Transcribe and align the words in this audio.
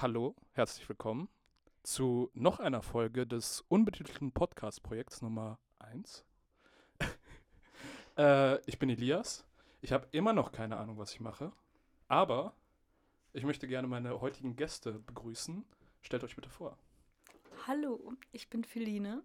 Hallo, 0.00 0.36
herzlich 0.52 0.88
willkommen 0.88 1.28
zu 1.82 2.30
noch 2.32 2.60
einer 2.60 2.82
Folge 2.82 3.26
des 3.26 3.64
unbetitelten 3.66 4.30
Podcast-Projekts 4.30 5.22
Nummer 5.22 5.58
1. 5.80 6.24
äh, 8.16 8.60
ich 8.66 8.78
bin 8.78 8.90
Elias. 8.90 9.44
Ich 9.80 9.92
habe 9.92 10.06
immer 10.12 10.32
noch 10.32 10.52
keine 10.52 10.76
Ahnung, 10.76 10.98
was 10.98 11.14
ich 11.14 11.18
mache. 11.18 11.50
Aber 12.06 12.54
ich 13.32 13.42
möchte 13.42 13.66
gerne 13.66 13.88
meine 13.88 14.20
heutigen 14.20 14.54
Gäste 14.54 15.00
begrüßen. 15.00 15.64
Stellt 16.00 16.22
euch 16.22 16.36
bitte 16.36 16.48
vor. 16.48 16.78
Hallo, 17.66 18.12
ich 18.30 18.48
bin 18.48 18.62
Feline. 18.62 19.24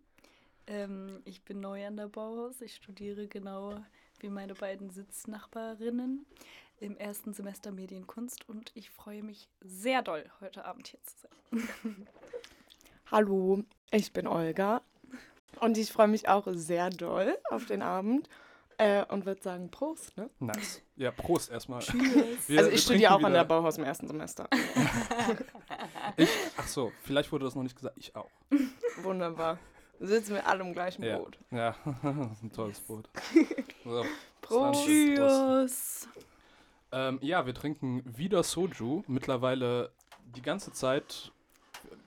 Ähm, 0.66 1.22
ich 1.26 1.44
bin 1.44 1.60
neu 1.60 1.86
an 1.86 1.98
der 1.98 2.08
Bauhaus. 2.08 2.62
Ich 2.62 2.74
studiere 2.74 3.28
genau 3.28 3.80
wie 4.22 4.30
meine 4.30 4.56
beiden 4.56 4.90
Sitznachbarinnen 4.90 6.26
im 6.80 6.98
ersten 6.98 7.34
Semester 7.34 7.72
Medienkunst 7.72 8.48
und 8.50 8.72
ich 8.74 8.90
freue 8.90 9.24
mich 9.24 9.50
sehr 9.62 10.02
doll, 10.02 10.26
heute 10.42 10.66
Abend 10.66 10.88
hier 10.88 11.00
zu 11.04 11.16
sein. 11.18 12.08
Hallo, 13.12 13.64
ich 13.92 14.12
bin 14.14 14.28
Olga 14.28 14.82
und 15.60 15.78
ich 15.78 15.92
freue 15.92 16.08
mich 16.08 16.28
auch 16.28 16.48
sehr 16.52 16.90
doll 16.90 17.38
auf 17.50 17.66
den 17.66 17.82
Abend 17.82 18.28
äh, 18.78 19.06
und 19.06 19.26
würde 19.26 19.42
sagen 19.42 19.70
Prost, 19.70 20.18
ne? 20.18 20.30
Nice. 20.40 20.82
Ja, 20.96 21.12
Prost 21.12 21.52
erstmal. 21.52 21.82
Wir, 22.48 22.60
also 22.60 22.72
ich 22.72 22.82
studiere 22.82 23.14
auch 23.14 23.24
an 23.24 23.34
der 23.34 23.46
Bauhaus 23.46 23.78
im 23.78 23.84
ersten 23.84 24.08
Semester. 24.08 24.48
ich, 26.18 26.30
ach 26.58 26.68
so, 26.68 26.92
vielleicht 27.04 27.32
wurde 27.32 27.46
das 27.46 27.56
noch 27.56 27.64
nicht 27.64 27.76
gesagt, 27.76 27.98
ich 27.98 28.16
auch. 28.16 28.32
Wunderbar. 29.04 29.60
Sitzen 30.00 30.34
wir 30.34 30.48
alle 30.48 30.64
im 30.64 30.74
gleichen 30.74 31.04
ja. 31.04 31.18
Boot. 31.18 31.38
Ja, 31.52 31.76
das 32.04 32.32
ist 32.32 32.44
ein 32.44 32.52
tolles 32.52 32.80
Boot. 32.82 33.10
So, 33.84 34.06
Prost. 34.42 34.86
Tschüss. 34.86 36.08
Ähm, 36.94 37.18
ja, 37.22 37.46
wir 37.48 37.56
trinken 37.56 38.04
wieder 38.06 38.44
Soju. 38.44 39.02
Mittlerweile 39.08 39.92
die 40.36 40.44
ganze 40.44 40.72
Zeit, 40.72 41.32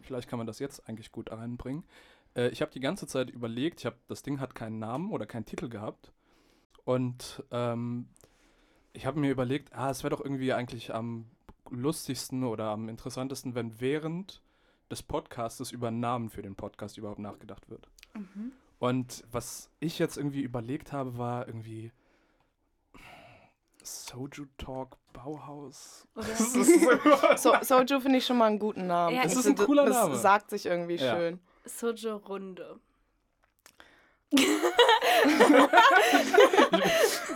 vielleicht 0.00 0.28
kann 0.28 0.38
man 0.38 0.46
das 0.46 0.60
jetzt 0.60 0.88
eigentlich 0.88 1.10
gut 1.10 1.32
reinbringen. 1.32 1.82
Äh, 2.36 2.48
ich 2.48 2.62
habe 2.62 2.70
die 2.70 2.80
ganze 2.80 3.08
Zeit 3.08 3.28
überlegt, 3.28 3.80
ich 3.80 3.86
habe 3.86 3.96
das 4.06 4.22
Ding 4.22 4.38
hat 4.38 4.54
keinen 4.54 4.78
Namen 4.78 5.10
oder 5.10 5.26
keinen 5.26 5.44
Titel 5.44 5.68
gehabt. 5.68 6.12
Und 6.84 7.42
ähm, 7.50 8.08
ich 8.92 9.06
habe 9.06 9.18
mir 9.18 9.32
überlegt, 9.32 9.74
ah, 9.74 9.90
es 9.90 10.04
wäre 10.04 10.14
doch 10.14 10.24
irgendwie 10.24 10.52
eigentlich 10.52 10.94
am 10.94 11.26
lustigsten 11.68 12.44
oder 12.44 12.66
am 12.66 12.88
interessantesten, 12.88 13.56
wenn 13.56 13.80
während 13.80 14.40
des 14.88 15.02
Podcastes 15.02 15.72
über 15.72 15.88
einen 15.88 15.98
Namen 15.98 16.30
für 16.30 16.42
den 16.42 16.54
Podcast 16.54 16.96
überhaupt 16.96 17.18
nachgedacht 17.18 17.68
wird. 17.68 17.88
Mhm. 18.14 18.52
Und 18.78 19.24
was 19.32 19.68
ich 19.80 19.98
jetzt 19.98 20.16
irgendwie 20.16 20.42
überlegt 20.42 20.92
habe, 20.92 21.18
war 21.18 21.48
irgendwie 21.48 21.90
Soju 23.86 24.46
Talk 24.58 24.96
Bauhaus. 25.12 26.06
so, 27.36 27.54
Soju 27.62 28.00
finde 28.00 28.18
ich 28.18 28.26
schon 28.26 28.36
mal 28.36 28.46
einen 28.46 28.58
guten 28.58 28.86
Namen. 28.88 29.14
Ja, 29.14 29.22
das 29.22 29.36
ist 29.36 29.46
ein 29.46 29.54
cooler 29.56 29.86
das 29.86 29.96
Name. 29.96 30.16
sagt 30.16 30.50
sich 30.50 30.66
irgendwie 30.66 30.96
Ja. 30.96 31.14
schön. 31.16 31.38
Sojo 31.64 32.16
Runde. 32.16 32.80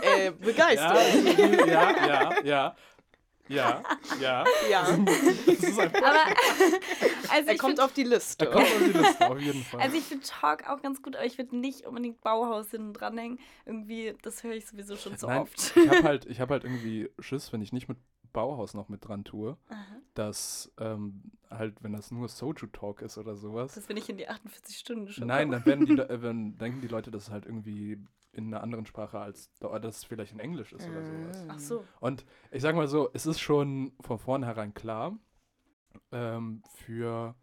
Äh, 0.01 0.31
begeistert. 0.31 0.97
Ja, 1.35 1.65
ja, 1.65 2.07
ja, 2.07 2.43
ja. 2.43 2.75
Ja, 3.51 3.83
ja. 4.19 4.43
Ja. 4.69 4.97
Das 5.45 5.63
ist 5.63 5.79
ein 5.79 5.95
Aber 5.95 6.05
also 7.29 7.47
Er 7.47 7.53
ich 7.53 7.59
kommt 7.59 7.71
find, 7.73 7.81
auf 7.81 7.93
die 7.93 8.03
Liste. 8.03 8.45
Da 8.45 8.51
kommt 8.51 8.65
auf 8.65 8.77
die 8.79 8.97
Liste, 8.97 9.29
auf 9.29 9.39
jeden 9.39 9.63
Fall. 9.63 9.81
also 9.81 9.97
ich 9.97 10.03
finde 10.03 10.25
Talk 10.25 10.69
auch 10.69 10.81
ganz 10.81 11.01
gut, 11.01 11.15
aber 11.15 11.25
ich 11.25 11.37
würde 11.37 11.55
nicht 11.57 11.85
unbedingt 11.85 12.21
Bauhaus 12.21 12.71
hinten 12.71 12.93
dranhängen. 12.93 13.39
Irgendwie, 13.65 14.15
das 14.21 14.43
höre 14.43 14.53
ich 14.53 14.67
sowieso 14.67 14.95
schon 14.95 15.17
so 15.17 15.27
Nein, 15.27 15.41
oft. 15.41 15.73
ich 15.75 15.89
habe 15.89 16.03
halt, 16.03 16.25
ich 16.25 16.39
hab 16.39 16.49
halt 16.49 16.63
irgendwie 16.63 17.09
Schiss, 17.19 17.51
wenn 17.53 17.61
ich 17.61 17.73
nicht 17.73 17.87
mit 17.87 17.97
Bauhaus 18.33 18.73
noch 18.73 18.87
mit 18.87 19.05
dran 19.05 19.23
tue, 19.25 19.57
Aha. 19.69 19.77
dass 20.13 20.71
ähm, 20.79 21.21
halt, 21.49 21.75
wenn 21.81 21.91
das 21.93 22.11
nur 22.11 22.29
Soju 22.29 22.67
Talk 22.67 23.01
ist 23.01 23.17
oder 23.17 23.35
sowas, 23.35 23.73
Das 23.75 23.87
bin 23.87 23.97
ich 23.97 24.07
in 24.09 24.17
die 24.17 24.29
48 24.29 24.77
Stunden 24.77 25.09
schon. 25.09 25.27
Nein, 25.27 25.51
dann 25.51 25.65
werden 25.65 25.85
die, 25.85 25.93
äh, 25.99 26.21
wenn, 26.21 26.57
denken 26.57 26.79
die 26.81 26.87
Leute, 26.87 27.11
dass 27.11 27.23
es 27.23 27.29
halt 27.29 27.45
irgendwie 27.45 27.97
in 28.33 28.47
einer 28.47 28.63
anderen 28.63 28.85
Sprache 28.85 29.19
als, 29.19 29.51
dass 29.59 29.97
es 29.97 30.03
vielleicht 30.03 30.33
in 30.33 30.39
Englisch 30.39 30.73
ist 30.73 30.87
oder 30.87 31.03
sowas. 31.03 31.45
Ach 31.49 31.59
so. 31.59 31.85
Und 31.99 32.25
ich 32.51 32.61
sag 32.61 32.75
mal 32.75 32.87
so, 32.87 33.09
es 33.13 33.25
ist 33.25 33.39
schon 33.39 33.91
von 33.99 34.19
vornherein 34.19 34.73
klar, 34.73 35.17
ähm, 36.11 36.63
für 36.73 37.35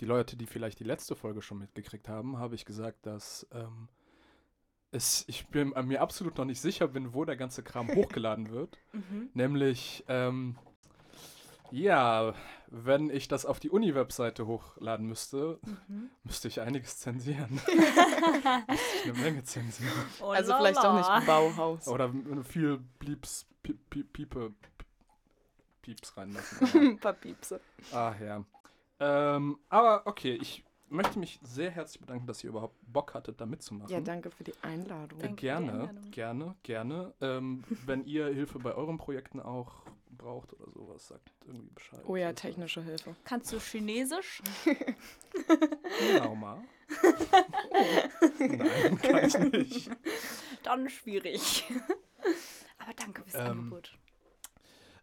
die 0.00 0.04
Leute, 0.04 0.36
die 0.36 0.46
vielleicht 0.46 0.78
die 0.80 0.84
letzte 0.84 1.16
Folge 1.16 1.40
schon 1.40 1.58
mitgekriegt 1.58 2.08
haben, 2.08 2.38
habe 2.38 2.54
ich 2.54 2.64
gesagt, 2.64 3.06
dass 3.06 3.46
ähm, 3.52 3.88
es, 4.90 5.24
ich 5.28 5.46
bin 5.48 5.72
mir 5.84 6.00
absolut 6.00 6.36
noch 6.38 6.44
nicht 6.44 6.60
sicher 6.60 6.88
bin, 6.88 7.14
wo 7.14 7.24
der 7.24 7.36
ganze 7.36 7.62
Kram 7.62 7.88
hochgeladen 7.94 8.50
wird. 8.50 8.78
Mhm. 8.92 9.30
Nämlich, 9.34 10.04
ähm, 10.08 10.58
ja, 11.80 12.34
wenn 12.68 13.10
ich 13.10 13.28
das 13.28 13.44
auf 13.46 13.60
die 13.60 13.70
Uni-Webseite 13.70 14.46
hochladen 14.46 15.06
müsste, 15.06 15.58
Mhm. 15.88 16.10
müsste 16.24 16.48
ich 16.48 16.60
einiges 16.60 16.98
zensieren. 16.98 17.50
müsste 18.68 18.96
ich 18.96 19.04
eine 19.04 19.12
Menge 19.20 19.44
zensieren. 19.44 19.92
Oh 20.20 20.30
Also 20.30 20.52
la 20.52 20.58
vielleicht 20.58 20.82
doch 20.82 20.94
nicht 20.96 21.08
ein 21.08 21.26
Bauhaus. 21.26 21.86
Oder 21.88 22.12
viel 22.44 22.78
Blieps, 22.98 23.46
Pie- 23.62 23.78
Pie- 23.90 24.04
Piepe, 24.04 24.52
Pieps 25.82 26.16
reinlassen. 26.16 26.66
Ein 26.92 26.98
paar 26.98 27.12
Piepse. 27.12 27.60
Ah 27.92 28.14
ja. 28.20 28.44
Ähm, 28.98 29.58
aber 29.68 30.02
okay, 30.06 30.38
ich 30.40 30.64
möchte 30.88 31.18
mich 31.18 31.38
sehr 31.42 31.70
herzlich 31.70 32.00
bedanken, 32.00 32.26
dass 32.26 32.42
ihr 32.44 32.50
überhaupt 32.50 32.76
Bock 32.92 33.14
hattet, 33.14 33.40
da 33.40 33.46
mitzumachen. 33.46 33.90
Ja, 33.92 34.00
danke 34.00 34.30
für 34.30 34.44
die 34.44 34.54
Einladung. 34.62 35.18
Äh, 35.18 35.22
Danke 35.22 35.28
für 35.28 35.36
die 35.36 35.40
gerne, 35.42 35.72
Einladung. 35.72 36.10
gerne, 36.10 36.56
gerne. 36.62 37.14
Ähm, 37.20 37.64
wenn 37.86 38.04
ihr 38.04 38.26
Hilfe 38.28 38.58
bei 38.58 38.74
euren 38.74 38.98
Projekten 38.98 39.40
auch 39.40 39.82
braucht 40.10 40.52
oder 40.54 40.70
sowas, 40.72 41.08
sagt 41.08 41.30
irgendwie 41.46 41.70
Bescheid. 41.70 42.00
Oh 42.06 42.16
ja, 42.16 42.32
technische 42.32 42.82
Hilfe. 42.82 43.14
Kannst 43.24 43.52
du 43.52 43.58
Chinesisch? 43.58 44.42
Genau 46.00 46.34
mal. 46.34 46.62
Nein, 48.38 48.98
kann 49.02 49.24
ich 49.26 49.38
nicht. 49.38 49.90
Dann 50.62 50.88
schwierig. 50.88 51.64
Aber 52.78 52.92
danke 52.94 53.22
fürs 53.22 53.34
Ähm, 53.34 53.50
Angebot. 53.50 53.98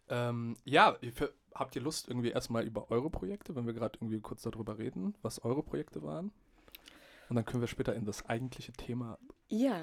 Ähm, 0.08 0.56
ja, 0.64 0.96
habt 1.54 1.76
ihr 1.76 1.82
Lust 1.82 2.08
irgendwie 2.08 2.30
erstmal 2.30 2.64
über 2.64 2.90
eure 2.90 3.10
Projekte, 3.10 3.54
wenn 3.56 3.66
wir 3.66 3.72
gerade 3.72 3.96
irgendwie 3.98 4.20
kurz 4.20 4.42
darüber 4.42 4.78
reden, 4.78 5.14
was 5.22 5.42
eure 5.44 5.62
Projekte 5.62 6.02
waren? 6.02 6.32
Und 7.30 7.36
dann 7.36 7.44
können 7.44 7.62
wir 7.62 7.68
später 7.68 7.94
in 7.94 8.04
das 8.04 8.26
eigentliche 8.26 8.72
Thema 8.72 9.18
Ja. 9.48 9.82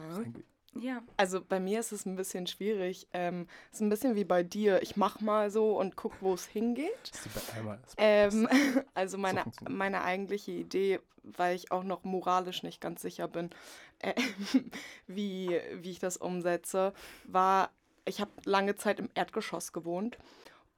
Ja. 0.74 1.02
Also 1.18 1.42
bei 1.44 1.60
mir 1.60 1.82
ist 1.82 1.92
es 1.92 2.06
ein 2.06 2.16
bisschen 2.16 2.48
schwierig. 2.48 3.08
Ähm, 3.12 3.48
es 3.72 3.78
ist 3.80 3.82
ein 3.82 3.90
bisschen 3.90 4.16
wie 4.16 4.24
bei 4.24 4.42
dir. 4.42 4.82
Ich 4.84 4.96
mach 4.96 5.20
mal 5.20 5.52
so 5.52 5.78
und 5.78 5.98
guck, 5.98 6.14
wo 6.22 6.34
es 6.34 6.46
hingeht. 6.46 6.92
Das 7.12 7.26
ist 7.26 7.26
die 7.26 7.30
bei 7.54 7.58
einmal. 7.60 7.80
Das- 7.84 7.96
Ähm, 7.98 8.48
also 8.94 9.18
meine, 9.18 9.42
funktioniert. 9.42 9.78
meine 9.78 10.02
eigentliche 10.04 10.52
Idee, 10.52 11.00
weil 11.24 11.56
ich 11.58 11.72
auch 11.74 11.84
noch 11.84 12.04
moralisch 12.06 12.64
nicht 12.64 12.80
ganz 12.80 13.02
sicher 13.02 13.28
bin, 13.28 13.50
äh, 14.00 14.14
wie, 15.08 15.60
wie 15.82 15.92
ich 15.92 16.00
das 16.00 16.16
umsetze, 16.18 16.94
war, 17.26 17.72
ich 18.06 18.22
habe 18.22 18.32
lange 18.46 18.76
Zeit 18.76 19.00
im 19.00 19.10
Erdgeschoss 19.14 19.74
gewohnt 19.74 20.18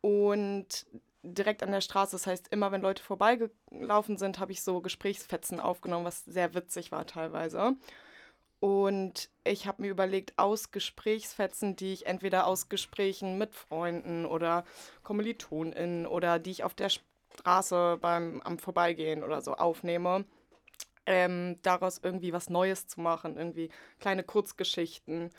und 0.02 0.86
direkt 1.24 1.64
an 1.64 1.72
der 1.72 1.82
Straße. 1.82 2.12
Das 2.12 2.28
heißt, 2.28 2.50
immer 2.50 2.72
wenn 2.72 2.82
Leute 2.82 3.02
vorbeigelaufen 3.02 4.18
sind, 4.18 4.40
habe 4.40 4.52
ich 4.52 4.62
so 4.62 4.82
Gesprächsfetzen 4.82 5.60
aufgenommen, 5.60 6.06
was 6.06 6.26
sehr 6.26 6.54
witzig 6.54 6.92
war 6.92 7.08
teilweise. 7.08 7.76
Und 8.60 9.30
ich 9.44 9.68
habe 9.68 9.82
mir 9.82 9.90
überlegt, 9.90 10.38
aus 10.38 10.72
Gesprächsfetzen, 10.72 11.76
die 11.76 11.94
ich 11.94 12.06
entweder 12.06 12.48
aus 12.48 12.70
Gesprächen 12.70 13.38
mit 13.38 13.56
Freunden 13.56 14.26
oder 14.26 14.64
KommilitonInnen 15.04 16.08
oder 16.08 16.40
die 16.40 16.52
ich 16.52 16.64
auf 16.64 16.74
der 16.74 16.90
Straße 16.90 17.98
beim 18.00 18.42
am 18.42 18.60
Vorbeigehen 18.60 19.24
oder 19.24 19.42
so 19.42 19.56
aufnehme, 19.56 20.26
ähm, 21.06 21.58
daraus 21.62 22.00
irgendwie 22.02 22.32
was 22.32 22.50
Neues 22.50 22.88
zu 22.88 23.02
machen, 23.02 23.38
irgendwie 23.38 23.70
kleine 24.00 24.24
Kurzgeschichten 24.24 25.32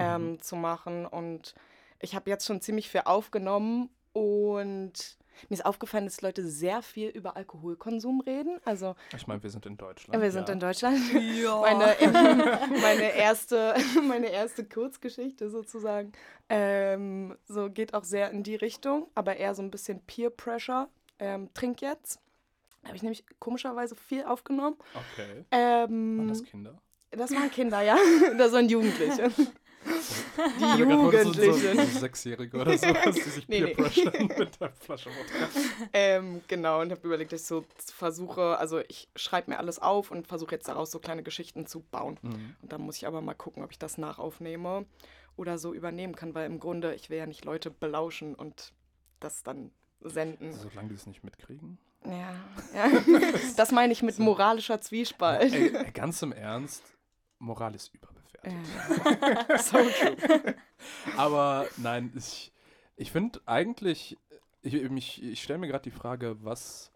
ähm, 0.00 0.40
zu 0.40 0.56
machen. 0.56 1.06
Und 1.06 1.54
ich 2.00 2.14
habe 2.14 2.30
jetzt 2.30 2.46
schon 2.46 2.60
ziemlich 2.60 2.88
viel 2.88 3.02
aufgenommen 3.04 3.90
und 4.12 5.18
mir 5.48 5.54
ist 5.54 5.64
aufgefallen, 5.64 6.04
dass 6.04 6.20
Leute 6.20 6.46
sehr 6.46 6.82
viel 6.82 7.08
über 7.08 7.36
Alkoholkonsum 7.36 8.20
reden. 8.20 8.60
Also 8.64 8.94
Ich 9.16 9.26
meine, 9.26 9.42
wir 9.42 9.50
sind 9.50 9.64
in 9.66 9.76
Deutschland. 9.76 10.20
wir 10.20 10.30
sind 10.32 10.48
ja. 10.48 10.54
in 10.54 10.60
Deutschland. 10.60 10.98
Ja. 11.12 11.60
Meine, 11.60 11.96
meine, 12.82 13.14
erste, 13.14 13.74
meine 14.06 14.26
erste 14.26 14.64
Kurzgeschichte 14.64 15.48
sozusagen 15.50 16.12
ähm, 16.48 17.36
so 17.46 17.70
geht 17.70 17.94
auch 17.94 18.04
sehr 18.04 18.30
in 18.30 18.42
die 18.42 18.56
Richtung, 18.56 19.08
aber 19.14 19.36
eher 19.36 19.54
so 19.54 19.62
ein 19.62 19.70
bisschen 19.70 20.00
Peer 20.06 20.30
Pressure. 20.30 20.88
Ähm, 21.18 21.48
trink 21.54 21.80
jetzt. 21.80 22.18
Habe 22.84 22.96
ich 22.96 23.02
nämlich 23.02 23.24
komischerweise 23.38 23.94
viel 23.94 24.24
aufgenommen. 24.24 24.76
Okay. 24.94 25.44
Ähm, 25.50 26.18
Waren 26.18 26.28
das 26.28 26.42
Kinder? 26.44 26.78
das 27.10 27.32
waren 27.32 27.50
Kinder, 27.50 27.82
ja. 27.82 27.96
Das 28.38 28.52
waren 28.52 28.68
Jugendliche. 28.68 29.30
Die 29.86 30.60
so- 30.60 30.76
Jugendlichen. 30.76 31.34
So, 31.34 31.52
so 31.52 31.98
Sechsjährige 31.98 32.56
oder 32.58 32.76
sowas, 32.78 33.14
die 33.14 33.20
sich 33.22 33.48
Nee, 33.48 33.66
peer 33.74 33.90
nee. 34.12 34.28
mit 34.38 34.60
der 34.60 34.70
Flasche 34.72 35.08
Wodka. 35.10 35.48
Ähm, 35.92 36.42
genau, 36.48 36.80
und 36.80 36.90
habe 36.90 37.00
überlegt, 37.06 37.32
dass 37.32 37.40
ich 37.42 37.46
so 37.46 37.64
versuche, 37.94 38.58
also 38.58 38.80
ich 38.88 39.08
schreibe 39.16 39.50
mir 39.50 39.58
alles 39.58 39.78
auf 39.78 40.10
und 40.10 40.26
versuche 40.26 40.54
jetzt 40.54 40.68
daraus 40.68 40.90
so 40.90 40.98
kleine 40.98 41.22
Geschichten 41.22 41.66
zu 41.66 41.80
bauen. 41.80 42.18
Mhm. 42.22 42.56
Und 42.62 42.72
dann 42.72 42.82
muss 42.82 42.96
ich 42.96 43.06
aber 43.06 43.20
mal 43.22 43.34
gucken, 43.34 43.62
ob 43.64 43.70
ich 43.70 43.78
das 43.78 43.96
nachaufnehme 43.98 44.84
oder 45.36 45.56
so 45.58 45.72
übernehmen 45.72 46.14
kann, 46.14 46.34
weil 46.34 46.46
im 46.46 46.60
Grunde, 46.60 46.94
ich 46.94 47.08
will 47.08 47.18
ja 47.18 47.26
nicht 47.26 47.44
Leute 47.44 47.70
belauschen 47.70 48.34
und 48.34 48.72
das 49.20 49.42
dann 49.42 49.70
senden. 50.02 50.52
Solange 50.52 50.88
die 50.90 50.94
es 50.94 51.06
nicht 51.06 51.24
mitkriegen. 51.24 51.78
Ja, 52.04 52.34
ja. 52.74 52.90
das 53.56 53.72
meine 53.72 53.92
ich 53.92 54.02
mit 54.02 54.18
moralischer 54.18 54.80
Zwiespalt. 54.80 55.52
Ey, 55.52 55.90
ganz 55.92 56.22
im 56.22 56.32
Ernst, 56.32 56.82
Moral 57.38 57.74
ist 57.74 57.94
überbewertet. 57.94 58.19
Ja. 58.44 59.56
so 59.58 59.90
true. 59.90 60.16
Aber 61.12 61.66
nein, 61.76 62.12
ich, 62.16 62.52
ich 62.96 63.10
finde 63.12 63.40
eigentlich, 63.46 64.18
ich, 64.62 64.74
mich- 64.90 65.22
ich 65.22 65.42
stelle 65.42 65.58
mir 65.58 65.68
gerade 65.68 65.84
die 65.84 65.90
Frage, 65.90 66.36
was 66.42 66.90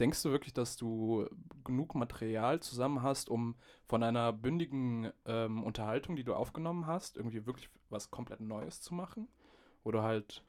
denkst 0.00 0.22
du 0.22 0.30
wirklich, 0.30 0.54
dass 0.54 0.76
du 0.76 1.26
genug 1.64 1.94
Material 1.94 2.60
zusammen 2.60 3.02
hast, 3.02 3.30
um 3.30 3.56
von 3.86 4.02
einer 4.02 4.32
bündigen 4.32 5.12
ähm, 5.26 5.64
Unterhaltung, 5.64 6.16
die 6.16 6.24
du 6.24 6.34
aufgenommen 6.34 6.86
hast, 6.86 7.16
irgendwie 7.16 7.46
wirklich 7.46 7.70
was 7.90 8.10
komplett 8.10 8.40
Neues 8.40 8.80
zu 8.80 8.94
machen? 8.94 9.28
Oder 9.84 10.02
halt, 10.02 10.44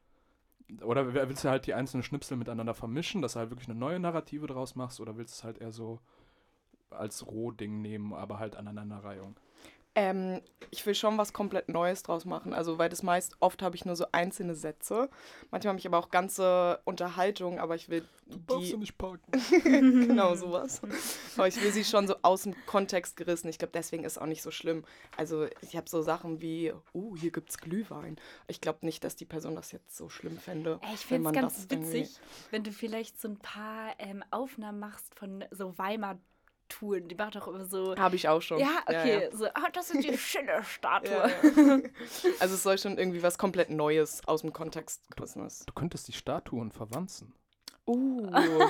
oder 0.84 1.14
willst 1.14 1.44
du 1.46 1.50
halt 1.50 1.68
die 1.68 1.74
einzelnen 1.74 2.04
Schnipsel 2.04 2.38
miteinander 2.38 2.74
vermischen, 2.76 3.22
dass 3.22 3.34
du 3.34 3.40
halt 3.40 3.52
wirklich 3.52 3.70
eine 3.70 3.80
neue 3.80 4.00
Narrative 4.00 4.48
draus 4.48 4.76
machst, 4.76 5.00
oder 5.00 5.18
willst 5.18 5.36
du 5.36 5.40
es 5.40 5.44
halt 5.44 5.60
eher 5.60 5.72
so 5.72 6.00
als 6.92 7.28
Rohding 7.28 7.82
nehmen, 7.82 8.14
aber 8.14 8.40
halt 8.40 8.56
Aneinanderreihung? 8.56 9.36
Ähm, 9.96 10.42
ich 10.72 10.84
will 10.88 10.96
schon 10.96 11.20
was 11.20 11.34
komplett 11.34 11.70
Neues 11.70 12.02
draus 12.02 12.26
machen. 12.26 12.52
Also, 12.52 12.80
weil 12.80 12.90
das 12.90 13.04
meist, 13.04 13.36
oft 13.40 13.62
habe 13.62 13.76
ich 13.76 13.86
nur 13.86 13.96
so 13.96 14.06
einzelne 14.12 14.56
Sätze. 14.56 15.08
Manchmal 15.52 15.70
habe 15.70 15.80
ich 15.80 15.86
aber 15.86 16.00
auch 16.00 16.10
ganze 16.10 16.80
Unterhaltungen, 16.84 17.60
aber 17.60 17.76
ich 17.76 17.90
will 17.90 18.04
Darfst 18.26 18.50
du 18.72 18.74
die. 18.76 18.78
nicht 18.78 18.98
parken? 18.98 19.22
genau 19.64 20.34
sowas. 20.36 20.82
Aber 21.38 21.48
ich 21.48 21.62
will 21.62 21.72
sie 21.72 21.84
schon 21.84 22.08
so 22.08 22.16
aus 22.24 22.42
dem 22.44 22.56
Kontext 22.66 23.18
gerissen. 23.18 23.50
Ich 23.50 23.60
glaube, 23.60 23.72
deswegen 23.74 24.04
ist 24.04 24.18
auch 24.20 24.26
nicht 24.26 24.42
so 24.42 24.50
schlimm. 24.50 24.84
Also, 25.16 25.46
ich 25.62 25.76
habe 25.78 25.88
so 25.88 26.02
Sachen 26.02 26.42
wie, 26.42 26.74
oh, 26.94 27.16
hier 27.16 27.32
gibt's 27.32 27.60
Glühwein. 27.60 28.16
Ich 28.48 28.62
glaube 28.62 28.80
nicht, 28.88 29.04
dass 29.04 29.16
die 29.16 29.26
Person 29.26 29.56
das 29.56 29.72
jetzt 29.72 29.96
so 29.96 30.10
schlimm 30.10 30.40
fände. 30.40 30.80
Ey, 30.82 30.96
Ich 30.96 31.06
finde 31.06 31.30
es 31.30 31.36
ganz 31.36 31.54
das 31.56 31.68
irgendwie- 31.70 32.00
witzig, 32.00 32.20
wenn 32.50 32.64
du 32.64 32.72
vielleicht 32.72 33.22
so 33.22 33.28
ein 33.28 33.38
paar 33.38 33.94
ähm, 34.00 34.24
Aufnahmen 34.32 34.80
machst 34.80 35.14
von 35.14 35.46
so 35.52 35.78
Weimar-Touren. 36.64 37.08
Die 37.08 37.16
macht 37.16 37.38
auch 37.38 37.48
immer 37.48 37.66
so. 37.66 37.96
Habe 37.96 38.16
ich 38.16 38.28
auch 38.28 38.42
schon. 38.42 38.60
Ja, 38.60 38.82
okay. 38.86 39.24
ja. 39.24 39.38
So, 39.38 39.46
ah, 39.48 39.70
das 39.72 39.92
ist 39.92 40.04
die 40.04 40.18
Schiller-Statue. 40.18 41.12
Ja, 41.12 41.28
ja. 41.28 41.80
Also 42.40 42.56
es 42.56 42.64
soll 42.64 42.78
schon 42.78 42.98
irgendwie 42.98 43.24
was 43.24 43.38
komplett 43.38 43.70
Neues 43.70 44.22
aus 44.28 44.42
dem 44.42 44.54
Kontext 44.54 45.10
gerissen 45.16 45.46
ist. 45.46 45.68
Du 45.68 45.74
könntest 45.74 46.08
die 46.08 46.14
Statuen 46.14 46.72
verwanzen. 46.72 47.34
Uh, 47.86 48.30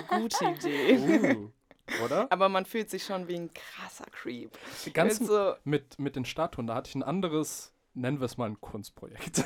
gute 0.10 0.46
Idee. 0.46 1.38
Uh, 2.00 2.06
oder? 2.06 2.32
Aber 2.32 2.48
man 2.48 2.66
fühlt 2.66 2.90
sich 2.90 3.04
schon 3.04 3.28
wie 3.28 3.36
ein 3.36 3.54
krasser 3.54 4.06
Creep. 4.06 4.58
Ganz 4.94 5.20
Mit 5.20 5.28
so, 5.28 5.54
mit, 5.66 6.00
mit 6.00 6.16
den 6.16 6.24
Statuen, 6.24 6.66
da 6.66 6.76
hatte 6.76 6.88
ich 6.88 6.96
ein 6.96 7.04
anderes, 7.04 7.74
nennen 7.94 8.22
wir 8.22 8.26
es 8.26 8.38
mal 8.38 8.46
ein 8.46 8.62
Kunstprojekt, 8.62 9.44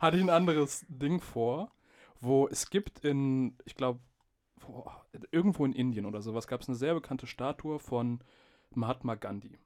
hatte 0.00 0.16
ich 0.16 0.22
ein 0.22 0.28
anderes 0.28 0.84
Ding 0.88 1.20
vor, 1.20 1.70
wo 2.20 2.48
es 2.48 2.68
gibt 2.68 3.04
in, 3.04 3.56
ich 3.64 3.76
glaube, 3.76 4.00
irgendwo 5.30 5.64
in 5.64 5.72
Indien 5.72 6.06
oder 6.06 6.22
sowas, 6.22 6.46
gab 6.46 6.60
es 6.60 6.68
eine 6.68 6.76
sehr 6.76 6.94
bekannte 6.94 7.26
Statue 7.26 7.78
von 7.78 8.20
Mahatma 8.74 9.14
Gandhi. 9.14 9.58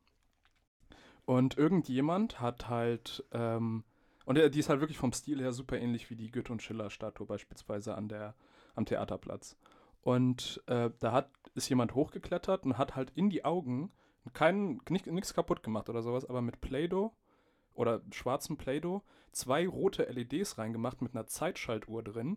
Und 1.25 1.57
irgendjemand 1.57 2.41
hat 2.41 2.69
halt, 2.69 3.25
ähm, 3.33 3.85
und 4.25 4.37
die 4.37 4.59
ist 4.59 4.69
halt 4.69 4.81
wirklich 4.81 4.99
vom 4.99 5.13
Stil 5.13 5.41
her 5.41 5.53
super 5.53 5.79
ähnlich 5.79 6.11
wie 6.11 6.17
die 6.17 6.31
Goethe- 6.31 6.53
und 6.53 6.63
Schiller-Statue 6.63 7.27
beispielsweise 7.27 7.95
an 7.95 8.09
der, 8.09 8.35
am 8.75 8.85
Theaterplatz. 8.85 9.57
Und 10.03 10.63
äh, 10.67 10.91
da 10.99 11.13
hat, 11.13 11.31
ist 11.55 11.69
jemand 11.69 11.95
hochgeklettert 11.95 12.65
und 12.65 12.79
hat 12.79 12.97
halt 12.97 13.11
in 13.15 13.31
die 13.31 13.45
Augen 13.45 13.93
nichts 14.89 15.35
kaputt 15.35 15.63
gemacht 15.63 15.89
oder 15.89 16.03
sowas, 16.03 16.29
aber 16.29 16.43
mit 16.43 16.61
Play-Doh 16.61 17.13
oder 17.75 18.03
schwarzem 18.11 18.57
Play-Doh 18.57 19.03
zwei 19.33 19.67
rote 19.67 20.05
LEDs 20.05 20.59
reingemacht 20.59 21.01
mit 21.01 21.15
einer 21.15 21.27
Zeitschaltuhr 21.27 22.03
drin 22.03 22.37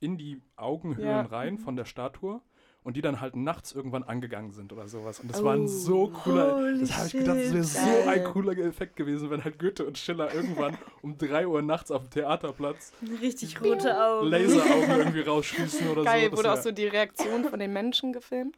in 0.00 0.18
die 0.18 0.40
Augenhöhlen 0.56 1.08
Ja. 1.08 1.22
rein 1.22 1.58
von 1.58 1.76
der 1.76 1.84
Statue 1.84 2.40
und 2.82 2.96
die 2.96 3.00
dann 3.00 3.20
halt 3.20 3.34
nachts 3.34 3.72
irgendwann 3.72 4.02
angegangen 4.02 4.50
sind 4.52 4.70
oder 4.72 4.86
sowas. 4.88 5.18
Und 5.20 5.30
das 5.30 5.40
Oh, 5.40 5.44
war 5.44 5.54
ein 5.54 5.66
so 5.68 6.08
cooler, 6.08 6.76
das 6.78 6.96
habe 6.96 7.06
ich 7.06 7.12
gedacht, 7.14 7.36
das 7.38 7.52
wäre 7.54 7.64
so 7.64 7.80
ein 7.80 8.04
geil. 8.04 8.24
cooler 8.24 8.58
Effekt 8.58 8.96
gewesen, 8.96 9.30
wenn 9.30 9.42
halt 9.42 9.58
Goethe 9.58 9.86
und 9.86 9.96
Schiller 9.96 10.34
irgendwann 10.34 10.76
um 11.02 11.16
3 11.16 11.46
Uhr 11.46 11.62
nachts 11.62 11.90
auf 11.90 12.02
dem 12.02 12.10
Theaterplatz 12.10 12.92
Richtig 13.22 13.60
rote 13.62 13.98
Augen. 13.98 14.28
Laseraugen 14.28 14.90
irgendwie 14.98 15.20
rausschießen 15.26 15.88
oder 15.88 16.04
geil, 16.04 16.24
so. 16.24 16.28
Das 16.30 16.38
wurde 16.38 16.52
auch 16.52 16.62
so 16.62 16.72
die 16.72 16.86
Reaktion 16.86 17.44
von 17.44 17.58
den 17.58 17.72
Menschen 17.72 18.12
gefilmt. 18.12 18.56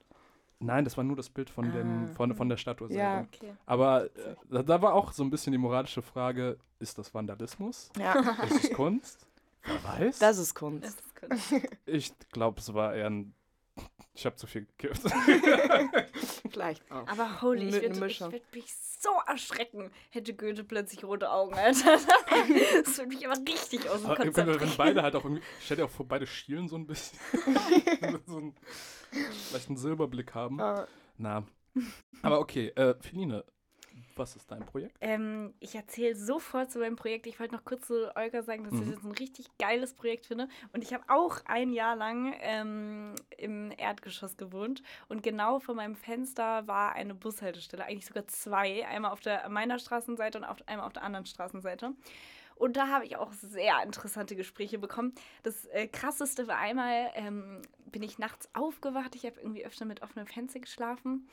Nein, 0.59 0.85
das 0.85 0.97
war 0.97 1.05
nur 1.05 1.17
das 1.17 1.29
Bild 1.29 1.50
von, 1.50 1.71
dem, 1.71 2.06
Ah. 2.11 2.15
von, 2.17 2.35
von 2.35 2.49
der 2.49 2.56
Statue 2.56 2.88
selber. 2.88 3.03
Ja. 3.03 3.21
Okay. 3.33 3.53
Aber 3.67 4.06
äh, 4.06 4.09
da, 4.50 4.62
da 4.62 4.81
war 4.83 4.94
auch 4.94 5.12
so 5.12 5.23
ein 5.23 5.29
bisschen 5.31 5.53
die 5.53 5.59
moralische 5.59 6.00
Frage, 6.03 6.56
ist 6.81 6.97
das 6.99 7.12
Vandalismus? 7.15 7.91
Ja, 8.00 8.15
Ist 8.44 8.65
es 8.65 8.73
Kunst? 8.73 9.27
Wer 9.65 9.85
weiß? 9.85 10.19
das 10.19 10.38
ist 10.38 10.55
Kunst. 10.55 10.97
Kunst. 11.16 11.52
ich 11.86 12.12
glaube, 12.30 12.60
es 12.60 12.72
war 12.74 12.94
eher 12.94 13.10
ein... 13.10 13.34
Ich 14.14 14.24
habe 14.24 14.36
zu 14.36 14.46
viel 14.46 14.64
gekifft. 14.64 15.02
Vielleicht 16.50 16.90
auch. 16.90 17.06
Aber 17.06 17.42
holy, 17.42 17.68
ich 17.68 17.74
würde 17.74 18.00
würd 18.00 18.54
mich 18.54 18.74
so 18.74 19.10
erschrecken, 19.26 19.90
hätte 20.08 20.32
Goethe 20.32 20.64
plötzlich 20.64 21.04
rote 21.04 21.30
Augen, 21.30 21.54
Alter. 21.54 21.98
Das 22.84 22.96
würde 22.96 23.08
mich 23.08 23.26
aber 23.26 23.38
richtig 23.46 23.88
aus 23.90 24.00
dem 24.00 24.06
Aber 24.06 24.16
Konzept 24.16 24.48
wenn, 24.48 24.60
wenn 24.60 24.76
beide 24.78 25.02
halt 25.02 25.14
auch 25.14 25.24
irgendwie... 25.24 25.42
Stell 25.60 25.76
dir 25.76 25.84
auch 25.84 25.90
vor, 25.90 26.08
beide 26.08 26.26
schielen 26.26 26.68
so 26.68 26.76
ein 26.76 26.86
bisschen. 26.86 27.18
so 28.26 28.38
ein, 28.38 28.54
vielleicht 29.10 29.68
einen 29.68 29.76
Silberblick 29.76 30.34
haben. 30.34 30.58
Ah, 30.60 30.88
Na. 31.18 31.44
Aber 32.22 32.40
okay, 32.40 32.68
äh, 32.68 32.94
Feline, 33.02 33.44
was 34.18 34.36
ist 34.36 34.50
dein 34.50 34.64
Projekt? 34.64 34.96
Ähm, 35.00 35.54
ich 35.60 35.74
erzähle 35.74 36.16
sofort 36.16 36.70
zu 36.70 36.78
meinem 36.78 36.96
Projekt. 36.96 37.26
Ich 37.26 37.38
wollte 37.38 37.54
noch 37.54 37.64
kurz 37.64 37.86
zu 37.86 38.14
Olga 38.16 38.42
sagen, 38.42 38.64
dass 38.64 38.74
ich 38.74 38.80
Mhm. 38.80 38.94
das 38.94 39.04
ein 39.04 39.12
richtig 39.12 39.46
geiles 39.58 39.94
Projekt 39.94 40.26
finde. 40.26 40.48
Und 40.72 40.82
ich 40.82 40.92
habe 40.94 41.04
auch 41.08 41.40
ein 41.46 41.72
Jahr 41.72 41.96
lang 41.96 42.34
ähm, 42.40 43.14
im 43.36 43.72
Erdgeschoss 43.76 44.36
gewohnt. 44.36 44.82
Und 45.08 45.22
genau 45.22 45.58
vor 45.60 45.74
meinem 45.74 45.96
Fenster 45.96 46.66
war 46.66 46.94
eine 46.94 47.14
Bushaltestelle, 47.14 47.84
eigentlich 47.84 48.06
sogar 48.06 48.26
zwei. 48.28 48.86
Einmal 48.86 49.10
auf 49.12 49.20
der 49.20 49.48
meiner 49.48 49.78
Straßenseite 49.78 50.38
und 50.38 50.44
auf, 50.44 50.56
einmal 50.66 50.86
auf 50.86 50.92
der 50.92 51.02
anderen 51.02 51.26
Straßenseite. 51.26 51.92
Und 52.54 52.78
da 52.78 52.88
habe 52.88 53.04
ich 53.04 53.16
auch 53.16 53.32
sehr 53.32 53.82
interessante 53.82 54.34
Gespräche 54.34 54.78
bekommen. 54.78 55.14
Das 55.42 55.66
äh, 55.66 55.88
krasseste 55.88 56.48
war 56.48 56.56
einmal, 56.56 57.10
ähm, 57.14 57.60
bin 57.84 58.02
ich 58.02 58.18
nachts 58.18 58.48
aufgewacht. 58.54 59.14
Ich 59.14 59.26
habe 59.26 59.38
irgendwie 59.40 59.66
öfter 59.66 59.84
mit 59.84 60.00
offenem 60.02 60.26
Fenster 60.26 60.60
geschlafen. 60.60 61.28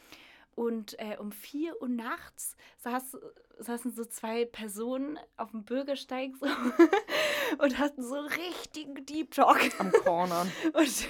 Und 0.56 1.00
äh, 1.00 1.18
um 1.18 1.32
4 1.32 1.82
Uhr 1.82 1.88
nachts 1.90 2.56
saß, 2.78 3.18
saßen 3.60 3.92
so 3.92 4.06
zwei 4.06 4.46
Personen 4.46 5.18
auf 5.38 5.52
dem 5.52 5.64
Bürgersteig 5.64 6.32
so 6.40 6.46
und 7.58 7.78
hatten 7.80 8.04
so 8.04 8.16
richtigen 8.20 9.06
Deep 9.06 9.32
Talk. 9.32 9.60
am 9.80 9.92
Corner. 9.92 10.46
Und 10.74 10.76
das 10.76 11.08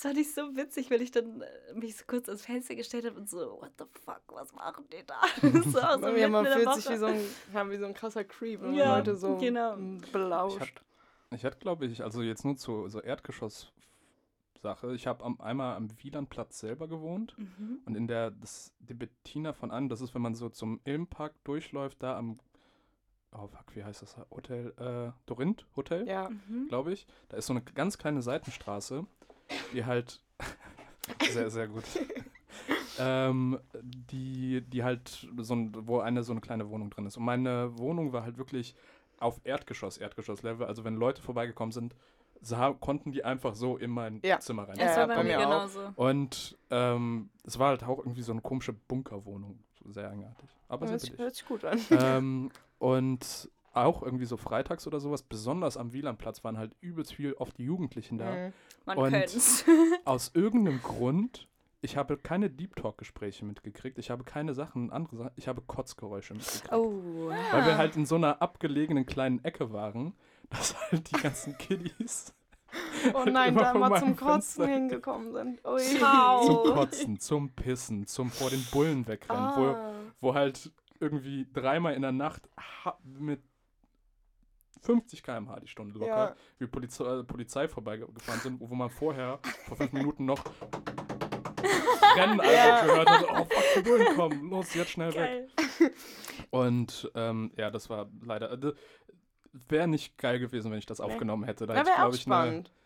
fand 0.00 0.18
ich 0.18 0.32
so 0.34 0.56
witzig, 0.56 0.90
weil 0.90 1.02
ich 1.02 1.10
dann 1.10 1.42
äh, 1.42 1.74
mich 1.74 1.96
so 1.96 2.04
kurz 2.06 2.28
ans 2.28 2.44
Fenster 2.44 2.74
gestellt 2.74 3.04
habe 3.06 3.18
und 3.18 3.28
so, 3.28 3.58
what 3.60 3.70
the 3.78 3.84
fuck, 4.04 4.22
was 4.28 4.52
machen 4.52 4.84
die 4.92 5.04
da? 5.06 5.20
so, 6.00 6.06
dem 6.06 6.16
ja, 6.16 6.28
man 6.28 6.46
fühlt 6.46 6.74
sich 6.74 6.88
wie 6.90 6.96
so, 6.96 7.06
ein, 7.06 7.20
ja, 7.52 7.68
wie 7.70 7.76
so 7.78 7.86
ein 7.86 7.94
krasser 7.94 8.24
Creep, 8.24 8.60
wenn 8.60 8.70
man 8.70 8.78
Ja, 8.78 8.96
Leute 8.98 9.16
so 9.16 9.36
genau. 9.38 9.76
mm, 9.76 10.00
Ich 10.04 10.12
belauscht. 10.12 10.60
hatte, 10.60 10.72
ich 11.34 11.44
hatte 11.44 11.58
glaube 11.58 11.86
ich, 11.86 12.02
also 12.02 12.22
jetzt 12.22 12.44
nur 12.44 12.56
zur 12.56 12.88
so 12.90 13.00
Erdgeschoss-Sache. 14.62 14.94
Ich 14.94 15.06
habe 15.06 15.24
am, 15.24 15.40
einmal 15.40 15.76
am 15.76 15.88
Wielandplatz 16.02 16.58
selber 16.60 16.88
gewohnt 16.88 17.34
Mhm. 17.38 17.80
und 17.84 17.96
in 17.96 18.06
der, 18.06 18.30
das, 18.30 18.72
die 18.80 18.94
Bettina 18.94 19.52
von 19.52 19.70
an, 19.70 19.88
das 19.88 20.00
ist, 20.00 20.14
wenn 20.14 20.22
man 20.22 20.34
so 20.34 20.48
zum 20.48 20.80
Ilmpark 20.84 21.32
durchläuft, 21.44 22.02
da 22.02 22.16
am, 22.16 22.38
oh 23.32 23.46
fuck, 23.48 23.74
wie 23.74 23.84
heißt 23.84 24.02
das? 24.02 24.16
Hotel, 24.30 24.72
äh, 24.78 25.12
Dorint 25.26 25.66
Hotel, 25.76 26.06
Ja. 26.08 26.28
Mhm. 26.30 26.68
glaube 26.68 26.92
ich. 26.92 27.06
Da 27.28 27.36
ist 27.36 27.46
so 27.46 27.52
eine 27.52 27.62
ganz 27.62 27.98
kleine 27.98 28.22
Seitenstraße, 28.22 29.06
die 29.72 29.84
halt, 29.84 30.20
sehr, 31.32 31.50
sehr 31.50 31.68
gut. 31.68 31.84
ähm, 32.98 33.58
die, 33.82 34.62
die 34.62 34.84
halt 34.84 35.26
so 35.38 35.54
ein, 35.54 35.72
wo 35.86 36.00
eine 36.00 36.22
so 36.22 36.32
eine 36.32 36.40
kleine 36.40 36.68
Wohnung 36.68 36.90
drin 36.90 37.06
ist. 37.06 37.16
Und 37.16 37.24
meine 37.24 37.76
Wohnung 37.78 38.12
war 38.12 38.22
halt 38.22 38.38
wirklich 38.38 38.74
auf 39.18 39.40
Erdgeschoss, 39.44 39.98
Erdgeschoss-Level. 39.98 40.66
Also 40.66 40.84
wenn 40.84 40.96
Leute 40.96 41.22
vorbeigekommen 41.22 41.72
sind, 41.72 41.94
sah, 42.42 42.72
konnten 42.72 43.12
die 43.12 43.24
einfach 43.24 43.54
so 43.54 43.76
in 43.78 43.90
mein 43.90 44.20
Ja. 44.22 44.38
Zimmer 44.40 44.68
rein. 44.68 44.76
Das 44.76 44.96
Ja, 44.96 45.00
war 45.02 45.06
bei 45.08 45.14
bei 45.16 45.24
mir 45.24 45.38
genauso. 45.38 45.80
Und 45.96 46.58
ähm, 46.70 47.30
es 47.44 47.58
war 47.58 47.68
halt 47.68 47.84
auch 47.84 47.98
irgendwie 47.98 48.22
so 48.22 48.32
eine 48.32 48.40
komische 48.42 48.72
Bunkerwohnung. 48.72 49.58
Sehr 49.86 50.10
eigenartig. 50.10 50.48
Aber 50.68 50.86
sehr 50.86 50.92
Hört 50.92 51.00
sich, 51.00 51.10
billig. 51.10 51.22
hört 51.24 51.34
sich 51.34 51.46
gut 51.46 51.64
an. 51.64 51.80
ähm, 51.90 52.50
und 52.78 53.50
auch 53.74 54.02
irgendwie 54.02 54.26
so 54.26 54.36
freitags 54.36 54.86
oder 54.86 55.00
sowas, 55.00 55.22
besonders 55.22 55.76
am 55.78 55.92
Wielandplatz, 55.94 56.44
waren 56.44 56.58
halt 56.58 56.74
übelst 56.80 57.14
viel 57.14 57.32
oft 57.34 57.56
die 57.56 57.64
Jugendlichen 57.64 58.18
da. 58.18 58.30
Mhm. 58.30 58.52
Man 58.84 58.98
Und- 58.98 59.10
könnte 59.12 59.38
Aus 60.04 60.30
irgendeinem 60.34 60.82
Grund, 60.82 61.48
ich 61.80 61.96
habe 61.96 62.16
keine 62.16 62.50
Deep 62.50 62.76
Talk-Gespräche 62.76 63.44
mitgekriegt. 63.44 63.98
Ich 63.98 64.10
habe 64.10 64.24
keine 64.24 64.52
Sachen, 64.54 64.90
andere 64.92 65.16
Sachen, 65.16 65.30
ich 65.36 65.48
habe 65.48 65.62
Kotzgeräusche 65.62 66.34
mitgekriegt. 66.34 66.72
Oh. 66.72 67.28
Weil 67.50 67.66
wir 67.66 67.76
halt 67.78 67.96
in 67.96 68.04
so 68.06 68.16
einer 68.16 68.42
abgelegenen 68.42 69.06
kleinen 69.06 69.42
Ecke 69.44 69.72
waren, 69.72 70.14
dass 70.52 70.74
halt 70.90 71.10
die 71.10 71.20
ganzen 71.20 71.56
Kiddies 71.58 72.32
Oh 73.12 73.24
nein, 73.26 73.50
immer 73.50 73.64
da 73.64 73.74
mal 73.74 73.98
zum 74.00 74.16
Kotzen 74.16 74.64
Fenster- 74.64 74.66
hingekommen 74.66 75.32
sind. 75.34 75.60
Ui. 75.66 75.78
Zum. 75.80 76.74
Kotzen, 76.74 77.20
zum 77.20 77.50
Pissen, 77.50 78.06
zum 78.06 78.30
vor 78.30 78.48
den 78.48 78.64
Bullen 78.70 79.06
wegrennen, 79.06 79.50
wo, 79.56 79.64
Ah. 79.66 79.92
wo 80.20 80.34
halt 80.34 80.72
irgendwie 80.98 81.46
dreimal 81.52 81.92
in 81.94 82.00
der 82.02 82.12
Nacht 82.12 82.48
mit 83.04 83.42
50 84.80 85.22
km/h 85.22 85.60
die 85.60 85.68
Stunde 85.68 85.98
locker, 85.98 86.30
Ja. 86.30 86.36
wie 86.58 86.66
Polizei, 86.66 87.04
äh, 87.04 87.22
Polizei 87.24 87.68
vorbeigefahren 87.68 88.40
sind, 88.40 88.58
wo 88.60 88.74
man 88.74 88.88
vorher 88.88 89.38
vor 89.66 89.76
fünf 89.76 89.92
Minuten 89.92 90.24
noch 90.24 90.42
Rennen 92.16 92.40
einfach 92.40 92.86
gehört 92.86 93.10
hat. 93.10 93.24
Oh, 93.30 93.44
fuck, 93.44 93.64
die 93.76 93.82
Bullen 93.82 94.16
kommen, 94.16 94.50
los, 94.50 94.72
jetzt 94.74 94.90
schnell 94.90 95.14
weg. 95.14 95.48
Geil. 95.78 95.92
Und 96.50 97.10
ähm, 97.14 97.52
ja, 97.56 97.70
das 97.70 97.88
war 97.90 98.08
leider. 98.24 98.56
Wäre 99.68 99.86
nicht 99.86 100.16
geil 100.18 100.38
gewesen, 100.38 100.70
wenn 100.70 100.78
ich 100.78 100.86
das 100.86 101.00
aufgenommen 101.00 101.44
hätte. 101.44 101.66
Da 101.66 101.74
Da 101.74 101.86
wäre 101.86 101.94
auch 101.94 101.98
glaube 101.98 102.16
ich, 102.16 102.22
spannend. 102.22 102.70
Ja, 102.70 102.82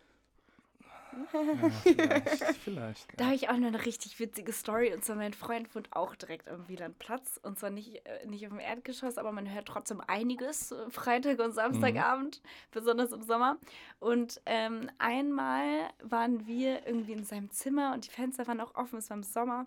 vielleicht. 1.82 2.44
vielleicht 2.64 3.08
Da 3.18 3.24
ja. 3.24 3.26
habe 3.26 3.36
ich 3.36 3.48
auch 3.48 3.56
noch 3.56 3.68
eine 3.68 3.84
richtig 3.84 4.18
witzige 4.20 4.52
Story. 4.52 4.92
Und 4.92 5.04
zwar 5.04 5.16
mein 5.16 5.32
Freund 5.32 5.74
wohnt 5.74 5.88
auch 5.92 6.14
direkt 6.14 6.48
am 6.48 6.68
Wielandplatz. 6.68 7.40
Und 7.42 7.58
zwar 7.58 7.70
nicht, 7.70 8.06
äh, 8.06 8.26
nicht 8.26 8.46
auf 8.46 8.52
dem 8.52 8.60
Erdgeschoss, 8.60 9.18
aber 9.18 9.32
man 9.32 9.52
hört 9.52 9.66
trotzdem 9.66 10.00
einiges 10.06 10.72
äh, 10.72 10.90
Freitag 10.90 11.38
und 11.38 11.52
Samstagabend, 11.52 12.42
besonders 12.70 13.12
im 13.12 13.22
Sommer. 13.22 13.56
Und 13.98 14.40
ähm, 14.46 14.90
einmal 14.98 15.90
waren 16.02 16.46
wir 16.46 16.86
irgendwie 16.86 17.12
in 17.12 17.24
seinem 17.24 17.50
Zimmer 17.50 17.94
und 17.94 18.06
die 18.06 18.10
Fenster 18.10 18.46
waren 18.46 18.60
auch 18.60 18.74
offen, 18.74 18.98
es 18.98 19.08
war 19.08 19.16
im 19.16 19.22
Sommer. 19.22 19.66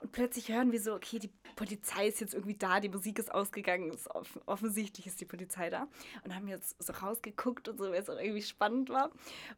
Und 0.00 0.12
plötzlich 0.12 0.48
hören 0.48 0.72
wir 0.72 0.80
so, 0.80 0.94
okay, 0.94 1.18
die 1.18 1.30
Polizei 1.56 2.08
ist 2.08 2.20
jetzt 2.20 2.32
irgendwie 2.32 2.56
da, 2.56 2.80
die 2.80 2.88
Musik 2.88 3.18
ist 3.18 3.32
ausgegangen, 3.32 3.90
ist 3.90 4.10
off 4.10 4.40
offensichtlich 4.46 5.06
ist 5.06 5.20
die 5.20 5.26
Polizei 5.26 5.68
da. 5.68 5.88
Und 6.24 6.34
haben 6.34 6.48
jetzt 6.48 6.82
so 6.82 6.92
rausgeguckt 6.92 7.68
und 7.68 7.78
so, 7.78 7.84
weil 7.90 8.00
es 8.00 8.08
auch 8.08 8.18
irgendwie 8.18 8.42
spannend 8.42 8.88
war. 8.88 9.10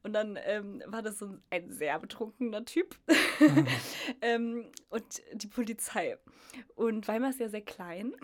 Und 0.02 0.12
dann 0.12 0.38
ähm, 0.44 0.82
war 0.87 1.02
das 1.02 1.18
so 1.18 1.26
ein, 1.26 1.42
ein 1.50 1.70
sehr 1.70 1.99
betrunkener 1.99 2.64
Typ 2.64 2.96
ähm, 4.20 4.66
und 4.90 5.22
die 5.32 5.46
Polizei. 5.46 6.18
Und 6.75 7.06
Weimar 7.06 7.30
ist 7.30 7.40
ja 7.40 7.49
sehr 7.49 7.62
klein 7.62 8.14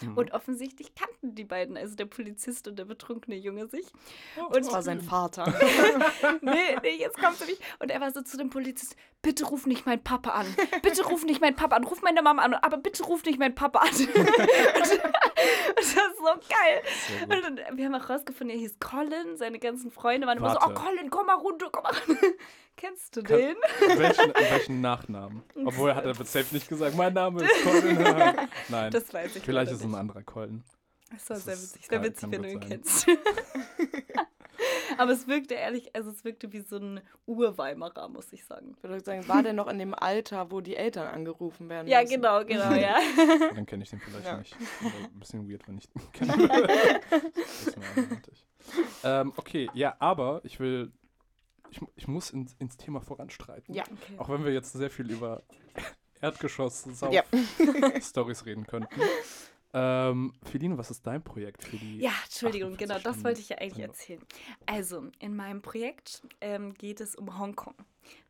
Mhm. 0.00 0.16
und 0.16 0.32
offensichtlich 0.32 0.94
kannten 0.94 1.34
die 1.34 1.44
beiden, 1.44 1.76
also 1.76 1.94
der 1.96 2.06
Polizist 2.06 2.68
und 2.68 2.78
der 2.78 2.84
betrunkene 2.84 3.36
Junge 3.36 3.66
sich. 3.68 3.86
Oh, 4.38 4.46
Und 4.46 4.56
Das 4.56 4.72
war 4.72 4.82
sein 4.82 5.00
Vater. 5.00 5.44
nee, 6.40 6.52
nee, 6.82 6.96
jetzt 6.98 7.18
kommst 7.18 7.40
du 7.40 7.46
nicht. 7.46 7.62
Und 7.78 7.90
er 7.90 8.00
war 8.00 8.10
so 8.12 8.22
zu 8.22 8.36
dem 8.36 8.50
Polizist, 8.50 8.96
bitte 9.22 9.44
ruf 9.44 9.66
nicht 9.66 9.86
meinen 9.86 10.02
Papa 10.02 10.30
an. 10.30 10.46
Bitte 10.82 11.04
ruf 11.04 11.24
nicht 11.24 11.40
meinen 11.40 11.56
Papa 11.56 11.76
an. 11.76 11.84
Ruf 11.84 12.02
meine 12.02 12.22
Mama 12.22 12.42
an, 12.42 12.54
aber 12.54 12.76
bitte 12.76 13.04
ruf 13.04 13.24
nicht 13.24 13.38
meinen 13.38 13.54
Papa 13.54 13.80
an. 13.80 13.88
und, 13.88 14.08
und 14.16 14.16
das 15.76 15.86
ist 15.86 16.18
so 16.18 16.24
geil. 16.48 16.82
Und 17.22 17.44
dann, 17.58 17.76
wir 17.78 17.84
haben 17.86 17.94
auch 17.94 18.08
rausgefunden, 18.10 18.56
er 18.56 18.60
hieß 18.60 18.78
Colin. 18.80 19.36
Seine 19.36 19.58
ganzen 19.58 19.90
Freunde 19.90 20.26
waren 20.26 20.38
immer 20.38 20.50
so, 20.50 20.58
oh 20.58 20.68
Warte. 20.68 20.74
Colin, 20.74 21.10
komm 21.10 21.26
mal 21.26 21.34
runter, 21.34 21.68
komm 21.70 21.84
mal 21.84 21.94
runter. 22.06 22.26
Kennst 22.76 23.16
du 23.16 23.22
Kann- 23.22 23.36
den? 23.38 23.56
welchen, 23.96 24.34
welchen 24.34 24.80
Nachnamen? 24.80 25.42
Obwohl 25.64 25.90
er 25.90 25.96
hat 25.96 26.04
er 26.06 26.14
safe 26.14 26.52
nicht 26.54 26.68
gesagt, 26.68 26.96
mein 26.96 27.12
Name 27.14 27.42
ist 27.44 27.50
Colin. 27.64 27.96
Nein. 28.68 28.90
Das 28.90 29.12
weiß 29.12 29.36
ich 29.36 29.42
Vielleicht 29.42 29.70
ist 29.72 29.78
es 29.80 29.84
ein 29.84 29.94
anderer 29.94 30.22
Colin. 30.22 30.64
Das 31.10 31.28
war 31.30 31.36
das 31.36 31.44
sehr 31.44 31.54
ist- 31.54 31.74
witzig. 31.74 31.86
Sehr 31.88 32.02
witzig, 32.02 32.30
wenn 32.30 32.42
du 32.42 32.48
ihn 32.48 32.60
sein. 32.60 32.68
kennst. 32.68 33.06
Aber 34.98 35.12
es 35.12 35.26
wirkte 35.26 35.54
ehrlich, 35.54 35.94
also 35.96 36.10
es 36.10 36.22
wirkte 36.24 36.52
wie 36.52 36.60
so 36.60 36.76
ein 36.76 37.00
Urweimarer, 37.26 38.08
muss 38.08 38.32
ich 38.32 38.44
sagen. 38.44 38.74
Ich 38.76 38.82
würde 38.82 39.02
sagen, 39.02 39.26
war 39.26 39.42
der 39.42 39.52
noch 39.54 39.66
in 39.68 39.78
dem 39.78 39.94
Alter, 39.94 40.50
wo 40.50 40.60
die 40.60 40.76
Eltern 40.76 41.08
angerufen 41.08 41.68
werden 41.68 41.88
Ja, 41.88 42.02
müssen? 42.02 42.14
genau, 42.16 42.44
genau, 42.44 42.72
ja. 42.72 42.96
Dann 43.54 43.66
kenne 43.66 43.82
ich 43.84 43.90
den 43.90 44.00
vielleicht 44.00 44.26
Ja. 44.26 44.36
nicht. 44.36 44.54
Ein 44.82 45.18
bisschen 45.18 45.50
weird, 45.50 45.66
wenn 45.66 45.78
ich 45.78 45.88
den 45.88 46.12
kenne. 46.12 46.48
das 46.48 47.66
ist 47.68 47.76
mir. 47.76 48.06
Ähm, 49.02 49.32
okay, 49.36 49.68
ja, 49.74 49.96
aber 49.98 50.40
ich 50.44 50.60
will. 50.60 50.92
Ich, 51.72 51.80
ich 51.96 52.06
muss 52.06 52.30
ins, 52.30 52.54
ins 52.58 52.76
Thema 52.76 53.00
voranstreiten. 53.00 53.74
Ja. 53.74 53.84
Okay. 53.84 54.18
Auch 54.18 54.28
wenn 54.28 54.44
wir 54.44 54.52
jetzt 54.52 54.72
sehr 54.72 54.90
viel 54.90 55.10
über 55.10 55.42
Erdgeschoss, 56.20 56.82
Ja. 57.10 57.24
Reden 58.46 58.66
könnten. 58.66 59.00
Ähm, 59.74 60.34
Feline, 60.42 60.76
was 60.76 60.90
ist 60.90 61.06
dein 61.06 61.24
Projekt 61.24 61.64
für 61.64 61.78
die? 61.78 61.98
Ja, 61.98 62.12
Entschuldigung, 62.24 62.74
48 62.74 62.78
genau, 62.78 63.02
das 63.02 63.24
wollte 63.24 63.40
ich 63.40 63.48
ja 63.48 63.56
eigentlich 63.56 63.86
erzählen. 63.86 64.20
Also, 64.66 65.06
in 65.18 65.34
meinem 65.34 65.62
Projekt 65.62 66.22
ähm, 66.42 66.74
geht 66.74 67.00
es 67.00 67.14
um 67.14 67.38
Hongkong. 67.38 67.74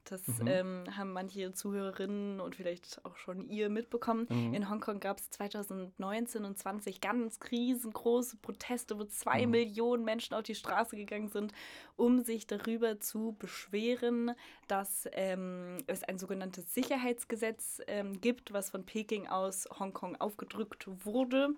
Das 0.04 0.26
Mhm. 0.26 0.46
ähm, 0.46 0.84
haben 0.96 1.12
manche 1.12 1.52
Zuhörerinnen 1.52 2.40
und 2.40 2.56
vielleicht 2.56 3.04
auch 3.04 3.16
schon 3.16 3.46
ihr 3.48 3.68
mitbekommen. 3.68 4.26
Mhm. 4.28 4.54
In 4.54 4.70
Hongkong 4.70 5.00
gab 5.00 5.18
es 5.18 5.30
2019 5.30 6.44
und 6.44 6.58
20 6.58 7.00
ganz 7.00 7.38
riesengroße 7.50 8.36
Proteste, 8.38 8.98
wo 8.98 9.04
zwei 9.04 9.46
Mhm. 9.46 9.50
Millionen 9.52 10.04
Menschen 10.04 10.34
auf 10.34 10.42
die 10.42 10.54
Straße 10.54 10.96
gegangen 10.96 11.28
sind, 11.28 11.52
um 11.96 12.22
sich 12.22 12.46
darüber 12.46 13.00
zu 13.00 13.36
beschweren, 13.38 14.32
dass 14.68 15.08
ähm, 15.12 15.78
es 15.86 16.02
ein 16.04 16.18
sogenanntes 16.18 16.72
Sicherheitsgesetz 16.74 17.80
ähm, 17.86 18.20
gibt, 18.20 18.52
was 18.52 18.70
von 18.70 18.84
Peking 18.84 19.28
aus 19.28 19.68
Hongkong 19.78 20.16
aufgedrückt 20.16 20.86
wurde, 21.04 21.50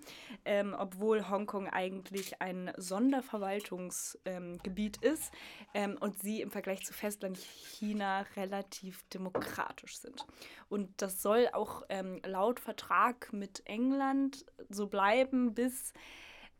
ähm, 0.45 0.75
obwohl 0.79 1.29
Hongkong 1.29 1.69
eigentlich 1.69 2.41
ein 2.43 2.73
Sonderverwaltungsgebiet 2.77 4.99
ähm, 5.03 5.13
ist 5.13 5.33
ähm, 5.75 5.97
und 6.01 6.19
sie 6.21 6.41
im 6.41 6.51
Vergleich 6.51 6.85
zu 6.85 6.93
Festland 6.93 7.39
China 7.39 8.25
relativ 8.37 9.03
demokratisch 9.11 9.99
sind. 9.99 10.27
Und 10.69 10.91
das 11.03 11.23
soll 11.23 11.49
auch 11.53 11.83
ähm, 11.89 12.21
laut 12.25 12.61
Vertrag 12.61 13.33
mit 13.33 13.63
England 13.67 14.45
so 14.69 14.87
bleiben 14.87 15.55
bis 15.55 15.93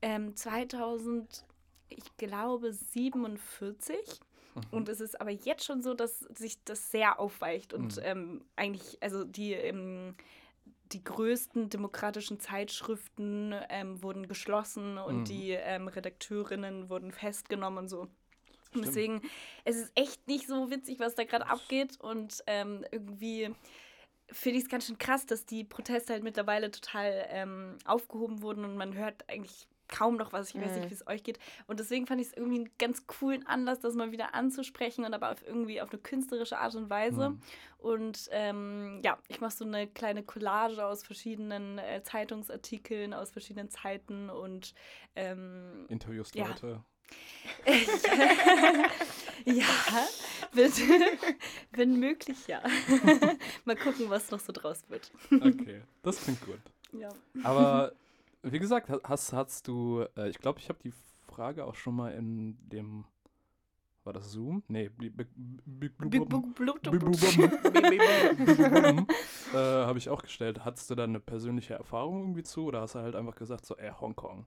ähm, 0.03 0.37
2000, 0.37 1.45
ich 1.89 2.17
glaube, 2.17 2.73
47. 2.73 3.97
Und 4.71 4.89
es 4.89 5.01
ist 5.01 5.21
aber 5.21 5.31
jetzt 5.31 5.65
schon 5.65 5.83
so, 5.83 5.95
dass 5.95 6.21
sich 6.21 6.63
das 6.65 6.91
sehr 6.91 7.19
aufweicht 7.19 7.73
und 7.73 7.97
Mhm. 7.97 8.03
ähm, 8.05 8.45
eigentlich, 8.57 9.03
also 9.03 9.25
die, 9.25 9.53
ähm, 9.53 10.15
die 10.93 11.03
größten 11.03 11.71
demokratischen 11.71 12.39
Zeitschriften 12.39 13.53
ähm, 13.69 14.03
wurden 14.03 14.29
geschlossen 14.29 14.99
und 14.99 15.21
Mhm. 15.21 15.25
die 15.25 15.51
ähm, 15.51 15.89
Redakteurinnen 15.89 16.89
wurden 16.89 17.11
festgenommen 17.11 17.79
und 17.79 17.89
so. 17.89 18.07
Stimmt. 18.83 18.87
deswegen, 18.87 19.23
es 19.65 19.77
ist 19.77 19.93
echt 19.95 20.27
nicht 20.29 20.47
so 20.47 20.71
witzig, 20.71 20.99
was 21.01 21.15
da 21.15 21.25
gerade 21.25 21.47
abgeht 21.49 21.99
und 22.01 22.43
ähm, 22.47 22.85
irgendwie 22.91 23.55
finde 24.31 24.59
ich 24.59 24.65
es 24.65 24.71
ganz 24.71 24.87
schön 24.87 24.99
krass, 24.99 25.27
dass 25.27 25.45
die 25.47 25.65
Proteste 25.65 26.13
halt 26.15 26.23
mittlerweile 26.25 26.71
total 26.71 27.27
ähm, 27.29 27.79
aufgehoben 27.85 28.43
wurden 28.43 28.65
und 28.65 28.77
man 28.77 28.95
hört 28.95 29.29
eigentlich 29.29 29.69
kaum 29.87 30.17
noch 30.17 30.33
was. 30.33 30.49
Ich 30.49 30.55
weiß 30.61 30.73
nicht, 30.77 30.87
Mhm. 30.87 30.91
wie 30.91 30.95
es 30.95 31.07
euch 31.07 31.23
geht. 31.23 31.39
Und 31.67 31.79
deswegen 31.79 32.07
fand 32.07 32.19
ich 32.19 32.29
es 32.29 32.33
irgendwie 32.33 32.57
einen 32.61 32.71
ganz 32.79 33.07
coolen 33.07 33.47
Anlass, 33.47 33.81
das 33.81 33.95
mal 33.95 34.13
wieder 34.13 34.35
anzusprechen 34.35 35.05
und 35.05 35.13
aber 35.13 35.31
auf 35.31 35.47
irgendwie 35.47 35.83
auf 35.83 35.91
eine 35.93 36.01
künstlerische 36.01 36.57
Art 36.59 36.75
und 36.75 36.89
Weise. 36.89 37.31
Mhm. 37.31 37.41
Und 37.77 38.29
ähm, 38.33 39.01
ja, 39.05 39.19
ich 39.29 39.43
mache 39.43 39.53
so 39.55 39.67
eine 39.67 39.87
kleine 39.87 40.23
Collage 40.23 40.85
aus 40.87 41.05
verschiedenen 41.05 41.77
äh, 41.79 42.03
Zeitungsartikeln, 42.03 43.13
aus 43.13 43.31
verschiedenen 43.31 43.69
Zeiten 43.69 44.31
und 44.31 44.75
ähm, 45.17 45.85
Interviewst 45.91 46.35
Ja. 46.35 46.47
Leute. 46.49 46.67
ja, 46.67 46.85
wenn, 50.53 50.73
wenn 51.73 52.01
möglich, 52.01 52.47
ja. 52.47 52.63
mal 53.65 53.77
gucken, 53.77 54.09
was 54.11 54.31
noch 54.31 54.41
so 54.41 54.53
draus 54.53 54.85
wird. 54.89 55.11
Okay, 55.31 55.83
das 56.03 56.23
klingt 56.23 56.45
gut. 56.45 56.61
Ja. 56.93 57.09
Aber 57.43 57.93
wie 58.43 58.59
gesagt, 58.59 58.89
ha- 58.91 59.01
hast, 59.05 59.33
hast 59.33 59.67
du, 59.69 60.05
äh, 60.17 60.29
ich 60.29 60.39
glaube, 60.39 60.61
ich 60.61 60.69
habe 60.69 60.79
die 60.83 60.93
Frage 61.27 61.65
auch 61.65 61.75
schon 61.75 61.97
mal 61.97 62.13
in 62.13 62.57
dem, 62.69 63.05
war 64.05 64.13
das 64.13 64.31
Zoom? 64.31 64.63
Nee, 64.69 64.91
äh, 69.53 69.57
habe 69.57 69.99
ich 69.99 70.09
auch 70.11 70.23
gestellt. 70.23 70.65
Hattest 70.65 70.91
du 70.91 70.95
da 70.95 71.05
eine 71.05 71.21
persönliche 71.21 71.75
Erfahrung 71.75 72.21
irgendwie 72.21 72.43
zu 72.43 72.67
oder 72.67 72.83
hast 72.83 72.95
du 72.95 73.01
halt 73.01 73.17
einfach 73.17 73.35
gesagt, 73.35 73.65
so, 73.67 73.77
ey, 73.77 73.91
Hongkong? 73.99 74.47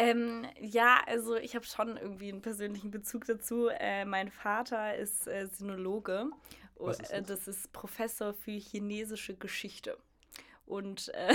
Ähm, 0.00 0.46
ja, 0.60 1.00
also 1.06 1.34
ich 1.36 1.56
habe 1.56 1.64
schon 1.66 1.96
irgendwie 1.96 2.28
einen 2.30 2.40
persönlichen 2.40 2.90
Bezug 2.92 3.24
dazu. 3.24 3.68
Äh, 3.68 4.04
mein 4.04 4.30
Vater 4.30 4.94
ist 4.96 5.26
äh, 5.26 5.48
Sinologe. 5.48 6.30
Was 6.76 7.00
ist 7.00 7.10
Äh, 7.10 7.22
das? 7.22 7.44
das 7.44 7.48
ist 7.56 7.72
Professor 7.72 8.32
für 8.32 8.52
chinesische 8.52 9.34
Geschichte. 9.34 9.98
Und 10.66 11.08
äh, 11.14 11.34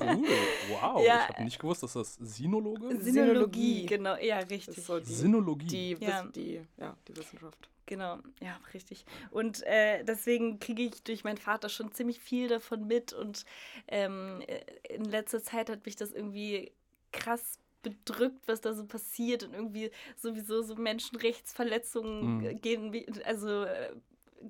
Cool, 0.00 0.24
wow. 0.68 1.02
Ja. 1.06 1.22
Ich 1.22 1.28
habe 1.30 1.44
nicht 1.44 1.58
gewusst, 1.58 1.84
dass 1.84 1.94
das 1.94 2.16
Sinologe? 2.16 3.00
Sinologie, 3.00 3.12
Sinologie. 3.12 3.86
genau, 3.86 4.16
ja, 4.16 4.38
richtig. 4.40 4.76
ist 4.76 4.86
so 4.86 4.98
die, 5.00 5.14
Sinologie. 5.14 5.66
die, 5.66 6.04
Ja. 6.04 6.24
Die, 6.24 6.60
ja, 6.76 6.96
die 7.08 7.16
Wissenschaft. 7.16 7.70
Genau, 7.86 8.18
ja, 8.42 8.58
richtig. 8.74 9.06
Und 9.30 9.62
äh, 9.62 10.02
deswegen 10.04 10.58
kriege 10.58 10.82
ich 10.82 11.02
durch 11.04 11.22
meinen 11.22 11.38
Vater 11.38 11.68
schon 11.68 11.92
ziemlich 11.92 12.18
viel 12.18 12.48
davon 12.48 12.86
mit. 12.88 13.12
Und 13.12 13.44
ähm, 13.86 14.42
äh, 14.48 14.60
in 14.92 15.04
letzter 15.04 15.40
Zeit 15.42 15.70
hat 15.70 15.86
mich 15.86 15.94
das 15.96 16.10
irgendwie 16.12 16.72
krass 17.12 17.60
bedrückt, 17.90 18.46
was 18.46 18.60
da 18.60 18.74
so 18.74 18.84
passiert. 18.86 19.44
Und 19.44 19.54
irgendwie 19.54 19.90
sowieso 20.16 20.62
so 20.62 20.74
Menschenrechtsverletzungen 20.76 22.38
Mhm. 22.38 22.60
gehen, 22.60 23.06
also, 23.24 23.64
äh, 23.64 23.92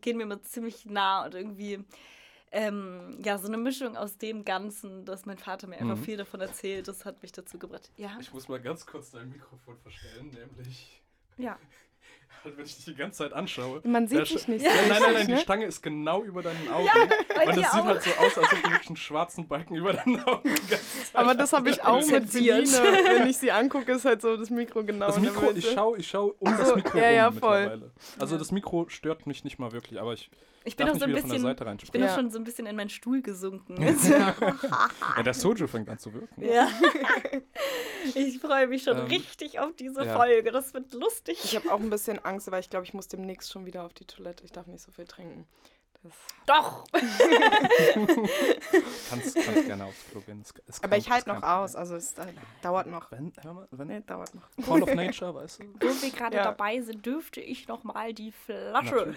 gehen 0.00 0.16
mir 0.16 0.24
immer 0.24 0.42
ziemlich 0.42 0.84
nah. 0.86 1.24
Und 1.26 1.34
irgendwie, 1.34 1.84
ähm, 2.52 3.18
ja, 3.24 3.38
so 3.38 3.48
eine 3.48 3.56
Mischung 3.58 3.96
aus 3.96 4.18
dem 4.18 4.44
Ganzen, 4.44 5.04
dass 5.04 5.26
mein 5.26 5.38
Vater 5.38 5.66
mir 5.66 5.78
einfach 5.78 5.96
Mhm. 5.96 6.02
viel 6.04 6.16
davon 6.16 6.40
erzählt, 6.40 6.88
das 6.88 7.04
hat 7.04 7.22
mich 7.22 7.32
dazu 7.32 7.58
gebracht. 7.58 7.90
Ja, 7.96 8.16
Ich 8.20 8.32
muss 8.32 8.48
mal 8.48 8.60
ganz 8.60 8.86
kurz 8.86 9.10
dein 9.10 9.28
Mikrofon 9.30 9.76
verstellen, 9.78 10.30
nämlich 10.30 11.02
ja. 11.36 11.58
Halt, 12.44 12.56
wenn 12.58 12.64
ich 12.64 12.76
dich 12.76 12.84
die 12.84 12.94
ganze 12.94 13.18
Zeit 13.18 13.32
anschaue. 13.32 13.80
Man 13.84 14.06
sieht 14.06 14.28
dich 14.30 14.46
nicht. 14.46 14.64
Ja, 14.64 14.70
so 14.70 14.76
nein, 14.88 15.02
nein, 15.02 15.12
nein, 15.14 15.26
die 15.26 15.32
ne? 15.32 15.38
Stange 15.40 15.64
ist 15.66 15.82
genau 15.82 16.22
über 16.22 16.42
deinen 16.42 16.68
Augen. 16.70 16.88
bei 17.34 17.42
und 17.44 17.50
es 17.50 17.56
sieht 17.56 17.80
auch. 17.80 17.84
halt 17.84 18.02
so 18.02 18.10
aus, 18.12 18.38
als 18.38 18.52
ob 18.52 18.62
du 18.62 18.70
wirklich 18.70 18.88
einen 18.88 18.96
schwarzen 18.96 19.48
Balken 19.48 19.74
über 19.74 19.92
deinen 19.94 20.22
Augen 20.24 20.42
die 20.44 20.50
ganze 20.70 20.76
Zeit 20.76 21.14
Aber 21.14 21.34
das 21.34 21.52
habe 21.52 21.70
ich 21.70 21.82
auch 21.82 22.06
mit. 22.06 22.30
Celine. 22.30 22.64
Wenn 22.66 23.26
ich 23.28 23.36
sie 23.38 23.50
angucke, 23.50 23.90
ist 23.92 24.04
halt 24.04 24.22
so 24.22 24.36
das 24.36 24.50
Mikro 24.50 24.84
genau 24.84 25.06
Das 25.06 25.18
Mikro, 25.18 25.50
ich 25.52 25.68
schaue 25.72 25.98
ich 25.98 26.06
schau 26.08 26.34
um 26.38 26.56
das 26.56 26.68
so, 26.68 26.76
Mikro 26.76 26.98
ja, 26.98 27.10
ja, 27.10 27.26
rum 27.28 27.38
voll. 27.38 27.60
mittlerweile. 27.62 27.90
Also 28.18 28.34
Ja. 28.34 28.38
das 28.38 28.52
Mikro 28.52 28.86
stört 28.88 29.26
mich 29.26 29.42
nicht 29.42 29.58
mal 29.58 29.72
wirklich, 29.72 30.00
aber 30.00 30.12
ich 30.12 30.30
Ich 30.64 30.76
bin 30.76 30.86
darf 30.86 30.94
auch 30.96 30.98
so 31.00 31.04
ein 31.06 31.10
wieder 31.10 31.20
von 31.22 31.30
der 31.30 31.36
bisschen, 31.36 31.50
ich 31.50 31.56
bin 31.58 31.66
reinsprechen. 31.68 32.04
auch 32.04 32.08
Ja. 32.08 32.14
schon 32.14 32.30
so 32.30 32.38
ein 32.38 32.44
bisschen 32.44 32.66
in 32.66 32.76
meinen 32.76 32.90
Stuhl 32.90 33.22
gesunken. 33.22 33.76
Ja, 34.08 34.34
der 35.24 35.34
Soju 35.34 35.66
fängt 35.66 35.88
an 35.88 35.98
zu 35.98 36.12
wirken. 36.14 36.42
ja. 36.44 36.68
Ich 38.14 38.38
freue 38.40 38.66
mich 38.68 38.82
schon 38.84 38.96
Ähm, 38.98 39.06
richtig 39.06 39.58
auf 39.58 39.74
diese 39.76 40.04
ja. 40.04 40.16
Folge. 40.16 40.52
Das 40.52 40.72
wird 40.74 40.92
lustig. 40.92 41.38
Ich 41.44 41.56
habe 41.56 41.72
auch 41.72 41.80
ein 41.80 41.90
bisschen 41.90 42.24
Angst, 42.24 42.50
weil 42.50 42.60
ich 42.60 42.70
glaube, 42.70 42.84
ich 42.86 42.94
muss 42.94 43.08
demnächst 43.08 43.50
schon 43.52 43.66
wieder 43.66 43.84
auf 43.84 43.94
die 43.94 44.04
Toilette. 44.04 44.44
Ich 44.44 44.52
darf 44.52 44.66
nicht 44.66 44.82
so 44.82 44.92
viel 44.92 45.06
trinken. 45.06 45.46
Das 46.02 46.12
Doch. 46.46 46.84
Kannst, 49.10 49.34
kannst 49.34 49.66
gerne 49.66 49.84
aufs 49.86 50.04
Klo 50.10 50.20
gehen. 50.20 50.42
Es- 50.42 50.52
es 50.66 50.78
Aber 50.82 50.90
kann- 50.90 50.98
ich 51.00 51.10
halte 51.10 51.28
noch 51.30 51.42
aus, 51.42 51.74
also 51.74 51.96
es 51.96 52.12
äh, 52.18 52.26
dauert 52.62 52.86
noch. 52.86 53.10
Wenn, 53.10 53.32
hör 53.42 53.54
mal, 53.54 53.68
wenn, 53.70 53.88
Nee, 53.88 54.02
dauert 54.06 54.32
noch. 54.34 54.48
Call 54.64 54.82
of 54.82 54.94
Nature, 54.94 55.34
weißt 55.34 55.60
du? 55.60 55.64
Wo 55.80 55.86
wir 56.02 56.10
gerade 56.10 56.36
Ja. 56.36 56.44
dabei 56.44 56.80
sind, 56.80 57.04
dürfte 57.04 57.40
ich 57.40 57.66
noch 57.66 57.82
mal 57.84 58.12
die 58.12 58.30
Flasche. 58.32 58.94
Natürlich. 58.94 59.16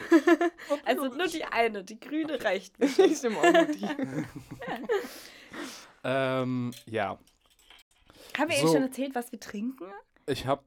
Also 0.86 1.06
nur 1.10 1.28
die 1.28 1.44
eine, 1.46 1.84
die 1.84 2.00
grüne 2.00 2.44
reicht. 2.44 2.80
mir. 2.80 2.86
Ich 2.88 3.18
stimme 3.18 3.38
auch 3.40 3.52
mit 3.52 3.76
dir. 3.76 4.26
Ähm, 6.04 6.72
ja, 6.86 7.18
Haben 8.40 8.50
wir 8.50 8.58
So. 8.58 8.64
Ihnen 8.64 8.74
schon 8.74 8.84
erzählt, 8.84 9.16
was 9.16 9.32
wir 9.32 9.40
trinken? 9.40 9.86
ich 10.28 10.46
habe 10.46 10.64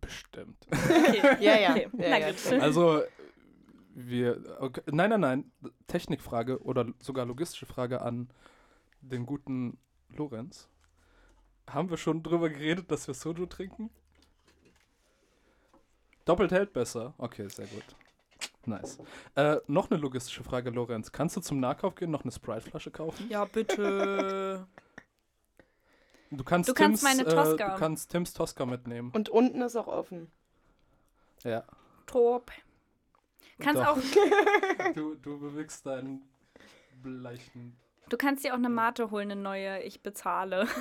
bestimmt. 0.00 0.66
Okay. 0.70 1.36
Ja, 1.40 1.58
ja. 1.58 1.70
Okay. 1.70 1.90
ja, 1.98 2.18
ja. 2.18 2.60
Also, 2.60 3.02
wir. 3.94 4.56
Okay, 4.60 4.82
nein, 4.90 5.10
nein, 5.10 5.20
nein. 5.20 5.52
Technikfrage 5.86 6.62
oder 6.62 6.86
sogar 7.00 7.26
logistische 7.26 7.66
Frage 7.66 8.00
an 8.00 8.30
den 9.00 9.26
guten 9.26 9.78
Lorenz. 10.08 10.68
Haben 11.68 11.90
wir 11.90 11.96
schon 11.96 12.22
drüber 12.22 12.48
geredet, 12.48 12.90
dass 12.90 13.06
wir 13.06 13.14
Soju 13.14 13.46
trinken? 13.46 13.90
Doppelt 16.24 16.52
hält 16.52 16.72
besser. 16.72 17.14
Okay, 17.18 17.48
sehr 17.48 17.66
gut. 17.66 17.84
Nice. 18.66 18.98
Äh, 19.36 19.56
noch 19.66 19.90
eine 19.90 19.98
logistische 20.00 20.44
Frage, 20.44 20.70
Lorenz. 20.70 21.12
Kannst 21.12 21.36
du 21.36 21.40
zum 21.40 21.60
Nahkauf 21.60 21.94
gehen, 21.94 22.10
noch 22.10 22.22
eine 22.22 22.32
Sprite-Flasche 22.32 22.90
kaufen? 22.90 23.28
Ja, 23.30 23.44
bitte. 23.44 24.66
Du 26.30 26.44
kannst, 26.44 26.68
Du 26.68 26.74
kannst 26.74 27.02
Tims, 27.02 27.16
meine 27.16 27.28
Äh, 27.28 27.34
Tosca. 27.34 27.68
du 27.74 27.78
kannst 27.78 28.10
Tims 28.10 28.32
Tosca 28.32 28.64
mitnehmen. 28.66 29.10
Und 29.12 29.28
unten 29.28 29.60
ist 29.62 29.74
auch 29.76 29.88
offen. 29.88 30.30
Ja. 31.42 31.64
Top. 32.06 32.50
Kannst 33.58 33.82
Doch. 33.82 33.96
auch, 33.96 33.98
Du, 34.94 35.14
du 35.16 35.38
bewegst 35.40 35.84
deinen 35.86 36.22
bleichen. 37.02 37.76
du 38.08 38.16
kannst 38.16 38.44
dir 38.44 38.52
auch 38.52 38.58
eine 38.58 38.68
Mate 38.68 39.10
holen, 39.10 39.30
eine 39.32 39.40
neue. 39.40 39.82
Ich 39.82 40.02
bezahle. 40.02 40.66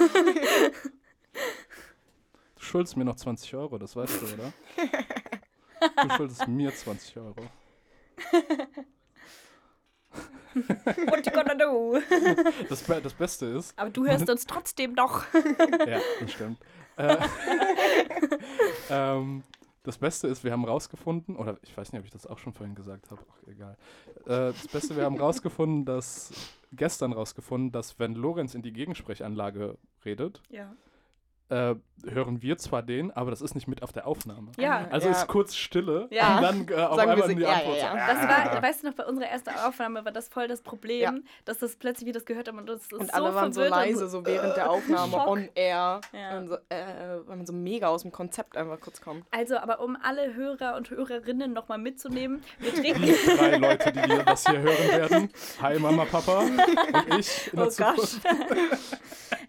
Du 2.55 2.65
schuldest 2.65 2.97
mir 2.97 3.05
noch 3.05 3.15
20 3.15 3.55
Euro, 3.55 3.77
das 3.77 3.95
weißt 3.95 4.21
du, 4.21 4.25
oder? 4.33 4.53
Du 6.03 6.09
schuldest 6.17 6.45
mir 6.47 6.75
20 6.75 7.15
Euro. 7.17 7.35
What 11.07 11.25
you 11.25 11.31
gonna 11.31 11.55
do? 11.55 11.99
Das, 12.69 12.83
das 12.83 13.13
Beste 13.13 13.45
ist, 13.47 13.77
Aber 13.77 13.89
du 13.89 14.05
hörst 14.05 14.29
uns 14.29 14.45
trotzdem 14.45 14.93
noch. 14.93 15.23
ja, 15.87 15.99
das 16.19 16.31
stimmt. 16.31 16.59
Äh, 16.97 17.17
ähm, 18.89 19.43
das 19.83 19.97
Beste 19.97 20.27
ist, 20.27 20.43
wir 20.43 20.51
haben 20.51 20.65
rausgefunden, 20.65 21.35
oder 21.35 21.57
ich 21.63 21.75
weiß 21.75 21.91
nicht, 21.93 21.99
ob 21.99 22.05
ich 22.05 22.11
das 22.11 22.27
auch 22.27 22.37
schon 22.37 22.53
vorhin 22.53 22.75
gesagt 22.75 23.09
habe, 23.11 23.21
ach 23.29 23.47
egal. 23.47 23.77
Äh, 24.25 24.53
das 24.53 24.67
Beste, 24.67 24.95
wir 24.95 25.03
haben 25.05 25.17
rausgefunden, 25.17 25.85
dass, 25.85 26.31
gestern 26.71 27.13
rausgefunden, 27.13 27.71
dass 27.71 27.97
wenn 27.99 28.15
Lorenz 28.15 28.53
in 28.55 28.61
die 28.61 28.73
Gegensprechanlage 28.73 29.77
redet, 30.05 30.41
Ja. 30.49 30.75
Äh, 31.49 31.75
hören 32.05 32.41
wir 32.41 32.57
zwar 32.57 32.81
den, 32.81 33.11
aber 33.11 33.29
das 33.29 33.41
ist 33.41 33.55
nicht 33.55 33.67
mit 33.67 33.83
auf 33.83 33.91
der 33.91 34.07
Aufnahme. 34.07 34.51
Ja. 34.57 34.87
Also 34.89 35.07
Ja. 35.09 35.13
ist 35.15 35.27
kurz 35.27 35.53
Stille 35.55 36.07
Ja. 36.11 36.37
und 36.37 36.43
dann 36.43 36.67
äh, 36.69 36.81
auf 36.81 36.95
Sagen 36.95 37.07
wir 37.09 37.11
einmal 37.15 37.27
so, 37.29 37.35
die 37.35 37.41
ja, 37.41 37.49
Antwort. 37.49 37.77
ja, 37.77 37.95
ja. 37.97 38.07
Das 38.07 38.17
war, 38.27 38.57
"Ah." 38.57 38.61
weißt 38.61 38.83
du 38.83 38.87
noch, 38.87 38.93
bei 38.95 39.05
unserer 39.05 39.27
ersten 39.27 39.49
Aufnahme 39.49 40.05
war 40.05 40.11
das 40.13 40.29
voll 40.29 40.47
das 40.47 40.61
Problem, 40.61 41.01
Ja. 41.01 41.13
dass 41.43 41.59
das 41.59 41.75
plötzlich 41.75 42.05
wir 42.05 42.13
das 42.13 42.23
gehört 42.23 42.47
haben 42.47 42.57
und 42.59 42.69
das 42.69 42.83
ist 42.83 42.93
Und 42.93 43.07
so 43.07 43.13
alle 43.13 43.35
waren 43.35 43.51
so 43.51 43.63
leise, 43.63 44.07
so 44.07 44.25
während 44.25 44.55
der 44.55 44.69
Aufnahme, 44.71 45.11
Schock. 45.11 45.27
on 45.27 45.49
air. 45.55 45.99
Ja. 46.13 46.37
Und 46.37 46.47
so, 46.47 46.55
äh, 46.69 47.19
weil 47.25 47.35
man 47.35 47.45
so 47.45 47.51
mega 47.53 47.87
aus 47.89 48.03
dem 48.03 48.13
Konzept 48.13 48.55
einfach 48.55 48.79
kurz 48.79 49.01
kommt. 49.01 49.25
Also, 49.31 49.57
aber 49.57 49.81
um 49.81 49.97
alle 50.01 50.33
Hörer 50.35 50.77
und 50.77 50.89
Hörerinnen 50.91 51.51
nochmal 51.51 51.79
mitzunehmen, 51.79 52.41
wir 52.59 52.73
trinken. 52.73 53.01
Die 53.01 53.11
drei 53.37 53.57
Leute, 53.57 53.91
die 53.91 53.99
hier- 54.01 54.23
das 54.23 54.45
hier 54.47 54.59
hören 54.59 54.87
werden. 54.89 55.29
Hi 55.61 55.77
Mama, 55.79 56.05
Papa 56.05 56.39
und 56.43 56.61
ich 57.19 57.51
in 57.51 57.57
der 57.59 57.67
Oh 57.67 57.71
Gott. 57.71 57.71
Zukunft. 57.71 58.21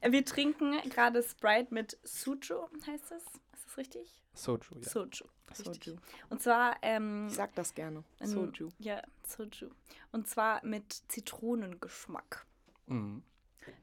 wir 0.02 0.24
trinken 0.24 0.74
gerade 0.88 1.22
Sprite 1.22 1.72
mit 1.72 1.89
Sujo, 2.02 2.68
heißt 2.86 3.10
das? 3.10 3.22
Ist 3.22 3.64
das 3.66 3.76
richtig? 3.76 4.22
Soju, 4.34 4.76
ja. 4.80 4.88
Soju. 4.88 5.24
Richtig. 5.50 5.84
Soju. 5.84 5.96
Und 6.28 6.40
zwar, 6.40 6.76
ähm, 6.82 7.26
Ich 7.28 7.34
sag 7.34 7.54
das 7.54 7.74
gerne. 7.74 8.04
ähm, 8.20 8.26
Soju. 8.26 8.68
Ja, 8.78 9.02
Soju. 9.26 9.70
Und 10.12 10.28
zwar 10.28 10.64
mit 10.64 10.92
Zitronengeschmack. 11.08 12.46
Mhm. 12.86 13.22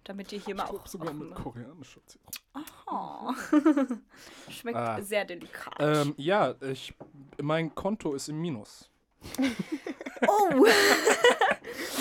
Damit 0.03 0.31
ihr 0.31 0.39
hier 0.39 0.55
Ich 0.55 0.61
mal 0.61 0.67
auch. 0.69 0.85
sogar 0.87 1.13
mit 1.13 1.33
koreanischer 1.35 2.01
Zitrone. 2.05 2.65
Oh. 2.87 3.33
Schmeckt 4.51 4.77
Ah. 4.77 5.01
sehr 5.01 5.23
delikat. 5.25 5.75
Ähm, 5.79 6.13
ja, 6.17 6.55
ich, 6.61 6.93
mein 7.41 7.73
Konto 7.75 8.13
ist 8.15 8.27
im 8.29 8.39
Minus. 8.41 8.89
oh! 10.27 10.65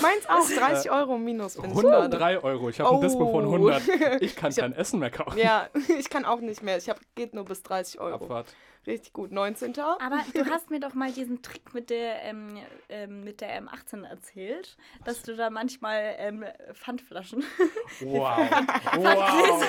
Meins 0.01 0.25
auch, 0.29 0.47
30 0.49 0.91
Euro 0.91 1.17
minus 1.17 1.55
bin 1.55 1.71
ich 1.71 1.75
gerade. 1.77 1.97
103 1.97 2.43
Euro. 2.43 2.69
Ich 2.69 2.79
habe 2.79 2.95
ein 2.95 3.01
Dispo 3.01 3.31
von 3.31 3.45
Oh. 3.45 3.53
100. 3.53 3.81
Ich 4.21 4.35
kann 4.35 4.51
Ich 4.51 4.57
hab- 4.57 4.63
kein 4.65 4.73
Essen 4.73 4.99
mehr 4.99 5.11
kaufen. 5.11 5.37
Ja, 5.37 5.67
ich 5.99 6.09
kann 6.09 6.25
auch 6.25 6.39
nicht 6.39 6.61
mehr. 6.63 6.77
Ich 6.77 6.89
hab, 6.89 6.99
geht 7.15 7.33
nur 7.33 7.45
bis 7.45 7.63
30 7.63 7.99
Euro. 7.99 8.15
Abfahrt. 8.25 8.47
Richtig 8.85 9.11
gut. 9.11 9.33
19. 9.33 9.73
Aber 9.77 10.21
du 10.33 10.45
hast 10.49 10.69
mir 10.69 10.79
doch 10.79 10.93
mal 10.93 11.11
diesen 11.11 11.41
Trick 11.41 11.73
mit 11.73 11.89
der, 11.89 12.23
ähm, 12.23 12.57
ähm, 12.87 13.21
mit 13.25 13.41
der 13.41 13.61
M18 13.61 14.07
erzählt, 14.07 14.77
dass 15.03 15.23
du 15.23 15.35
da 15.35 15.49
manchmal 15.49 16.15
ähm, 16.19 16.45
Pfandflaschen. 16.73 17.43
Wow. 17.99 18.37
Wow. 18.95 19.63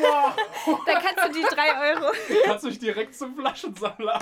wow. 0.00 0.80
da 0.86 0.92
kannst 0.94 1.22
du 1.28 1.32
die 1.38 1.44
drei 1.54 1.90
Euro. 1.92 2.12
Kannst 2.46 2.64
du 2.64 2.68
dich 2.70 2.78
direkt 2.78 3.14
zum 3.14 3.36
Flaschensammler. 3.36 4.20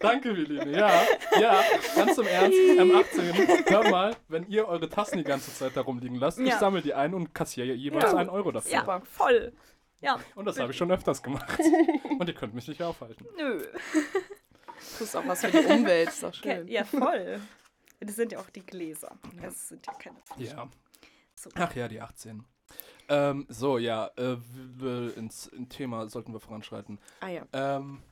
Danke, 0.00 0.36
Viline. 0.36 0.76
Ja, 0.76 0.90
ja, 1.40 1.60
ganz 1.94 2.18
im 2.18 2.26
Ernst. 2.26 2.58
M18, 2.58 3.70
hört 3.70 3.90
mal, 3.92 3.97
wenn 4.28 4.46
ihr 4.48 4.66
eure 4.68 4.88
Tassen 4.88 5.18
die 5.18 5.24
ganze 5.24 5.52
Zeit 5.54 5.76
da 5.76 5.80
rumliegen 5.82 6.16
lasst, 6.16 6.38
ich 6.38 6.48
Ja. 6.48 6.58
sammle 6.58 6.82
die 6.82 6.94
ein 6.94 7.14
und 7.14 7.34
kassiere 7.34 7.72
jeweils 7.74 8.12
Ja. 8.12 8.18
einen 8.18 8.28
Euro 8.30 8.50
dafür. 8.52 8.72
Ja, 8.72 9.00
voll. 9.00 9.52
Ja, 10.00 10.18
Und 10.36 10.44
das 10.44 10.58
habe 10.60 10.70
ich 10.70 10.76
schon 10.78 10.90
öfters 10.92 11.22
gemacht. 11.22 11.58
Und 12.18 12.28
ihr 12.28 12.34
könnt 12.34 12.54
mich 12.54 12.68
nicht 12.68 12.82
aufhalten. 12.82 13.26
nö. 13.36 13.64
Tust 14.98 15.16
auch 15.16 15.26
was 15.26 15.40
für 15.44 15.50
die 15.50 15.58
Umwelt. 15.66 16.08
Ist 16.08 16.22
doch 16.22 16.32
schön. 16.34 16.68
ja, 16.68 16.84
voll. 16.84 17.40
Das 18.00 18.14
sind 18.14 18.30
ja 18.32 18.38
auch 18.38 18.48
die 18.50 18.64
Gläser. 18.64 19.16
Das 19.42 19.68
sind 19.68 19.84
ja 19.86 19.92
keine. 19.94 20.16
Ja. 20.36 20.68
So. 21.34 21.50
Ach 21.56 21.74
ja, 21.74 21.88
die 21.88 22.00
18. 22.00 22.44
Ähm, 23.08 23.46
so, 23.48 23.78
ja, 23.78 24.10
äh, 24.16 24.36
ins, 25.16 25.46
in 25.48 25.68
Thema 25.68 26.08
sollten 26.08 26.32
wir 26.32 26.40
voranschreiten. 26.40 26.98
Ah 27.20 27.28
ja. 27.28 27.42
Ähm, 27.52 28.02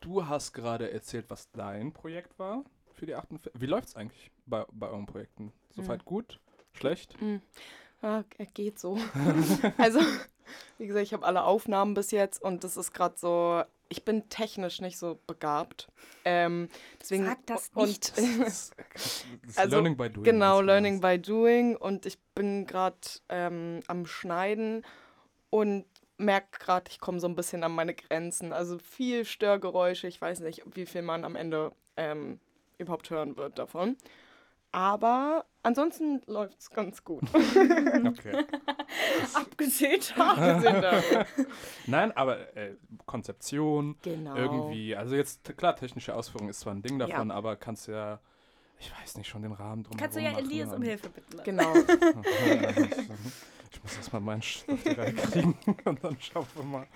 du 0.00 0.26
hast 0.28 0.52
gerade 0.52 0.90
erzählt, 0.92 1.26
was 1.28 1.50
dein 1.50 1.92
Projekt 1.92 2.38
war 2.38 2.62
für 2.92 3.06
die 3.06 3.14
48. 3.14 3.60
Wie 3.60 3.66
läuft's 3.66 3.96
eigentlich 3.96 4.30
bei, 4.46 4.64
bei 4.72 4.88
euren 4.88 5.06
Projekten? 5.06 5.52
Soweit 5.70 6.04
gut? 6.04 6.38
Schlecht? 6.72 7.16
Ah, 8.02 8.24
geht 8.54 8.78
so. 8.78 8.98
also, 9.78 10.00
wie 10.78 10.86
gesagt, 10.86 11.04
ich 11.04 11.12
habe 11.12 11.24
alle 11.24 11.44
Aufnahmen 11.44 11.94
bis 11.94 12.10
jetzt 12.10 12.42
und 12.42 12.64
das 12.64 12.76
ist 12.76 12.92
gerade 12.92 13.14
so. 13.16 13.62
Ich 13.88 14.04
bin 14.04 14.28
technisch 14.30 14.80
nicht 14.80 14.98
so 14.98 15.18
begabt. 15.26 15.86
Ähm, 16.24 16.68
deswegen, 17.00 17.26
Sag 17.26 17.46
das 17.46 17.70
und, 17.74 17.88
nicht. 17.88 18.12
Das 18.16 18.24
ist, 18.24 18.74
das 18.94 19.24
ist 19.44 19.58
Also, 19.58 19.76
Learning 19.76 19.96
by 19.96 20.08
Doing. 20.08 20.24
Genau, 20.24 20.60
Learning 20.62 21.00
by 21.00 21.18
Doing 21.18 21.76
und 21.76 22.06
ich 22.06 22.18
bin 22.34 22.66
gerade 22.66 22.96
ähm, 23.28 23.80
am 23.86 24.06
Schneiden 24.06 24.82
und 25.50 25.84
merke 26.16 26.58
gerade, 26.58 26.90
ich 26.90 27.00
komme 27.00 27.20
so 27.20 27.28
ein 27.28 27.34
bisschen 27.34 27.64
an 27.64 27.72
meine 27.72 27.94
Grenzen. 27.94 28.52
Also 28.52 28.78
viel 28.78 29.24
Störgeräusche, 29.24 30.06
ich 30.06 30.20
weiß 30.20 30.40
nicht, 30.40 30.62
wie 30.74 30.86
viel 30.86 31.02
man 31.02 31.24
am 31.24 31.36
Ende 31.36 31.72
ähm, 31.96 32.40
überhaupt 32.78 33.10
hören 33.10 33.36
wird 33.36 33.58
davon. 33.58 33.96
Aber 34.72 35.44
ansonsten 35.62 36.22
läuft 36.26 36.58
es 36.60 36.70
ganz 36.70 37.04
gut. 37.04 37.22
Okay. 38.04 38.44
Abgesehen 39.34 40.00
Abgesehen 40.18 40.82
davon. 40.82 41.24
Nein, 41.86 42.12
aber 42.16 42.56
äh, 42.56 42.74
Konzeption, 43.06 43.96
genau. 44.02 44.34
irgendwie, 44.34 44.96
also 44.96 45.14
jetzt, 45.14 45.56
klar, 45.56 45.76
technische 45.76 46.14
Ausführung 46.14 46.48
ist 46.48 46.60
zwar 46.60 46.74
ein 46.74 46.82
Ding 46.82 46.98
davon, 46.98 47.30
aber 47.30 47.56
kannst 47.56 47.86
ja, 47.86 48.20
ich 48.78 48.90
weiß 49.00 49.16
nicht, 49.18 49.28
schon 49.28 49.42
den 49.42 49.52
Rahmen 49.52 49.84
drum 49.84 49.96
Kannst 49.96 50.16
du 50.16 50.20
ja 50.20 50.36
Elias 50.36 50.72
um 50.72 50.82
Hilfe 50.82 51.10
bitten. 51.10 51.42
Genau. 51.44 51.74
Ich 53.70 53.82
muss 53.82 53.96
erstmal 53.96 54.20
meinen 54.20 54.42
Stoff 54.42 54.82
kriegen 54.84 55.56
und 55.84 56.04
dann 56.04 56.20
schauen 56.20 56.46
wir 56.54 56.64
mal. 56.64 56.86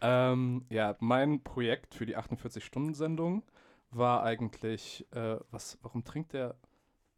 Ähm, 0.00 0.64
ja, 0.68 0.96
mein 1.00 1.42
Projekt 1.42 1.94
für 1.94 2.06
die 2.06 2.16
48-Stunden-Sendung 2.16 3.42
war 3.90 4.22
eigentlich, 4.22 5.06
äh, 5.12 5.36
was, 5.50 5.78
warum 5.82 6.04
trinkt 6.04 6.32
der, 6.32 6.56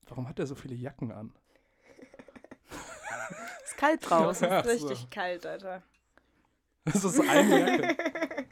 warum 0.08 0.28
hat 0.28 0.38
er 0.38 0.46
so 0.46 0.54
viele 0.54 0.74
Jacken 0.74 1.12
an? 1.12 1.32
Ist 3.64 3.76
kalt 3.76 4.08
draußen. 4.08 4.48
Ja, 4.48 4.60
Es 4.60 4.66
ist 4.66 4.80
so. 4.80 4.86
richtig 4.88 5.10
kalt, 5.10 5.44
Alter. 5.46 5.82
Das 6.84 7.04
ist 7.04 7.20
eine 7.20 7.60
Jacke. 7.80 7.96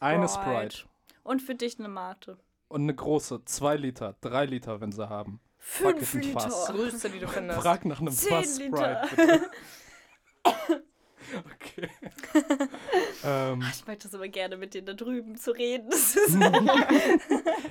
Eine 0.00 0.26
Sprite. 0.28 0.84
Und 1.22 1.42
für 1.42 1.54
dich 1.54 1.78
eine 1.78 1.88
Mate. 1.88 2.38
Und 2.68 2.82
eine 2.82 2.94
große, 2.94 3.44
zwei 3.44 3.76
Liter, 3.76 4.16
drei 4.22 4.46
Liter, 4.46 4.80
wenn 4.80 4.90
sie 4.90 5.06
haben. 5.08 5.38
Fuck, 5.58 5.98
Fünf 5.98 6.02
ist 6.02 6.14
ein 6.14 6.32
Fass. 6.32 6.68
Liter. 6.68 6.72
Größte, 6.78 7.10
die 7.10 7.18
du 7.20 7.28
findest. 7.28 7.60
Frag 7.60 7.84
nach 7.84 8.00
einem 8.00 8.10
Zehn 8.10 8.30
Fass 8.30 8.58
Liter. 8.58 9.06
Sprite. 9.06 9.50
Bitte. 10.42 10.82
okay. 11.54 11.88
ähm, 13.22 13.64
Ich 13.70 13.86
möchte 13.86 14.08
das 14.08 14.14
aber 14.14 14.28
gerne 14.28 14.56
mit 14.56 14.74
dir 14.74 14.82
da 14.82 14.94
drüben 14.94 15.36
zu 15.36 15.52
reden. 15.52 15.90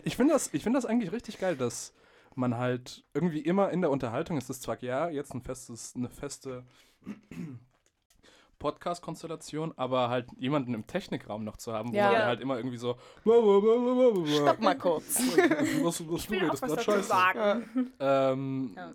Ich 0.04 0.16
finde 0.16 0.34
das, 0.34 0.54
ich 0.54 0.64
find 0.64 0.76
das 0.76 0.86
eigentlich 0.86 1.12
richtig 1.12 1.40
geil, 1.40 1.58
dass 1.58 1.92
man 2.38 2.58
halt 2.58 3.04
irgendwie 3.14 3.42
immer 3.42 3.70
in 3.72 3.82
der 3.82 3.90
Unterhaltung 3.92 4.38
ist 4.38 4.50
es 4.50 4.60
zwar 4.62 4.82
ja 4.82 5.10
jetzt 5.10 5.34
ein 5.34 5.42
festes, 5.42 5.94
eine 5.96 6.10
feste 6.10 6.64
Podcast-Konstellation, 8.60 9.74
aber 9.76 10.10
halt 10.10 10.28
jemanden 10.38 10.74
im 10.76 10.86
Technikraum 10.86 11.44
noch 11.44 11.58
zu 11.58 11.74
haben, 11.74 11.92
wo 11.92 11.96
Ja. 11.98 12.12
man 12.12 12.14
Ja. 12.14 12.26
halt 12.28 12.42
immer 12.42 12.58
irgendwie 12.58 12.78
so 12.78 12.96
blablabla. 13.24 14.42
Stopp 14.42 14.60
mal 14.60 14.78
kurz. 14.78 15.20
Was, 15.84 16.08
was 16.08 16.22
ich 16.22 16.28
du 16.28 16.34
redest 16.36 16.64
dazu 16.64 16.80
scheiße. 16.84 17.04
sagen. 17.04 17.92
Ähm, 18.00 18.74
Ja. 18.76 18.94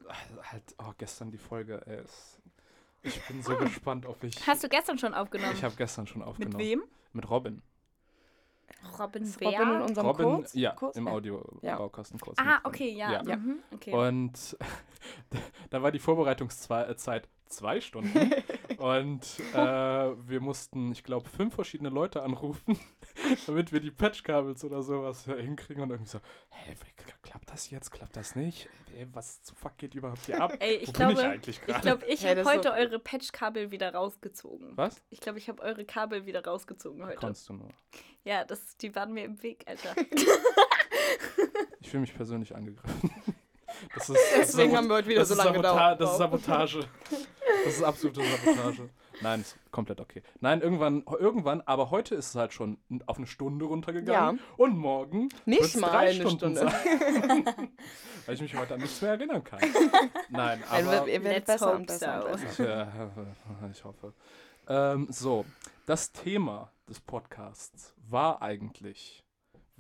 halt, 0.53 0.63
oh, 0.79 0.93
gestern 0.99 1.31
die 1.33 1.39
Folge, 1.39 1.83
ey, 1.87 2.05
ist, 2.05 2.41
ich 3.03 3.21
bin 3.27 3.43
so 3.43 3.57
gespannt, 3.57 4.07
ob 4.07 4.23
ich, 4.23 4.47
Hast 4.47 4.63
du 4.63 4.69
gestern 4.69 4.99
schon 4.99 5.15
aufgenommen? 5.15 5.53
ich 5.53 5.65
habe 5.65 5.75
gestern 5.75 6.07
schon 6.07 6.21
mit 6.21 6.29
aufgenommen. 6.29 6.59
wem? 6.59 6.83
Mit 7.13 7.29
Robin. 7.29 7.61
Robin 8.99 9.35
wer? 9.39 9.49
Robin 9.51 9.75
in 9.75 9.83
unserem 9.83 10.07
Robin, 10.07 10.27
Kurs? 10.27 10.55
ja, 10.55 10.71
Kurs? 10.73 10.97
im 10.97 11.07
Ja. 11.07 11.13
Audio-Baukasten 11.13 12.21
kurz. 12.21 12.39
Ah, 12.39 12.61
okay, 12.65 12.91
ja. 12.91 13.23
Ja. 13.23 13.37
Mhm, 13.37 13.59
okay. 13.73 13.93
Und 13.93 14.57
da 15.71 15.83
war 15.83 15.93
die 15.93 15.99
Vorbereitungszeit 15.99 17.29
zwei 17.49 17.81
Stunden. 17.81 18.13
und 18.87 19.23
äh, 19.55 19.57
wir 20.29 20.41
mussten, 20.41 20.93
ich 20.93 21.03
glaube, 21.03 21.29
fünf 21.29 21.55
verschiedene 21.55 21.89
Leute 21.91 22.23
anrufen, 22.23 22.79
damit 23.47 23.73
wir 23.73 23.81
die 23.81 23.91
Patchkabels 23.91 24.65
oder 24.65 24.83
sowas 24.83 25.25
hinkriegen. 25.25 25.83
Und 25.83 25.91
irgendwie 25.91 26.11
so, 26.11 26.19
hä, 26.51 26.75
wie- 26.85 27.13
klappt 27.23 27.51
das 27.51 27.71
jetzt? 27.71 27.91
Klappt 27.91 28.17
das 28.17 28.37
nicht? 28.37 28.69
Ey, 28.97 29.07
was 29.13 29.43
zum 29.43 29.57
Fuck 29.57 29.77
geht 29.79 29.95
überhaupt 29.95 30.25
hier 30.27 30.41
ab? 30.41 30.55
Ey, 30.61 30.77
ich 30.77 30.89
Wo 30.89 30.93
glaube, 30.93 31.15
bin 31.15 31.23
ich 31.25 31.29
eigentlich 31.31 31.61
ich 31.67 31.81
glaube, 31.81 32.07
ich 32.07 32.25
Hey, 32.25 32.37
habe 32.37 32.49
heute 32.49 32.69
so- 32.69 32.75
eure 32.75 32.99
Patchkabel 32.99 33.71
wieder 33.71 33.93
rausgezogen. 33.95 34.77
Was? 34.77 35.03
Ich 35.11 35.21
glaube, 35.21 35.39
ich 35.39 35.49
habe 35.49 35.63
eure 35.63 35.85
Kabel 35.85 36.27
wieder 36.27 36.45
rausgezogen 36.45 37.05
heute. 37.05 37.17
Konntest 37.17 37.49
du 37.49 37.55
nur. 37.55 37.69
Ja, 38.25 38.45
das, 38.45 38.77
die 38.77 38.95
waren 38.95 39.13
mir 39.13 39.25
im 39.25 39.43
Weg, 39.43 39.65
Alter. 39.67 39.95
Ich 41.81 41.91
fühle 41.91 42.01
mich 42.01 42.15
persönlich 42.15 42.55
angegriffen. 42.57 43.11
Das 43.95 44.09
ist, 44.09 44.19
Deswegen 44.37 44.71
das 44.71 44.79
haben 44.79 44.89
wir 44.89 44.97
heute 44.97 45.09
wieder 45.09 45.25
so 45.25 45.35
lange 45.35 45.53
gedauert. 45.53 46.01
Das 46.01 46.13
ist 46.13 46.19
Sabotage. 46.19 46.81
Das 47.65 47.75
ist 47.75 47.83
absolute 47.83 48.23
Sabotage. 48.23 48.89
Nein, 49.21 49.41
ist 49.41 49.57
komplett 49.71 50.01
okay. 50.01 50.23
Nein, 50.41 50.61
irgendwann, 50.61 51.03
irgendwann, 51.19 51.63
aber 51.63 51.91
heute 51.91 52.15
ist 52.15 52.31
es 52.31 52.35
halt 52.35 52.53
schon 52.53 52.79
auf 53.07 53.17
eine 53.17 53.27
Stunde 53.27 53.65
runtergegangen. 53.65 54.41
Und 54.57 54.77
morgen 54.77 55.29
Nicht 55.45 55.77
mal 55.79 55.91
drei 55.91 56.11
eine 56.11 56.15
Stunden 56.15 56.57
Stunde. 56.57 56.61
sein. 56.61 57.47
Weil 58.27 58.35
ich 58.35 58.41
mich 58.43 58.57
heute 58.57 58.75
an 58.75 58.81
nichts 58.81 59.01
mehr 59.01 59.13
erinnern 59.13 59.43
kann. 59.43 59.61
Nein, 60.29 60.63
aber 60.69 61.09
ihr 61.09 61.23
werdet 61.25 61.47
besser 61.47 61.79
besser 61.79 62.25
besser. 62.25 62.53
ich, 62.53 62.61
äh, 62.61 63.71
ich 63.71 63.85
hoffe. 63.85 64.13
Ähm, 64.69 65.07
so, 65.11 65.45
das 65.87 66.13
Thema 66.13 66.71
des 66.89 67.01
Podcasts 67.01 67.95
war 68.09 68.43
eigentlich, 68.43 69.25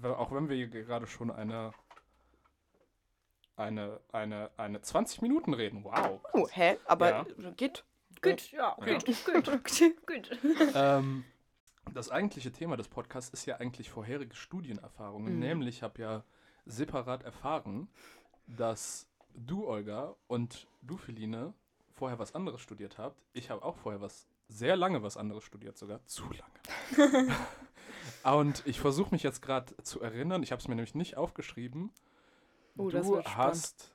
auch 0.02 0.32
wenn 0.32 0.48
wir 0.48 0.56
hier 0.56 0.68
gerade 0.68 1.06
schon 1.06 1.30
eine 1.30 1.72
eine, 3.56 4.00
eine, 4.12 4.50
eine 4.56 4.80
20 4.82 5.22
Minuten 5.22 5.54
reden. 5.54 5.84
Wow. 5.84 6.20
Oh, 6.32 6.48
hä? 6.50 6.78
Aber 6.84 7.10
Ja. 7.10 7.26
geht. 7.56 7.84
Gut, 8.22 8.50
ja, 8.50 8.76
Ja. 8.84 8.98
gut, 8.98 9.06
gut, 9.24 10.06
gut. 10.06 10.40
ähm, 10.74 11.24
das 11.92 12.10
eigentliche 12.10 12.50
Thema 12.52 12.76
des 12.76 12.88
Podcasts 12.88 13.30
ist 13.30 13.46
ja 13.46 13.56
eigentlich 13.56 13.90
vorherige 13.90 14.34
Studienerfahrungen. 14.34 15.34
Mhm. 15.34 15.38
Nämlich 15.40 15.82
habe 15.82 16.00
ja 16.00 16.24
separat 16.64 17.22
erfahren, 17.22 17.88
dass 18.46 19.06
du, 19.34 19.66
Olga, 19.66 20.16
und 20.26 20.66
du, 20.82 20.96
Feline, 20.96 21.52
vorher 21.94 22.18
was 22.18 22.34
anderes 22.34 22.60
studiert 22.60 22.98
habt. 22.98 23.16
Ich 23.32 23.50
habe 23.50 23.62
auch 23.64 23.76
vorher 23.76 24.00
was, 24.00 24.26
sehr 24.48 24.76
lange 24.76 25.02
was 25.02 25.16
anderes 25.16 25.44
studiert, 25.44 25.78
sogar 25.78 26.04
zu 26.06 26.24
lange. 26.24 27.32
und 28.24 28.62
ich 28.66 28.80
versuche 28.80 29.14
mich 29.14 29.22
jetzt 29.22 29.42
gerade 29.42 29.76
zu 29.82 30.00
erinnern, 30.00 30.42
ich 30.42 30.52
habe 30.52 30.60
es 30.60 30.68
mir 30.68 30.74
nämlich 30.74 30.94
nicht 30.94 31.16
aufgeschrieben. 31.16 31.92
Oh, 32.76 32.90
du 32.90 33.02
spannend. 33.02 33.36
hast 33.36 33.90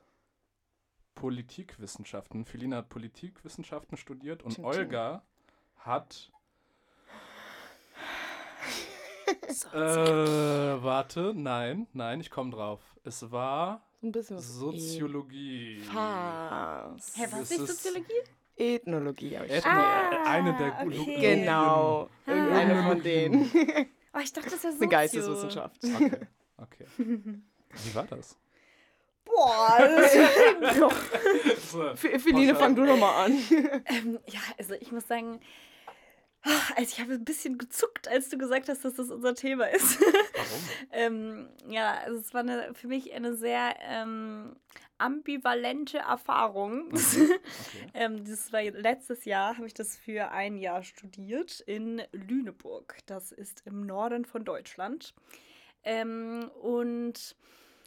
Politikwissenschaften, 1.14 2.44
Feline 2.44 2.76
hat 2.76 2.88
Politikwissenschaften 2.88 3.96
studiert 3.96 4.42
und 4.42 4.54
tsching. 4.54 4.64
Olga 4.64 5.22
hat 5.76 6.32
Äh, 9.72 9.78
warte, 10.82 11.32
nein, 11.34 11.86
nein, 11.92 12.20
ich 12.20 12.30
komme 12.30 12.50
drauf. 12.50 12.80
Es 13.04 13.30
war 13.30 13.82
So 14.00 14.06
ein 14.08 14.12
bisschen 14.12 14.36
was. 14.36 14.48
Soziologie. 14.54 15.80
Fast. 15.80 17.16
Hä, 17.16 17.26
was 17.30 17.50
Es 17.50 17.58
ist 17.58 17.66
Soziologie? 17.68 18.22
Ethnologie 18.56 19.36
habe 19.36 19.46
ich 19.46 19.52
Ethno 19.52 19.70
Ah, 19.70 20.24
eine 20.24 20.56
der 20.56 20.86
okay. 20.86 21.36
Genau. 21.36 22.08
Irgendeine 22.26 22.82
von 22.82 23.02
denen. 23.02 23.50
Oh, 24.14 24.18
ich 24.22 24.32
dachte, 24.32 24.50
das 24.50 24.62
wäre 24.62 24.74
Eine 24.74 24.88
Geisteswissenschaft. 24.88 25.82
Okay, 25.82 26.26
okay. 26.58 26.86
Wie 26.96 27.94
war 27.94 28.04
das? 28.04 28.36
Boah. 29.24 29.78
F- 31.94 32.22
Feline, 32.22 32.54
fang 32.54 32.74
du 32.74 32.84
doch 32.86 32.96
mal 32.98 33.24
an. 33.24 33.32
ähm, 33.86 34.18
ja, 34.26 34.40
also 34.58 34.74
ich 34.74 34.92
muss 34.92 35.06
sagen, 35.06 35.40
also 36.76 36.82
ich 36.92 37.00
habe 37.00 37.14
ein 37.14 37.24
bisschen 37.24 37.56
gezuckt, 37.56 38.08
als 38.08 38.28
du 38.28 38.36
gesagt 38.36 38.68
hast, 38.68 38.84
dass 38.84 38.94
das 38.94 39.10
unser 39.10 39.34
Thema 39.34 39.66
ist. 39.70 40.00
Warum? 40.00 40.68
ähm, 40.92 41.48
ja, 41.68 41.94
also 42.04 42.18
es 42.18 42.34
war 42.34 42.40
eine, 42.40 42.74
für 42.74 42.88
mich 42.88 43.12
eine 43.14 43.36
sehr 43.36 43.76
ähm, 43.88 44.56
ambivalente 44.98 45.98
Erfahrung. 45.98 46.92
Okay. 47.02 47.38
ähm, 47.94 48.24
das 48.24 48.52
war 48.52 48.62
letztes 48.62 49.24
Jahr, 49.24 49.56
habe 49.56 49.66
ich 49.66 49.74
das 49.74 49.96
für 49.96 50.30
ein 50.32 50.56
Jahr 50.56 50.82
studiert 50.82 51.60
in 51.60 52.02
Lüneburg. 52.12 52.96
Das 53.06 53.30
ist 53.32 53.62
im 53.66 53.86
Norden 53.86 54.24
von 54.24 54.44
Deutschland. 54.44 55.14
Ähm, 55.84 56.50
und 56.60 57.36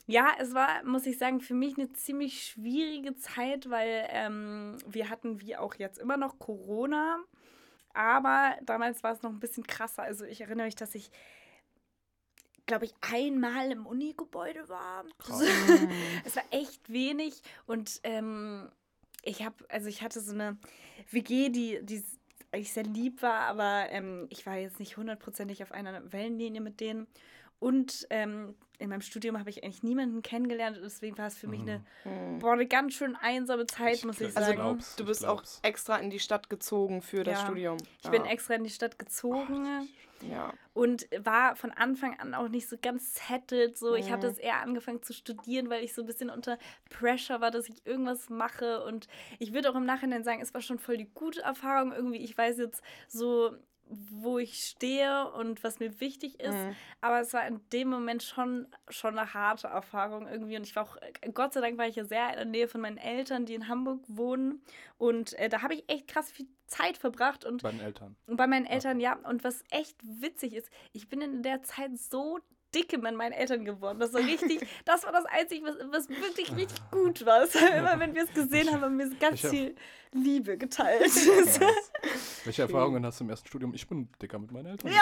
ja, 0.08 0.34
es 0.39 0.54
war, 0.54 0.84
muss 0.84 1.06
ich 1.08 1.18
sagen, 1.18 1.41
für 1.41 1.56
mich 1.56 1.78
eine 1.78 1.91
ziemlich 1.94 2.46
schwierige 2.46 3.15
Zeit, 3.15 3.70
weil 3.70 4.08
ähm, 4.10 4.78
wir 4.86 5.10
hatten 5.10 5.41
wie 5.41 5.58
auch 5.58 5.76
jetzt 5.76 5.98
immer 5.98 6.18
noch 6.18 6.38
Corona. 6.38 7.18
Aber 7.94 8.56
damals 8.63 9.04
war 9.04 9.13
es 9.13 9.24
noch 9.24 9.32
ein 9.32 9.39
bisschen 9.39 9.65
krasser. 9.65 10.04
Also 10.04 10.26
ich 10.26 10.41
erinnere 10.41 10.68
mich, 10.68 10.76
dass 10.76 10.94
ich, 10.94 11.10
glaube 12.68 12.86
ich, 12.86 12.94
einmal 13.02 13.72
im 13.72 13.88
Unigebäude 13.88 14.68
war. 14.70 15.06
Krass. 15.18 15.41
es 16.26 16.36
war 16.36 16.44
echt 16.52 16.89
wenig. 16.91 17.41
Und 17.65 18.00
ähm, 18.04 18.70
ich 19.24 19.44
habe, 19.44 19.56
also 19.70 19.88
ich 19.88 20.04
hatte 20.04 20.22
so 20.22 20.34
eine 20.34 20.58
WG, 21.10 21.50
die, 21.50 21.80
die 21.84 22.04
eigentlich 22.52 22.74
sehr 22.74 22.84
lieb 22.84 23.22
war, 23.22 23.39
aber 23.41 23.88
ähm, 23.89 24.28
ich 24.30 24.46
war 24.46 24.56
jetzt 24.56 24.80
nicht 24.80 24.98
hundertprozentig 24.98 25.63
auf 25.63 25.72
einer 25.72 26.12
Wellenlinie 26.12 26.62
mit 26.62 26.80
denen. 26.80 27.08
Und 27.60 28.06
ähm, 28.12 28.56
in 28.80 28.90
meinem 28.90 29.02
Studium 29.02 29.40
habe 29.40 29.50
ich 29.50 29.64
eigentlich 29.64 29.84
niemanden 29.84 30.22
kennengelernt. 30.22 30.80
Deswegen 30.84 31.18
war 31.18 31.28
es 31.28 31.38
für 31.38 31.48
mich 31.48 31.62
eine, 31.62 31.84
Hm. 32.04 32.40
boah, 32.40 32.54
eine 32.54 32.66
ganz 32.68 32.94
schön 32.94 33.16
einsame 33.16 33.66
Zeit, 33.68 34.04
muss 34.04 34.20
ich 34.22 34.28
glaub- 34.34 34.38
Also 34.38 34.48
sagen. 34.50 34.56
glaub's, 34.62 34.96
du 34.96 35.04
ich 35.04 35.08
bist 35.08 35.26
auch 35.26 35.44
extra 35.62 35.98
in 35.98 36.10
die 36.10 36.20
Stadt 36.20 36.50
gezogen 36.50 37.02
für 37.02 37.24
das 37.24 37.40
Ja. 37.40 37.46
Studium. 37.46 37.78
ich 38.04 38.10
bin 38.10 38.26
Ja. 38.26 38.32
extra 38.32 38.56
in 38.56 38.64
die 38.64 38.70
Stadt 38.70 38.98
gezogen. 39.00 39.88
Ja. 40.22 40.54
und 40.74 41.08
war 41.24 41.56
von 41.58 41.72
Anfang 41.72 42.18
an 42.20 42.34
auch 42.34 42.48
nicht 42.48 42.70
so 42.70 42.78
ganz 42.82 43.16
settled. 43.28 43.78
So, 43.78 43.96
ich 43.96 44.12
habe 44.12 44.26
Mhm. 44.26 44.32
das 44.32 44.38
eher 44.40 44.62
angefangen 44.62 45.04
zu 45.04 45.12
studieren, 45.14 45.70
weil 45.70 45.84
ich 45.84 45.94
so 45.94 46.02
ein 46.02 46.06
bisschen 46.08 46.30
unter 46.30 46.58
Pressure 46.90 47.42
war, 47.42 47.52
dass 47.52 47.68
ich 47.68 47.86
irgendwas 47.86 48.30
mache. 48.30 48.84
Und 48.86 49.08
ich 49.40 49.54
würde 49.54 49.70
auch 49.70 49.76
im 49.76 49.86
Nachhinein 49.86 50.24
sagen, 50.24 50.42
es 50.42 50.54
war 50.54 50.62
schon 50.62 50.80
voll 50.80 50.98
die 50.98 51.10
gute 51.14 51.42
Erfahrung 51.42 51.92
irgendwie. 51.92 52.20
Ich 52.24 52.36
weiß 52.38 52.58
jetzt 52.58 52.82
so, 53.10 53.52
wo 53.89 54.39
ich 54.39 54.56
stehe 54.60 55.32
und 55.32 55.63
was 55.63 55.80
mir 55.80 56.00
wichtig 56.00 56.39
ist. 56.39 56.54
Mhm. 56.54 56.76
Aber 57.02 57.19
es 57.21 57.34
war 57.34 57.48
in 57.48 57.60
dem 57.71 57.89
Moment 57.89 58.24
schon, 58.24 58.67
schon 58.89 59.17
eine 59.17 59.34
harte 59.34 59.67
Erfahrung 59.67 60.28
irgendwie. 60.28 60.58
Und 60.58 60.63
ich 60.63 60.76
war 60.76 60.84
auch, 60.84 60.98
Gott 61.34 61.54
sei 61.54 61.62
Dank 61.62 61.78
war 61.78 61.88
ich 61.88 61.95
ja 61.95 62.06
sehr 62.06 62.30
in 62.30 62.36
der 62.36 62.45
Nähe 62.45 62.67
von 62.67 62.82
meinen 62.82 62.98
Eltern, 62.98 63.45
die 63.45 63.54
in 63.54 63.67
Hamburg 63.67 64.02
wohnen. 64.08 64.62
Und 64.98 65.34
äh, 65.34 65.50
da 65.50 65.62
habe 65.62 65.76
ich 65.76 65.84
echt 65.88 66.08
krass 66.08 66.32
viel 66.32 66.48
Zeit 66.67 66.98
verbracht. 66.98 67.45
Und 67.45 67.62
Bei 67.63 67.71
den 67.71 67.80
Eltern. 67.82 68.15
bei 68.28 68.48
meinen 68.48 68.65
Eltern, 68.65 69.00
ja. 69.00 69.17
Und 69.24 69.43
was 69.43 69.63
echt 69.69 69.98
witzig 70.04 70.54
ist, 70.56 70.69
ich 70.93 71.08
bin 71.08 71.21
in 71.21 71.43
der 71.43 71.62
Zeit 71.62 71.98
so 71.98 72.39
dicke 72.76 72.98
mit 72.98 73.16
meinen 73.16 73.32
Eltern 73.32 73.64
geworden. 73.66 74.00
Das 74.00 74.14
war 74.14 74.22
richtig, 74.22 74.68
das 74.86 75.04
war 75.06 75.12
das 75.14 75.26
Einzige, 75.26 75.66
was, 75.66 75.76
was 75.92 76.10
wirklich 76.10 76.56
richtig 76.56 76.80
gut 76.92 77.26
war. 77.26 77.44
Immer 77.78 78.00
wenn 78.00 78.14
wir 78.14 78.24
es 78.24 78.34
gesehen 78.34 78.72
haben, 78.72 78.82
haben 78.82 79.00
wir 79.00 79.10
ganz 79.20 79.36
Ich 79.36 79.44
hab- 79.46 79.52
viel 79.52 79.76
Liebe 80.12 80.58
geteilt. 80.58 81.12
Welche 82.46 82.62
Erfahrungen 82.62 83.06
hast 83.06 83.20
du 83.20 83.24
im 83.26 83.30
ersten 83.30 83.48
Studium? 83.48 83.74
Ich 83.74 83.88
bin 83.88 84.10
dicker 84.22 84.40
mit 84.40 84.52
meinen 84.52 84.68
Eltern. 84.68 84.92
Ja. 84.92 85.02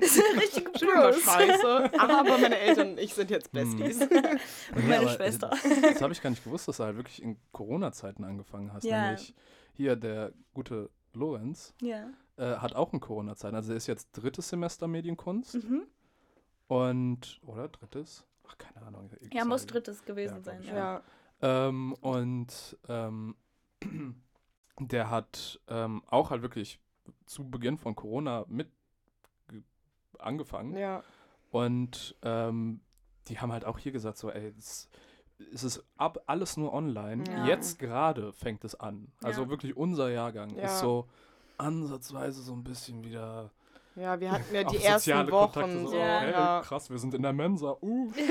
das 0.00 0.16
ist 0.16 0.22
richtig 0.36 0.64
gross. 0.72 1.20
scheiße, 1.22 1.90
aber 1.98 2.38
meine 2.38 2.58
Eltern 2.58 2.90
und 2.92 3.00
ich 3.00 3.12
sind 3.14 3.30
jetzt 3.30 3.52
Hm. 3.52 3.76
Besties. 3.76 4.00
Und 4.00 4.10
Ja, 4.12 4.82
meine 4.82 4.98
aber, 5.00 5.08
Schwester. 5.10 5.50
äh, 5.64 5.92
Das 5.92 6.02
habe 6.02 6.12
ich 6.12 6.22
gar 6.22 6.30
nicht 6.30 6.44
gewusst, 6.44 6.68
dass 6.68 6.76
du 6.78 6.84
halt 6.84 6.96
wirklich 6.96 7.22
in 7.22 7.36
Corona-Zeiten 7.52 8.24
angefangen 8.24 8.72
hast. 8.72 8.84
Ja. 8.84 9.02
Nämlich 9.06 9.34
hier 9.74 9.96
der 9.96 10.32
gute 10.54 10.90
Lorenz 11.12 11.74
Ja. 11.82 12.08
äh, 12.36 12.56
hat 12.56 12.74
auch 12.74 12.92
in 12.92 13.00
Corona-Zeiten. 13.00 13.56
Also 13.56 13.72
er 13.72 13.76
ist 13.76 13.86
jetzt 13.88 14.10
drittes 14.12 14.48
Semester 14.48 14.86
Medienkunst 14.88 15.54
Mhm. 15.54 15.82
Und, 16.68 17.40
oder 17.44 17.68
drittes? 17.68 18.24
Ach, 18.46 18.56
keine 18.58 18.86
Ahnung. 18.86 19.10
Ich 19.20 19.34
Ja, 19.34 19.44
muss 19.44 19.66
drittes 19.66 20.04
gewesen 20.04 20.36
Ja, 20.36 20.42
sein. 20.42 20.62
Ja. 20.62 20.74
Ja. 20.76 21.02
Ähm, 21.68 21.94
und 22.00 22.78
ähm, 22.88 23.36
der 24.78 25.10
hat 25.10 25.60
ähm, 25.68 26.02
auch 26.08 26.30
halt 26.30 26.42
wirklich 26.42 26.80
zu 27.26 27.48
Beginn 27.50 27.78
von 27.78 27.94
Corona 27.96 28.44
mit 28.48 28.70
ge- 29.48 29.62
angefangen. 30.18 30.76
ja. 30.76 31.02
Und 31.50 32.14
ähm, 32.22 32.80
die 33.28 33.38
haben 33.40 33.52
halt 33.52 33.64
auch 33.64 33.78
hier 33.78 33.90
gesagt, 33.92 34.18
so, 34.18 34.30
ey, 34.30 34.52
es, 34.58 34.88
es 35.52 35.64
ist 35.64 35.82
ab 35.96 36.18
alles 36.26 36.58
nur 36.58 36.74
online. 36.74 37.24
Ja. 37.26 37.46
Jetzt 37.46 37.78
gerade 37.78 38.34
fängt 38.34 38.64
es 38.64 38.74
an. 38.74 39.10
Also 39.22 39.42
Ja. 39.44 39.48
wirklich 39.48 39.74
unser 39.74 40.10
Jahrgang 40.10 40.50
Ja. 40.56 40.64
ist 40.64 40.80
so 40.80 41.08
ansatzweise 41.56 42.42
so 42.42 42.52
ein 42.52 42.64
bisschen 42.64 43.02
wieder 43.04 43.50
Ja, 43.98 44.18
wir 44.20 44.30
hatten 44.30 44.54
ja 44.54 44.64
die 44.64 44.76
ersten 44.76 45.10
soziale 45.10 45.32
Wochen 45.32 45.52
Kontakte 45.52 45.86
so. 45.88 45.96
Ja. 45.96 46.20
hey, 46.20 46.30
Ja. 46.32 46.60
krass, 46.64 46.90
wir 46.90 46.98
sind 46.98 47.14
in 47.14 47.22
der 47.22 47.32
Mensa. 47.32 47.76
Uh, 47.82 48.10
Geil. 48.12 48.22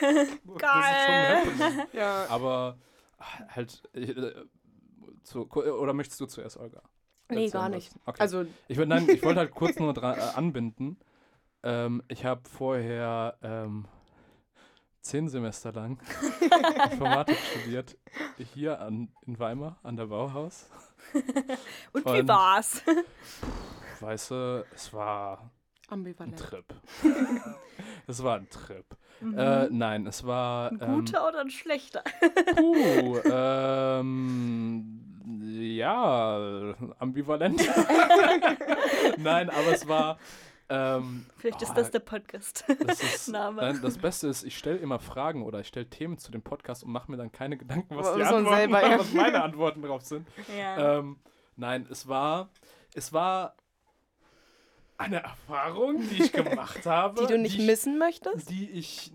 Das 0.00 0.28
ist 0.28 1.58
schon 1.58 1.64
happening. 1.68 1.86
ja. 1.92 2.26
Aber 2.28 2.78
halt, 3.48 3.82
ich, 3.92 4.16
äh, 4.16 4.32
zu, 5.22 5.48
oder 5.50 5.92
möchtest 5.92 6.20
du 6.20 6.26
zuerst, 6.26 6.56
Olga? 6.58 6.82
Nee, 7.30 7.48
gar 7.48 7.68
nicht. 7.68 7.92
Okay. 8.04 8.20
Also, 8.20 8.44
ich 8.68 8.76
nein, 8.78 9.08
ich 9.08 9.22
wollte 9.22 9.40
halt 9.40 9.50
kurz 9.52 9.78
nur 9.78 9.92
dran, 9.94 10.18
äh, 10.18 10.22
anbinden. 10.34 10.98
Ähm, 11.62 12.02
ich 12.08 12.24
habe 12.24 12.42
vorher 12.48 13.38
ähm, 13.42 13.86
zehn 15.00 15.28
Semester 15.28 15.72
lang 15.72 15.98
Informatik 16.92 17.36
studiert, 17.38 17.96
hier 18.54 18.80
an, 18.80 19.08
in 19.26 19.38
Weimar 19.38 19.78
an 19.82 19.96
der 19.96 20.06
Bauhaus. 20.06 20.68
Und 21.92 22.04
wie 22.06 22.20
Und- 22.20 22.28
war's? 22.28 22.82
Weißt 24.04 24.32
du, 24.32 24.66
es 24.74 24.92
war 24.92 25.38
ein 25.38 25.50
ambivalent. 25.88 26.38
Trip. 26.38 26.74
es 28.06 28.22
war 28.22 28.36
ein 28.36 28.50
Trip. 28.50 28.84
Mhm. 29.20 29.38
Äh, 29.38 29.68
nein, 29.70 30.06
es 30.06 30.26
war. 30.26 30.70
ein 30.72 30.78
Ähm, 30.82 30.94
guter 30.96 31.26
oder 31.26 31.40
ein 31.40 31.48
schlechter? 31.48 32.04
Puh, 32.54 33.18
ähm, 33.24 35.00
ja, 35.40 36.74
ambivalent. 36.98 37.66
Nein, 39.16 39.48
aber 39.48 39.72
es 39.72 39.88
war. 39.88 40.18
Ähm, 40.68 41.24
Vielleicht 41.38 41.62
ist 41.62 41.70
ah, 41.70 41.74
das 41.74 41.90
der 41.90 42.00
Podcast. 42.00 42.64
das 42.86 43.30
das 43.80 43.98
Beste 43.98 44.28
ist, 44.28 44.44
ich 44.44 44.58
stelle 44.58 44.78
immer 44.78 44.98
Fragen 44.98 45.42
oder 45.44 45.60
ich 45.60 45.68
stelle 45.68 45.88
Themen 45.88 46.18
zu 46.18 46.30
dem 46.30 46.42
Podcast 46.42 46.84
und 46.84 46.92
mache 46.92 47.10
mir 47.10 47.16
dann 47.16 47.32
keine 47.32 47.56
Gedanken, 47.56 47.96
was 47.96 48.08
Was 48.08 48.14
die 48.16 48.20
man 48.20 48.34
Antworten, 48.34 48.56
selber, 48.58 48.82
ja. 48.82 48.98
was 48.98 49.12
meine 49.14 49.42
Antworten 49.42 49.82
drauf 49.82 50.02
sind. 50.02 50.28
ja. 50.58 50.98
Ähm, 50.98 51.16
nein, 51.56 51.86
es 51.90 52.06
war, 52.06 52.50
es 52.94 53.12
war 53.12 53.56
eine 54.96 55.22
Erfahrung, 55.22 56.00
die 56.08 56.22
ich 56.22 56.32
gemacht 56.32 56.86
habe, 56.86 57.22
Die 57.22 57.32
du 57.32 57.38
nicht 57.38 57.58
ich, 57.58 57.66
missen 57.66 57.98
möchtest? 57.98 58.48
die 58.50 58.70
ich. 58.70 59.12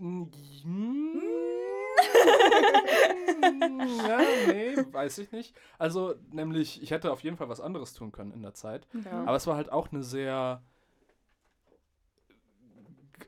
ja, 4.06 4.18
nee, 4.48 4.76
weiß 4.92 5.18
ich 5.18 5.32
nicht. 5.32 5.54
Also, 5.78 6.14
nämlich, 6.32 6.82
ich 6.82 6.90
hätte 6.90 7.12
auf 7.12 7.22
jeden 7.22 7.36
Fall 7.36 7.48
was 7.48 7.60
anderes 7.60 7.94
tun 7.94 8.12
können 8.12 8.32
in 8.32 8.42
der 8.42 8.54
Zeit. 8.54 8.86
Ja. 9.04 9.22
Aber 9.24 9.36
es 9.36 9.46
war 9.46 9.56
halt 9.56 9.70
auch 9.72 9.90
eine 9.90 10.02
sehr 10.02 10.62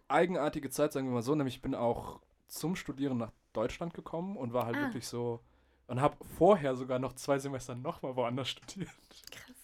eigenartige 0.08 0.70
Zeit, 0.70 0.92
sagen 0.92 1.06
wir 1.08 1.14
mal 1.14 1.22
so. 1.22 1.34
Nämlich, 1.34 1.56
ich 1.56 1.62
bin 1.62 1.74
auch 1.74 2.20
zum 2.48 2.76
Studieren 2.76 3.16
nach 3.18 3.32
Deutschland 3.52 3.94
gekommen 3.94 4.36
und 4.36 4.52
war 4.52 4.66
halt 4.66 4.76
Ah. 4.76 4.80
wirklich 4.82 5.06
so. 5.06 5.40
Und 5.86 6.00
habe 6.00 6.16
vorher 6.38 6.74
sogar 6.76 6.98
noch 6.98 7.14
zwei 7.14 7.38
Semester 7.38 7.74
nochmal 7.74 8.16
woanders 8.16 8.48
studiert. 8.50 8.88
Krass. 9.30 9.56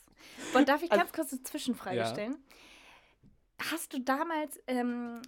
Boah, 0.53 0.63
darf 0.63 0.83
ich 0.83 0.91
Also- 0.91 1.03
ganz 1.05 1.13
kurz 1.15 1.33
eine 1.33 1.43
Zwischenfrage 1.43 1.97
Ja. 1.97 2.07
stellen? 2.07 2.37
Hast 3.71 3.93
du 3.93 4.01
damals 4.01 4.59
ähm, 4.67 5.21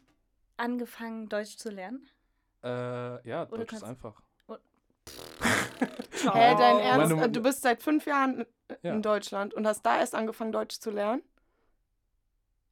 angefangen, 0.56 1.28
Deutsch 1.28 1.56
zu 1.56 1.70
lernen? 1.70 2.08
Äh, 2.62 3.28
ja, 3.28 3.44
Deutsch 3.46 3.60
ist 3.62 3.68
kannst- 3.68 3.84
einfach. 3.84 4.22
Ciao. 6.12 6.34
Hä, 6.34 6.54
dein 6.58 6.76
Oh. 6.76 6.80
Ernst? 6.80 7.16
Meine- 7.16 7.30
du 7.30 7.42
bist 7.42 7.62
seit 7.62 7.82
fünf 7.82 8.06
Jahren 8.06 8.44
Ja. 8.82 8.92
in 8.92 9.02
Deutschland 9.02 9.54
und 9.54 9.66
hast 9.66 9.82
da 9.82 9.98
erst 9.98 10.14
angefangen, 10.14 10.52
Deutsch 10.52 10.78
zu 10.78 10.90
lernen? 10.90 11.22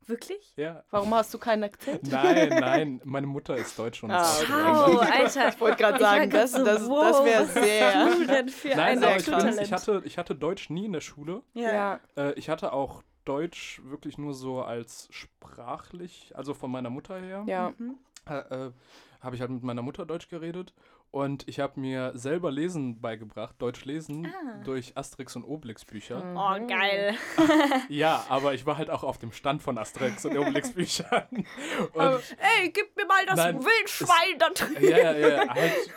Wirklich? 0.06 0.54
Ja. 0.56 0.84
Warum 0.90 1.12
hast 1.14 1.34
du 1.34 1.38
keinen 1.38 1.64
Akzent? 1.64 2.10
Nein, 2.10 2.48
nein, 2.60 3.00
meine 3.04 3.26
Mutter 3.26 3.56
ist 3.56 3.78
deutsch 3.78 4.02
und 4.02 4.10
Ah, 4.10 4.22
ist. 4.22 4.46
Ciao, 4.46 4.98
Alter. 5.00 5.48
Ich 5.50 5.60
wollte 5.60 5.76
gerade 5.76 5.98
sagen, 5.98 6.30
das, 6.30 6.52
so, 6.52 6.64
das, 6.64 6.88
wow, 6.88 7.02
das 7.12 7.24
wäre 7.26 7.42
was 7.44 7.54
sehr. 7.54 8.06
du 8.16 8.26
denn 8.26 8.48
für 8.48 8.68
Nein, 8.68 8.98
ein 8.98 9.04
aber 9.04 9.16
ich, 9.16 9.28
ich, 9.60 9.72
hatte, 9.72 10.02
ich 10.04 10.16
hatte 10.16 10.34
Deutsch 10.34 10.70
nie 10.70 10.86
in 10.86 10.92
der 10.94 11.00
Schule. 11.02 11.42
ja. 11.52 11.72
Ja, 11.72 12.00
Äh, 12.16 12.32
ich 12.34 12.48
hatte 12.48 12.72
auch 12.72 13.02
Deutsch 13.28 13.80
wirklich 13.84 14.16
nur 14.18 14.32
so 14.34 14.62
als 14.62 15.08
sprachlich, 15.10 16.32
also 16.34 16.54
von 16.54 16.70
meiner 16.70 16.90
Mutter 16.90 17.20
her. 17.20 17.44
ja. 17.46 17.72
Mhm. 17.78 17.96
äh, 18.28 18.66
äh, 18.66 18.72
habe 19.20 19.34
ich 19.34 19.40
halt 19.40 19.50
mit 19.50 19.62
meiner 19.64 19.82
Mutter 19.82 20.06
Deutsch 20.06 20.28
geredet 20.28 20.72
und 21.10 21.48
ich 21.48 21.58
habe 21.60 21.80
mir 21.80 22.12
selber 22.14 22.50
Lesen 22.52 23.00
beigebracht, 23.00 23.56
Deutsch 23.58 23.84
lesen, 23.84 24.26
Ah. 24.26 24.62
durch 24.62 24.96
Asterix 24.96 25.34
und 25.34 25.42
Obelix 25.44 25.84
Bücher. 25.84 26.22
Mhm. 26.24 26.36
Oh, 26.36 26.66
geil. 26.68 27.16
Ja, 27.88 28.24
aber 28.28 28.54
ich 28.54 28.64
war 28.66 28.76
halt 28.78 28.90
auch 28.90 29.02
auf 29.02 29.18
dem 29.18 29.32
Stand 29.32 29.62
von 29.62 29.76
Asterix 29.78 30.24
und 30.24 30.36
Obelix 30.38 30.70
Büchern. 30.72 31.26
Und, 31.94 32.00
Aber- 32.00 32.20
Ey, 32.60 32.70
gib 32.70 32.94
mir 32.96 33.06
mal 33.06 33.24
das 33.26 33.36
Nein, 33.36 33.60
Wildschwein 33.64 34.38
da 34.38 34.50
drin. 34.50 34.76
ja, 34.84 34.98
ja, 35.12 35.28
ja, 35.28 35.48
halt 35.48 35.90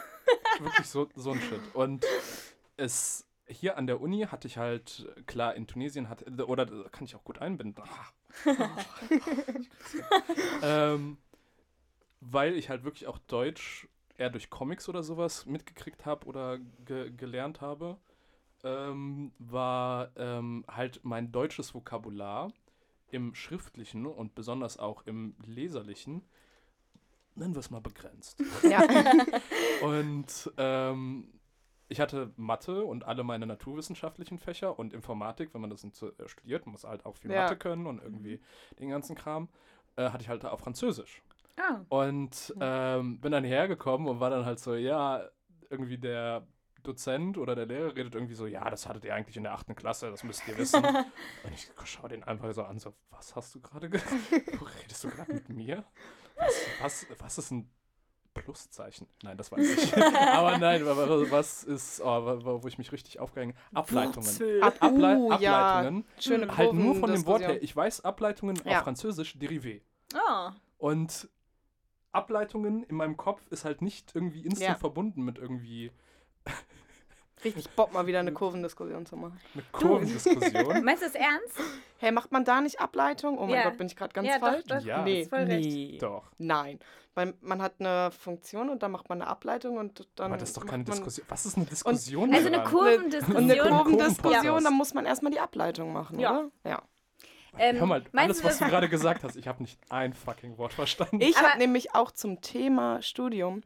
wirklich 0.60 0.88
so, 0.88 1.10
so 1.16 1.32
ein 1.32 1.42
Shit. 1.42 1.60
Und 1.74 2.06
es 2.78 3.26
hier 3.52 3.78
an 3.78 3.88
der 3.88 4.02
Uni 4.02 4.22
hatte 4.22 4.48
ich 4.48 4.58
halt, 4.58 5.08
klar, 5.28 5.56
in 5.56 5.68
Tunesien 5.68 6.10
hat, 6.10 6.24
oder 6.42 6.66
kann 6.90 7.06
ich 7.06 7.16
auch 7.16 7.24
gut 7.24 7.40
einbinden. 7.40 7.84
Ah. 7.84 8.70
ähm, 10.94 11.18
weil 12.22 12.56
ich 12.56 12.70
halt 12.70 12.84
wirklich 12.84 13.08
auch 13.08 13.18
Deutsch 13.20 13.88
eher 14.18 14.30
durch 14.30 14.50
Comics 14.50 14.88
oder 14.88 15.04
sowas 15.04 15.46
mitgekriegt 15.46 16.06
habe 16.06 16.28
oder 16.28 16.60
ge 16.86 17.12
gelernt 17.12 17.62
habe, 17.62 17.98
ähm, 18.64 19.32
war 19.40 20.12
ähm, 20.16 20.64
halt 20.68 21.02
mein 21.04 21.32
deutsches 21.32 21.74
Vokabular 21.74 22.52
im 23.10 23.36
Schriftlichen 23.36 24.06
und 24.06 24.36
besonders 24.36 24.78
auch 24.78 25.06
im 25.06 25.36
Leserlichen, 25.46 26.22
nennen 27.36 27.56
wir 27.56 27.60
es 27.60 27.72
mal 27.72 27.82
begrenzt. 27.82 28.42
ja. 28.64 28.82
Und 29.82 30.52
ähm, 30.58 31.28
ich 31.92 32.00
hatte 32.00 32.32
Mathe 32.38 32.86
und 32.86 33.04
alle 33.04 33.24
meine 33.24 33.46
naturwissenschaftlichen 33.46 34.40
Fächer 34.40 34.80
und 34.80 34.94
Informatik, 34.94 35.54
wenn 35.54 35.60
man 35.60 35.70
das 35.70 35.84
äh, 35.84 36.28
studiert, 36.28 36.66
muss 36.66 36.86
halt 36.86 37.06
auch 37.06 37.18
viel 37.18 37.32
Ja. 37.32 37.44
Mathe 37.44 37.58
können 37.58 37.86
und 37.86 38.02
irgendwie 38.02 38.40
den 38.80 38.90
ganzen 38.90 39.14
Kram, 39.14 39.50
äh, 39.98 40.10
hatte 40.10 40.24
ich 40.24 40.30
halt 40.30 40.46
auch 40.46 40.62
Französisch. 40.62 41.22
Ah. 41.58 41.82
Und 41.90 42.56
ähm, 42.62 43.20
bin 43.20 43.34
dann 43.34 43.44
hergekommen 43.44 44.08
und 44.08 44.22
war 44.22 44.30
dann 44.30 44.46
halt 44.46 44.60
so, 44.60 44.74
ja, 44.74 45.22
irgendwie 45.70 45.98
der 45.98 46.48
Dozent 46.82 47.38
oder 47.38 47.56
der 47.56 47.66
Lehrer 47.66 47.94
redet 47.94 48.16
irgendwie 48.16 48.36
so, 48.36 48.48
ja, 48.48 48.70
das 48.70 48.88
hattet 48.88 49.04
ihr 49.04 49.14
eigentlich 49.14 49.36
in 49.36 49.44
der 49.44 49.52
achten 49.52 49.76
Klasse, 49.76 50.10
das 50.10 50.24
müsst 50.24 50.48
ihr 50.48 50.58
wissen. 50.58 50.84
und 51.44 51.54
ich 51.54 51.70
schaue 51.84 52.08
den 52.08 52.24
einfach 52.24 52.54
so 52.54 52.64
an, 52.64 52.80
so, 52.80 52.94
was 53.10 53.36
hast 53.36 53.54
du 53.54 53.60
gerade 53.60 53.90
gesagt? 53.90 54.14
Redest 54.32 55.04
du 55.04 55.10
gerade 55.10 55.34
mit 55.34 55.50
mir? 55.50 55.84
Was, 56.38 56.56
was, 56.82 57.08
was 57.20 57.38
ist 57.38 57.52
ein 57.52 57.70
Pluszeichen? 58.34 59.08
Nein, 59.24 59.38
das 59.38 59.52
weiß 59.52 59.60
ich. 59.84 59.98
Aber 60.34 60.58
nein, 60.58 60.86
wa- 60.86 60.96
wa- 60.98 61.26
was 61.32 61.64
ist, 61.64 62.02
oh, 62.02 62.62
wo 62.62 62.68
ich 62.68 62.78
mich 62.78 62.92
richtig 62.92 63.20
aufgehängt 63.20 63.56
Ableitungen. 63.74 64.62
Ab, 64.62 64.76
Ablei 64.80 65.16
uh, 65.18 65.34
ja. 65.40 65.78
Ableitungen. 65.80 66.06
Schöne 66.20 66.58
Halt 66.58 66.74
nur 66.74 66.96
von 66.96 67.12
dem 67.12 67.26
Wort 67.26 67.42
her. 67.42 67.62
Ich 67.62 67.76
weiß 67.76 68.06
Ableitungen 68.06 68.58
Ja. 68.66 68.78
auf 68.80 68.84
Französisch 68.86 69.36
Derivé. 69.36 69.82
Ah. 70.14 70.54
Und 70.78 71.30
Ableitungen 72.12 72.84
in 72.84 72.96
meinem 72.96 73.18
Kopf 73.18 73.42
ist 73.52 73.66
halt 73.66 73.82
nicht 73.82 74.14
irgendwie 74.16 74.42
instant 74.42 74.70
Ja. 74.70 74.76
verbunden 74.76 75.24
mit 75.24 75.38
irgendwie 75.38 75.92
Richtig 77.44 77.70
Bock, 77.72 77.94
mal 77.94 78.06
wieder 78.08 78.20
eine 78.20 78.32
Kurvendiskussion 78.34 79.06
zu 79.06 79.16
machen. 79.18 79.40
einer 79.54 79.64
Kurvendiskussion. 79.72 80.84
Meinst 80.84 81.02
du 81.04 81.08
das 81.08 81.16
ernst? 81.16 81.60
Hey, 81.98 82.12
macht 82.12 82.32
man 82.32 82.46
da 82.46 82.62
nicht 82.62 82.80
Ableitung? 82.80 83.38
Oh 83.38 83.46
mein 83.46 83.56
Ja. 83.56 83.64
Gott, 83.64 83.78
bin 83.78 83.88
ich 83.88 83.96
gerade 83.96 84.14
ganz 84.14 84.28
ja, 84.28 84.40
falsch? 84.40 84.64
doch, 84.68 84.78
doch. 84.78 84.86
Ja. 84.86 85.02
Nee, 85.04 85.26
voll 85.26 85.40
recht. 85.40 85.70
nee. 85.70 85.98
Doch. 86.00 86.24
Nein. 86.38 86.80
Weil 87.14 87.34
man 87.42 87.62
hat 87.62 87.74
eine 87.80 88.10
Funktion 88.12 88.70
und 88.70 88.82
dann 88.84 88.92
macht 88.92 89.10
man 89.10 89.22
eine 89.22 89.30
Ableitung 89.30 89.78
und 89.78 90.08
dann. 90.16 90.28
Aber 90.28 90.38
das 90.38 90.50
ist 90.50 90.58
doch 90.58 90.66
keine 90.66 90.84
Diskussion. 90.86 91.26
Was 91.30 91.46
ist 91.46 91.58
eine 91.58 91.66
Diskussion? 91.66 92.34
Also 92.34 92.48
eine? 92.48 92.64
Kurvendiskussion. 92.64 93.44
Und 93.44 93.52
eine 93.52 93.60
Kurven- 93.62 93.78
Kurvendiskussion, 93.84 94.64
dann 94.64 94.74
muss 94.74 94.94
man 94.94 95.06
erstmal 95.06 95.32
die 95.32 95.40
Ableitung 95.40 95.92
machen, 95.92 96.20
Ja. 96.20 96.32
oder? 96.32 96.52
Ja. 96.64 96.82
Ähm, 97.58 97.80
Hör 97.80 97.86
mal, 97.86 98.04
alles, 98.16 98.42
was 98.46 98.60
du 98.60 98.66
gerade 98.66 98.88
gesagt 98.88 99.26
hast, 99.26 99.36
ich 99.36 99.46
habe 99.46 99.62
nicht 99.62 99.78
ein 99.90 100.14
fucking 100.14 100.58
Wort 100.58 100.72
verstanden. 100.74 101.20
Ich 101.20 101.36
Aber- 101.38 101.50
habe 101.50 101.60
nämlich 101.60 101.94
auch 101.94 102.12
zum 102.12 102.40
Thema 102.40 103.02
Studium, 103.02 103.62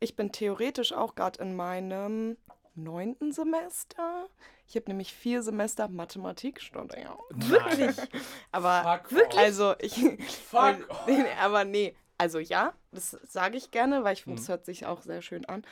ich 0.00 0.16
bin 0.16 0.32
theoretisch 0.32 0.92
auch 0.92 1.14
gerade 1.14 1.40
in 1.40 1.54
meinem 1.54 2.36
neunten 2.74 3.32
Semester. 3.32 4.28
Ich 4.66 4.76
habe 4.76 4.86
nämlich 4.88 5.12
vier 5.12 5.42
Semester 5.42 5.88
Mathematik 5.88 6.60
studiert. 6.60 7.08
Wirklich? 7.30 7.96
Aber 8.52 9.00
Fuck 9.04 9.28
off. 9.32 9.38
also 9.38 9.74
ich. 9.80 9.94
Fuck 10.48 10.76
Nee, 11.06 11.24
aber 11.40 11.64
nee. 11.64 11.94
Also 12.18 12.38
ja, 12.38 12.74
das 12.92 13.12
sage 13.26 13.56
ich 13.56 13.70
gerne, 13.70 14.04
weil 14.04 14.12
ich 14.12 14.24
finde, 14.24 14.40
es 14.40 14.46
Mhm. 14.46 14.52
hört 14.52 14.66
sich 14.66 14.84
auch 14.84 15.00
sehr 15.00 15.22
schön 15.22 15.46
an. 15.46 15.64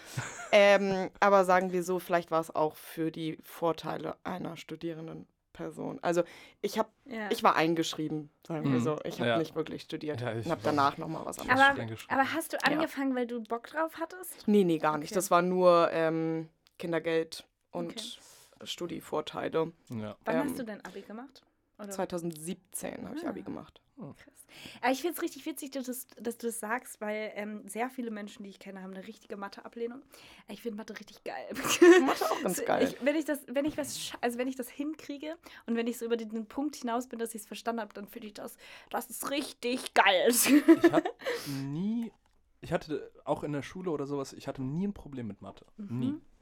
ähm, 0.51 1.11
aber 1.21 1.45
sagen 1.45 1.73
wir 1.73 1.83
so, 1.83 1.99
vielleicht 1.99 2.31
war 2.31 2.41
es 2.41 2.55
auch 2.55 2.75
für 2.75 3.11
die 3.11 3.39
Vorteile 3.43 4.17
einer 4.25 4.57
studierenden 4.57 5.27
Person. 5.53 5.99
Also 6.03 6.23
ich 6.63 6.79
habe, 6.79 6.89
Ja. 7.05 7.31
ich 7.31 7.43
war 7.43 7.55
eingeschrieben, 7.57 8.31
sagen 8.47 8.65
wir 8.65 8.79
Mhm. 8.79 8.85
so. 8.85 8.99
Ich 9.05 9.19
habe 9.21 9.29
Ja. 9.31 9.39
nicht 9.39 9.55
wirklich 9.57 9.83
studiert 9.83 10.21
Ja, 10.23 10.33
ich 10.35 10.47
und 10.47 10.53
habe 10.53 10.63
danach 10.65 10.97
nochmal 10.97 11.27
was 11.27 11.39
anderes. 11.39 11.61
aber, 11.61 11.83
aber 12.21 12.33
hast 12.33 12.53
du 12.55 12.57
angefangen, 12.65 13.15
weil 13.15 13.27
du 13.27 13.43
Bock 13.43 13.67
drauf 13.67 13.93
hattest? 14.01 14.47
Nee, 14.49 14.65
nee, 14.65 14.79
gar 14.79 14.97
nicht. 14.99 15.11
Okay. 15.11 15.17
Das 15.17 15.31
war 15.31 15.43
nur 15.43 15.91
ähm, 15.93 16.49
Kindergeld 16.79 17.45
und 17.71 17.93
Okay. 17.93 18.67
Studievorteile. 18.67 19.73
ja. 19.91 20.17
Wann 20.25 20.37
Ähm, 20.37 20.43
hast 20.49 20.59
du 20.59 20.65
dein 20.65 20.85
Abi 20.85 21.03
gemacht? 21.03 21.43
Oder? 21.79 21.91
2017 21.91 23.07
habe 23.07 23.17
ich 23.17 23.25
Ah. 23.25 23.29
Abi 23.31 23.43
gemacht. 23.43 23.81
Krass. 23.97 24.47
Aber 24.81 24.93
ich 24.93 25.01
finde 25.01 25.17
es 25.17 25.23
richtig 25.23 25.45
witzig, 25.45 25.73
dass, 25.73 25.87
dass 26.17 26.39
du 26.39 26.47
das 26.47 26.61
sagst, 26.61 27.01
weil 27.01 27.33
ähm, 27.35 27.67
sehr 27.69 27.91
viele 27.91 28.13
Menschen, 28.13 28.45
die 28.45 28.51
ich 28.51 28.61
kenne, 28.61 28.81
haben 28.83 28.95
eine 28.95 29.05
richtige 29.07 29.37
Mathe-Ablehnung. 29.37 30.03
Ich 30.49 30.63
finde 30.63 30.77
Mathe 30.77 30.97
richtig 30.99 31.23
geil. 31.25 31.47
Mathe 32.07 32.31
auch 32.31 32.41
ganz 32.43 32.65
geil. 32.65 32.85
Ich, 32.89 33.05
wenn 33.05 33.17
ich 33.17 33.25
das, 33.25 33.41
wenn 33.49 33.65
ich 33.65 33.77
was, 33.77 34.13
also 34.21 34.39
wenn 34.39 34.47
ich 34.47 34.55
das 34.57 34.69
hinkriege 34.69 35.37
und 35.67 35.75
wenn 35.75 35.89
ich 35.89 35.99
so 35.99 36.05
über 36.05 36.17
den 36.17 36.47
Punkt 36.47 36.77
hinaus 36.77 37.09
bin, 37.09 37.19
dass 37.19 37.35
ich 37.35 37.43
es 37.43 37.47
verstanden 37.49 37.81
habe, 37.81 37.93
dann 37.93 38.07
finde 38.07 38.29
ich 38.29 38.35
das, 38.35 38.57
das 38.91 39.11
ist 39.11 39.31
richtig 39.31 39.95
geil. 39.95 40.29
Ich 40.31 40.93
habe 40.93 41.11
nie, 41.47 42.13
ich 42.61 42.73
hatte 42.73 43.11
auch 43.25 43.43
in 43.43 43.53
der 43.53 43.63
Schule 43.63 43.91
oder 43.91 44.07
sowas, 44.07 44.33
ich 44.33 44.47
hatte 44.47 44.63
nie 44.63 44.87
ein 44.87 44.95
Problem 44.95 45.27
mit 45.27 45.43
Mathe. 45.43 45.67
Nie. 45.77 46.13
Mhm. 46.13 46.23
Ich, 46.23 46.38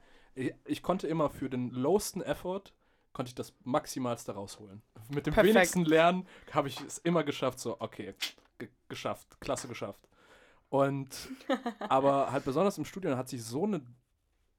ich 0.65 0.81
konnte 0.83 1.07
immer 1.07 1.29
für 1.29 1.49
den 1.49 1.71
lowsten 1.71 2.21
Effort, 2.21 2.73
konnte 3.13 3.29
ich 3.29 3.35
das 3.35 3.53
Maximalste 3.63 4.33
rausholen. 4.33 4.81
Mit 5.09 5.25
dem 5.25 5.33
Perfekt. 5.33 5.55
wenigsten 5.55 5.85
Lernen 5.85 6.27
habe 6.51 6.67
ich 6.67 6.79
es 6.81 6.99
immer 6.99 7.23
geschafft, 7.23 7.59
so, 7.59 7.77
okay, 7.79 8.13
ge 8.59 8.69
geschafft, 8.89 9.39
klasse 9.41 9.67
geschafft. 9.67 10.07
Und, 10.69 11.29
aber 11.79 12.31
halt 12.31 12.45
besonders 12.45 12.77
im 12.77 12.85
Studium 12.85 13.17
hat 13.17 13.29
sich 13.29 13.43
so 13.43 13.63
eine 13.63 13.81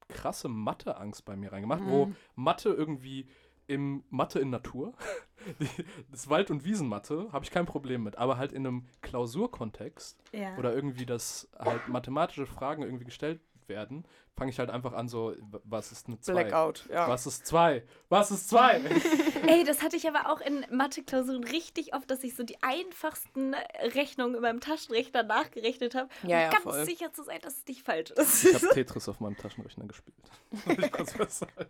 krasse 0.09 0.49
Mathe-Angst 0.49 1.25
bei 1.25 1.37
mir 1.37 1.53
reingemacht, 1.53 1.83
wo 1.85 2.07
Mhm. 2.07 2.17
Mathe 2.35 2.71
irgendwie 2.71 3.29
im 3.67 4.03
Mathe 4.09 4.41
in 4.41 4.49
Natur, 4.51 4.95
die, 5.61 5.69
das 6.11 6.29
Wald- 6.31 6.51
und 6.51 6.65
Wiesenmathe, 6.65 7.29
habe 7.33 7.45
ich 7.45 7.51
kein 7.51 7.67
Problem 7.67 8.03
mit, 8.03 8.17
aber 8.17 8.39
halt 8.39 8.53
in 8.53 8.67
einem 8.67 8.87
Klausurkontext 9.03 10.19
ja. 10.33 10.57
oder 10.57 10.75
irgendwie, 10.75 11.05
dass 11.05 11.49
halt 11.59 11.87
mathematische 11.89 12.47
Fragen 12.47 12.83
irgendwie 12.83 13.05
gestellt 13.05 13.41
werden, 13.69 14.05
fange 14.37 14.51
ich 14.51 14.59
halt 14.59 14.71
einfach 14.71 14.93
an 14.93 15.09
so, 15.09 15.35
was 15.65 15.93
ist 15.93 16.07
eine 16.07 16.19
2? 16.21 16.33
Blackout, 16.33 16.89
ja. 16.91 17.09
Was 17.09 17.27
ist 17.27 17.47
2? 17.47 17.83
Was 18.09 18.31
ist 18.31 18.49
2? 18.51 18.81
Ey, 19.47 19.65
das 19.65 19.83
hatte 19.83 19.97
ich 19.97 20.09
aber 20.09 20.31
auch 20.31 20.41
in 20.41 20.65
Mathe-Klausuren 20.71 21.45
richtig 21.45 21.95
oft, 21.95 22.11
dass 22.11 22.23
ich 22.25 22.35
so 22.35 22.43
die 22.43 22.63
einfachsten 22.63 23.55
Rechnungen 23.95 24.35
in 24.37 24.43
meinem 24.43 24.61
Taschenrechner 24.61 25.23
nachgerechnet 25.23 25.95
habe, 25.95 26.09
Ja, 26.23 26.37
um 26.37 26.43
ja, 26.43 26.51
ganz 26.51 26.63
voll. 26.63 26.85
sicher 26.85 27.13
zu 27.13 27.23
sein, 27.25 27.39
dass 27.43 27.59
es 27.59 27.67
nicht 27.67 27.83
falsch 27.83 28.11
ist. 28.13 28.45
ich 28.45 28.55
habe 28.55 28.69
Tetris 28.75 29.09
auf 29.09 29.21
meinem 29.21 29.37
Taschenrechner 29.37 29.87
gespielt. 29.87 30.17
Soll 30.65 30.85
ich 30.85 30.93
kurz 30.93 31.19
was 31.19 31.39
sagen? 31.41 31.67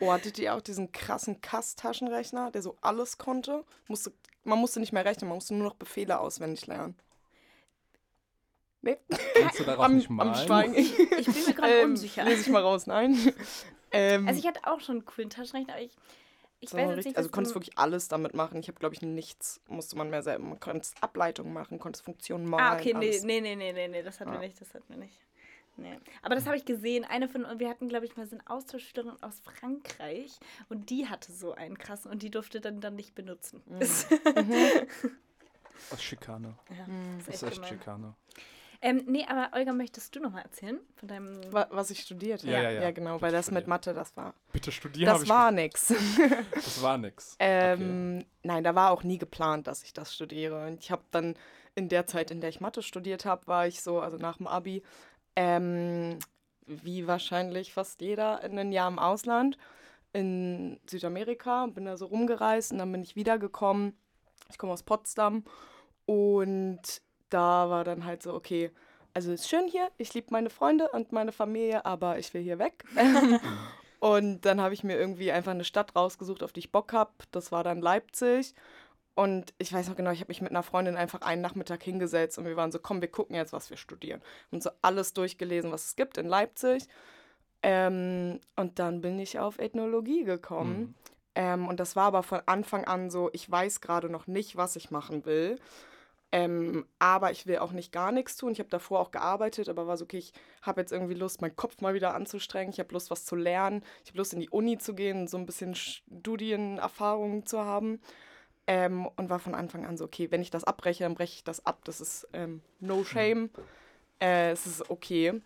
Oh, 0.00 0.12
hattet 0.12 0.38
ihr 0.38 0.54
auch 0.54 0.60
diesen 0.60 0.92
krassen 0.92 1.40
Kass-Taschenrechner, 1.40 2.50
der 2.50 2.60
so 2.62 2.76
alles 2.82 3.16
konnte? 3.18 3.64
Musste, 3.88 4.12
man 4.44 4.58
musste 4.58 4.78
nicht 4.80 4.92
mehr 4.92 5.04
rechnen, 5.04 5.28
man 5.28 5.36
musste 5.36 5.54
nur 5.54 5.64
noch 5.68 5.74
Befehle 5.74 6.20
auswendig 6.20 6.66
lernen. 6.66 6.96
Nee, 8.82 8.98
Kannst 9.40 9.60
du 9.60 9.64
darauf 9.64 9.84
am, 9.84 9.96
nicht 9.96 10.10
am 10.10 10.16
malen? 10.16 10.34
Schweigen. 10.34 10.74
Ich 10.74 10.96
bin 11.26 11.44
mir 11.46 11.54
gerade 11.54 11.72
Ähm, 11.82 11.90
unsicher. 11.90 12.24
Lese 12.24 12.42
ich 12.42 12.48
mal 12.48 12.62
raus, 12.62 12.86
nein. 12.86 13.16
Ähm, 13.94 14.26
Also 14.26 14.40
ich 14.40 14.46
hatte 14.46 14.60
auch 14.64 14.80
schon 14.80 14.96
einen 14.96 15.04
coolen 15.04 15.28
Taschenrechner, 15.28 15.74
aber 15.74 15.82
ich, 15.82 15.92
ich 16.60 16.70
das 16.70 16.72
war 16.72 16.80
weiß 16.80 16.88
jetzt 16.88 16.96
richtig, 16.96 17.04
nicht, 17.10 17.16
also 17.18 17.28
du 17.28 17.32
konntest 17.34 17.54
wirklich 17.54 17.76
alles 17.78 18.08
damit 18.08 18.32
machen. 18.32 18.58
Ich 18.58 18.68
habe, 18.68 18.78
glaube 18.78 18.94
ich, 18.94 19.02
nichts, 19.02 19.60
musste 19.68 19.96
man 19.98 20.08
mehr 20.08 20.22
selber. 20.22 20.44
Man 20.44 20.58
konnte 20.60 20.88
Ableitungen 21.02 21.52
machen, 21.52 21.78
konntest 21.78 22.02
Funktionen 22.02 22.46
malen. 22.46 22.64
Ah, 22.64 22.74
okay, 22.76 22.94
nee, 22.94 23.10
alles. 23.10 23.22
nee, 23.24 23.42
nee, 23.42 23.54
nee, 23.54 23.72
nee, 23.74 23.88
nee, 23.88 24.02
das 24.02 24.18
hatten 24.18 24.30
wir 24.32 24.38
Ah. 24.38 24.40
nicht, 24.40 24.58
das 24.58 24.72
hatten 24.72 24.86
wir 24.88 24.96
nicht. 24.96 25.14
Nee. 25.76 25.98
Aber 26.22 26.34
das 26.34 26.46
habe 26.46 26.56
ich 26.56 26.64
gesehen. 26.64 27.04
Eine 27.04 27.28
von 27.28 27.46
wir 27.58 27.68
hatten, 27.68 27.88
glaube 27.90 28.06
ich, 28.06 28.16
mal 28.16 28.26
so 28.26 28.36
eine 28.36 28.46
Austauschschülerin 28.46 29.22
aus 29.22 29.40
Frankreich 29.40 30.38
und 30.70 30.88
die 30.88 31.08
hatte 31.08 31.30
so 31.32 31.52
einen 31.52 31.76
krassen 31.76 32.10
und 32.10 32.22
die 32.22 32.30
durfte 32.30 32.62
dann 32.62 32.80
dann 32.80 32.94
nicht 32.96 33.14
benutzen. 33.14 33.62
Mhm. 33.66 33.80
Das, 33.80 34.06
Das 35.90 35.98
ist 35.98 36.02
Schikane. 36.04 36.54
ja, 36.70 36.86
Das 37.18 37.26
das 37.26 37.34
ist 37.34 37.34
ist 37.34 37.42
echt 37.42 37.42
echt 37.42 37.54
gemein. 37.56 37.68
Schikane. 37.78 38.14
Ähm, 38.84 39.04
nee, 39.06 39.24
aber 39.28 39.56
Olga, 39.56 39.72
möchtest 39.72 40.14
du 40.16 40.20
noch 40.20 40.32
mal 40.32 40.40
erzählen 40.42 40.80
von 40.96 41.08
deinem... 41.08 41.52
Wa- 41.52 41.68
Was 41.70 41.90
ich 41.90 42.00
studiert 42.00 42.42
Ja, 42.42 42.60
ja, 42.62 42.70
ja. 42.70 42.82
Ja, 42.82 42.90
genau, 42.90 43.12
weil 43.12 43.30
Bitte 43.30 43.32
das 43.32 43.46
mit 43.46 43.62
studieren. 43.62 43.68
Mathe, 43.68 43.94
das 43.94 44.16
war. 44.16 44.34
Bitte 44.52 44.72
studieren 44.72 45.08
habe 45.10 45.20
Das 45.20 45.28
war 45.28 45.52
nix. 45.52 45.94
Das 46.52 46.82
war 46.82 46.98
nix. 46.98 47.36
Ähm, 47.38 48.24
Nein, 48.42 48.64
da 48.64 48.74
war 48.74 48.90
auch 48.90 49.04
nie 49.04 49.18
geplant, 49.18 49.68
dass 49.68 49.84
ich 49.84 49.92
das 49.92 50.12
studiere. 50.12 50.66
Und 50.66 50.82
ich 50.82 50.90
habe 50.90 51.04
dann 51.12 51.34
in 51.76 51.88
der 51.88 52.06
Zeit, 52.08 52.30
in 52.32 52.40
der 52.40 52.50
ich 52.50 52.60
Mathe 52.60 52.82
studiert 52.82 53.24
habe, 53.24 53.46
war 53.46 53.66
ich 53.68 53.82
so, 53.82 54.00
also 54.00 54.16
nach 54.16 54.38
dem 54.38 54.48
Abi, 54.48 54.82
ähm, 55.36 56.18
wie 56.66 57.06
wahrscheinlich 57.06 57.72
fast 57.72 58.00
jeder, 58.00 58.42
in 58.42 58.58
ein 58.58 58.72
Jahr 58.72 58.88
im 58.88 58.98
Ausland 58.98 59.56
in 60.12 60.78
Südamerika, 60.90 61.66
bin 61.66 61.84
da 61.86 61.96
so 61.96 62.06
rumgereist 62.06 62.72
und 62.72 62.78
dann 62.78 62.90
bin 62.92 63.02
ich 63.02 63.16
wiedergekommen. 63.16 63.96
Ich 64.50 64.58
komme 64.58 64.72
aus 64.72 64.82
Potsdam 64.82 65.44
und 66.04 66.80
da 67.32 67.70
war 67.70 67.84
dann 67.84 68.04
halt 68.04 68.22
so, 68.22 68.34
okay, 68.34 68.70
also 69.14 69.32
ist 69.32 69.48
schön 69.48 69.68
hier, 69.68 69.90
ich 69.98 70.14
liebe 70.14 70.28
meine 70.30 70.50
Freunde 70.50 70.88
und 70.90 71.12
meine 71.12 71.32
Familie, 71.32 71.84
aber 71.84 72.18
ich 72.18 72.32
will 72.34 72.42
hier 72.42 72.58
weg. 72.58 72.84
und 74.00 74.42
dann 74.42 74.60
habe 74.60 74.74
ich 74.74 74.84
mir 74.84 74.96
irgendwie 74.96 75.32
einfach 75.32 75.52
eine 75.52 75.64
Stadt 75.64 75.94
rausgesucht, 75.94 76.42
auf 76.42 76.52
die 76.52 76.60
ich 76.60 76.72
Bock 76.72 76.92
habe. 76.92 77.12
Das 77.30 77.52
war 77.52 77.62
dann 77.62 77.80
Leipzig. 77.80 78.54
Und 79.14 79.52
ich 79.58 79.72
weiß 79.72 79.88
noch 79.88 79.96
genau, 79.96 80.10
ich 80.10 80.20
habe 80.20 80.30
mich 80.30 80.40
mit 80.40 80.50
einer 80.50 80.62
Freundin 80.62 80.96
einfach 80.96 81.20
einen 81.20 81.42
Nachmittag 81.42 81.82
hingesetzt 81.82 82.38
und 82.38 82.46
wir 82.46 82.56
waren 82.56 82.72
so, 82.72 82.78
komm, 82.78 83.02
wir 83.02 83.10
gucken 83.10 83.36
jetzt, 83.36 83.52
was 83.52 83.68
wir 83.68 83.76
studieren. 83.76 84.22
Und 84.50 84.62
so 84.62 84.70
alles 84.80 85.12
durchgelesen, 85.12 85.70
was 85.70 85.86
es 85.86 85.96
gibt 85.96 86.16
in 86.16 86.26
Leipzig. 86.26 86.88
Ähm, 87.62 88.40
und 88.56 88.78
dann 88.78 89.02
bin 89.02 89.18
ich 89.18 89.38
auf 89.38 89.58
Ethnologie 89.58 90.24
gekommen. 90.24 90.78
Mhm. 90.78 90.94
Ähm, 91.34 91.68
und 91.68 91.78
das 91.78 91.94
war 91.94 92.04
aber 92.04 92.22
von 92.22 92.40
Anfang 92.46 92.84
an 92.84 93.10
so, 93.10 93.28
ich 93.34 93.50
weiß 93.50 93.82
gerade 93.82 94.08
noch 94.08 94.26
nicht, 94.26 94.56
was 94.56 94.76
ich 94.76 94.90
machen 94.90 95.26
will. 95.26 95.58
Ähm, 96.34 96.86
aber 96.98 97.30
ich 97.30 97.46
will 97.46 97.58
auch 97.58 97.72
nicht 97.72 97.92
gar 97.92 98.10
nichts 98.10 98.36
tun. 98.36 98.52
Ich 98.52 98.58
habe 98.58 98.70
davor 98.70 99.00
auch 99.00 99.10
gearbeitet, 99.10 99.68
aber 99.68 99.86
war 99.86 99.98
so, 99.98 100.04
okay, 100.04 100.16
ich 100.16 100.32
habe 100.62 100.80
jetzt 100.80 100.90
irgendwie 100.90 101.12
Lust, 101.12 101.42
meinen 101.42 101.56
Kopf 101.56 101.82
mal 101.82 101.92
wieder 101.92 102.14
anzustrengen. 102.14 102.72
Ich 102.72 102.80
habe 102.80 102.92
Lust, 102.94 103.10
was 103.10 103.26
zu 103.26 103.36
lernen. 103.36 103.84
Ich 104.02 104.10
habe 104.10 104.18
Lust, 104.18 104.32
in 104.32 104.40
die 104.40 104.48
Uni 104.48 104.78
zu 104.78 104.94
gehen, 104.94 105.28
so 105.28 105.36
ein 105.36 105.44
bisschen 105.44 105.74
Studienerfahrungen 105.74 107.44
zu 107.44 107.60
haben. 107.64 108.00
Ähm, 108.66 109.06
und 109.16 109.28
war 109.28 109.40
von 109.40 109.54
Anfang 109.54 109.84
an 109.84 109.98
so, 109.98 110.04
okay, 110.04 110.30
wenn 110.30 110.40
ich 110.40 110.50
das 110.50 110.64
abbreche, 110.64 111.04
dann 111.04 111.14
breche 111.14 111.34
ich 111.34 111.44
das 111.44 111.66
ab. 111.66 111.80
Das 111.84 112.00
ist 112.00 112.26
ähm, 112.32 112.62
no 112.80 113.04
shame. 113.04 113.50
Äh, 114.20 114.52
es 114.52 114.66
ist 114.66 114.88
okay. 114.88 115.42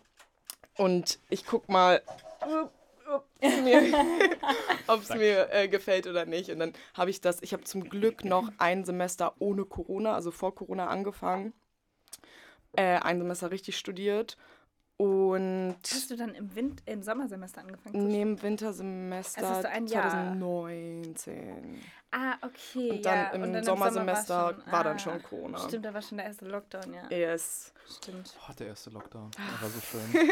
Und 0.77 1.19
ich 1.29 1.45
guck 1.45 1.67
mal, 1.67 2.01
ob 3.07 3.25
es 3.39 3.61
mir, 3.61 3.81
ob's 4.87 5.09
mir 5.09 5.51
äh, 5.51 5.67
gefällt 5.67 6.07
oder 6.07 6.25
nicht. 6.25 6.49
Und 6.49 6.59
dann 6.59 6.73
habe 6.93 7.09
ich 7.09 7.21
das, 7.21 7.41
ich 7.41 7.53
habe 7.53 7.63
zum 7.63 7.89
Glück 7.89 8.23
noch 8.25 8.51
ein 8.57 8.85
Semester 8.85 9.35
ohne 9.39 9.65
Corona, 9.65 10.13
also 10.13 10.31
vor 10.31 10.55
Corona 10.55 10.87
angefangen. 10.87 11.53
Äh, 12.73 12.99
ein 12.99 13.19
Semester 13.19 13.51
richtig 13.51 13.77
studiert. 13.77 14.37
Und 14.97 15.75
Hast 15.91 16.09
du 16.09 16.15
dann 16.15 16.33
im, 16.33 16.55
Wind 16.55 16.81
im 16.87 17.03
Sommersemester 17.03 17.61
angefangen 17.61 17.93
zu 17.95 18.01
neben 18.01 18.41
Wintersemester 18.41 19.41
Also 19.41 19.53
hast 19.53 19.63
du 19.65 19.69
ein 19.69 19.85
Jahr. 19.85 20.09
2019. 20.09 21.79
Ah, 22.11 22.35
okay. 22.41 22.91
Und 22.91 23.05
dann 23.05 23.15
ja. 23.15 23.29
im 23.31 23.43
und 23.43 23.53
dann 23.53 23.63
Sommersemester 23.63 24.23
Sommer 24.25 24.43
war's 24.55 24.63
schon- 24.63 24.71
war 24.71 24.83
dann 24.83 24.95
ah, 24.95 24.99
schon 24.99 25.23
Corona. 25.23 25.57
Stimmt, 25.59 25.85
da 25.85 25.93
war 25.93 26.01
schon 26.01 26.17
der 26.17 26.25
erste 26.27 26.45
Lockdown, 26.45 26.93
ja. 26.93 27.09
Yes. 27.15 27.73
Stimmt. 27.87 28.33
Oh, 28.49 28.53
der 28.57 28.67
erste 28.67 28.89
Lockdown. 28.89 29.29
Er 29.37 29.61
war 29.61 29.69
so 29.69 29.79
schön. 29.81 30.27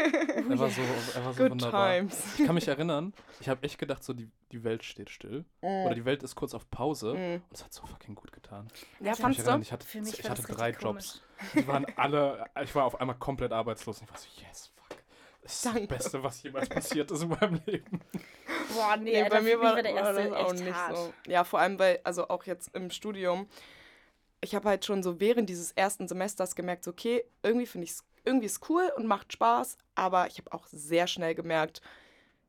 Er 0.50 0.58
war 0.58 0.70
so, 0.70 0.80
er 1.14 1.24
war 1.24 1.32
so 1.32 1.42
Good 1.42 1.50
wunderbar. 1.52 1.92
times. 1.94 2.24
Ich 2.38 2.44
kann 2.46 2.54
mich 2.54 2.68
erinnern, 2.68 3.12
ich 3.40 3.48
habe 3.48 3.62
echt 3.62 3.78
gedacht, 3.78 4.02
so 4.04 4.12
die, 4.14 4.28
die 4.52 4.62
Welt 4.64 4.82
steht 4.84 5.10
still. 5.10 5.44
Oder 5.60 5.94
die 5.94 6.04
Welt 6.04 6.22
ist 6.22 6.34
kurz 6.34 6.54
auf 6.54 6.68
Pause. 6.70 7.14
Mm. 7.14 7.34
Und 7.34 7.42
es 7.52 7.64
hat 7.64 7.72
so 7.72 7.84
fucking 7.86 8.14
gut 8.14 8.32
getan. 8.32 8.68
Ja, 9.00 9.12
Ich 9.12 9.18
Ich, 9.18 9.22
kann 9.22 9.28
mich 9.30 9.38
fandst 9.38 9.38
erinnern, 9.40 9.60
du? 9.60 9.62
ich 9.62 9.72
hatte, 9.72 9.86
Für 9.86 10.00
mich 10.00 10.18
ich 10.18 10.24
war 10.24 10.30
hatte 10.32 10.42
das 10.42 10.56
drei 10.56 10.70
Jobs. 10.70 11.22
Die 11.54 11.66
waren 11.66 11.86
alle, 11.96 12.46
ich 12.62 12.74
war 12.74 12.84
auf 12.84 13.00
einmal 13.00 13.16
komplett 13.16 13.52
arbeitslos. 13.52 13.98
Und 13.98 14.04
ich 14.04 14.10
war 14.12 14.18
so, 14.18 14.28
yes, 14.40 14.70
fuck. 14.74 14.98
Das 15.42 15.52
ist 15.54 15.66
Danke. 15.66 15.86
das 15.86 15.98
Beste, 15.98 16.22
was 16.22 16.42
jemals 16.42 16.68
passiert 16.68 17.10
ist 17.10 17.22
in 17.22 17.28
meinem 17.28 17.60
Leben. 17.66 18.00
Boah, 18.74 18.96
nee, 18.96 19.22
Nee, 19.22 19.28
bei 19.28 19.40
mir 19.40 19.60
war, 19.60 19.74
war 19.76 19.82
der 19.82 19.94
war 19.94 20.00
erste 20.16 20.30
das 20.30 20.32
auch 20.38 20.52
echt 20.52 20.64
nicht 20.64 20.74
hart. 20.74 20.96
so. 20.96 21.14
Ja, 21.28 21.44
vor 21.44 21.60
allem, 21.60 21.78
weil, 21.78 22.00
also 22.04 22.28
auch 22.28 22.44
jetzt 22.44 22.74
im 22.74 22.90
Studium, 22.90 23.48
ich 24.40 24.54
habe 24.54 24.68
halt 24.68 24.84
schon 24.84 25.02
so 25.02 25.20
während 25.20 25.48
dieses 25.48 25.72
ersten 25.72 26.08
Semesters 26.08 26.54
gemerkt, 26.56 26.86
okay, 26.88 27.24
irgendwie 27.42 27.66
finde 27.66 27.84
ich 27.84 27.90
es, 27.92 28.04
irgendwie 28.24 28.46
ist 28.46 28.68
cool 28.68 28.90
und 28.96 29.06
macht 29.06 29.32
Spaß, 29.32 29.78
aber 29.94 30.26
ich 30.26 30.38
habe 30.38 30.52
auch 30.52 30.66
sehr 30.70 31.06
schnell 31.06 31.34
gemerkt, 31.34 31.80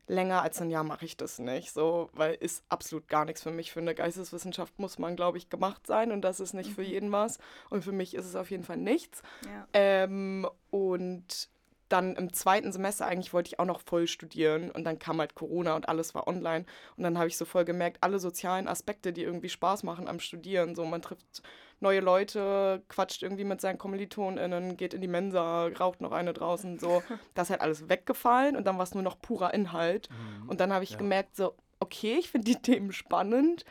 länger 0.08 0.42
als 0.42 0.60
ein 0.60 0.70
Jahr 0.70 0.84
mache 0.84 1.04
ich 1.04 1.16
das 1.16 1.38
nicht, 1.38 1.72
so, 1.72 2.10
weil 2.12 2.34
ist 2.34 2.64
absolut 2.68 3.08
gar 3.08 3.24
nichts 3.24 3.42
für 3.42 3.50
mich. 3.50 3.70
Für 3.72 3.80
eine 3.80 3.94
Geisteswissenschaft 3.94 4.78
muss 4.78 4.98
man, 4.98 5.16
glaube 5.16 5.38
ich, 5.38 5.48
gemacht 5.50 5.86
sein 5.86 6.10
und 6.12 6.22
das 6.22 6.40
ist 6.40 6.54
nicht 6.54 6.72
für 6.72 6.82
Mhm. 6.82 6.88
jeden 6.88 7.12
was. 7.12 7.38
Und 7.70 7.84
für 7.84 7.92
mich 7.92 8.14
ist 8.14 8.24
es 8.26 8.34
auf 8.34 8.50
jeden 8.50 8.64
Fall 8.64 8.78
nichts. 8.78 9.22
Ja. 9.44 9.66
Ähm, 9.74 10.48
und 10.70 11.48
dann 11.88 12.16
im 12.16 12.32
zweiten 12.34 12.70
Semester 12.70 13.06
eigentlich 13.06 13.32
wollte 13.32 13.48
ich 13.48 13.58
auch 13.58 13.64
noch 13.64 13.80
voll 13.80 14.06
studieren 14.06 14.70
und 14.70 14.84
dann 14.84 14.98
kam 14.98 15.20
halt 15.20 15.34
Corona 15.34 15.74
und 15.74 15.88
alles 15.88 16.14
war 16.14 16.26
online 16.28 16.66
und 16.96 17.02
dann 17.02 17.16
habe 17.16 17.28
ich 17.28 17.38
so 17.38 17.46
voll 17.46 17.64
gemerkt, 17.64 17.98
alle 18.02 18.18
sozialen 18.18 18.68
Aspekte, 18.68 19.12
die 19.12 19.22
irgendwie 19.22 19.48
Spaß 19.48 19.84
machen 19.84 20.06
am 20.06 20.20
Studieren, 20.20 20.74
so 20.74 20.84
man 20.84 21.00
trifft 21.00 21.42
neue 21.80 22.00
Leute, 22.00 22.82
quatscht 22.88 23.22
irgendwie 23.22 23.44
mit 23.44 23.60
seinen 23.60 23.78
KommilitonInnen, 23.78 24.76
geht 24.76 24.94
in 24.94 25.00
die 25.00 25.08
Mensa, 25.08 25.66
raucht 25.68 26.00
noch 26.00 26.12
eine 26.12 26.32
draußen, 26.32 26.78
so, 26.78 27.02
das 27.34 27.46
ist 27.46 27.50
halt 27.50 27.60
alles 27.60 27.88
weggefallen 27.88 28.56
und 28.56 28.66
dann 28.66 28.76
war 28.76 28.84
es 28.84 28.94
nur 28.94 29.02
noch 29.02 29.20
purer 29.20 29.54
Inhalt 29.54 30.08
Mhm. 30.10 30.48
und 30.48 30.60
dann 30.60 30.72
habe 30.72 30.84
ich 30.84 30.90
Ja. 30.92 30.96
gemerkt, 30.98 31.36
so, 31.36 31.54
okay, 31.80 32.16
ich 32.18 32.30
finde 32.30 32.46
die 32.50 32.56
Themen 32.62 32.92
spannend, 32.92 33.64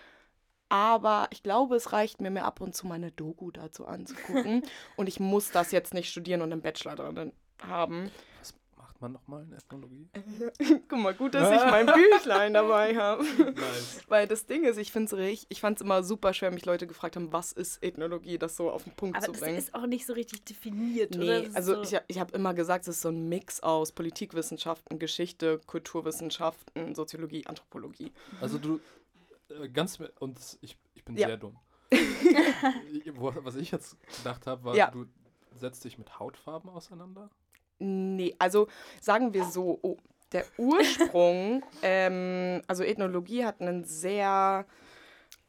aber 0.69 1.27
ich 1.31 1.43
glaube, 1.43 1.75
es 1.75 1.93
reicht 1.93 2.19
mir, 2.21 2.29
mir 2.29 2.43
ab 2.43 2.59
und 2.59 2.75
zu 2.75 2.87
meine 2.87 3.11
Doku 3.11 3.51
dazu 3.51 3.85
anzugucken. 3.87 4.63
und 4.97 5.07
ich 5.07 5.19
muss 5.19 5.51
das 5.51 5.71
jetzt 5.71 5.93
nicht 5.93 6.09
studieren 6.09 6.41
und 6.41 6.51
einen 6.51 6.61
Bachelor 6.61 6.95
drin 6.95 7.31
haben. 7.65 8.11
Was 8.39 8.53
macht 8.97 9.01
man 9.01 9.11
nochmal 9.11 9.43
in 9.43 9.53
Ethnologie? 9.53 10.09
Guck 10.87 10.99
mal, 10.99 11.13
gut, 11.13 11.33
dass 11.35 11.51
ich 11.51 11.65
mein 11.71 11.85
Büchlein 11.85 12.53
dabei 12.53 12.95
habe. 12.95 13.23
Nice. 13.23 14.01
Weil 14.07 14.27
das 14.27 14.45
Ding 14.45 14.63
ist, 14.63 14.77
ich 14.77 14.91
finde 14.91 15.15
es 15.21 15.45
ich 15.49 15.61
fand's 15.61 15.81
immer 15.81 16.03
super 16.03 16.33
schwer, 16.33 16.51
mich 16.51 16.65
Leute 16.65 16.87
gefragt 16.87 17.15
haben, 17.15 17.31
was 17.31 17.51
ist 17.51 17.83
Ethnologie, 17.83 18.37
das 18.37 18.55
so 18.55 18.71
auf 18.71 18.83
den 18.83 18.93
Punkt 18.93 19.15
Aber 19.17 19.25
zu 19.27 19.31
das 19.33 19.41
bringen. 19.41 19.57
ist 19.57 19.73
auch 19.75 19.85
nicht 19.85 20.05
so 20.05 20.13
richtig 20.13 20.45
definiert, 20.45 21.15
oder? 21.15 21.25
Nee, 21.41 21.45
ist 21.47 21.55
also 21.55 21.75
so, 21.75 21.81
ich, 21.83 21.93
hab- 21.95 22.05
ich 22.07 22.19
habe 22.19 22.33
immer 22.35 22.53
gesagt, 22.53 22.87
es 22.87 22.95
ist 22.95 23.01
so 23.01 23.09
ein 23.09 23.29
Mix 23.29 23.59
aus 23.61 23.91
Politikwissenschaften, 23.91 24.97
Geschichte, 24.99 25.59
Kulturwissenschaften, 25.67 26.95
Soziologie, 26.95 27.45
Anthropologie. 27.45 28.11
Also 28.41 28.57
du, 28.57 28.79
äh, 29.49 29.69
ganz, 29.69 29.99
und 30.19 30.39
ich, 30.61 30.77
ich 30.95 31.03
bin 31.05 31.17
Ja. 31.17 31.27
sehr 31.27 31.37
dumm. 31.37 31.57
Was 33.43 33.55
ich 33.55 33.71
jetzt 33.71 33.95
gedacht 34.17 34.47
habe, 34.47 34.63
war, 34.63 34.75
Ja. 34.75 34.89
du 34.91 35.05
setzt 35.55 35.83
dich 35.85 35.97
mit 35.97 36.19
Hautfarben 36.19 36.69
auseinander? 36.69 37.29
Nee, 37.79 38.35
also 38.39 38.67
sagen 39.01 39.33
wir 39.33 39.45
so, 39.45 39.79
oh, 39.81 39.97
der 40.31 40.45
Ursprung, 40.57 41.63
ähm, 41.81 42.61
also 42.67 42.83
Ethnologie 42.83 43.45
hat 43.45 43.61
einen 43.61 43.85
sehr, 43.85 44.65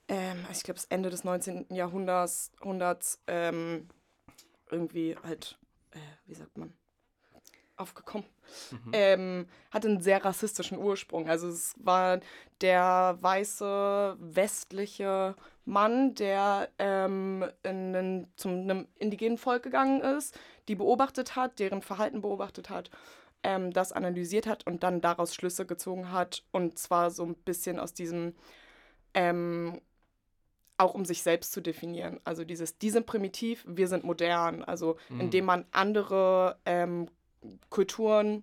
ähm, 0.08 0.44
ich 0.52 0.62
glaube, 0.62 0.76
das 0.76 0.86
Ende 0.86 1.10
des 1.10 1.24
19. 1.24 1.66
Jahrhunderts, 1.70 2.52
Jahrhunderts, 2.60 3.20
ähm, 3.26 3.88
irgendwie 4.70 5.16
halt, 5.22 5.58
äh, 5.92 5.98
wie 6.26 6.34
sagt 6.34 6.56
man, 6.58 6.72
aufgekommen. 7.76 8.26
Mhm. 8.70 8.90
ähm, 8.92 9.46
hatte 9.70 9.88
einen 9.88 10.00
sehr 10.00 10.24
rassistischen 10.24 10.78
Ursprung. 10.78 11.28
Also 11.28 11.48
es 11.48 11.74
war 11.78 12.20
der 12.60 13.18
weiße 13.20 14.16
westliche 14.18 15.36
Mann, 15.68 16.14
der 16.14 16.70
ähm, 16.78 17.44
in 17.62 17.94
einen, 17.94 18.32
zu 18.36 18.48
einem 18.48 18.88
indigenen 18.98 19.36
Volk 19.38 19.62
gegangen 19.62 20.00
ist, 20.00 20.36
die 20.66 20.74
beobachtet 20.74 21.36
hat, 21.36 21.58
deren 21.58 21.82
Verhalten 21.82 22.22
beobachtet 22.22 22.70
hat, 22.70 22.90
ähm, 23.42 23.72
das 23.72 23.92
analysiert 23.92 24.46
hat 24.46 24.66
und 24.66 24.82
dann 24.82 25.00
daraus 25.00 25.34
Schlüsse 25.34 25.66
gezogen 25.66 26.10
hat. 26.10 26.42
Und 26.52 26.78
zwar 26.78 27.10
so 27.10 27.24
ein 27.24 27.34
bisschen 27.34 27.78
aus 27.78 27.92
diesem, 27.92 28.34
ähm, 29.14 29.80
auch 30.78 30.94
um 30.94 31.04
sich 31.04 31.22
selbst 31.22 31.52
zu 31.52 31.60
definieren. 31.60 32.18
Also 32.24 32.44
dieses, 32.44 32.78
die 32.78 32.90
sind 32.90 33.04
primitiv, 33.06 33.64
wir 33.68 33.88
sind 33.88 34.04
modern. 34.04 34.64
Also 34.64 34.96
Mhm. 35.10 35.20
indem 35.20 35.44
man 35.44 35.66
andere 35.72 36.58
ähm, 36.64 37.08
Kulturen 37.68 38.42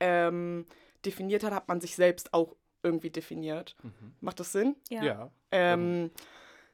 ähm, 0.00 0.66
definiert 1.04 1.44
hat, 1.44 1.52
hat 1.52 1.68
man 1.68 1.80
sich 1.80 1.94
selbst 1.94 2.34
auch 2.34 2.56
irgendwie 2.82 3.10
definiert. 3.10 3.76
Mhm. 3.82 4.14
Macht 4.20 4.40
das 4.40 4.52
Sinn? 4.52 4.76
ja. 4.90 5.04
Ja. 5.04 5.30
Ähm, 5.50 6.10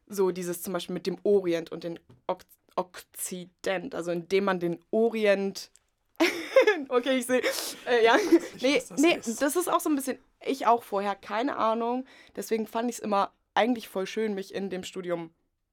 so 0.07 0.31
dieses 0.31 0.63
zum 0.63 0.73
Beispiel 0.73 0.95
mit 0.95 1.07
dem 1.07 1.19
Orient 1.23 1.73
und 1.73 1.85
dem 1.85 1.99
Ok 2.27 2.43
Okzident, 2.77 3.95
also 3.95 4.11
indem 4.11 4.45
man 4.45 4.59
den 4.59 4.81
Orient. 4.91 5.71
okay, 6.89 7.19
ich 7.19 7.27
sehe. 7.27 7.41
Äh, 7.87 8.05
ja, 8.05 8.17
nee, 8.61 8.77
was 8.77 8.89
das 8.89 9.01
nee, 9.01 9.15
ist. 9.15 9.41
das 9.41 9.55
ist 9.55 9.69
auch 9.69 9.79
so 9.79 9.89
ein 9.89 9.95
bisschen. 9.95 10.19
Ich 10.45 10.67
auch 10.67 10.83
vorher, 10.83 11.15
keine 11.15 11.57
Ahnung. 11.57 12.05
Deswegen 12.35 12.67
fand 12.67 12.91
ich 12.91 12.97
es 12.97 13.03
immer 13.03 13.33
eigentlich 13.55 13.89
voll 13.89 14.09
schön, 14.09 14.35
mich 14.35 14.53
in 14.53 14.71
dem 14.71 14.83
Studium 14.83 15.31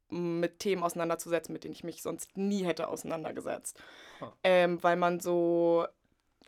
mit 0.09 0.59
Themen 0.59 0.83
auseinanderzusetzen, 0.83 1.53
mit 1.53 1.63
denen 1.63 1.73
ich 1.73 1.83
mich 1.83 2.01
sonst 2.01 2.37
nie 2.37 2.63
hätte 2.65 2.87
auseinandergesetzt. 2.87 3.81
Ah. 4.19 4.31
Ähm, 4.43 4.83
weil 4.83 4.97
man 4.97 5.19
so 5.19 5.87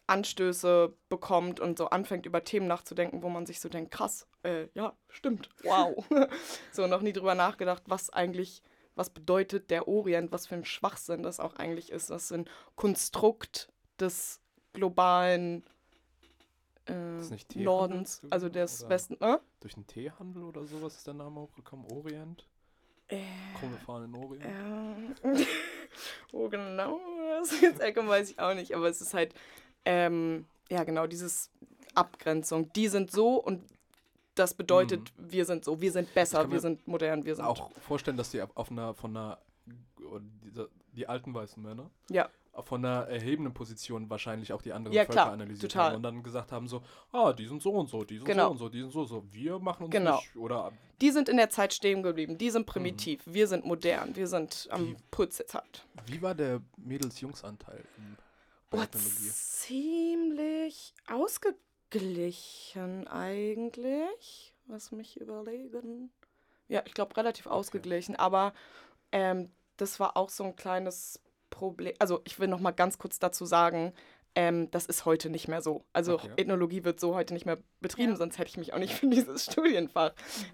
Anstöße 0.08 0.96
bekommt 1.10 1.60
und 1.60 1.78
so 1.78 1.90
anfängt 1.90 2.26
über 2.26 2.44
Themen 2.44 2.68
nachzudenken, 2.68 3.24
wo 3.24 3.30
man 3.30 3.46
sich 3.46 3.60
so 3.60 3.70
denkt, 3.70 3.92
krass, 3.92 4.28
äh, 4.44 4.68
ja, 4.74 4.98
stimmt, 5.10 5.50
wow. 5.64 6.06
so 6.72 6.88
noch 6.88 7.02
nie 7.02 7.14
drüber 7.14 7.36
nachgedacht, 7.36 7.84
was 7.88 8.10
eigentlich, 8.10 8.62
was 8.96 9.10
bedeutet 9.10 9.70
der 9.70 9.88
Orient, 9.88 10.32
was 10.32 10.48
für 10.48 10.56
ein 10.56 10.66
Schwachsinn 10.66 11.24
das 11.24 11.40
auch 11.40 11.56
eigentlich 11.56 11.92
ist. 11.92 12.10
Das 12.10 12.26
ist 12.26 12.32
ein 12.34 12.50
Konstrukt 12.76 13.72
des 14.00 14.42
globalen 14.74 15.64
äh, 16.86 17.22
Nordens, 17.56 18.22
also 18.30 18.50
des? 18.50 18.88
Westen. 18.90 19.18
Äh? 19.22 19.38
Durch 19.62 19.76
den 19.76 19.88
Teehandel 19.88 20.44
oder 20.44 20.66
sowas 20.66 20.98
ist 20.98 21.08
der 21.08 21.14
Name 21.14 21.42
hochgekommen? 21.42 21.90
Orient? 21.92 22.46
Äh, 23.08 23.22
Komm, 23.60 23.72
wir 23.72 23.80
fahren 23.80 24.06
in 24.06 24.16
Orient. 24.16 24.46
Ähm, 25.24 25.46
wo 26.32 26.50
genau 26.50 27.00
das 27.40 27.62
jetzt 27.62 27.80
Ecke 27.80 28.06
weiß 28.06 28.32
ich 28.32 28.40
auch 28.40 28.54
nicht, 28.54 28.76
aber 28.76 28.90
es 28.90 29.02
ist 29.02 29.14
halt, 29.14 29.34
ähm, 29.86 30.46
ja 30.70 30.84
genau, 30.84 31.08
dieses 31.08 31.50
Abgrenzung. 31.96 32.72
Die 32.74 32.88
sind 32.88 33.12
so 33.12 33.36
und 33.36 33.64
das 34.36 34.54
bedeutet, 34.56 35.14
wir 35.18 35.46
sind 35.46 35.64
so, 35.64 35.80
wir 35.80 35.92
sind 35.92 36.12
besser, 36.14 36.50
wir 36.50 36.60
sind 36.60 36.88
modern, 36.88 37.24
wir 37.24 37.36
sind. 37.36 37.46
Auch 37.46 37.70
vorstellen, 37.82 38.18
dass 38.18 38.32
die 38.32 38.42
auf 38.42 38.72
einer, 38.72 38.94
von 38.96 39.16
einer, 39.16 39.38
die 40.94 41.08
alten 41.08 41.34
weißen 41.34 41.62
Männer, 41.62 41.90
Ja. 42.10 42.30
von 42.62 42.84
einer 42.84 43.08
erhebenden 43.08 43.54
Position 43.54 44.10
wahrscheinlich 44.10 44.52
auch 44.54 44.62
die 44.62 44.74
anderen 44.74 44.96
Ja, 44.96 45.02
Völker 45.04 45.14
klar, 45.14 45.32
analysiert 45.34 45.72
total. 45.72 45.88
haben 45.90 45.96
und 45.98 46.04
dann 46.04 46.24
gesagt 46.24 46.52
haben 46.52 46.68
so, 46.68 46.82
ah, 47.12 47.32
die 47.34 47.46
sind 47.48 47.62
so 47.62 47.72
und 47.74 47.90
so, 47.90 48.04
die 48.04 48.18
sind 48.18 48.26
Genau. 48.26 48.46
so 48.48 48.52
und 48.52 48.58
so, 48.58 48.70
die 48.70 48.82
sind 48.82 48.92
so 48.92 49.02
und 49.02 49.08
so, 49.08 49.24
wir 49.32 49.60
machen 49.60 49.84
uns 49.86 49.92
Genau. 49.92 50.16
nicht, 50.18 50.36
oder 50.36 50.72
Die 51.02 51.12
sind 51.12 51.30
in 51.30 51.38
der 51.38 51.50
Zeit 51.50 51.74
stehen 51.74 52.02
geblieben, 52.04 52.38
die 52.38 52.50
sind 52.50 52.66
primitiv, 52.66 53.22
wir 53.26 53.48
sind 53.48 53.66
modern, 53.66 54.16
wir 54.16 54.28
sind 54.28 54.68
am 54.72 54.88
Wie- 54.90 54.96
Puls 55.12 55.38
der 55.38 55.48
Zeit. 55.48 55.86
wie 56.06 56.22
war 56.22 56.34
der 56.36 56.62
Mädels-Jungs-Anteil 56.78 57.84
in 57.98 58.18
bei 58.78 58.84
Oh, 58.84 59.32
ziemlich 59.34 60.94
ausgeglichen 61.08 63.08
eigentlich. 63.08 64.54
Lass 64.68 64.92
mich 64.92 65.20
überlegen. 65.20 66.12
Ja, 66.68 66.82
ich 66.86 66.94
glaube 66.94 67.16
relativ 67.18 67.48
ausgeglichen, 67.48 68.16
aber 68.16 68.54
ähm, 69.12 69.52
das 69.78 70.00
war 70.00 70.18
auch 70.18 70.30
so 70.30 70.44
ein 70.46 70.56
kleines 70.56 71.20
Problem. 71.50 71.94
Also 72.00 72.22
ich 72.24 72.40
will 72.40 72.48
noch 72.48 72.60
mal 72.60 72.72
ganz 72.72 72.98
kurz 72.98 73.20
dazu 73.20 73.46
sagen, 73.46 73.94
ähm, 74.36 74.72
das 74.72 74.86
ist 74.88 75.06
heute 75.06 75.30
nicht 75.30 75.48
mehr 75.48 75.62
so. 75.62 75.84
Also 75.94 76.16
Okay. 76.16 76.32
Ethnologie 76.38 76.84
wird 76.84 77.00
so 77.00 77.14
heute 77.14 77.34
nicht 77.34 77.46
mehr 77.46 77.60
betrieben, 77.82 78.12
Ja. 78.14 78.18
sonst 78.18 78.38
hätte 78.40 78.50
ich 78.50 78.58
mich 78.58 78.74
auch 78.74 78.80
nicht 78.80 78.94
für 78.94 79.08
dieses 79.08 79.46
Studienfach 79.52 80.14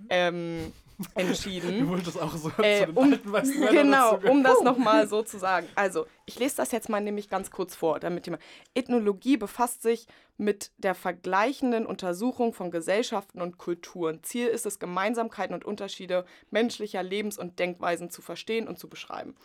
ähm, 0.09 0.73
entschieden. 1.15 1.79
Du 1.79 1.87
wolltest 1.89 2.21
auch 2.21 2.35
so 2.35 2.49
Äh, 2.61 2.79
zu 2.81 2.85
den 2.87 2.97
um- 2.97 3.11
alten 3.13 3.31
weißen 3.31 3.61
Genau, 3.71 4.17
um 4.29 4.43
das 4.43 4.61
nochmal 4.61 5.07
so 5.07 5.23
zu 5.23 5.37
sagen. 5.39 5.67
Also, 5.75 6.05
ich 6.25 6.37
lese 6.39 6.57
das 6.57 6.71
jetzt 6.71 6.89
mal 6.89 6.99
nämlich 7.01 7.29
ganz 7.29 7.51
kurz 7.51 7.75
vor, 7.75 7.99
damit 7.99 8.25
jemand. 8.27 8.43
Ethnologie 8.73 9.37
befasst 9.37 9.81
sich 9.81 10.07
mit 10.37 10.71
der 10.77 10.95
vergleichenden 10.95 11.85
Untersuchung 11.85 12.53
von 12.53 12.71
Gesellschaften 12.71 13.41
und 13.41 13.57
Kulturen. 13.57 14.23
Ziel 14.23 14.47
ist 14.47 14.65
es, 14.65 14.79
Gemeinsamkeiten 14.79 15.53
und 15.53 15.65
Unterschiede 15.65 16.25
menschlicher 16.51 17.03
Lebens- 17.03 17.37
und 17.37 17.59
Denkweisen 17.59 18.09
zu 18.09 18.21
verstehen 18.21 18.67
und 18.67 18.79
zu 18.79 18.87
beschreiben. 18.89 19.35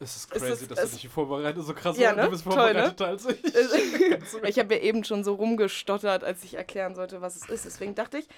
Es 0.00 0.16
ist 0.16 0.34
Es 0.34 0.42
crazy, 0.42 0.62
ist- 0.64 0.70
dass 0.70 0.82
es- 0.82 0.90
du 0.92 0.96
dich 0.96 1.08
vorbereitet, 1.08 1.64
so 1.64 1.72
krass 1.72 1.96
Ja, 1.96 2.12
du 2.12 2.22
ne? 2.22 2.28
bist 2.28 2.44
Toll, 2.44 2.52
vorbereiteter 2.54 3.06
als 3.06 3.26
ich. 3.28 3.42
ich 4.48 4.58
habe 4.58 4.74
ja 4.74 4.80
eben 4.80 5.04
schon 5.04 5.22
so 5.22 5.34
rumgestottert, 5.34 6.24
als 6.24 6.42
ich 6.44 6.54
erklären 6.54 6.94
sollte, 6.94 7.20
was 7.20 7.36
es 7.36 7.48
ist. 7.48 7.64
Deswegen 7.64 7.94
dachte 7.94 8.18
ich, 8.18 8.28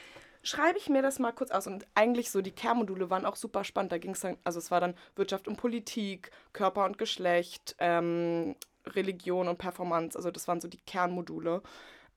schreibe 0.46 0.78
ich 0.78 0.88
mir 0.88 1.02
das 1.02 1.18
mal 1.18 1.32
kurz 1.32 1.50
aus. 1.50 1.66
Und 1.66 1.86
eigentlich 1.94 2.30
so, 2.30 2.40
die 2.40 2.52
Kernmodule 2.52 3.10
waren 3.10 3.26
auch 3.26 3.36
super 3.36 3.64
spannend. 3.64 3.92
Da 3.92 3.98
ging 3.98 4.12
es 4.12 4.20
dann, 4.20 4.36
also 4.44 4.58
es 4.58 4.70
war 4.70 4.80
dann 4.80 4.94
Wirtschaft 5.16 5.48
und 5.48 5.56
Politik, 5.56 6.30
Körper 6.52 6.84
und 6.84 6.98
Geschlecht, 6.98 7.74
ähm, 7.78 8.54
Religion 8.86 9.48
und 9.48 9.58
Performance. 9.58 10.16
Also 10.16 10.30
das 10.30 10.46
waren 10.48 10.60
so 10.60 10.68
die 10.68 10.78
Kernmodule. 10.80 11.62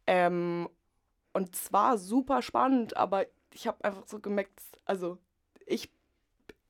Ähm, 0.08 0.70
und 1.34 1.56
zwar 1.56 1.98
super 1.98 2.42
spannend, 2.42 2.96
aber 2.98 3.26
ich 3.54 3.68
habe 3.68 3.84
einfach 3.84 4.04
so 4.08 4.20
gemerkt, 4.20 4.60
also 4.86 5.18
ich, 5.66 5.90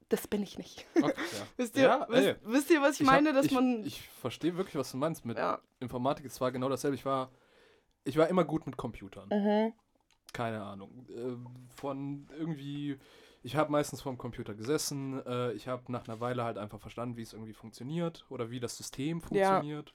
das 0.10 0.28
bin 0.28 0.41
ich 0.43 0.57
nicht. 0.57 0.86
Okay, 0.95 1.14
ja. 1.16 1.47
Wisst 1.57 1.78
ihr, 1.78 1.84
Ja, 1.84 2.05
wisst, 2.10 2.36
wisst 2.43 2.70
ihr 2.72 2.82
was 2.82 2.95
ich, 2.95 3.01
Ich 3.01 3.07
hab- 3.07 3.14
meine, 3.16 3.34
dass 3.34 3.45
ich, 3.45 3.51
man... 3.51 3.84
Ich 3.86 4.01
verstehe 4.10 4.55
wirklich, 4.57 4.76
was 4.76 4.91
du 4.91 4.97
meinst 4.97 5.26
mit 5.26 5.38
ja. 5.38 5.60
Informatik. 5.80 6.26
Es 6.26 6.39
war 6.41 6.51
genau 6.51 6.68
dasselbe. 6.70 6.95
Ich 6.95 7.05
war, 7.05 7.32
ich 8.03 8.18
war 8.18 8.28
immer 8.28 8.43
gut 8.43 8.66
mit 8.66 8.76
Computern. 8.78 9.30
Mhm. 9.30 9.74
Keine 10.34 10.61
Ahnung. 10.63 11.05
Äh, 11.09 11.36
von 11.75 12.27
irgendwie. 12.38 12.97
Ich 13.41 13.55
habe 13.55 13.71
meistens 13.71 14.01
vorm 14.01 14.17
Computer 14.17 14.53
gesessen. 14.53 15.25
Äh, 15.25 15.53
ich 15.53 15.67
habe 15.67 15.89
nach 15.91 16.07
einer 16.07 16.19
Weile 16.19 16.43
halt 16.43 16.57
einfach 16.57 16.80
verstanden, 16.80 17.15
wie 17.17 17.21
es 17.21 17.34
irgendwie 17.34 17.53
funktioniert 17.53 18.25
oder 18.30 18.49
wie 18.51 18.59
das 18.59 18.75
System 18.77 19.21
funktioniert. 19.21 19.93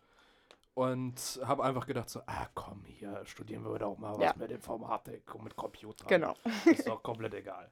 und 0.76 1.38
habe 1.44 1.62
einfach 1.62 1.86
gedacht 1.86 2.10
so, 2.10 2.20
ah 2.26 2.48
komm, 2.54 2.82
hier 2.86 3.20
studieren 3.26 3.62
wir 3.64 3.78
doch 3.78 3.96
mal 3.96 4.10
was 4.14 4.18
Ja. 4.24 4.34
mit 4.36 4.50
Informatik 4.50 5.32
und 5.34 5.44
mit 5.44 5.54
Computern. 5.54 6.08
Genau. 6.08 6.34
Ist 6.64 6.88
doch 6.88 7.00
komplett 7.00 7.32
egal. 7.34 7.70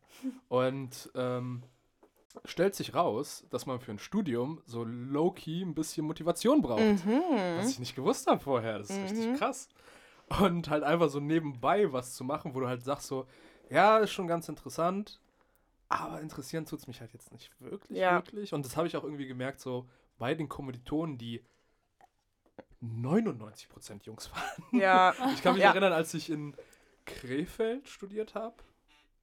Und 0.48 1.10
ähm, 1.16 1.64
stellt 2.44 2.76
sich 2.76 2.94
raus, 2.94 3.44
dass 3.50 3.66
man 3.66 3.80
für 3.80 3.90
ein 3.90 3.98
Studium 3.98 4.62
so 4.66 4.84
low-key 4.84 5.62
ein 5.62 5.74
bisschen 5.74 6.06
Motivation 6.06 6.62
braucht. 6.62 6.80
Was 6.80 7.04
Mhm. 7.04 7.68
ich 7.70 7.78
nicht 7.80 7.96
gewusst 7.96 8.28
habe 8.28 8.38
vorher. 8.40 8.78
Das 8.78 8.90
ist 8.90 8.96
Mhm. 8.98 9.02
richtig 9.04 9.38
krass. 9.38 9.68
Und 10.40 10.68
halt 10.70 10.82
einfach 10.84 11.08
so 11.08 11.20
nebenbei 11.20 11.92
was 11.92 12.14
zu 12.14 12.24
machen, 12.24 12.54
wo 12.54 12.60
du 12.60 12.68
halt 12.68 12.82
sagst 12.82 13.06
so, 13.08 13.26
ja, 13.70 13.98
ist 13.98 14.12
schon 14.12 14.26
ganz 14.26 14.48
interessant, 14.48 15.20
aber 15.88 16.20
interessieren 16.20 16.64
tut 16.66 16.78
es 16.78 16.86
mich 16.86 17.00
halt 17.00 17.12
jetzt 17.12 17.32
nicht 17.32 17.50
wirklich, 17.60 17.98
Ja. 17.98 18.14
wirklich. 18.16 18.52
Und 18.52 18.64
das 18.64 18.76
habe 18.76 18.86
ich 18.86 18.96
auch 18.96 19.04
irgendwie 19.04 19.26
gemerkt, 19.26 19.60
so 19.60 19.88
bei 20.18 20.34
den 20.34 20.48
Kommilitonen, 20.48 21.18
die 21.18 21.42
99% 22.82 24.04
Jungs 24.04 24.30
waren. 24.32 24.80
Ja. 24.80 25.14
Ich 25.34 25.42
kann 25.42 25.54
mich 25.54 25.62
Ja. 25.62 25.70
erinnern, 25.70 25.92
als 25.92 26.14
ich 26.14 26.30
in 26.30 26.54
Krefeld 27.04 27.88
studiert 27.88 28.34
habe. 28.34 28.56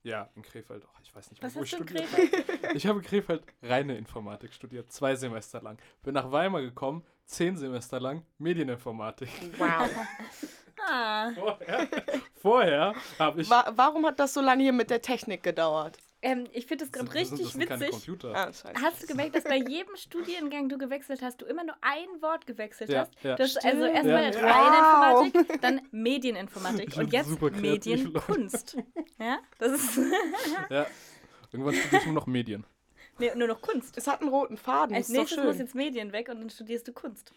Ja, 0.04 0.30
in 0.36 0.44
Krefeld. 0.44 0.86
Oh, 0.86 0.98
ich 1.04 1.14
weiß 1.14 1.30
nicht, 1.30 1.42
mehr, 1.42 1.50
Was 1.50 1.56
wo 1.58 1.64
ich 1.64 1.70
studiert 1.72 2.06
habe. 2.12 2.76
Ich 2.76 2.88
habe 2.88 3.00
in 3.00 3.06
Krefeld 3.06 3.44
reine 3.62 3.98
Informatik 3.98 4.54
studiert, 4.54 4.92
zwei 4.92 5.16
Semester 5.16 5.62
lang. 5.62 5.78
Bin 6.04 6.14
nach 6.14 6.32
Weimar 6.32 6.62
gekommen, 6.62 7.04
zehn 7.26 7.58
Semester 7.58 8.00
lang 8.00 8.26
Medieninformatik. 8.38 9.30
Wow. 9.58 9.90
Ah. 10.88 11.32
Vorher, 11.36 11.88
vorher 12.42 12.96
habe 13.20 13.42
ich. 13.42 13.50
Wa 13.50 13.72
warum 13.76 14.06
hat 14.06 14.20
das 14.20 14.34
so 14.34 14.42
lange 14.42 14.64
hier 14.64 14.74
mit 14.74 14.90
der 14.90 15.02
Technik 15.02 15.44
gedauert? 15.44 15.98
Ähm, 16.22 16.48
ich 16.52 16.66
finde 16.66 16.84
es 16.84 16.92
gerade 16.92 17.06
Das 17.08 17.14
sind- 17.14 17.32
das 17.32 17.40
richtig 17.40 17.54
sind 17.54 17.66
keine 17.68 17.80
witzig. 17.82 18.06
Computer. 18.08 18.36
Ah. 18.36 18.52
Hast 18.82 19.04
du 19.04 19.08
gemerkt, 19.08 19.36
dass 19.38 19.46
bei 19.46 19.56
jedem 19.70 19.96
Studiengang 19.96 20.68
du 20.68 20.78
gewechselt 20.78 21.22
hast, 21.22 21.40
du 21.42 21.46
immer 21.46 21.64
nur 21.64 21.76
ein 21.80 22.22
Wort 22.22 22.46
gewechselt 22.46 22.90
Ja, 22.90 23.02
hast? 23.02 23.14
ja. 23.24 23.36
Das 23.38 23.52
ist 23.52 23.64
also 23.66 23.86
erstmal 23.86 24.34
Ja. 24.34 24.40
reine 24.42 25.24
Informatik, 25.32 25.62
dann 25.62 25.82
Medieninformatik 25.92 26.90
Ich 26.90 26.98
und 26.98 27.14
jetzt. 27.14 27.42
Medienkunst. 27.42 28.78
Ja, 29.18 29.40
das 29.60 29.72
ist 29.72 30.00
Ja. 30.70 30.86
Irgendwann 31.54 31.74
studiere 31.76 32.02
ich 32.02 32.06
nur 32.06 32.16
noch 32.16 32.28
Medien. 32.28 32.66
nee, 33.18 33.32
nur 33.36 33.48
noch 33.48 33.62
Kunst. 33.62 33.98
Es 33.98 34.06
hat 34.08 34.20
einen 34.22 34.30
roten 34.30 34.58
Faden. 34.58 34.96
Als 34.96 35.08
ist 35.08 35.16
doch 35.16 35.22
nächstes 35.22 35.44
muss 35.44 35.58
jetzt 35.58 35.74
Medien 35.76 36.12
weg 36.12 36.28
und 36.30 36.42
dann 36.42 36.50
studierst 36.50 36.86
du 36.88 36.92
Kunst. 36.94 37.32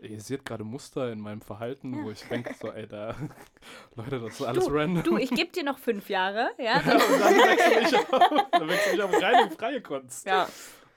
Ihr 0.00 0.20
seht 0.20 0.44
gerade 0.44 0.62
Muster 0.64 1.10
in 1.12 1.20
meinem 1.20 1.40
Verhalten, 1.40 1.94
Ja. 1.94 2.04
wo 2.04 2.10
ich 2.10 2.22
denke, 2.28 2.54
so, 2.54 2.70
ey, 2.70 2.86
da. 2.86 3.14
Leute, 3.96 4.20
das 4.20 4.34
ist 4.34 4.42
alles 4.42 4.66
Du, 4.66 4.70
random. 4.74 5.02
du, 5.04 5.16
ich 5.16 5.30
gebe 5.30 5.50
dir 5.52 5.64
noch 5.64 5.78
fünf 5.78 6.08
Jahre, 6.08 6.50
ja, 6.58 6.80
Ja, 6.80 6.80
und 6.80 7.20
dann 7.20 7.34
wechsle 7.36 7.80
ich 7.80 7.96
auf, 7.96 8.50
dann 8.52 8.68
wechsle 8.68 8.94
ich 8.94 9.02
auf 9.02 9.22
reine 9.22 9.50
freie 9.50 9.80
Kunst. 9.80 10.26
Ja. 10.26 10.48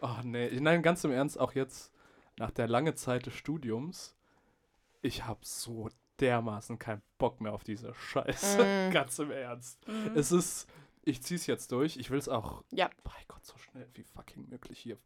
Oh 0.02 0.16
nee, 0.24 0.50
nein, 0.60 0.82
ganz 0.82 1.04
im 1.04 1.12
Ernst, 1.12 1.40
auch 1.40 1.54
jetzt 1.54 1.92
nach 2.38 2.52
der 2.52 2.68
langen 2.68 2.96
Zeit 2.96 3.26
des 3.26 3.34
Studiums, 3.34 4.16
ich 5.02 5.26
habe 5.26 5.40
so 5.44 5.90
dermaßen 6.20 6.78
keinen 6.80 7.02
Bock 7.18 7.40
mehr 7.42 7.54
auf 7.54 7.64
diese 7.64 7.94
Scheiße. 7.94 8.90
Mm. 8.90 8.92
ganz 8.94 9.18
im 9.20 9.32
Ernst. 9.32 9.86
Mhm. 9.88 10.12
Es 10.16 10.32
ist, 10.34 10.68
ich 11.04 11.22
zieh's 11.24 11.48
jetzt 11.48 11.72
durch, 11.72 11.96
ich 11.98 12.12
will 12.12 12.18
es 12.20 12.28
auch, 12.30 12.64
Ja. 12.72 12.90
bei 13.04 13.12
Gott, 13.30 13.46
so 13.46 13.58
schnell 13.58 13.88
wie 13.94 14.04
fucking 14.04 14.48
möglich 14.50 14.80
hier. 14.80 14.98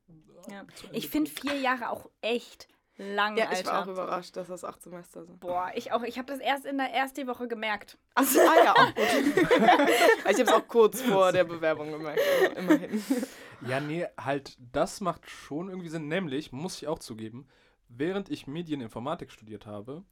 Ja. 0.50 0.66
zu 0.76 0.88
Ende 0.88 0.98
Ich 0.98 1.10
finde 1.10 1.30
vier 1.30 1.56
Jahre 1.60 1.90
auch 1.90 2.10
echt 2.22 2.68
lang, 2.98 3.38
Ja, 3.38 3.52
ich 3.52 3.66
war 3.66 3.74
auch 3.74 3.78
Alter. 3.80 3.92
überrascht, 3.92 4.36
dass 4.38 4.48
das 4.48 4.64
acht 4.64 4.82
Semester 4.82 5.26
sind. 5.26 5.40
Boah, 5.40 5.72
ich 5.76 5.92
auch. 5.92 6.04
Ich 6.04 6.18
habe 6.18 6.28
das 6.32 6.40
erst 6.40 6.66
in 6.66 6.78
der 6.78 6.92
ersten 6.94 7.28
Woche 7.28 7.48
gemerkt. 7.48 7.98
Ach, 8.16 8.24
so, 8.24 8.40
ah 8.40 8.64
ja, 8.64 8.72
auch 8.74 8.94
gut. 8.96 9.06
ich 9.38 10.26
habe 10.26 10.42
es 10.44 10.52
auch 10.52 10.68
kurz 10.68 11.02
vor 11.02 11.32
der 11.32 11.44
Bewerbung 11.44 11.92
gemerkt, 11.92 12.22
aber 12.46 12.58
immerhin. 12.58 13.04
Ja, 13.68 13.80
nee, 13.80 14.06
halt, 14.20 14.58
das 14.72 15.02
macht 15.02 15.30
schon 15.30 15.70
irgendwie 15.70 15.90
Sinn. 15.90 16.08
Nämlich, 16.08 16.52
muss 16.52 16.78
ich 16.82 16.88
auch 16.88 17.00
zugeben, 17.00 17.48
während 17.88 18.30
ich 18.30 18.46
Medieninformatik 18.48 19.32
studiert 19.32 19.66
habe, 19.66 20.04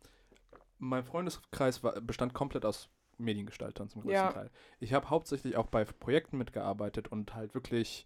mein 0.80 1.04
Freundeskreis 1.04 1.84
war, 1.84 2.00
bestand 2.02 2.34
komplett 2.34 2.66
aus 2.66 2.90
Mediengestaltern 3.18 3.88
zum 3.90 4.02
größten 4.02 4.16
Ja. 4.26 4.32
Teil. 4.32 4.50
Ich 4.80 4.94
habe 4.94 5.10
hauptsächlich 5.12 5.56
auch 5.58 5.68
bei 5.68 5.86
Projekten 5.86 6.38
mitgearbeitet 6.38 7.10
und 7.10 7.36
halt 7.36 7.54
wirklich 7.54 8.06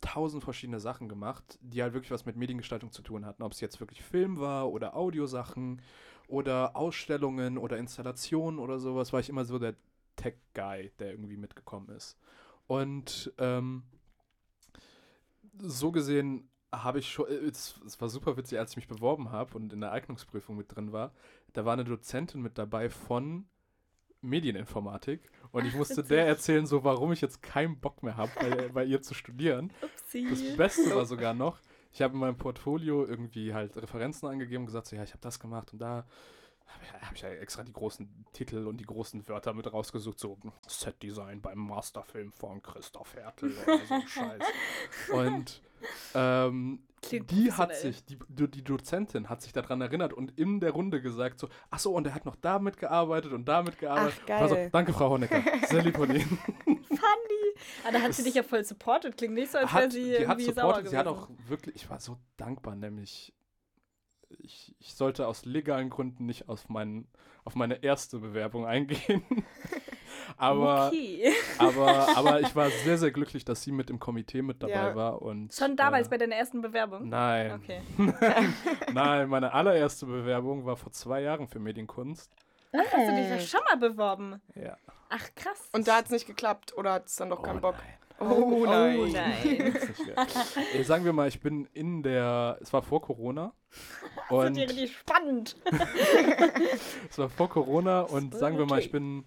tausend 0.00 0.44
verschiedene 0.44 0.80
Sachen 0.80 1.08
gemacht, 1.08 1.58
die 1.60 1.82
halt 1.82 1.92
wirklich 1.92 2.10
was 2.10 2.26
mit 2.26 2.36
Mediengestaltung 2.36 2.92
zu 2.92 3.02
tun 3.02 3.26
hatten. 3.26 3.42
Ob 3.42 3.52
es 3.52 3.60
jetzt 3.60 3.80
wirklich 3.80 4.02
Film 4.02 4.38
war 4.38 4.70
oder 4.70 4.96
Audiosachen 4.96 5.82
oder 6.28 6.76
Ausstellungen 6.76 7.58
oder 7.58 7.78
Installationen 7.78 8.60
oder 8.60 8.78
sowas, 8.78 9.12
war 9.12 9.20
ich 9.20 9.28
immer 9.28 9.44
so 9.44 9.58
der 9.58 9.74
Tech-Guy, 10.16 10.92
der 10.98 11.12
irgendwie 11.12 11.36
mitgekommen 11.36 11.88
ist. 11.90 12.18
Und 12.66 13.32
ähm, 13.38 13.82
so 15.58 15.90
gesehen 15.90 16.48
habe 16.72 16.98
ich 16.98 17.10
schon, 17.10 17.26
äh, 17.28 17.34
es, 17.34 17.80
es 17.86 18.00
war 18.00 18.08
super 18.08 18.36
witzig, 18.36 18.58
als 18.58 18.72
ich 18.72 18.76
mich 18.76 18.88
beworben 18.88 19.30
habe 19.30 19.56
und 19.56 19.72
in 19.72 19.80
der 19.80 19.92
Eignungsprüfung 19.92 20.56
mit 20.56 20.74
drin 20.74 20.92
war. 20.92 21.12
Da 21.54 21.64
war 21.64 21.72
eine 21.72 21.84
Dozentin 21.84 22.42
mit 22.42 22.58
dabei 22.58 22.90
von 22.90 23.46
Medieninformatik 24.20 25.30
und 25.52 25.66
ich 25.66 25.74
musste 25.74 25.98
witzig. 25.98 26.08
der 26.08 26.26
erzählen, 26.26 26.66
so 26.66 26.84
warum 26.84 27.12
ich 27.12 27.20
jetzt 27.20 27.42
keinen 27.42 27.78
Bock 27.78 28.02
mehr 28.02 28.16
habe, 28.16 28.30
bei, 28.38 28.68
bei 28.68 28.84
ihr 28.84 29.02
zu 29.02 29.14
studieren. 29.14 29.72
Upsi. 29.82 30.26
Das 30.28 30.56
Beste 30.56 30.94
war 30.94 31.06
sogar 31.06 31.34
noch, 31.34 31.58
ich 31.92 32.02
habe 32.02 32.14
in 32.14 32.20
meinem 32.20 32.36
Portfolio 32.36 33.06
irgendwie 33.06 33.54
halt 33.54 33.76
Referenzen 33.76 34.28
angegeben 34.28 34.62
und 34.62 34.66
gesagt, 34.66 34.86
so, 34.86 34.96
ja, 34.96 35.02
ich 35.02 35.10
habe 35.10 35.22
das 35.22 35.40
gemacht 35.40 35.72
und 35.72 35.80
da 35.80 36.06
habe 36.68 37.14
ich, 37.14 37.22
ja 37.22 37.28
extra 37.30 37.62
die 37.62 37.72
großen 37.72 38.26
Titel 38.32 38.66
und 38.66 38.78
die 38.78 38.84
großen 38.84 39.26
Wörter 39.28 39.54
mit 39.54 39.72
rausgesucht, 39.72 40.18
so 40.18 40.38
Set-Design 40.66 41.40
beim 41.40 41.58
Masterfilm 41.58 42.32
von 42.32 42.62
Christoph 42.62 43.14
Hertel 43.14 43.56
oder 43.66 43.78
so 43.86 44.06
Scheiß. 44.06 44.42
Und 45.12 45.62
ähm, 46.14 46.80
die 47.12 47.52
hat 47.52 47.74
sich, 47.76 48.04
die, 48.04 48.18
die 48.28 48.64
Dozentin 48.64 49.28
hat 49.28 49.42
sich 49.42 49.52
daran 49.52 49.80
erinnert 49.80 50.12
und 50.12 50.36
in 50.38 50.58
der 50.58 50.72
Runde 50.72 51.00
gesagt 51.00 51.38
so, 51.38 51.48
ach 51.70 51.78
so, 51.78 51.94
und 51.94 52.06
er 52.06 52.14
hat 52.14 52.24
noch 52.24 52.36
damit 52.36 52.76
gearbeitet 52.76 53.32
und 53.32 53.46
damit 53.46 53.78
gearbeitet. 53.78 54.18
Ach, 54.22 54.26
geil. 54.26 54.48
So, 54.48 54.56
Danke, 54.72 54.92
Frau 54.92 55.10
Honecker. 55.10 55.42
Sehr 55.68 55.82
lieb 55.82 55.96
von 55.96 56.10
Ihnen. 56.10 56.38
Funny. 56.64 57.54
Ah, 57.84 57.92
da 57.92 58.00
hat 58.00 58.14
sie 58.14 58.24
dich 58.24 58.34
ja 58.34 58.42
voll 58.42 58.64
supported. 58.64 59.16
Klingt 59.16 59.34
nicht 59.34 59.52
so, 59.52 59.58
als 59.58 59.72
wäre 59.72 59.90
sie 59.90 60.04
die 60.04 60.26
hat 60.26 60.38
irgendwie 60.38 60.44
sauer 60.44 60.54
supportet, 60.54 60.84
gewesen. 60.84 60.90
sie 60.90 60.98
hat 60.98 61.06
auch 61.06 61.28
wirklich, 61.46 61.74
ich 61.76 61.90
war 61.90 62.00
so 62.00 62.18
dankbar, 62.36 62.74
nämlich 62.74 63.32
ich, 64.38 64.74
ich 64.78 64.94
sollte 64.94 65.26
aus 65.26 65.44
legalen 65.44 65.90
Gründen 65.90 66.26
nicht 66.26 66.48
auf, 66.48 66.68
meinen, 66.68 67.08
auf 67.44 67.54
meine 67.54 67.82
erste 67.82 68.18
Bewerbung 68.18 68.66
eingehen. 68.66 69.24
aber, 70.36 70.88
okay. 70.88 71.32
aber, 71.58 72.16
aber 72.16 72.40
ich 72.40 72.54
war 72.54 72.70
sehr, 72.70 72.98
sehr 72.98 73.10
glücklich, 73.10 73.44
dass 73.44 73.62
sie 73.62 73.72
mit 73.72 73.90
im 73.90 73.98
Komitee 73.98 74.42
mit 74.42 74.62
dabei 74.62 74.72
Ja. 74.72 74.94
war. 74.94 75.22
Und, 75.22 75.52
Schon 75.54 75.76
damals 75.76 76.08
äh, 76.08 76.10
bei 76.10 76.18
deiner 76.18 76.36
ersten 76.36 76.60
Bewerbung? 76.60 77.08
Nein. 77.08 77.52
Okay. 77.52 77.80
Nein, 78.92 79.28
meine 79.28 79.52
allererste 79.52 80.06
Bewerbung 80.06 80.64
war 80.64 80.76
vor 80.76 80.92
zwei 80.92 81.22
Jahren 81.22 81.48
für 81.48 81.58
Medienkunst. 81.58 82.30
Ach, 82.72 82.92
hast 82.92 83.08
du 83.08 83.14
dich 83.16 83.28
da 83.28 83.40
schon 83.40 83.60
mal 83.64 83.76
beworben? 83.76 84.42
Ja. 84.54 84.76
Ach, 85.08 85.26
krass. 85.34 85.68
Und 85.72 85.88
da 85.88 85.96
hat 85.96 86.06
es 86.06 86.10
nicht 86.10 86.26
geklappt 86.26 86.76
oder 86.76 86.92
hat 86.92 87.06
es 87.06 87.16
dann 87.16 87.30
doch 87.30 87.42
keinen 87.42 87.60
Bock? 87.62 87.76
nein. 87.76 87.94
Oh 88.20 88.64
nein. 88.66 88.98
Oh 88.98 89.06
nein. 89.06 89.72
Das 89.74 90.34
geil. 90.54 90.64
Äh, 90.74 90.82
sagen 90.84 91.04
wir 91.04 91.12
mal, 91.12 91.28
ich 91.28 91.40
bin 91.40 91.66
in 91.72 92.02
der, 92.02 92.58
es 92.60 92.72
war 92.72 92.82
vor 92.82 93.02
Corona. 93.02 93.52
Das 94.30 94.48
Und 94.48 94.56
wird 94.56 94.70
richtig 94.70 94.94
spannend. 94.96 95.56
Es 97.10 97.16
war 97.18 97.30
vor 97.30 97.48
Corona 97.48 98.02
und 98.02 98.34
sagen 98.34 98.58
wir 98.58 98.66
mal, 98.66 98.78
ich 98.80 98.90
bin. 98.90 99.24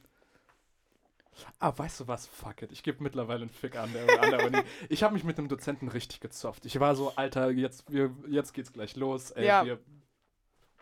Ah, 1.60 1.74
weißt 1.76 2.02
du 2.02 2.08
was? 2.08 2.28
Fuck 2.28 2.62
it. 2.64 2.72
Ich 2.72 2.84
gebe 2.84 3.02
mittlerweile 3.02 3.42
einen 3.42 3.50
Fick 3.50 3.76
an 3.78 3.92
der, 3.94 4.22
an 4.22 4.30
der 4.30 4.46
Uni. 4.46 4.60
Ich 4.90 5.02
habe 5.02 5.14
mich 5.16 5.24
mit 5.24 5.40
einem 5.40 5.48
Dozenten 5.48 5.88
richtig 5.88 6.20
gezofft. 6.20 6.66
Ich 6.66 6.80
war 6.80 6.96
so, 6.96 7.14
Alter, 7.16 7.50
jetzt, 7.50 7.92
wir, 7.92 8.12
jetzt 8.28 8.54
geht's 8.54 8.74
gleich 8.74 8.96
los. 8.96 9.32
Ey, 9.32 9.48
Ja. 9.48 9.66
wir 9.66 9.80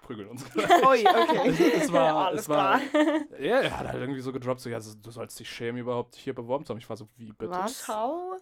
prügeln 0.10 0.28
uns 0.30 0.44
gleich. 0.54 0.70
Ui, 0.70 1.06
okay. 1.08 1.50
Es, 1.50 1.60
es 1.84 1.94
war, 1.94 2.16
Alles 2.28 2.42
es 2.42 2.50
war, 2.50 2.80
klar. 2.80 3.40
ja, 3.40 3.60
er 3.60 3.80
hat 3.80 3.88
halt 3.90 4.02
irgendwie 4.02 4.22
so 4.22 4.32
gedroppt, 4.32 4.60
so, 4.62 4.70
ja, 4.70 4.80
du 4.80 5.12
sollst 5.12 5.40
dich 5.40 5.50
schämen, 5.50 5.80
überhaupt 5.82 6.16
hier 6.16 6.34
beworben 6.34 6.66
zu 6.66 6.72
haben. 6.72 6.80
Ich 6.80 6.90
war 6.90 6.98
so, 6.98 7.08
wie 7.16 7.32
bitte? 7.32 7.52
Was? 7.52 7.88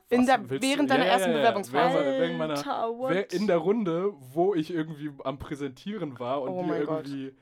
In 0.09 0.19
Was 0.21 0.25
der, 0.27 0.49
während 0.61 0.89
deiner 0.89 1.05
Ja, 1.05 1.11
ersten 1.11 1.29
ja, 1.31 1.35
ja. 1.35 1.41
Bewerbungsphase. 1.41 1.97
Während- 2.05 2.37
meiner- 2.37 3.25
in 3.33 3.47
der 3.47 3.57
Runde, 3.57 4.13
wo 4.17 4.53
ich 4.55 4.71
irgendwie 4.71 5.11
am 5.25 5.37
Präsentieren 5.39 6.17
war 6.19 6.41
und 6.41 6.49
Oh 6.49 6.63
die 6.63 6.69
irgendwie 6.71 7.35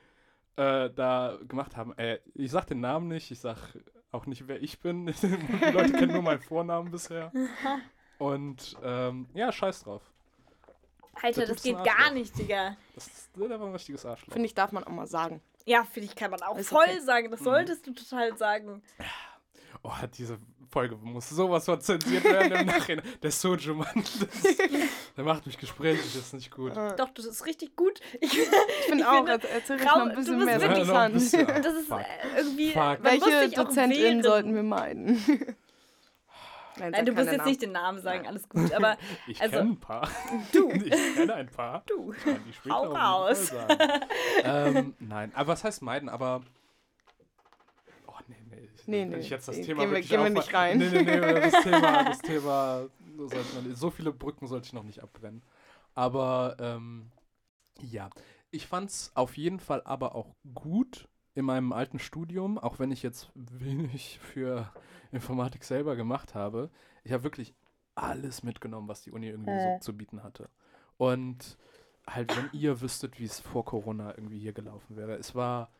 äh, 0.56 0.90
da 0.90 1.38
gemacht 1.46 1.76
haben. 1.76 1.96
Äh, 1.98 2.18
ich 2.34 2.50
sag 2.50 2.66
den 2.66 2.80
Namen 2.80 3.08
nicht, 3.08 3.30
ich 3.30 3.38
sag 3.40 3.56
auch 4.10 4.26
nicht, 4.26 4.48
wer 4.48 4.60
ich 4.62 4.80
bin. 4.80 5.06
die 5.06 5.70
Leute 5.72 5.92
kennen 5.92 6.12
nur 6.14 6.22
meinen 6.22 6.40
Vornamen 6.40 6.90
bisher. 6.90 7.30
Und 8.18 8.76
ähm, 8.82 9.28
ja, 9.34 9.52
scheiß 9.52 9.84
drauf. 9.84 10.02
Alter, 11.22 11.46
das 11.46 11.62
geht 11.62 11.82
gar 11.84 12.10
nicht, 12.12 12.36
Digga. 12.38 12.76
Das, 12.94 13.06
ist- 13.06 13.30
der 13.36 13.58
war 13.60 13.66
ein 13.66 13.72
richtiges 13.72 14.04
Arschloch. 14.06 14.32
Finde 14.32 14.46
ich, 14.46 14.54
darf 14.54 14.72
man 14.72 14.84
auch 14.84 14.90
mal 14.92 15.06
sagen. 15.06 15.40
Ja, 15.64 15.84
finde 15.84 16.08
ich, 16.08 16.14
kann 16.14 16.30
man 16.30 16.42
auch 16.42 16.56
Ist 16.56 16.68
voll 16.68 16.84
okay. 16.84 17.00
sagen. 17.00 17.30
Das 17.30 17.40
Mhm. 17.40 17.44
solltest 17.44 17.86
du 17.86 17.92
total 17.92 18.36
sagen. 18.36 18.82
Oh, 19.82 19.90
diese 20.16 20.38
Folge 20.70 20.96
muss 20.96 21.28
sowas 21.28 21.64
von 21.64 21.80
zensiert 21.80 22.24
werden 22.24 22.52
im 22.52 22.66
Nachhinein. 22.66 23.04
Der 23.22 23.30
Soju, 23.30 23.74
Mann. 23.74 23.88
Das, 23.94 24.56
der 25.16 25.24
macht 25.24 25.46
mich 25.46 25.58
gesprächig, 25.58 26.04
das 26.14 26.16
ist 26.26 26.34
nicht 26.34 26.50
gut. 26.50 26.76
Äh, 26.76 26.94
Doch, 26.96 27.10
das 27.10 27.24
ist 27.24 27.46
richtig 27.46 27.74
gut. 27.76 28.00
Ich, 28.20 28.38
ich 28.38 28.48
finde 28.86 29.08
auch, 29.10 29.26
finde, 29.26 29.48
erzähl 29.48 29.76
ruhig 29.76 29.88
Raum- 29.88 29.98
noch 29.98 30.06
ein 30.06 30.10
du 30.10 30.16
bisschen 30.16 30.34
bist 30.36 30.46
mehr. 30.46 30.60
wirklich- 30.60 30.86
Ja, 30.88 30.92
noch 30.92 31.00
ein 31.00 31.12
bisschen. 31.12 31.40
interessant. 31.40 31.64
das 31.66 31.74
ist 31.74 31.88
Fuck. 31.88 32.00
äh, 32.00 32.38
irgendwie. 32.38 32.72
Fuck. 32.72 32.82
man 32.82 32.98
muss 33.00 33.26
Welche 33.26 33.48
sich 33.48 33.58
auch 33.58 33.64
DozentInnen 33.64 34.22
sollten 34.22 34.54
wir 34.54 34.62
meiden? 34.62 35.56
Nein, 36.78 36.92
Nein, 36.92 37.06
du 37.06 37.12
musst 37.12 37.26
jetzt 37.26 37.36
Namen. 37.38 37.48
nicht 37.48 37.62
den 37.62 37.72
Namen 37.72 38.00
sagen, 38.02 38.18
Nein. 38.20 38.26
alles 38.28 38.48
gut. 38.48 38.72
Aber 38.72 38.96
Ich 39.26 39.40
Also, 39.40 39.56
kenne 39.58 39.70
ein 39.70 39.80
paar. 39.80 40.08
du. 40.52 40.70
Ich 40.72 41.14
kenne 41.14 41.34
ein 41.34 41.48
paar. 41.48 41.82
du. 41.86 42.12
Ich 42.12 42.22
kann 42.24 42.40
die 42.46 42.52
später 42.52 42.74
Hau 42.74 42.84
raus. 42.92 43.52
Ähm, 44.42 44.94
nein, 44.98 45.32
aber 45.34 45.48
was 45.48 45.64
heißt 45.64 45.82
meiden? 45.82 46.08
Aber. 46.08 46.42
Oh, 48.06 48.12
nee, 48.28 48.36
nee. 48.50 48.68
Ich, 48.74 48.86
Nee, 48.86 49.00
wenn 49.02 49.08
nee, 49.10 49.16
ich 49.18 49.30
jetzt 49.30 49.48
das 49.48 49.56
nee, 49.56 49.64
Thema 49.64 49.82
gehen 49.84 49.92
wir- 49.92 50.00
gehen 50.02 50.22
wir 50.22 50.30
nicht 50.30 50.54
rein. 50.54 50.78
Nee, 50.78 50.88
nee, 50.90 51.02
nee, 51.02 51.40
das 51.40 51.62
Thema, 51.62 52.04
das 52.04 52.18
Thema. 52.20 52.86
sollte 53.16 53.36
man, 53.54 53.74
so 53.74 53.90
viele 53.90 54.12
Brücken 54.12 54.46
sollte 54.46 54.66
ich 54.66 54.72
noch 54.72 54.84
nicht 54.84 55.02
abbrennen. 55.02 55.42
Aber, 55.94 56.56
ähm, 56.60 57.10
ja. 57.80 58.10
Ich 58.52 58.66
fand's 58.68 59.10
auf 59.14 59.36
jeden 59.36 59.58
Fall 59.60 59.82
aber 59.84 60.14
auch 60.14 60.34
gut 60.54 61.08
in 61.34 61.44
meinem 61.44 61.72
alten 61.72 61.98
Studium, 61.98 62.58
auch 62.58 62.78
wenn 62.78 62.90
ich 62.92 63.02
jetzt 63.02 63.30
wenig 63.34 64.18
für 64.22 64.72
Informatik 65.12 65.64
selber 65.64 65.96
gemacht 65.96 66.34
habe. 66.34 66.70
Ich 67.04 67.12
habe 67.12 67.24
wirklich 67.24 67.54
alles 67.94 68.42
mitgenommen, 68.42 68.88
was 68.88 69.02
die 69.02 69.10
Uni 69.12 69.28
irgendwie 69.28 69.50
Äh. 69.50 69.78
so 69.78 69.92
zu 69.92 69.96
bieten 69.96 70.22
hatte. 70.22 70.48
Und 70.98 71.56
halt, 72.08 72.36
wenn 72.36 72.48
ihr 72.52 72.80
wüsstet, 72.80 73.18
wie 73.18 73.24
es 73.24 73.40
vor 73.40 73.64
Corona 73.64 74.10
irgendwie 74.16 74.38
hier 74.38 74.52
gelaufen 74.52 74.96
wäre. 74.96 75.14
Es 75.16 75.34
war 75.34 75.70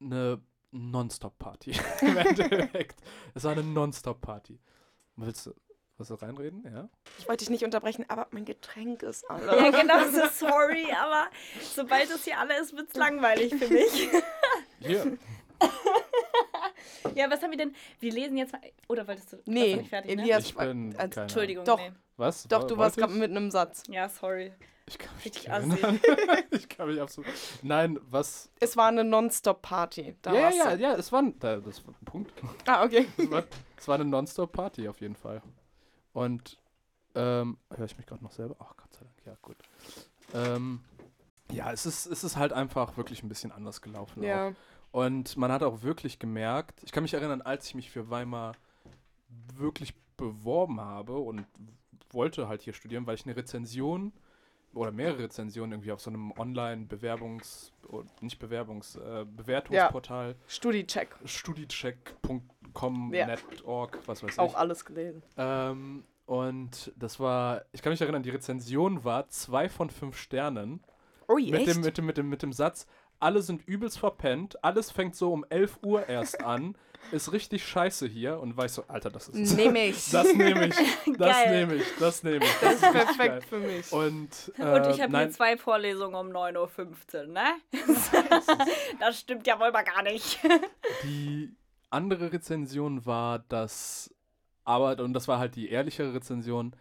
eine 0.00 0.40
Non-Stop-Party 0.70 1.72
im 2.02 2.16
Endeffekt. 2.16 3.00
Es 3.34 3.44
war 3.44 3.52
eine 3.52 3.62
Non-Stop-Party. 3.62 4.58
Willst 5.16 5.46
du, 5.46 5.54
willst 5.98 6.10
du 6.10 6.14
reinreden? 6.14 6.64
Ja? 6.64 6.88
Ich 7.18 7.28
wollte 7.28 7.40
dich 7.44 7.50
nicht 7.50 7.64
unterbrechen, 7.64 8.04
aber 8.08 8.28
mein 8.30 8.44
Getränk 8.46 9.02
ist 9.02 9.28
alle. 9.28 9.46
Ja, 9.56 9.70
genau, 9.70 10.04
so 10.08 10.26
sorry, 10.46 10.86
aber 10.92 11.26
sobald 11.74 12.08
es 12.10 12.24
hier 12.24 12.38
alle 12.38 12.58
ist, 12.60 12.74
wird 12.74 12.88
es 12.88 12.94
langweilig 12.96 13.54
für 13.54 13.68
mich. 13.68 14.08
Hier. 14.78 15.18
Ja, 17.14 17.30
was 17.30 17.42
haben 17.42 17.50
wir 17.50 17.58
denn? 17.58 17.74
Wir 17.98 18.12
lesen 18.12 18.36
jetzt 18.36 18.52
mal. 18.52 18.60
Oder 18.88 19.06
wolltest 19.08 19.32
du? 19.32 19.38
Nee, 19.46 19.76
nicht 19.76 19.88
fertig, 19.88 20.16
ne? 20.16 20.22
Elias, 20.22 20.44
Ich 20.44 20.54
bin 20.56 20.94
als- 20.96 21.14
keine 21.14 21.24
Entschuldigung, 21.24 21.64
Doch. 21.64 21.78
nee. 21.78 21.92
Was? 22.16 22.46
Doch, 22.48 22.64
du 22.64 22.76
warst 22.76 22.96
gerade 22.96 23.12
mit 23.14 23.30
einem 23.30 23.50
Satz. 23.50 23.82
Ja, 23.88 24.08
sorry. 24.08 24.52
Ich 24.86 24.98
kann 24.98 25.14
mich 25.16 25.24
Richtig 25.26 25.48
erinnern. 25.48 26.00
ich 26.50 26.68
kann 26.68 26.88
mich 26.88 27.00
absolut. 27.00 27.30
Nein, 27.62 27.98
was? 28.10 28.50
Es 28.58 28.76
war 28.76 28.88
eine 28.88 29.04
Non-Stop-Party. 29.04 30.16
Ja, 30.26 30.32
ja, 30.32 30.50
ja, 30.50 30.74
ja, 30.74 30.94
es 30.94 31.12
war, 31.12 31.22
ein- 31.22 31.38
da, 31.38 31.56
das 31.58 31.86
war 31.86 31.94
ein 31.94 32.04
Punkt. 32.04 32.32
Ah, 32.66 32.84
okay. 32.84 33.06
Es 33.16 33.30
war, 33.30 33.44
es 33.78 33.88
war 33.88 33.94
eine 33.94 34.04
Non-Stop-Party 34.04 34.88
auf 34.88 35.00
jeden 35.00 35.14
Fall. 35.14 35.42
Und, 36.12 36.58
ähm, 37.14 37.56
höre 37.74 37.86
ich 37.86 37.96
mich 37.96 38.06
gerade 38.06 38.22
noch 38.24 38.32
selber? 38.32 38.56
Ach, 38.58 38.76
Gott 38.76 38.92
sei 38.92 39.04
Dank, 39.04 39.16
ja, 39.26 39.36
gut. 39.40 39.56
Ähm, 40.34 40.80
ja, 41.52 41.72
es 41.72 41.86
ist, 41.86 42.06
es 42.06 42.24
ist 42.24 42.36
halt 42.36 42.52
einfach 42.52 42.96
wirklich 42.96 43.22
ein 43.22 43.28
bisschen 43.28 43.52
anders 43.52 43.80
gelaufen. 43.80 44.22
Auch. 44.24 44.52
Ja. 44.92 45.00
Und 45.00 45.36
man 45.36 45.52
hat 45.52 45.62
auch 45.62 45.82
wirklich 45.82 46.18
gemerkt, 46.18 46.82
ich 46.82 46.92
kann 46.92 47.02
mich 47.02 47.14
erinnern, 47.14 47.42
als 47.42 47.66
ich 47.68 47.74
mich 47.74 47.90
für 47.90 48.10
Weimar 48.10 48.52
wirklich 49.54 49.94
beworben 50.16 50.80
habe 50.80 51.16
und 51.18 51.46
wollte 52.10 52.48
halt 52.48 52.62
hier 52.62 52.72
studieren, 52.72 53.06
weil 53.06 53.14
ich 53.14 53.24
eine 53.24 53.36
Rezension 53.36 54.12
oder 54.74 54.92
mehrere 54.92 55.24
Rezensionen 55.24 55.72
irgendwie 55.72 55.92
auf 55.92 56.00
so 56.00 56.10
einem 56.10 56.32
Online-Bewerbungs- 56.32 57.72
oder 57.88 58.08
nicht 58.20 58.40
Bewerbungs-, 58.42 58.98
äh, 58.98 59.24
Bewertungsportal 59.24 60.36
Studi-Check. 60.46 61.16
studicheck.com, 61.24 63.12
Ja. 63.14 63.26
net.org, 63.26 63.98
was 64.06 64.22
weiß 64.22 64.32
ich. 64.32 64.38
Auch 64.38 64.54
alles 64.54 64.84
gelesen. 64.84 65.22
Ähm, 65.36 66.04
und 66.26 66.92
das 66.96 67.18
war, 67.18 67.64
ich 67.72 67.82
kann 67.82 67.90
mich 67.90 68.00
erinnern, 68.00 68.22
die 68.22 68.30
Rezension 68.30 69.02
war 69.04 69.28
zwei 69.28 69.68
von 69.68 69.90
fünf 69.90 70.16
Sternen. 70.16 70.80
Oh, 71.26 71.36
Mit 71.36 71.66
dem, 71.66 71.80
mit, 71.80 71.96
dem, 71.98 72.06
mit, 72.06 72.16
dem, 72.16 72.28
mit 72.28 72.42
dem 72.42 72.52
Satz, 72.52 72.86
alle 73.20 73.42
sind 73.42 73.66
übelst 73.66 73.98
verpennt, 73.98 74.62
alles 74.64 74.90
fängt 74.90 75.14
so 75.14 75.32
um 75.32 75.44
11 75.48 75.78
Uhr 75.82 76.08
erst 76.08 76.40
an, 76.44 76.74
ist 77.12 77.32
richtig 77.32 77.64
scheiße 77.64 78.06
hier. 78.06 78.40
Und 78.40 78.56
ich 78.66 78.72
so, 78.72 78.84
Alter, 78.88 79.10
das 79.10 79.28
ist 79.28 79.38
es. 79.52 79.56
Nehme 79.56 79.86
ich. 79.86 80.10
Das 80.10 80.34
nehme 80.34 80.66
ich, 80.66 80.76
das 81.18 81.46
nehme 81.46 81.74
ich, 81.76 81.84
das 81.98 82.22
nehme 82.22 82.44
ich. 82.44 82.54
Das 82.60 82.74
ist 82.74 82.82
richtig 82.82 82.92
perfekt 82.92 83.18
geil. 83.18 83.42
für 83.48 83.58
mich. 83.58 83.92
Und, 83.92 84.52
äh, 84.58 84.62
Und 84.62 84.86
ich 84.90 85.00
habe 85.00 85.12
nein, 85.12 85.28
hier 85.28 85.30
zwei 85.30 85.56
Vorlesungen 85.56 86.14
um 86.14 86.28
9.15 86.28 86.56
Uhr, 86.56 87.26
ne? 87.28 87.44
das 88.98 89.20
stimmt 89.20 89.46
ja 89.46 89.58
wohl 89.60 89.70
mal 89.70 89.82
gar 89.82 90.02
nicht. 90.02 90.38
Die 91.04 91.54
andere 91.90 92.32
Rezension 92.32 93.04
war, 93.06 93.40
dass, 93.40 94.14
aber, 94.64 95.02
und 95.02 95.12
das 95.12 95.28
war 95.28 95.38
halt 95.38 95.56
die 95.56 95.70
ehrlichere 95.70 96.14
Rezension, 96.14 96.74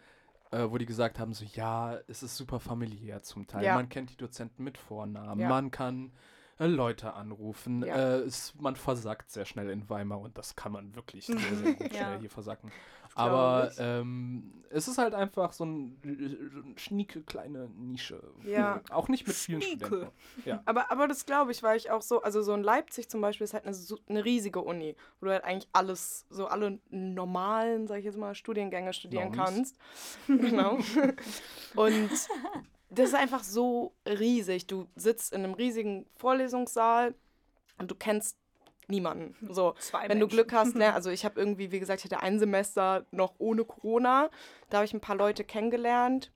äh, 0.51 0.65
wo 0.69 0.77
die 0.77 0.85
gesagt 0.85 1.19
haben, 1.19 1.33
so, 1.33 1.45
ja, 1.45 1.97
es 2.07 2.23
ist 2.23 2.35
super 2.37 2.59
familiär 2.59 3.21
zum 3.23 3.47
Teil. 3.47 3.63
Ja. 3.63 3.75
Man 3.75 3.89
kennt 3.89 4.09
die 4.11 4.17
Dozenten 4.17 4.63
mit 4.63 4.77
Vornamen, 4.77 5.39
Ja. 5.39 5.49
man 5.49 5.71
kann 5.71 6.11
äh, 6.59 6.65
Leute 6.65 7.13
anrufen, 7.13 7.83
Ja. 7.85 7.95
äh, 7.95 8.17
es, 8.19 8.53
man 8.59 8.75
versackt 8.75 9.29
sehr 9.31 9.45
schnell 9.45 9.69
in 9.69 9.89
Weimar 9.89 10.19
und 10.19 10.37
das 10.37 10.55
kann 10.55 10.71
man 10.71 10.95
wirklich 10.95 11.25
sehr, 11.27 11.37
sehr 11.37 11.73
gut 11.75 11.89
schnell 11.93 12.19
hier 12.19 12.29
versacken. 12.29 12.71
Aber 13.20 13.72
ähm, 13.78 14.59
es 14.70 14.88
ist 14.88 14.97
halt 14.97 15.13
einfach 15.13 15.51
so 15.51 15.65
ein, 15.65 16.74
schnieke 16.78 17.22
kleine 17.22 17.70
Nische. 17.70 18.22
Ja. 18.43 18.82
Auch 18.91 19.07
nicht 19.07 19.28
mit 19.28 19.36
vielen 19.36 19.61
Schnieke. 19.61 19.86
Studenten. 19.86 20.11
Ja. 20.45 20.61
Aber, 20.65 20.91
aber 20.91 21.07
das 21.07 21.26
glaube 21.26 21.51
ich, 21.51 21.63
weil 21.63 21.78
ich 21.78 21.91
auch 21.91 22.01
so, 22.01 22.22
also 22.22 22.41
so 22.41 22.53
in 22.53 22.63
Leipzig 22.63 23.09
zum 23.09 23.22
Beispiel 23.22 23.45
ist 23.45 23.53
halt 23.53 23.65
eine, 23.65 23.76
eine 24.07 24.26
riesige 24.26 24.61
Uni, 24.61 24.95
wo 25.20 25.28
du 25.28 25.32
halt 25.32 25.43
eigentlich 25.43 25.70
alles, 25.74 26.26
so 26.30 26.47
alle 26.47 26.80
normalen, 26.89 27.88
sag 27.88 27.99
ich 27.99 28.05
jetzt 28.05 28.17
mal, 28.17 28.36
Studiengänge 28.36 28.93
studieren 28.93 29.32
Normis. 29.32 29.45
kannst. 29.45 29.78
genau. 30.28 30.78
Und 31.76 32.09
das 32.89 33.09
ist 33.09 33.15
einfach 33.15 33.43
so 33.43 33.95
riesig. 34.07 34.67
Du 34.67 34.88
sitzt 34.95 35.34
in 35.34 35.43
einem 35.43 35.53
riesigen 35.53 36.07
Vorlesungssaal 36.15 37.13
und 37.78 37.91
du 37.91 37.95
kennst 37.95 38.38
niemanden. 38.89 39.35
So, 39.53 39.73
Zwei 39.79 40.03
wenn 40.09 40.19
du 40.19 40.25
Menschen. 40.25 40.29
Glück 40.35 40.53
hast, 40.53 40.75
ne? 40.75 40.93
Also 40.99 41.09
ich 41.09 41.23
habe 41.25 41.39
irgendwie, 41.39 41.71
wie 41.71 41.79
gesagt, 41.79 42.03
ich 42.03 42.11
hatte 42.11 42.21
ein 42.23 42.39
Semester 42.39 43.05
noch 43.11 43.35
ohne 43.37 43.63
Corona. 43.65 44.29
Da 44.69 44.77
habe 44.77 44.85
ich 44.85 44.93
ein 44.93 45.01
paar 45.01 45.15
Leute 45.15 45.43
kennengelernt. 45.43 46.31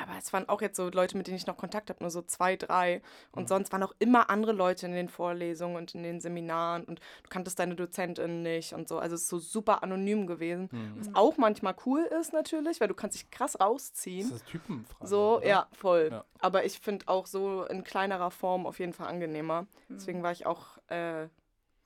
Aber 0.00 0.12
es 0.16 0.32
waren 0.32 0.48
auch 0.48 0.62
jetzt 0.62 0.76
so 0.76 0.88
Leute, 0.90 1.16
mit 1.16 1.26
denen 1.26 1.36
ich 1.38 1.48
noch 1.48 1.56
Kontakt 1.56 1.90
habe, 1.90 1.98
nur 2.04 2.10
so 2.10 2.22
zwei, 2.22 2.54
drei. 2.54 3.02
Und 3.32 3.42
Mhm. 3.44 3.46
sonst 3.48 3.72
waren 3.72 3.82
auch 3.82 3.94
immer 3.98 4.30
andere 4.30 4.52
Leute 4.52 4.86
in 4.86 4.92
den 4.92 5.08
Vorlesungen 5.08 5.74
und 5.74 5.92
in 5.96 6.04
den 6.04 6.20
Seminaren. 6.20 6.84
Und 6.84 7.00
du 7.24 7.28
kanntest 7.30 7.58
deine 7.58 7.74
Dozentin 7.74 8.42
nicht 8.42 8.72
und 8.74 8.86
so. 8.88 9.00
Also 9.00 9.16
es 9.16 9.22
ist 9.22 9.28
so 9.28 9.40
super 9.40 9.82
anonym 9.82 10.28
gewesen. 10.28 10.68
Hm. 10.70 10.94
Was 11.00 11.08
auch 11.16 11.36
manchmal 11.36 11.74
cool 11.84 12.02
ist 12.20 12.32
natürlich, 12.32 12.80
weil 12.80 12.86
du 12.86 12.94
kannst 12.94 13.16
dich 13.16 13.28
krass 13.32 13.58
rausziehen. 13.58 14.28
Das 14.30 14.36
ist 14.38 14.46
Typenfrage. 14.46 15.04
So, 15.08 15.38
oder? 15.38 15.46
ja, 15.48 15.66
voll. 15.72 16.10
Ja. 16.12 16.24
Aber 16.38 16.64
ich 16.64 16.78
finde 16.78 17.08
auch 17.08 17.26
so 17.26 17.64
in 17.64 17.82
kleinerer 17.82 18.30
Form 18.30 18.66
auf 18.68 18.78
jeden 18.78 18.92
Fall 18.92 19.08
angenehmer. 19.08 19.62
Mhm. 19.62 19.94
Deswegen 19.96 20.22
war 20.22 20.30
ich 20.30 20.46
auch, 20.46 20.78
äh, 20.90 21.26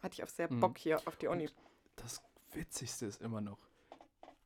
hatte 0.02 0.14
ich 0.14 0.22
auch 0.24 0.28
sehr 0.28 0.52
Mhm. 0.52 0.60
Bock 0.60 0.78
hier 0.78 1.00
auf 1.06 1.16
die 1.16 1.28
Uni. 1.28 1.48
Das 1.96 2.22
Witzigste 2.52 3.06
ist 3.06 3.20
immer 3.22 3.40
noch, 3.40 3.58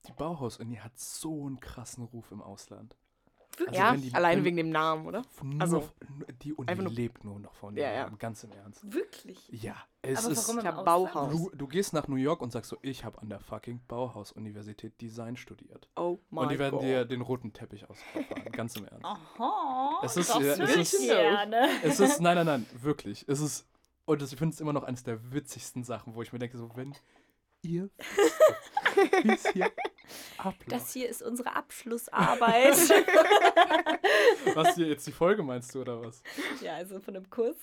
die 0.07 0.13
Bauhaus-Uni 0.13 0.77
hat 0.77 0.99
so 0.99 1.47
einen 1.47 1.59
krassen 1.61 2.05
Ruf 2.05 2.31
im 2.31 2.41
Ausland. 2.43 2.97
Also 3.59 3.73
ja, 3.73 3.97
die- 3.97 4.13
allein 4.13 4.39
wenn- 4.39 4.45
wegen 4.45 4.57
dem 4.59 4.69
Namen, 4.71 5.07
oder? 5.07 5.23
Nur, 5.43 5.61
Also, 5.63 5.79
f- 5.79 5.95
nur- 6.15 6.27
die 6.43 6.53
Uni 6.53 6.75
nur- 6.75 6.93
lebt 6.93 7.25
nur 7.25 7.41
noch 7.41 7.55
von 7.55 7.75
Ja, 7.75 7.89
dem 7.89 7.95
ja. 7.95 8.03
Namen, 8.05 8.19
ganz 8.19 8.45
im 8.45 8.53
Ernst. 8.53 8.93
Wirklich? 8.93 9.49
Ja, 9.49 9.77
es 10.03 10.19
Aber 10.25 10.33
ist. 10.33 10.47
warum 10.47 10.59
im 10.59 10.65
ja 10.67 10.71
Ausland? 10.77 10.85
Bauhaus. 10.85 11.31
Du, 11.33 11.51
du 11.57 11.67
gehst 11.67 11.95
nach 11.95 12.07
New 12.07 12.17
York 12.17 12.43
und 12.43 12.53
sagst 12.53 12.69
so, 12.69 12.77
ich 12.83 13.07
habe 13.07 13.19
an 13.23 13.31
der 13.31 13.41
fucking 13.41 13.81
Bauhaus-Universität 13.89 15.01
Design 15.01 15.37
studiert. 15.39 15.89
Oh 15.97 16.19
mein 16.29 16.43
und 16.45 16.53
die 16.53 16.59
werden 16.59 16.75
Gott. 16.75 16.83
dir 16.83 17.07
den 17.07 17.23
roten 17.23 17.55
Teppich 17.55 17.89
ausfahren, 17.89 18.27
ganz 18.53 18.77
im 18.77 18.85
Ernst. 18.85 19.05
Aha. 19.07 20.01
Es 20.05 20.19
ist- 20.19 20.29
das 20.29 20.39
ja, 20.43 20.53
es 20.53 20.59
würde 20.59 20.73
ist- 20.75 20.95
ich 20.95 21.09
gerne. 21.09 21.69
Es 21.83 21.99
ist, 21.99 22.21
nein, 22.21 22.37
nein, 22.37 22.47
nein, 22.47 22.67
wirklich. 22.83 23.25
Es 23.27 23.41
ist, 23.41 23.67
und 24.07 24.23
das, 24.23 24.33
ich 24.33 24.39
finde 24.39 24.55
es 24.55 24.61
immer 24.61 24.73
noch 24.73 24.85
eines 24.85 25.03
der 25.05 25.33
witzigsten 25.33 25.85
Sachen, 25.85 26.15
wo 26.15 26.23
ich 26.23 26.33
mir 26.33 26.39
denke, 26.39 26.57
so, 26.57 26.71
wenn 26.75 26.95
ihr 27.63 27.91
wie 29.23 29.33
es 29.33 29.47
hier 29.49 29.71
abläuft. 30.39 30.73
Das 30.73 30.93
hier 30.93 31.09
ist 31.09 31.23
unsere 31.23 31.55
Abschlussarbeit. 31.55 32.77
Was 34.55 34.75
hier 34.75 34.87
jetzt 34.89 35.07
die 35.07 35.13
Folge 35.13 35.43
meinst 35.43 35.75
du, 35.75 35.81
oder 35.81 36.01
was? 36.01 36.23
ja, 36.63 36.75
also 36.75 37.01
von 37.01 37.17
einem 37.17 37.29
Kurs 37.29 37.57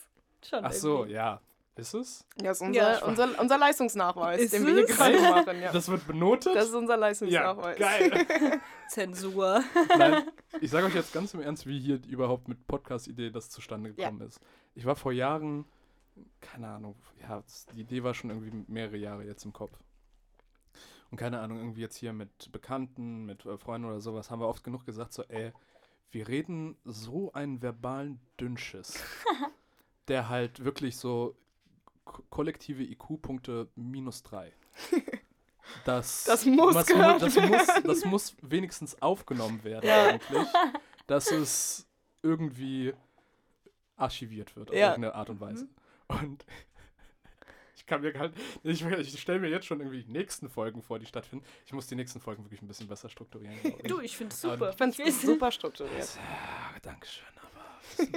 schon. 0.48 0.64
Ach 0.64 0.72
so, 0.74 0.98
irgendwie. 1.00 1.14
ja. 1.14 1.42
Ist 1.76 1.96
es? 1.96 2.28
Ja, 2.40 2.52
ist 2.52 2.62
Ja, 2.62 2.68
unser, 2.68 2.82
war- 3.02 3.08
unser, 3.08 3.40
unser 3.42 3.58
Leistungsnachweis, 3.58 4.42
Ist 4.42 4.54
den 4.54 4.68
wir 4.68 4.74
hier 4.76 4.84
es? 4.88 4.96
gerade 4.96 5.20
machen. 5.20 5.60
Ja. 5.60 5.72
Das 5.72 5.88
wird 5.90 6.06
benotet? 6.06 6.56
Das 6.56 6.66
ist 6.66 6.76
unser 6.76 6.94
ja, 6.94 7.00
Leistungsnachweis. 7.00 7.80
geil. 7.80 8.28
Zensur. 8.90 9.64
Nein, 9.98 10.24
ich 10.62 10.70
sage 10.70 10.86
euch 10.86 10.94
jetzt 10.94 11.12
ganz 11.14 11.34
im 11.34 11.42
Ernst, 11.42 11.66
wie 11.66 11.80
hier 11.80 12.00
überhaupt 12.08 12.48
mit 12.48 12.68
Podcast-Idee 12.68 13.32
das 13.32 13.50
zustande 13.50 13.90
Ja. 13.98 14.10
gekommen 14.12 14.28
ist. 14.28 14.40
Ich 14.76 14.86
war 14.86 14.96
vor 14.96 15.14
Jahren, 15.14 15.66
keine 16.42 16.68
Ahnung, 16.70 16.96
ja, 17.22 17.44
die 17.74 17.82
Idee 17.82 18.04
war 18.04 18.14
schon 18.14 18.30
irgendwie 18.30 18.66
mehrere 18.68 18.98
Jahre 18.98 19.24
jetzt 19.26 19.46
im 19.46 19.54
Kopf. 19.54 19.78
Und 21.12 21.18
keine 21.18 21.40
Ahnung, 21.40 21.60
irgendwie 21.60 21.82
jetzt 21.82 21.98
hier 21.98 22.12
mit 22.14 22.52
Bekannten, 22.52 23.26
mit 23.26 23.46
äh, 23.46 23.58
Freunden 23.58 23.88
oder 23.88 24.02
sowas, 24.02 24.32
haben 24.32 24.40
wir 24.40 24.48
oft 24.48 24.64
genug 24.64 24.86
gesagt, 24.86 25.14
so, 25.14 25.24
ey, 25.24 25.52
wir 26.12 26.28
reden 26.28 26.76
so 26.86 27.32
einen 27.34 27.62
verbalen 27.62 28.20
Dünnschiss, 28.40 29.00
der 30.08 30.30
halt 30.30 30.64
wirklich 30.64 30.98
so 30.98 31.36
ko- 32.06 32.24
kollektive 32.30 32.84
IQ-Punkte 32.84 33.68
minus 33.76 34.24
drei. 34.24 34.54
Das, 35.86 36.26
Das 36.26 36.46
muss 36.46 36.76
was 36.76 36.88
gehört 36.88 37.22
das, 37.22 37.36
muss, 37.36 37.68
das 37.84 38.06
muss 38.06 38.36
wenigstens 38.42 39.02
aufgenommen 39.02 39.64
werden 39.64 39.88
Ja. 39.88 40.08
eigentlich, 40.10 40.48
dass 41.08 41.32
es 41.32 41.88
irgendwie 42.22 42.94
archiviert 43.96 44.56
wird 44.58 44.70
auf 44.70 44.76
Ja. 44.76 44.90
irgendeine 44.90 45.16
Art 45.16 45.30
und 45.30 45.40
Weise. 45.40 45.68
Und 46.22 46.46
Ich 47.76 47.88
kann 47.88 48.00
mir 48.00 48.14
gar 48.14 48.30
nicht, 48.30 48.38
ich, 48.64 49.14
ich 49.14 49.20
stelle 49.22 49.40
mir 49.40 49.50
jetzt 49.50 49.66
schon 49.66 49.80
irgendwie 49.82 50.04
die 50.04 50.12
nächsten 50.12 50.48
Folgen 50.48 50.82
vor, 50.82 51.00
die 51.00 51.06
stattfinden. 51.06 51.46
Ich 51.66 51.74
muss 51.74 51.86
die 51.88 51.96
nächsten 51.96 52.22
Folgen 52.22 52.46
wirklich 52.46 52.62
ein 52.62 52.68
bisschen 52.68 52.88
besser 52.88 53.10
strukturieren. 53.10 53.54
Du, 53.84 54.00
ich 54.00 54.16
finde 54.16 54.34
es 54.34 54.46
Aber 54.46 54.54
super. 54.54 54.70
Ich 54.70 54.96
finde 54.96 55.04
es 55.10 55.22
super 55.22 55.52
strukturiert. 55.52 56.16
Ja, 56.16 56.80
Dankeschön, 56.82 57.26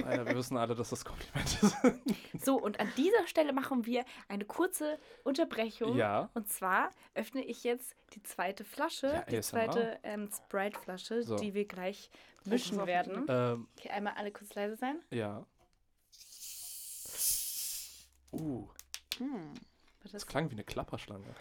aber 0.04 0.24
wir 0.24 0.36
wissen, 0.36 0.56
alle, 0.56 0.74
dass 0.76 0.90
das 0.90 1.04
Komplimente 1.04 1.66
sind. 1.66 2.00
So, 2.44 2.60
und 2.60 2.78
an 2.78 2.92
dieser 2.96 3.26
Stelle 3.26 3.52
machen 3.52 3.86
wir 3.86 4.04
eine 4.28 4.44
kurze 4.44 5.00
Unterbrechung. 5.24 5.96
Ja. 5.96 6.30
Und 6.34 6.48
zwar 6.48 6.90
öffne 7.14 7.42
ich 7.44 7.64
jetzt 7.64 7.96
die 8.12 8.22
zweite 8.22 8.62
Flasche, 8.64 9.08
Ja, 9.08 9.22
die 9.22 9.40
zweite 9.40 9.98
ähm, 10.04 10.28
Sprite-Flasche, 10.30 11.24
So. 11.24 11.36
die 11.36 11.54
wir 11.54 11.64
gleich 11.66 12.08
mischen 12.44 12.86
werden. 12.86 13.24
Ähm, 13.28 13.66
Okay, 13.76 13.88
einmal 13.90 14.12
alle 14.16 14.30
kurz 14.30 14.54
leise 14.54 14.76
sein. 14.76 15.00
ja. 15.10 15.44
Uh, 18.40 18.68
Hm. 19.18 19.54
Das 20.12 20.26
klang 20.26 20.50
wie 20.50 20.54
eine 20.54 20.64
Klapperschlange. 20.64 21.24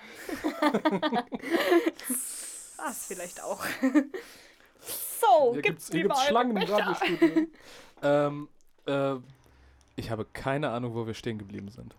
war 2.78 2.92
es 2.92 3.06
vielleicht 3.08 3.42
auch. 3.42 3.64
so, 5.22 5.54
Hier 5.54 5.62
gibt's 5.62 5.90
gibt's, 5.90 5.92
hier 5.92 6.04
gibt's 6.04 6.26
Schlangen 6.26 6.58
im 6.58 7.52
ähm, 8.02 8.50
äh, 8.86 9.16
ich 9.96 10.10
habe 10.10 10.26
keine 10.26 10.70
Ahnung, 10.70 10.96
wo 10.96 11.06
wir 11.06 11.14
stehen 11.14 11.38
geblieben 11.38 11.70
sind. 11.70 11.96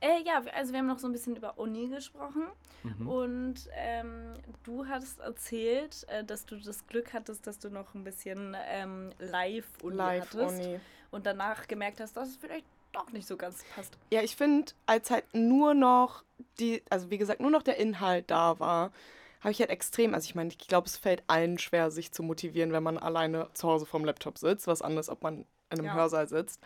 Äh, 0.00 0.22
ja, 0.24 0.42
also 0.54 0.72
wir 0.72 0.80
haben 0.80 0.86
noch 0.86 0.98
so 0.98 1.06
ein 1.06 1.12
bisschen 1.12 1.36
über 1.36 1.58
Uni 1.58 1.88
gesprochen. 1.88 2.46
Mhm. 2.82 3.08
Und 3.08 3.68
ähm, 3.72 4.34
du 4.64 4.86
hattest 4.86 5.20
erzählt, 5.20 6.06
äh, 6.08 6.24
dass 6.24 6.44
du 6.46 6.56
das 6.56 6.86
Glück 6.86 7.12
hattest, 7.12 7.46
dass 7.46 7.58
du 7.58 7.70
noch 7.70 7.94
ein 7.94 8.04
bisschen 8.04 8.56
ähm, 8.68 9.12
Live-Uni 9.18 9.96
hattest. 9.98 10.34
Live-Uni. 10.34 10.80
Und 11.10 11.24
danach 11.24 11.66
gemerkt 11.66 12.00
hast, 12.00 12.16
dass 12.16 12.28
es 12.28 12.36
vielleicht 12.36 12.66
doch 12.96 13.12
nicht 13.12 13.26
so 13.28 13.36
ganz 13.36 13.64
passt. 13.74 13.96
Ja, 14.10 14.22
ich 14.22 14.36
finde, 14.36 14.72
als 14.86 15.10
halt 15.10 15.24
nur 15.34 15.74
noch 15.74 16.24
die, 16.58 16.82
also 16.90 17.10
wie 17.10 17.18
gesagt, 17.18 17.40
nur 17.40 17.50
noch 17.50 17.62
der 17.62 17.76
Inhalt 17.76 18.30
da 18.30 18.58
war, 18.58 18.92
habe 19.40 19.52
ich 19.52 19.60
halt 19.60 19.70
extrem, 19.70 20.14
also 20.14 20.24
ich 20.26 20.34
meine, 20.34 20.48
ich 20.48 20.58
glaube, 20.58 20.86
es 20.86 20.96
fällt 20.96 21.22
allen 21.26 21.58
schwer, 21.58 21.90
sich 21.90 22.12
zu 22.12 22.22
motivieren, 22.22 22.72
wenn 22.72 22.82
man 22.82 22.98
alleine 22.98 23.48
zu 23.54 23.68
Hause 23.68 23.86
vorm 23.86 24.04
Laptop 24.04 24.38
sitzt. 24.38 24.66
Was 24.66 24.82
anderes, 24.82 25.08
ob 25.08 25.22
man 25.22 25.46
in 25.70 25.78
einem 25.78 25.86
Ja. 25.86 25.94
Hörsaal 25.94 26.26
sitzt. 26.28 26.60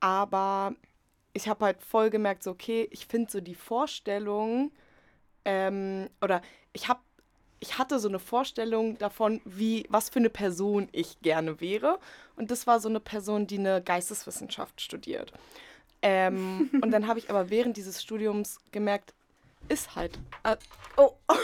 Aber 0.00 0.74
ich 1.32 1.48
habe 1.48 1.64
halt 1.64 1.82
voll 1.82 2.10
gemerkt, 2.10 2.42
so, 2.42 2.50
okay, 2.50 2.88
ich 2.90 3.06
finde 3.06 3.30
so 3.30 3.40
die 3.40 3.54
Vorstellung, 3.54 4.72
ähm, 5.44 6.08
oder 6.20 6.42
ich 6.72 6.88
habe 6.88 7.00
ich 7.64 7.78
hatte 7.78 7.98
so 7.98 8.08
eine 8.08 8.18
Vorstellung 8.18 8.98
davon, 8.98 9.40
wie, 9.46 9.86
was 9.88 10.10
für 10.10 10.18
eine 10.18 10.28
Person 10.28 10.88
ich 10.92 11.22
gerne 11.22 11.62
wäre. 11.62 11.98
Und 12.36 12.50
das 12.50 12.66
war 12.66 12.78
so 12.78 12.90
eine 12.90 13.00
Person, 13.00 13.46
die 13.46 13.58
eine 13.58 13.82
Geisteswissenschaft 13.82 14.82
studiert. 14.82 15.32
Ähm, 16.02 16.68
und 16.82 16.90
dann 16.90 17.06
habe 17.06 17.18
ich 17.18 17.30
aber 17.30 17.48
während 17.48 17.78
dieses 17.78 18.02
Studiums 18.02 18.58
gemerkt, 18.70 19.14
ist 19.68 19.96
halt. 19.96 20.18
Äh, 20.42 20.56
oh. 20.98 21.12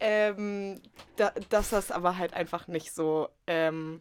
ähm, 0.00 0.80
da, 1.14 1.32
dass 1.48 1.70
das 1.70 1.92
aber 1.92 2.18
halt 2.18 2.34
einfach 2.34 2.66
nicht 2.66 2.92
so. 2.92 3.28
Ähm, 3.46 4.00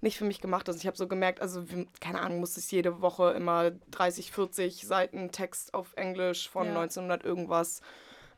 nicht 0.00 0.18
für 0.18 0.24
mich 0.24 0.40
gemacht 0.40 0.68
ist. 0.68 0.78
Ich 0.78 0.86
habe 0.88 0.96
so 0.96 1.06
gemerkt, 1.06 1.40
also, 1.40 1.64
keine 2.00 2.20
Ahnung, 2.20 2.40
musste 2.40 2.58
ich 2.58 2.72
jede 2.72 3.02
Woche 3.02 3.30
immer 3.30 3.70
30, 3.92 4.32
40 4.32 4.84
Seiten 4.84 5.30
Text 5.30 5.74
auf 5.74 5.92
Englisch 5.94 6.48
von 6.48 6.66
Ja. 6.66 6.80
1900 6.80 7.24
irgendwas 7.24 7.82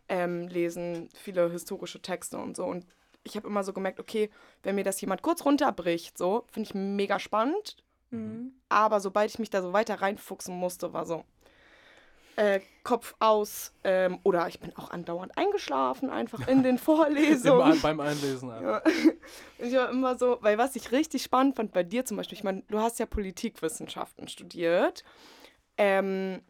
ähm, 0.09 0.49
lesen, 0.49 1.09
viele 1.15 1.51
historische 1.51 2.01
Texte 2.01 2.39
und 2.39 2.57
so. 2.57 2.65
Und 2.65 2.87
ich 3.23 3.37
habe 3.37 3.49
immer 3.49 3.65
so 3.65 3.73
gemerkt, 3.73 4.01
okay, 4.01 4.31
wenn 4.63 4.75
mir 4.75 4.85
das 4.85 5.01
jemand 5.01 5.23
kurz 5.23 5.45
runterbricht, 5.45 6.19
so, 6.19 6.45
finde 6.51 6.69
ich 6.69 6.75
mega 6.75 7.19
spannend. 7.19 7.77
Mhm. 8.11 8.53
Aber 8.69 9.01
sobald 9.01 9.31
ich 9.31 9.39
mich 9.39 9.51
da 9.51 9.63
so 9.63 9.73
weiter 9.73 10.01
reinfuchsen 10.01 10.55
musste, 10.55 10.93
war 10.93 11.07
so 11.07 11.25
äh, 12.37 12.61
Kopf 12.83 13.15
aus. 13.19 13.73
Ähm, 13.85 14.19
oder 14.23 14.49
ich 14.49 14.61
bin 14.61 14.75
auch 14.77 14.91
andauernd 14.91 15.37
eingeschlafen, 15.37 16.11
einfach 16.11 16.47
in 16.49 16.63
den 16.63 16.79
Vorlesungen. 16.79 17.81
beim 17.81 18.01
Einlesen. 18.01 18.49
Ja. 18.49 18.83
Ich 19.59 19.73
war 19.73 19.89
immer 19.89 20.19
so, 20.19 20.39
weil 20.41 20.59
was 20.59 20.77
ich 20.77 20.93
richtig 20.93 21.23
spannend 21.23 21.57
fand 21.57 21.73
bei 21.73 21.85
dir 21.85 22.05
zum 22.05 22.17
Beispiel, 22.17 22.37
ich 22.37 22.45
meine, 22.45 22.63
du 22.69 22.81
hast 22.81 22.99
ja 22.99 23.07
Politikwissenschaften 23.07 24.29
studiert. 24.29 25.05
Ähm, 25.79 26.43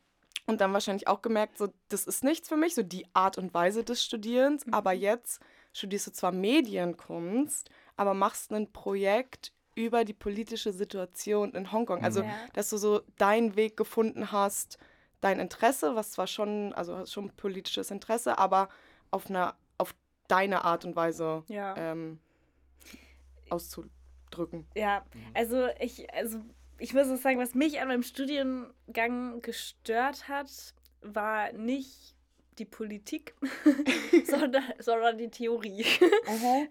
und 0.46 0.60
dann 0.60 0.72
wahrscheinlich 0.72 1.08
auch 1.08 1.22
gemerkt, 1.22 1.58
so, 1.58 1.68
das 1.88 2.06
ist 2.06 2.22
nichts 2.24 2.48
für 2.48 2.56
mich, 2.56 2.74
so 2.74 2.82
die 2.82 3.06
Art 3.14 3.38
und 3.38 3.54
Weise 3.54 3.82
des 3.84 4.04
Studierens. 4.04 4.64
Aber 4.72 4.92
jetzt 4.92 5.40
studierst 5.72 6.06
du 6.08 6.12
zwar 6.12 6.32
Medienkunst, 6.32 7.70
aber 7.96 8.14
machst 8.14 8.52
ein 8.52 8.72
Projekt 8.72 9.52
über 9.74 10.04
die 10.04 10.12
politische 10.14 10.72
Situation 10.72 11.52
in 11.52 11.72
Hongkong. 11.72 12.04
Also, 12.04 12.22
Ja. 12.22 12.30
dass 12.52 12.70
du 12.70 12.76
so 12.76 13.00
deinen 13.18 13.56
Weg 13.56 13.76
gefunden 13.76 14.30
hast, 14.30 14.78
dein 15.20 15.40
Interesse, 15.40 15.96
was 15.96 16.12
zwar 16.12 16.26
schon, 16.26 16.72
also 16.74 17.06
schon 17.06 17.30
politisches 17.30 17.90
Interesse, 17.90 18.38
aber 18.38 18.68
auf 19.10 19.28
einer, 19.30 19.56
auf 19.78 19.94
deine 20.28 20.64
Art 20.64 20.84
und 20.84 20.94
Weise 20.94 21.42
Ja. 21.48 21.74
ähm, 21.76 22.20
auszudrücken. 23.50 24.66
Ja, 24.76 25.04
also 25.32 25.68
ich, 25.80 26.12
also 26.14 26.40
ich 26.78 26.94
muss 26.94 27.10
auch 27.10 27.16
sagen, 27.16 27.38
was 27.38 27.54
mich 27.54 27.80
an 27.80 27.88
meinem 27.88 28.02
Studiengang 28.02 29.40
gestört 29.42 30.28
hat, 30.28 30.50
war 31.02 31.52
nicht 31.52 32.14
die 32.58 32.64
Politik, 32.64 33.34
sondern, 34.24 34.64
sondern 34.78 35.18
die 35.18 35.28
Theorie. 35.28 35.84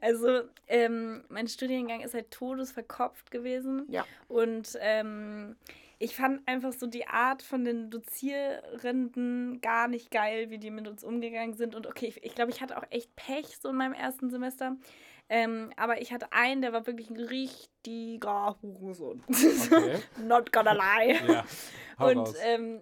Also 0.01 0.41
ähm, 0.67 1.23
mein 1.29 1.47
Studiengang 1.47 2.01
ist 2.01 2.13
halt 2.13 2.31
todesverkopft 2.31 3.31
gewesen. 3.31 3.85
Ja. 3.89 4.05
Und 4.27 4.77
ähm, 4.79 5.55
ich 5.99 6.15
fand 6.15 6.45
einfach 6.47 6.73
so 6.73 6.87
die 6.87 7.07
Art 7.07 7.41
von 7.41 7.63
den 7.63 7.89
Dozierenden 7.89 9.61
gar 9.61 9.87
nicht 9.87 10.11
geil, 10.11 10.49
wie 10.49 10.57
die 10.57 10.71
mit 10.71 10.87
uns 10.87 11.03
umgegangen 11.03 11.53
sind. 11.53 11.75
Und 11.75 11.87
okay, 11.87 12.07
ich, 12.07 12.23
ich 12.23 12.35
glaube, 12.35 12.51
ich 12.51 12.61
hatte 12.61 12.77
auch 12.77 12.85
echt 12.89 13.15
Pech 13.15 13.57
so 13.57 13.69
in 13.69 13.75
meinem 13.75 13.93
ersten 13.93 14.29
Semester. 14.29 14.75
Ähm, 15.29 15.71
aber 15.77 16.01
ich 16.01 16.13
hatte 16.13 16.31
einen, 16.31 16.61
der 16.61 16.73
war 16.73 16.85
wirklich 16.85 17.09
ein 17.09 17.19
richtiger 17.19 18.55
Hurensohn. 18.61 19.23
Okay. 19.27 19.99
Not 20.23 20.51
gonna 20.51 20.73
lie. 20.73 21.15
Ja. 21.27 21.45
Und 21.97 22.29
ähm, 22.43 22.81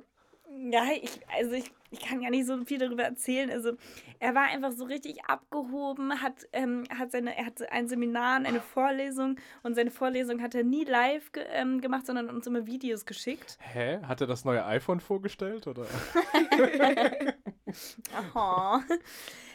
ja, 0.70 0.84
ich, 1.02 1.20
also 1.34 1.54
ich, 1.54 1.72
ich 1.92 2.02
kann 2.02 2.22
gar 2.22 2.30
nicht 2.30 2.46
so 2.46 2.58
viel 2.66 2.78
darüber 2.78 3.04
erzählen. 3.04 3.50
Also 3.50 3.74
er 4.20 4.36
war 4.36 4.44
einfach 4.44 4.72
so 4.72 4.84
richtig 4.84 5.24
abgehoben, 5.26 6.22
hat, 6.22 6.48
ähm, 6.52 6.84
hat 6.98 7.12
seine, 7.12 7.38
er 7.38 7.46
hatte 7.46 7.72
ein 7.72 7.88
Seminar, 7.88 8.40
und 8.40 8.46
eine 8.46 8.60
Vorlesung 8.60 9.38
und 9.64 9.76
seine 9.76 9.92
Vorlesung 9.92 10.42
hat 10.42 10.56
er 10.56 10.64
nie 10.64 10.84
live 10.84 11.32
ge 11.32 11.46
ähm, 11.52 11.80
gemacht, 11.80 12.06
sondern 12.06 12.30
uns 12.30 12.48
immer 12.48 12.66
Videos 12.66 13.06
geschickt. 13.06 13.58
Hä? 13.62 14.00
Hat 14.04 14.22
er 14.22 14.28
das 14.28 14.44
neue 14.46 14.66
iPhone 14.66 15.00
vorgestellt? 15.00 15.68
Oder? 15.68 15.86
Aha. 18.14 18.84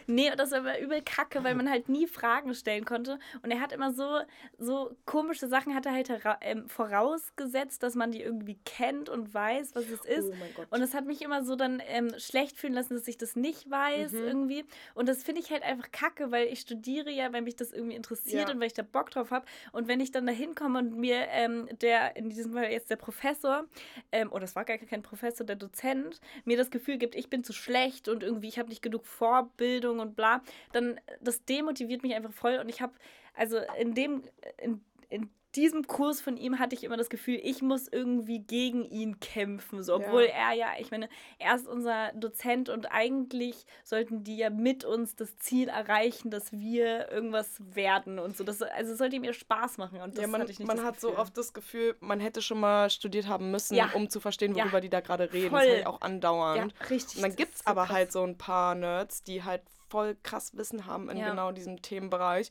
Nee, 0.07 0.31
und 0.31 0.39
das 0.39 0.51
war 0.53 0.59
aber 0.61 0.79
übel 0.81 1.03
kacke, 1.03 1.43
weil 1.45 1.55
man 1.55 1.69
halt 1.71 1.89
nie 1.89 2.07
Fragen 2.07 2.55
stellen 2.55 2.85
konnte. 2.85 3.19
Und 3.43 3.51
er 3.51 3.61
hat 3.61 3.73
immer 3.73 3.93
so, 3.93 4.21
so 4.59 4.97
komische 5.05 5.49
Sachen 5.49 5.75
hat 5.75 5.87
er 5.87 5.93
halt 5.93 6.11
ähm, 6.43 6.69
vorausgesetzt, 6.69 7.83
dass 7.83 7.95
man 7.95 8.11
die 8.13 8.23
irgendwie 8.23 8.59
kennt 8.65 9.09
und 9.09 9.33
weiß, 9.35 9.75
was 9.75 9.89
es 9.89 10.05
ist. 10.05 10.31
Oh. 10.59 10.63
Und 10.71 10.81
das 10.81 10.95
hat 10.95 11.07
mich 11.07 11.23
immer 11.23 11.45
so 11.45 11.57
dann 11.57 11.83
ähm, 11.89 12.13
schlecht 12.19 12.57
fühlen 12.57 12.75
lassen, 12.75 12.95
dass 12.95 13.09
ich 13.09 13.19
das 13.19 13.37
nicht 13.37 13.71
weiß 13.71 14.13
Mhm. 14.13 14.19
irgendwie. 14.27 14.65
Und 14.95 15.09
das 15.09 15.23
finde 15.23 15.41
ich 15.41 15.51
halt 15.51 15.63
einfach 15.63 15.91
kacke, 15.91 16.31
weil 16.31 16.47
ich 16.49 16.61
studiere 16.61 17.11
ja, 17.11 17.33
weil 17.33 17.43
mich 17.43 17.57
das 17.57 17.73
irgendwie 17.73 17.97
interessiert 17.97 18.49
Ja. 18.49 18.55
und 18.55 18.61
weil 18.61 18.69
ich 18.69 18.75
da 18.75 18.83
Bock 18.83 19.11
drauf 19.11 19.31
habe. 19.31 19.47
Und 19.73 19.89
wenn 19.89 20.01
ich 20.01 20.11
dann 20.13 20.27
da 20.27 20.33
hinkomme 20.33 20.79
und 20.79 20.97
mir 20.97 21.27
ähm, 21.31 21.69
der, 21.81 22.17
in 22.17 22.29
diesem 22.31 22.53
Fall 22.53 22.71
jetzt 22.71 22.91
der 22.91 22.97
Professor, 22.97 23.65
ähm, 24.13 24.31
oder 24.33 24.45
es 24.45 24.55
war 24.57 24.65
gar 24.65 24.79
kein 24.79 25.03
Professor, 25.03 25.45
der 25.47 25.57
Dozent, 25.57 26.21
mir 26.45 26.57
das 26.57 26.71
Gefühl 26.71 26.99
gibt, 26.99 27.15
ich 27.15 27.29
bin 27.31 27.43
zu 27.45 27.53
schlecht 27.53 28.09
und 28.09 28.23
irgendwie 28.23 28.49
ich 28.49 28.59
habe 28.59 28.69
nicht 28.69 28.83
genug 28.83 29.07
Vorbildung 29.07 29.96
und 30.01 30.17
bla, 30.17 30.43
dann 30.73 31.01
das 31.21 31.45
demotiviert 31.45 32.03
mich 32.03 32.15
einfach 32.15 32.33
voll. 32.33 32.59
Und 32.59 32.69
ich 32.69 32.81
habe, 32.81 32.95
also 33.35 33.59
in 33.79 33.95
dem, 33.95 34.23
in, 34.59 34.81
in 35.09 35.31
diesem 35.57 35.87
Kurs 35.87 36.21
von 36.21 36.37
ihm 36.37 36.59
hatte 36.59 36.77
ich 36.77 36.85
immer 36.85 36.97
das 36.97 37.09
Gefühl, 37.11 37.41
ich 37.43 37.63
muss 37.63 37.89
irgendwie 37.89 38.39
gegen 38.41 38.85
ihn 38.85 39.19
kämpfen. 39.21 39.83
So, 39.83 39.95
obwohl 39.97 40.25
Ja. 40.25 40.51
er 40.51 40.53
ja, 40.53 40.67
ich 40.79 40.91
meine, 40.91 41.09
er 41.39 41.57
ist 41.57 41.67
unser 41.67 42.13
Dozent 42.13 42.69
und 42.69 42.87
eigentlich 42.93 43.65
sollten 43.83 44.23
die 44.23 44.37
ja 44.37 44.51
mit 44.51 44.85
uns 44.85 45.17
das 45.17 45.37
Ziel 45.39 45.69
erreichen, 45.69 46.31
dass 46.31 46.53
wir 46.53 47.11
irgendwas 47.11 47.57
werden 47.75 48.19
und 48.19 48.37
so. 48.37 48.45
Das, 48.45 48.61
also 48.63 48.93
es 48.93 48.99
sollte 48.99 49.17
ihm 49.17 49.25
ihr 49.25 49.33
Spaß 49.33 49.79
machen. 49.79 50.01
Und 50.01 50.15
das 50.17 50.23
ja, 50.23 50.27
man, 50.29 50.41
hatte 50.43 50.53
ich 50.53 50.59
nicht 50.59 50.69
man 50.69 50.85
hat 50.85 51.01
so 51.01 51.09
Gefühl. 51.09 51.23
oft 51.23 51.37
das 51.39 51.53
Gefühl, 51.55 51.97
man 52.01 52.21
hätte 52.21 52.43
schon 52.43 52.61
mal 52.61 52.91
studiert 52.91 53.27
haben 53.27 53.51
müssen, 53.51 53.75
Ja. 53.75 53.91
um 53.95 54.09
zu 54.11 54.21
verstehen, 54.21 54.55
Ja. 54.55 54.65
worüber 54.65 54.81
die 54.81 54.91
da 54.91 55.01
gerade 55.01 55.33
reden. 55.33 55.51
Voll. 55.51 55.61
Das 55.61 55.69
ist 55.69 55.75
halt 55.77 55.87
auch 55.87 56.01
ja, 56.01 56.07
andauernd. 56.07 56.75
richtig. 56.91 57.17
Und 57.17 57.23
dann 57.23 57.37
gibt 57.37 57.55
es 57.55 57.61
so 57.61 57.67
aber 57.71 57.85
krass. 57.87 57.95
halt 57.97 58.13
so 58.13 58.23
ein 58.23 58.37
paar 58.37 58.75
Nerds, 58.75 59.23
die 59.23 59.43
halt 59.43 59.63
voll 59.89 60.17
krass 60.23 60.57
Wissen 60.57 60.87
haben 60.87 61.09
in 61.09 61.17
Ja. 61.19 61.31
genau 61.31 61.53
diesem 61.53 61.81
Themenbereich. 61.81 62.51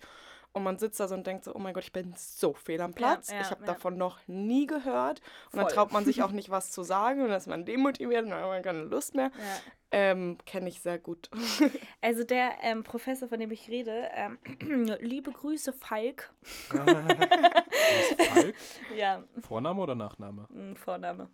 Und 0.56 0.64
man 0.64 0.78
sitzt 0.80 1.02
da 1.02 1.10
so 1.10 1.16
und 1.16 1.28
denkt 1.28 1.44
so, 1.44 1.54
oh 1.54 1.60
mein 1.60 1.74
Gott, 1.74 1.84
ich 1.84 1.92
bin 1.92 2.14
so 2.16 2.54
fehl 2.54 2.80
am 2.80 2.94
Platz. 2.94 3.30
ja, 3.30 3.42
ich 3.42 3.52
habe 3.52 3.66
ja. 3.66 3.74
davon 3.74 3.98
noch 3.98 4.26
nie 4.26 4.66
gehört. 4.66 5.20
Und 5.52 5.58
dann 5.58 5.66
Voll. 5.66 5.74
traut 5.74 5.92
man 5.92 6.06
sich 6.06 6.24
auch 6.24 6.32
nicht 6.32 6.50
was 6.50 6.72
zu 6.72 6.82
sagen 6.82 7.22
und 7.22 7.28
dann 7.28 7.38
ist 7.38 7.48
man 7.48 7.66
demotiviert 7.66 8.24
und 8.24 8.30
dann 8.30 8.40
hat 8.40 8.48
man 8.48 8.64
keine 8.64 8.84
Lust 8.84 9.16
mehr. 9.16 9.32
Ja. 9.38 9.72
Ähm, 9.92 10.38
Kenne 10.46 10.70
ich 10.70 10.80
sehr 10.80 10.98
gut. 10.98 11.30
Also 12.02 12.24
der 12.24 12.54
ähm, 12.62 12.84
Professor, 12.84 13.28
von 13.28 13.38
dem 13.40 13.52
ich 13.52 13.68
rede, 13.68 14.10
ähm, 14.14 14.40
liebe 15.02 15.32
Grüße, 15.34 15.74
Falk. 15.74 16.34
Ist 16.72 18.22
Falk? 18.22 18.56
Ja, 18.96 19.24
Vorname 19.42 19.82
oder 19.82 19.96
Nachname? 19.96 20.48
ein 20.52 20.78
Vorname. 20.78 21.30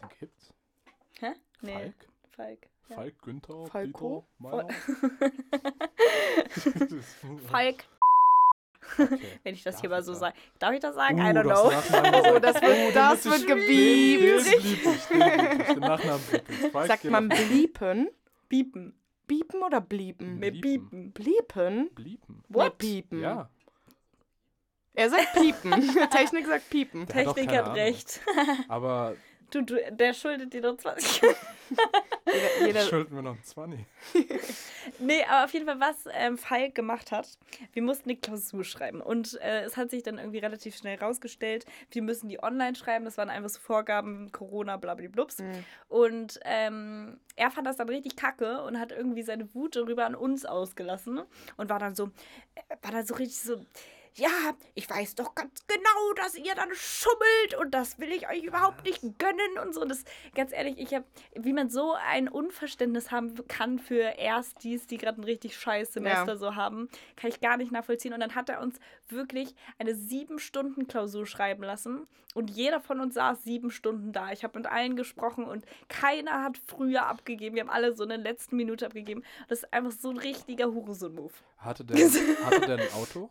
Den 0.00 0.08
gibt's? 0.18 0.52
Hä? 1.20 1.34
Nee. 1.60 1.72
Falk? 1.74 2.08
Falk. 2.30 2.66
ja. 2.88 2.96
Falk, 2.96 3.22
Günther, 3.22 3.66
Falco? 3.66 4.26
Dieter, 4.40 4.50
Meier? 4.50 4.68
Falk, 7.46 7.84
Okay. 8.98 9.18
wenn 9.44 9.54
ich 9.54 9.62
das 9.62 9.74
Darf 9.76 9.80
hier 9.82 9.90
mal 9.90 10.02
so 10.02 10.14
sage. 10.14 10.34
Darf 10.58 10.72
ich 10.72 10.80
das 10.80 10.94
sagen? 10.94 11.18
Uh, 11.20 11.22
I 11.22 11.30
don't 11.30 11.42
know. 11.44 11.70
Oh, 12.34 12.38
das 12.38 12.60
wird- 12.62 12.96
das 12.96 13.24
wird 13.24 13.46
gebiebt. 13.46 14.46
Sagt 16.86 17.04
man 17.04 17.28
bliepen? 17.28 18.08
Biepen. 18.48 18.94
Biepen 19.26 19.62
oder 19.62 19.80
bliepen? 19.80 20.40
Bliepen. 20.40 20.60
Biepen. 20.60 21.12
Bliepen? 21.12 21.90
Bliepen. 21.94 22.42
Nee, 22.48 22.54
What? 22.56 22.78
piepen. 22.78 23.20
Ja. 23.20 23.48
Er 24.94 25.08
sagt 25.08 25.34
piepen. 25.34 25.70
Technik 26.10 26.46
sagt 26.46 26.68
piepen. 26.68 27.06
Der 27.06 27.24
Technik 27.26 27.50
hat 27.56 27.74
recht. 27.76 28.20
Aber 28.68 29.14
Du, 29.50 29.62
du, 29.62 29.92
der 29.92 30.14
schuldet 30.14 30.52
dir 30.52 30.60
noch 30.60 30.76
20 30.76 31.22
Jeder, 32.26 32.66
jeder, 32.66 32.80
schulden 32.82 33.14
wir 33.14 33.22
noch 33.22 33.32
einen 33.32 33.44
20. 33.44 33.80
Nee, 34.98 35.24
aber 35.24 35.44
auf 35.44 35.52
jeden 35.52 35.66
Fall, 35.66 35.80
was 35.80 36.04
ähm, 36.12 36.38
Falk 36.38 36.74
gemacht 36.74 37.12
hat, 37.12 37.38
wir 37.72 37.82
mussten 37.82 38.10
eine 38.10 38.18
Klausur 38.18 38.64
schreiben. 38.64 39.00
Und 39.00 39.40
äh, 39.40 39.62
es 39.62 39.76
hat 39.76 39.90
sich 39.90 40.02
dann 40.02 40.18
irgendwie 40.18 40.38
relativ 40.38 40.76
schnell 40.76 40.98
rausgestellt, 40.98 41.64
wir 41.90 42.02
müssen 42.02 42.28
die 42.28 42.42
online 42.42 42.74
schreiben. 42.74 43.04
Das 43.04 43.18
waren 43.18 43.30
einfach 43.30 43.48
so 43.48 43.60
Vorgaben, 43.60 44.30
Corona, 44.32 44.76
blablablups. 44.76 45.38
Mhm. 45.38 45.64
Und 45.88 46.40
ähm, 46.44 47.18
er 47.36 47.50
fand 47.50 47.66
das 47.66 47.76
dann 47.76 47.88
richtig 47.88 48.16
kacke 48.16 48.62
und 48.62 48.78
hat 48.78 48.92
irgendwie 48.92 49.22
seine 49.22 49.52
Wut 49.54 49.76
darüber 49.76 50.06
an 50.06 50.14
uns 50.14 50.44
ausgelassen. 50.44 51.20
Und 51.56 51.68
war 51.68 51.78
dann 51.78 51.94
so, 51.94 52.10
äh, 52.54 52.76
war 52.82 52.92
dann 52.92 53.06
so 53.06 53.14
richtig 53.14 53.40
so. 53.40 53.64
Ja, 54.16 54.28
ich 54.74 54.88
weiß 54.90 55.14
doch 55.14 55.34
ganz 55.34 55.66
genau, 55.66 56.12
dass 56.16 56.34
ihr 56.34 56.54
dann 56.54 56.68
schummelt 56.74 57.54
und 57.60 57.72
das 57.72 57.98
will 57.98 58.12
ich 58.12 58.28
euch 58.28 58.42
überhaupt 58.42 58.84
nicht 58.84 59.00
gönnen 59.18 59.58
und 59.62 59.74
so. 59.74 59.80
Und 59.82 59.88
das, 59.88 60.04
ganz 60.34 60.52
ehrlich, 60.52 60.78
ich 60.78 60.94
habe, 60.94 61.04
wie 61.34 61.52
man 61.52 61.70
so 61.70 61.94
ein 61.94 62.28
Unverständnis 62.28 63.10
haben 63.10 63.34
kann 63.48 63.78
für 63.78 64.18
Erstis, 64.18 64.86
die 64.86 64.98
gerade 64.98 65.20
ein 65.20 65.24
richtig 65.24 65.56
scheiß 65.56 65.92
Semester 65.92 66.32
Ja. 66.32 66.36
so 66.36 66.56
haben, 66.56 66.88
kann 67.16 67.30
ich 67.30 67.40
gar 67.40 67.56
nicht 67.56 67.72
nachvollziehen. 67.72 68.12
Und 68.12 68.20
dann 68.20 68.34
hat 68.34 68.48
er 68.48 68.60
uns 68.60 68.78
wirklich 69.08 69.54
eine 69.78 69.94
sieben 69.94 70.38
Stunden 70.38 70.88
Klausur 70.88 71.26
schreiben 71.26 71.62
lassen 71.62 72.06
und 72.34 72.50
jeder 72.50 72.80
von 72.80 73.00
uns 73.00 73.14
saß 73.14 73.42
sieben 73.42 73.70
Stunden 73.70 74.12
da. 74.12 74.30
Ich 74.32 74.44
habe 74.44 74.58
mit 74.58 74.66
allen 74.66 74.96
gesprochen 74.96 75.44
und 75.44 75.64
keiner 75.88 76.42
hat 76.42 76.58
früher 76.66 77.06
abgegeben. 77.06 77.54
Wir 77.56 77.62
haben 77.62 77.70
alle 77.70 77.94
so 77.96 78.04
eine 78.04 78.16
letzten 78.16 78.56
Minute 78.56 78.86
abgegeben. 78.86 79.22
Das 79.48 79.60
ist 79.60 79.72
einfach 79.72 79.92
so 79.92 80.10
ein 80.10 80.16
richtiger 80.16 80.66
Hurensohn-Move. 80.72 81.32
Hatte 81.58 81.84
der, 81.84 81.96
hatte 82.44 82.60
der 82.66 82.78
ein 82.78 82.92
Auto? 82.94 83.30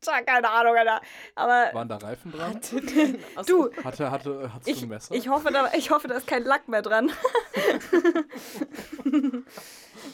Tja, 0.00 0.20
keine 0.22 0.48
Ahnung, 0.50 0.76
Alter. 0.76 1.00
Aber 1.34 1.70
Waren 1.72 1.88
da 1.88 1.96
Reifen 1.96 2.30
dran? 2.32 2.60
Du, 3.46 3.70
Hatte, 3.84 4.10
hatte, 4.10 4.52
hattest 4.52 4.68
ich, 4.68 4.80
du 4.80 4.86
ein 4.86 4.88
Messer? 4.90 5.14
ich, 5.14 5.28
hoffe, 5.28 5.50
da, 5.50 5.70
ich 5.74 5.90
hoffe, 5.90 6.08
da 6.08 6.14
ist 6.16 6.26
kein 6.26 6.44
Lack 6.44 6.68
mehr 6.68 6.82
dran. 6.82 7.10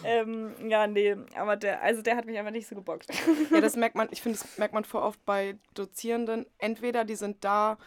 ähm, 0.04 0.54
ja, 0.68 0.86
nee, 0.86 1.16
aber 1.34 1.56
der, 1.56 1.82
also 1.82 2.02
der 2.02 2.16
hat 2.16 2.26
mich 2.26 2.38
einfach 2.38 2.52
nicht 2.52 2.68
so 2.68 2.74
gebockt. 2.74 3.06
Ja, 3.50 3.60
das 3.60 3.76
merkt 3.76 3.94
man, 3.96 4.08
ich 4.10 4.22
finde, 4.22 4.38
das 4.38 4.58
merkt 4.58 4.74
man 4.74 4.84
vor 4.84 5.02
oft 5.02 5.24
bei 5.24 5.58
Dozierenden. 5.74 6.46
Entweder 6.58 7.04
die 7.04 7.14
sind 7.16 7.42
da, 7.44 7.78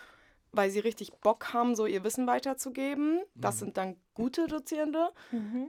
weil 0.52 0.70
sie 0.72 0.80
richtig 0.80 1.14
Bock 1.22 1.54
haben, 1.54 1.76
so 1.76 1.86
ihr 1.86 2.04
Wissen 2.04 2.28
weiterzugeben. 2.28 3.22
Das 3.36 3.56
Mhm. 3.56 3.60
sind 3.60 3.78
dann 3.78 3.96
gute 4.14 4.48
Dozierende. 4.48 5.12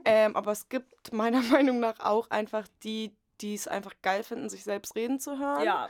Ähm, 0.05 0.35
aber 0.35 0.51
es 0.51 0.67
gibt 0.69 1.13
meiner 1.13 1.41
Meinung 1.43 1.79
nach 1.79 1.99
auch 1.99 2.29
einfach 2.29 2.67
die, 2.83 3.15
die 3.41 3.55
es 3.55 3.67
einfach 3.67 3.93
geil 4.01 4.23
finden, 4.23 4.49
sich 4.49 4.63
selbst 4.63 4.95
reden 4.95 5.19
zu 5.19 5.37
hören. 5.39 5.65
Ja, 5.65 5.89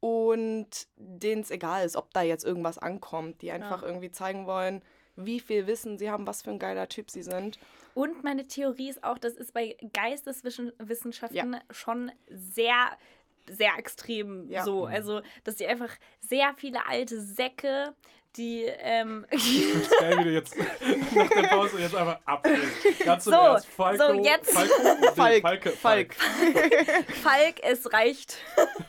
Und 0.00 0.86
denen 0.96 1.42
es 1.42 1.50
egal 1.50 1.84
ist, 1.84 1.94
ob 1.96 2.12
da 2.14 2.22
jetzt 2.22 2.44
irgendwas 2.44 2.78
ankommt. 2.78 3.42
Die 3.42 3.50
einfach 3.50 3.82
Ja. 3.82 3.88
irgendwie 3.88 4.10
zeigen 4.10 4.46
wollen, 4.46 4.82
wie 5.16 5.40
viel 5.40 5.66
Wissen 5.66 5.98
sie 5.98 6.10
haben, 6.10 6.26
was 6.26 6.40
für 6.42 6.50
ein 6.50 6.58
geiler 6.58 6.88
Typ 6.88 7.10
sie 7.10 7.22
sind. 7.22 7.58
Und 7.94 8.24
meine 8.24 8.46
Theorie 8.46 8.88
ist 8.88 9.04
auch, 9.04 9.18
das 9.18 9.34
ist 9.34 9.52
bei 9.52 9.76
Geisteswissenschaften 9.92 11.56
schon 11.70 12.10
sehr, 12.28 12.96
sehr 13.48 13.72
extrem 13.78 14.48
Ja. 14.48 14.64
so. 14.64 14.86
Mhm. 14.86 14.92
Also, 14.94 15.20
dass 15.44 15.56
die 15.56 15.66
einfach 15.66 15.94
sehr 16.20 16.54
viele 16.56 16.86
alte 16.86 17.20
Säcke, 17.20 17.94
die, 18.36 18.64
ähm, 18.64 19.26
geil, 19.30 20.18
wie 20.18 20.24
du 20.24 20.30
jetzt 20.32 20.54
nach 21.14 21.28
der 21.28 21.42
Pause 21.48 21.80
jetzt 21.80 21.94
einfach 21.94 22.18
abgehst. 22.24 23.04
Ganz 23.04 23.24
So, 23.24 23.32
Ernst. 23.32 23.66
Falco, 23.66 24.06
so, 24.16 24.24
jetzt. 24.24 24.50
Falco, 24.52 24.72
Falk, 25.14 25.42
Falke, 25.42 25.70
Falk. 25.70 26.14
Falk, 27.22 27.54
es 27.62 27.92
reicht. 27.92 28.36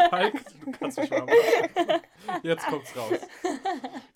Falk, 0.10 0.34
du 0.66 0.72
kannst 0.72 1.00
mich 1.00 1.10
mal 1.10 1.22
machen. 1.26 2.02
Jetzt 2.44 2.66
kommt's 2.68 2.96
raus. 2.96 3.14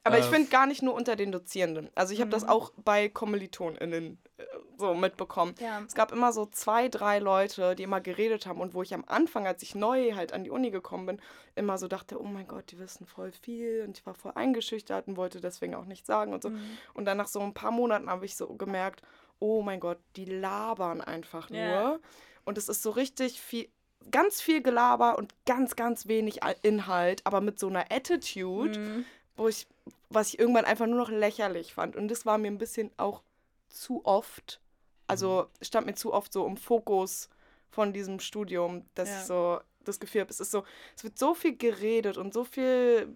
Aber 0.04 0.20
ich 0.20 0.26
Äh, 0.26 0.30
finde 0.30 0.50
gar 0.50 0.68
nicht 0.68 0.82
nur 0.84 0.94
unter 0.94 1.16
den 1.16 1.32
Dozierenden. 1.32 1.90
Also 1.96 2.14
ich 2.14 2.22
habe 2.22 2.30
das 2.30 2.44
Mhm. 2.44 2.50
auch 2.50 2.72
bei 2.78 3.10
KommilitonInnen 3.10 4.18
äh, 4.38 4.44
so 4.78 4.94
mitbekommen. 4.94 5.56
Ja. 5.60 5.82
Es 5.88 5.96
gab 5.96 6.12
immer 6.12 6.34
so 6.34 6.46
zwei, 6.46 6.88
drei 6.90 7.20
Leute, 7.20 7.76
die 7.76 7.84
immer 7.84 8.02
geredet 8.02 8.46
haben 8.46 8.60
und 8.62 8.74
wo 8.74 8.84
ich 8.84 8.94
am 8.94 9.06
Anfang, 9.08 9.48
als 9.48 9.64
ich 9.64 9.74
neu 9.76 10.14
halt 10.14 10.34
an 10.34 10.44
die 10.44 10.50
Uni 10.52 10.70
gekommen 10.70 11.06
bin, 11.06 11.22
immer 11.56 11.78
so 11.78 11.88
dachte, 11.88 12.20
oh 12.22 12.26
mein 12.26 12.48
Gott, 12.48 12.72
die 12.72 12.80
wissen 12.80 13.06
voll 13.06 13.32
viel 13.32 13.84
und 13.88 13.98
ich 13.98 14.06
war 14.06 14.14
voll 14.14 14.34
eingeschüchtert 14.36 15.08
und 15.08 15.15
wollte 15.16 15.42
deswegen 15.42 15.76
auch 15.76 15.86
nichts 15.86 16.08
sagen 16.08 16.34
und 16.34 16.44
so. 16.44 16.50
Mhm. 16.50 16.78
Und 16.94 17.06
dann 17.06 17.18
nach 17.18 17.28
so 17.28 17.40
ein 17.40 17.54
paar 17.54 17.72
Monaten 17.72 18.10
habe 18.10 18.26
ich 18.26 18.36
so 18.36 18.48
gemerkt, 18.56 19.02
oh 19.40 19.62
mein 19.62 19.80
Gott, 19.80 20.00
die 20.16 20.26
labern 20.26 21.02
einfach 21.02 21.50
nur. 21.50 22.00
Und 22.46 22.58
es 22.58 22.70
ist 22.70 22.84
so 22.84 22.92
richtig 22.92 23.42
viel, 23.42 23.68
ganz 24.12 24.40
viel 24.42 24.62
Gelaber 24.62 25.18
und 25.18 25.34
ganz, 25.46 25.76
ganz 25.76 26.08
wenig 26.08 26.44
Al- 26.44 26.56
Inhalt, 26.62 27.22
aber 27.26 27.42
mit 27.42 27.60
so 27.60 27.68
einer 27.68 27.92
Attitude, 27.92 28.78
Mhm. 28.80 29.06
wo 29.36 29.48
ich, 29.48 29.68
was 30.10 30.30
ich 30.30 30.40
irgendwann 30.40 30.66
einfach 30.66 30.86
nur 30.88 30.98
noch 31.00 31.10
lächerlich 31.10 31.74
fand. 31.74 31.96
Und 31.96 32.08
das 32.10 32.26
war 32.26 32.38
mir 32.38 32.48
ein 32.48 32.58
bisschen 32.60 32.92
auch 32.98 33.24
zu 33.68 34.06
oft, 34.06 34.62
also 35.08 35.48
stand 35.62 35.86
mir 35.88 35.96
zu 35.96 36.14
oft 36.14 36.32
so 36.32 36.46
im 36.46 36.56
Fokus 36.56 37.30
von 37.70 37.92
diesem 37.94 38.20
Studium, 38.20 38.86
dass 38.96 39.10
Ja. 39.10 39.20
ich 39.20 39.26
so 39.26 39.60
das 39.84 40.00
Gefühl 40.00 40.22
habe, 40.22 40.32
es 40.32 40.40
ist 40.40 40.52
so, 40.52 40.64
es 40.96 41.04
wird 41.04 41.18
so 41.18 41.34
viel 41.34 41.58
geredet 41.58 42.18
und 42.18 42.34
so 42.34 42.44
viel, 42.44 43.14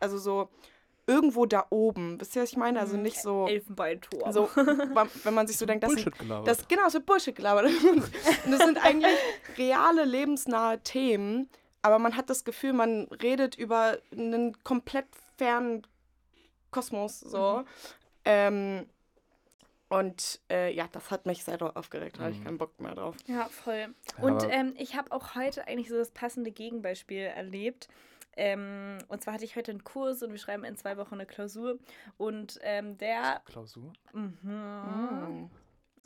also 0.00 0.18
so 0.18 0.48
irgendwo 1.06 1.46
da 1.46 1.66
oben. 1.70 2.20
Wisst 2.20 2.34
ihr, 2.36 2.42
was 2.42 2.50
ich 2.50 2.56
meine? 2.56 2.80
Also 2.80 2.96
Mhm. 2.96 3.02
nicht 3.02 3.20
so, 3.22 3.46
Elfenbeinturm. 3.46 4.32
so 4.32 4.48
wenn 5.24 5.34
man 5.34 5.46
sich 5.46 5.56
so 5.56 5.64
denkt, 5.66 5.84
das 5.84 5.92
sind, 5.92 6.04
Bullshit 6.04 6.18
gelabert. 6.18 6.48
das, 6.48 6.68
genau, 6.68 6.92
wird 6.92 7.06
Bullshit 7.06 7.36
gelabert. 7.36 7.66
Und 7.94 8.10
das 8.52 8.60
sind 8.64 8.84
eigentlich 8.84 9.16
reale, 9.56 10.04
lebensnahe 10.04 10.80
Themen, 10.82 11.48
aber 11.82 11.98
man 12.00 12.16
hat 12.16 12.28
das 12.30 12.44
Gefühl, 12.44 12.72
man 12.72 13.04
redet 13.22 13.54
über 13.54 13.98
einen 14.12 14.62
komplett 14.64 15.06
fernen 15.36 15.86
Kosmos, 16.72 17.20
so. 17.20 17.58
Mhm. 17.60 17.64
Ähm, 18.24 18.86
und 19.88 20.40
äh, 20.50 20.74
ja, 20.74 20.88
das 20.90 21.12
hat 21.12 21.26
mich 21.26 21.44
sehr 21.44 21.62
aufgeregt, 21.76 22.18
da 22.18 22.24
hatte 22.24 22.32
ich 22.32 22.40
Mhm. 22.40 22.44
keinen 22.44 22.58
Bock 22.58 22.80
mehr 22.80 22.94
drauf. 22.96 23.14
Ja, 23.26 23.44
voll. 23.44 23.94
Und 24.20 24.44
ähm, 24.50 24.74
ich 24.76 24.96
habe 24.96 25.12
auch 25.12 25.36
heute 25.36 25.68
eigentlich 25.68 25.88
so 25.88 25.96
das 25.96 26.10
passende 26.10 26.50
Gegenbeispiel 26.50 27.20
erlebt. 27.22 27.86
Ähm, 28.36 28.98
und 29.08 29.22
zwar 29.22 29.34
hatte 29.34 29.44
ich 29.44 29.56
heute 29.56 29.70
einen 29.70 29.84
Kurs 29.84 30.22
und 30.22 30.30
wir 30.30 30.38
schreiben 30.38 30.64
in 30.64 30.76
zwei 30.76 30.96
Wochen 30.96 31.14
eine 31.14 31.26
Klausur. 31.26 31.78
Und 32.16 32.58
ähm, 32.62 32.98
der. 32.98 33.42
Klausur? 33.46 33.92
Mhm. 34.12 34.36
Mm. 34.42 35.50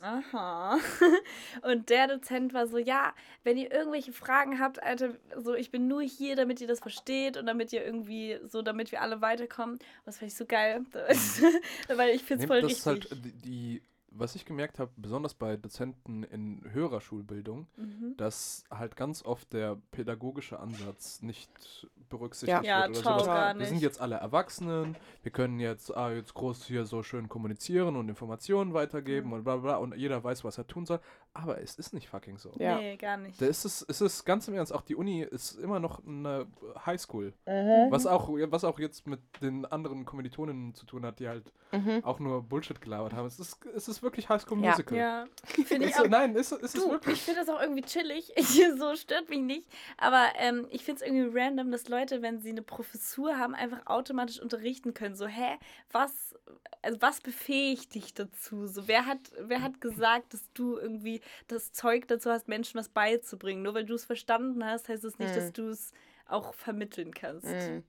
Aha. 0.01 0.79
Und 1.61 1.91
der 1.91 2.07
Dozent 2.07 2.55
war 2.55 2.65
so, 2.65 2.79
ja, 2.79 3.13
wenn 3.43 3.55
ihr 3.55 3.71
irgendwelche 3.71 4.11
Fragen 4.11 4.59
habt, 4.59 4.81
Alter, 4.81 5.11
so 5.37 5.53
ich 5.53 5.69
bin 5.69 5.87
nur 5.87 6.01
hier, 6.01 6.35
damit 6.35 6.59
ihr 6.59 6.67
das 6.67 6.79
versteht 6.79 7.37
und 7.37 7.45
damit 7.45 7.71
ihr 7.71 7.85
irgendwie, 7.85 8.39
so 8.47 8.63
damit 8.63 8.91
wir 8.91 9.03
alle 9.03 9.21
weiterkommen. 9.21 9.77
Das 10.05 10.17
fand 10.17 10.31
ich 10.31 10.37
so 10.37 10.45
geil. 10.45 10.83
Weil 11.87 12.15
ich 12.15 12.23
finde 12.23 12.43
es 12.43 12.47
voll 12.47 12.61
das 12.61 12.71
richtig. 12.71 12.79
ist 12.79 12.85
halt 12.87 13.25
die, 13.25 13.31
die, 13.31 13.81
was 14.13 14.35
ich 14.35 14.45
gemerkt 14.45 14.77
habe, 14.77 14.91
besonders 14.97 15.33
bei 15.33 15.55
Dozenten 15.57 16.23
in 16.23 16.61
höherer 16.71 16.99
Schulbildung, 17.01 17.67
mhm. 17.77 18.15
dass 18.17 18.65
halt 18.69 18.95
ganz 18.95 19.23
oft 19.23 19.53
der 19.53 19.77
pädagogische 19.91 20.59
Ansatz 20.59 21.21
nicht 21.21 21.87
berücksichtigt 22.09 22.63
Ja, 22.65 22.81
wird 22.87 22.89
oder 22.89 23.01
ciao, 23.01 23.19
sowas. 23.19 23.25
gar 23.27 23.57
Wir 23.57 23.65
sind 23.65 23.75
nicht. 23.75 23.83
jetzt 23.83 24.01
alle 24.01 24.15
Erwachsenen, 24.15 24.97
wir 25.23 25.31
können 25.31 25.59
jetzt, 25.61 25.95
ah, 25.95 26.11
jetzt 26.11 26.33
groß 26.33 26.65
hier 26.65 26.83
so 26.85 27.03
schön 27.03 27.29
kommunizieren 27.29 27.95
und 27.95 28.09
Informationen 28.09 28.73
weitergeben 28.73 29.27
Mhm. 29.27 29.33
und 29.33 29.43
bla 29.45 29.55
bla 29.55 29.61
bla 29.63 29.77
und 29.77 29.95
jeder 29.95 30.21
weiß, 30.23 30.43
was 30.43 30.57
er 30.57 30.67
tun 30.67 30.85
soll. 30.85 30.99
Aber 31.33 31.61
es 31.61 31.75
ist 31.75 31.93
nicht 31.93 32.09
fucking 32.09 32.37
so. 32.37 32.51
Ja. 32.59 32.75
Nee, 32.77 32.97
gar 32.97 33.15
nicht. 33.15 33.41
Da 33.41 33.45
ist 33.45 33.63
es, 33.63 33.85
es 33.87 34.01
ist 34.01 34.25
ganz 34.25 34.49
im 34.49 34.53
Ernst, 34.53 34.73
auch 34.73 34.81
die 34.81 34.95
Uni 34.95 35.21
ist 35.23 35.53
immer 35.59 35.79
noch 35.79 36.05
eine 36.05 36.45
Highschool. 36.85 37.33
Mhm. 37.45 37.87
Was 37.89 38.05
auch, 38.05 38.27
was 38.29 38.65
auch 38.65 38.79
jetzt 38.79 39.07
mit 39.07 39.21
den 39.41 39.65
anderen 39.65 40.03
Kommilitoninnen 40.03 40.73
zu 40.75 40.85
tun 40.85 41.05
hat, 41.05 41.19
die 41.19 41.29
halt 41.29 41.51
Mhm. 41.73 42.03
auch 42.03 42.19
nur 42.19 42.43
Bullshit 42.43 42.81
gelabert 42.81 43.13
haben. 43.13 43.25
Es 43.27 43.39
ist, 43.39 43.65
es 43.73 43.87
ist 43.87 44.03
wirklich 44.03 44.27
Highschool 44.27 44.61
Ja. 44.61 44.71
Musical. 44.71 44.97
Ja, 44.97 45.25
finde 45.45 45.85
ich 45.85 45.91
Ist 45.91 45.97
so, 45.99 46.03
auch. 46.03 46.09
nein, 46.09 46.35
ist, 46.35 46.51
ist 46.51 46.75
es 46.75 46.83
Du, 46.83 46.89
wirklich. 46.91 47.15
ich 47.15 47.21
finde 47.21 47.39
das 47.39 47.47
auch 47.49 47.61
irgendwie 47.61 47.83
chillig. 47.83 48.29
Ich, 48.35 48.61
so 48.77 48.93
stört 48.97 49.29
mich 49.29 49.39
nicht. 49.39 49.69
Aber 49.97 50.25
ähm, 50.35 50.67
ich 50.69 50.83
finde 50.83 51.01
es 51.01 51.07
irgendwie 51.09 51.39
random, 51.39 51.71
dass 51.71 51.87
Leute, 51.87 52.21
wenn 52.21 52.41
sie 52.41 52.49
eine 52.49 52.61
Professur 52.61 53.37
haben, 53.37 53.55
einfach 53.55 53.85
automatisch 53.87 54.41
unterrichten 54.41 54.93
können. 54.93 55.15
So, 55.15 55.27
hä, 55.27 55.57
was, 55.93 56.35
also 56.81 57.01
was 57.01 57.21
befähigt 57.21 57.95
dich 57.95 58.13
dazu? 58.13 58.67
So, 58.67 58.89
wer 58.89 59.05
hat, 59.05 59.19
wer 59.39 59.61
hat 59.61 59.79
gesagt, 59.79 60.33
dass 60.33 60.51
du 60.53 60.77
irgendwie 60.77 61.20
das 61.47 61.71
Zeug 61.71 62.07
dazu 62.07 62.29
hast, 62.29 62.47
Menschen 62.47 62.77
was 62.79 62.89
beizubringen? 62.89 63.61
Nur 63.63 63.73
weil 63.73 63.85
du 63.85 63.93
es 63.95 64.05
verstanden 64.05 64.63
hast, 64.65 64.89
heißt 64.89 65.03
es 65.03 65.19
nicht, 65.19 65.31
Mhm. 65.31 65.35
dass 65.35 65.53
du 65.53 65.67
es 65.69 65.91
auch 66.27 66.53
vermitteln 66.53 67.13
kannst. 67.13 67.47
Mhm. 67.47 67.83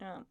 Ja. 0.00 0.24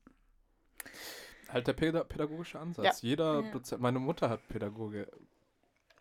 Halt 1.49 1.68
der 1.68 1.74
Päda 1.74 2.04
pädagogische 2.04 2.60
Ansatz. 2.60 3.02
Jeder 3.02 3.41
Ja. 3.41 3.52
Dozent, 3.52 3.82
meine 3.82 3.99
Mutter 3.99 4.30
hat 4.30 4.47
Pädagoge, 4.47 5.08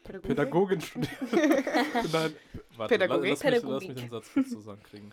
Pädagogik? 0.03 0.23
Pädagogin 0.29 0.81
studiert. 0.81 1.13
Nein, 2.13 2.37
warte, 2.77 2.95
Pädagogik? 2.95 3.31
Lass, 3.31 3.45
mich, 3.45 3.63
lass 3.63 3.83
mich 3.89 3.95
den 3.97 4.11
Satz 4.11 4.33
kurz 4.33 4.51
zusammenkriegen. 4.51 5.13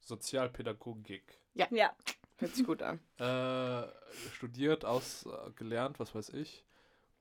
Sozialpädagogik. 0.00 1.22
Ja. 1.54 1.94
Hört 2.38 2.54
sich 2.56 2.66
gut 2.66 2.82
an. 2.82 2.98
Äh, 3.18 3.86
studiert, 4.34 4.84
aus, 4.84 5.26
äh, 5.26 5.90
was 5.98 6.14
weiß 6.14 6.30
ich. 6.30 6.64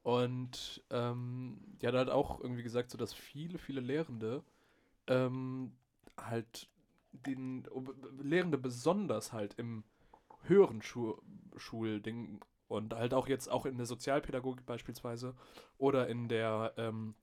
Und 0.03 0.83
ähm, 0.89 1.59
die 1.81 1.87
hat 1.87 1.93
halt 1.93 2.09
auch 2.09 2.39
irgendwie 2.41 2.63
gesagt, 2.63 2.89
so 2.89 2.97
dass 2.97 3.13
viele, 3.13 3.57
viele 3.59 3.81
Lehrende 3.81 4.43
ähm, 5.07 5.73
halt 6.17 6.67
den 7.11 7.67
Lehrende 8.21 8.57
besonders 8.57 9.33
halt 9.33 9.55
im 9.55 9.83
höheren 10.43 10.81
Schu 10.81 11.17
Schulding 11.57 12.39
und 12.67 12.93
halt 12.93 13.13
auch 13.13 13.27
jetzt 13.27 13.49
auch 13.49 13.65
in 13.65 13.77
der 13.77 13.85
Sozialpädagogik 13.85 14.65
beispielsweise 14.65 15.35
oder 15.77 16.07
in 16.07 16.29
der, 16.29 16.73
ähm, 16.77 17.15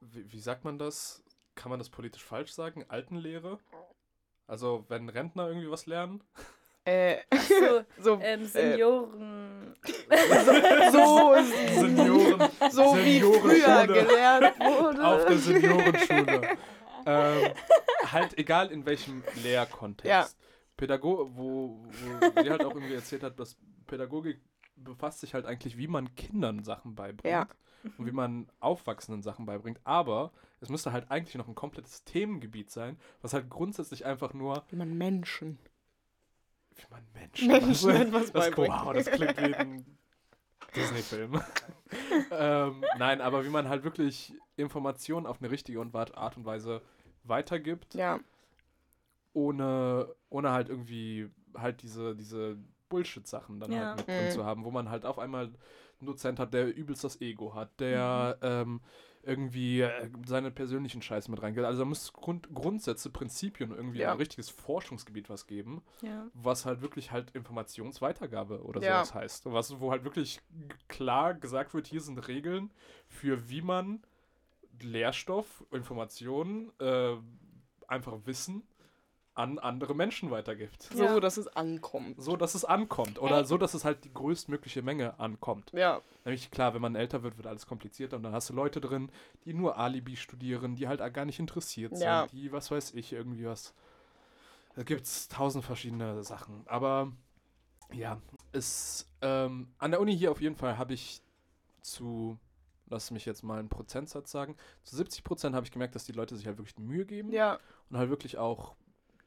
wie, 0.00 0.30
wie 0.30 0.40
sagt 0.40 0.64
man 0.64 0.78
das? 0.78 1.24
Kann 1.54 1.70
man 1.70 1.78
das 1.80 1.88
politisch 1.88 2.22
falsch 2.22 2.52
sagen? 2.52 2.84
Altenlehre? 2.88 3.58
Also 4.46 4.84
wenn 4.88 5.08
Rentner 5.08 5.48
irgendwie 5.48 5.70
was 5.70 5.86
lernen? 5.86 6.22
Äh, 6.84 7.18
So, 7.48 7.84
so 8.02 8.18
ähm, 8.20 8.44
Senioren. 8.44 9.47
So, 10.92 11.34
Senioren, 11.80 12.50
so 12.70 12.96
wie 12.96 13.20
früher 13.20 13.86
gelernt 13.86 14.58
wurde. 14.58 15.06
auf 15.06 15.26
der 15.26 15.38
Seniorenschule. 15.38 16.56
ähm, 17.06 17.52
halt 18.12 18.38
egal 18.38 18.70
in 18.70 18.84
welchem 18.86 19.22
Lehrkontext. 19.42 20.08
Ja. 20.08 20.26
Pädago 20.76 21.30
wo, 21.34 21.84
wo 21.90 22.42
sie 22.42 22.50
halt 22.50 22.64
auch 22.64 22.74
irgendwie 22.74 22.94
erzählt 22.94 23.22
hat, 23.22 23.38
dass 23.38 23.56
Pädagogik 23.86 24.40
befasst 24.76 25.20
sich 25.20 25.34
halt 25.34 25.44
eigentlich, 25.44 25.76
wie 25.76 25.88
man 25.88 26.14
Kindern 26.14 26.62
Sachen 26.62 26.94
beibringt. 26.94 27.32
Ja. 27.32 27.48
Und 27.96 28.06
wie 28.06 28.12
man 28.12 28.50
Aufwachsenden 28.60 29.22
Sachen 29.22 29.46
beibringt. 29.46 29.80
Aber 29.84 30.32
es 30.60 30.68
müsste 30.68 30.92
halt 30.92 31.10
eigentlich 31.10 31.36
noch 31.36 31.48
ein 31.48 31.54
komplettes 31.54 32.04
Themengebiet 32.04 32.70
sein, 32.70 32.98
was 33.22 33.32
halt 33.32 33.48
grundsätzlich 33.48 34.04
einfach 34.04 34.34
nur, 34.34 34.64
Wie 34.68 34.76
man 34.76 34.96
Menschen. 34.96 35.58
Wie 36.78 36.86
man 36.90 37.06
Menschen, 37.12 37.48
Menschen 37.48 37.90
etwas 37.90 38.32
das, 38.32 38.50
beibringt. 38.50 38.74
Wow, 38.74 38.92
das 38.92 39.06
klingt 39.10 39.38
wie 39.38 39.54
ein 39.54 39.98
Disney-Film. 40.74 41.40
ähm, 42.30 42.84
nein, 42.98 43.20
aber 43.20 43.44
wie 43.44 43.48
man 43.50 43.68
halt 43.68 43.84
wirklich 43.84 44.34
Informationen 44.56 45.26
auf 45.26 45.40
eine 45.40 45.50
richtige 45.50 45.80
und 45.80 45.94
Art 45.94 46.36
und 46.36 46.44
Weise 46.44 46.82
weitergibt, 47.24 47.94
Ja. 47.94 48.20
ohne, 49.32 50.08
ohne 50.30 50.50
halt 50.52 50.68
irgendwie 50.68 51.30
halt 51.56 51.82
diese, 51.82 52.14
diese 52.14 52.58
Bullshit-Sachen 52.88 53.60
dann 53.60 53.72
Ja. 53.72 53.78
halt 53.78 53.96
mit 53.96 54.08
drin 54.08 54.24
Mhm. 54.26 54.30
zu 54.30 54.44
haben, 54.44 54.64
wo 54.64 54.70
man 54.70 54.90
halt 54.90 55.04
auf 55.04 55.18
einmal 55.18 55.44
einen 55.46 56.06
Dozent 56.06 56.38
hat, 56.38 56.54
der 56.54 56.74
übelst 56.74 57.04
das 57.04 57.20
Ego 57.20 57.54
hat, 57.54 57.78
der 57.80 58.38
ähm, 58.42 58.80
irgendwie 59.22 59.80
äh, 59.82 60.10
seine 60.26 60.50
persönlichen 60.50 61.02
Scheiße 61.02 61.30
mit 61.30 61.42
reingeht. 61.42 61.64
Also 61.64 61.80
da 61.80 61.84
muss 61.84 62.12
Grund, 62.12 62.48
Grundsätze, 62.54 63.10
Prinzipien 63.10 63.70
irgendwie 63.72 63.98
Ja. 63.98 64.12
ein 64.12 64.16
richtiges 64.18 64.48
Forschungsgebiet 64.50 65.28
was 65.28 65.46
geben, 65.46 65.82
Ja. 66.02 66.26
was 66.34 66.64
halt 66.66 66.80
wirklich 66.80 67.10
halt 67.10 67.30
Informationsweitergabe 67.32 68.62
oder 68.62 68.80
Ja. 68.82 68.96
sowas 69.04 69.14
heißt. 69.14 69.46
Was, 69.52 69.80
wo 69.80 69.90
halt 69.90 70.04
wirklich 70.04 70.40
klar 70.88 71.34
gesagt 71.34 71.74
wird, 71.74 71.86
hier 71.86 72.00
sind 72.00 72.26
Regeln 72.28 72.70
für 73.06 73.48
wie 73.48 73.62
man 73.62 74.02
Lehrstoff, 74.80 75.64
Informationen, 75.72 76.70
äh, 76.78 77.16
einfach 77.88 78.18
Wissen 78.26 78.62
an 79.38 79.58
andere 79.58 79.94
Menschen 79.94 80.30
weitergibt. 80.30 80.82
So, 80.92 81.02
Ja. 81.04 81.20
dass 81.20 81.36
es 81.36 81.46
ankommt. 81.48 82.20
So, 82.20 82.36
dass 82.36 82.54
es 82.54 82.64
ankommt. 82.64 83.20
Oder 83.20 83.44
so, 83.44 83.56
dass 83.56 83.72
es 83.74 83.84
halt 83.84 84.04
die 84.04 84.12
größtmögliche 84.12 84.82
Menge 84.82 85.18
ankommt. 85.20 85.70
Ja. 85.72 86.00
Nämlich 86.24 86.50
klar, 86.50 86.74
wenn 86.74 86.82
man 86.82 86.96
älter 86.96 87.22
wird, 87.22 87.36
wird 87.36 87.46
alles 87.46 87.66
komplizierter 87.66 88.16
und 88.16 88.24
dann 88.24 88.32
hast 88.32 88.50
du 88.50 88.54
Leute 88.54 88.80
drin, 88.80 89.10
die 89.44 89.54
nur 89.54 89.78
Alibi 89.78 90.16
studieren, 90.16 90.74
die 90.74 90.88
halt 90.88 90.98
gar 91.14 91.24
nicht 91.24 91.38
interessiert 91.38 91.92
sind, 91.96 92.04
Ja. 92.04 92.26
die, 92.26 92.50
was 92.52 92.70
weiß 92.70 92.94
ich, 92.94 93.12
irgendwie 93.12 93.46
was. 93.46 93.72
Da 94.74 94.82
gibt 94.82 95.02
es 95.02 95.28
tausend 95.28 95.64
verschiedene 95.64 96.22
Sachen. 96.24 96.62
Aber 96.66 97.12
ja, 97.92 98.20
es, 98.52 99.08
ähm, 99.22 99.68
an 99.78 99.92
der 99.92 100.00
Uni 100.00 100.16
hier 100.16 100.30
auf 100.32 100.40
jeden 100.40 100.56
Fall 100.56 100.78
habe 100.78 100.94
ich 100.94 101.22
zu, 101.80 102.38
lass 102.88 103.10
mich 103.12 103.24
jetzt 103.24 103.42
mal 103.44 103.58
einen 103.60 103.68
Prozentsatz 103.68 104.30
sagen, 104.30 104.56
zu 104.82 104.96
70 104.96 105.22
Prozent 105.24 105.54
habe 105.54 105.64
ich 105.64 105.72
gemerkt, 105.72 105.94
dass 105.94 106.04
die 106.04 106.12
Leute 106.12 106.36
sich 106.36 106.46
halt 106.46 106.58
wirklich 106.58 106.74
die 106.74 106.82
Mühe 106.82 107.06
geben 107.06 107.30
Ja. 107.32 107.58
und 107.88 107.96
halt 107.98 108.10
wirklich 108.10 108.36
auch 108.36 108.74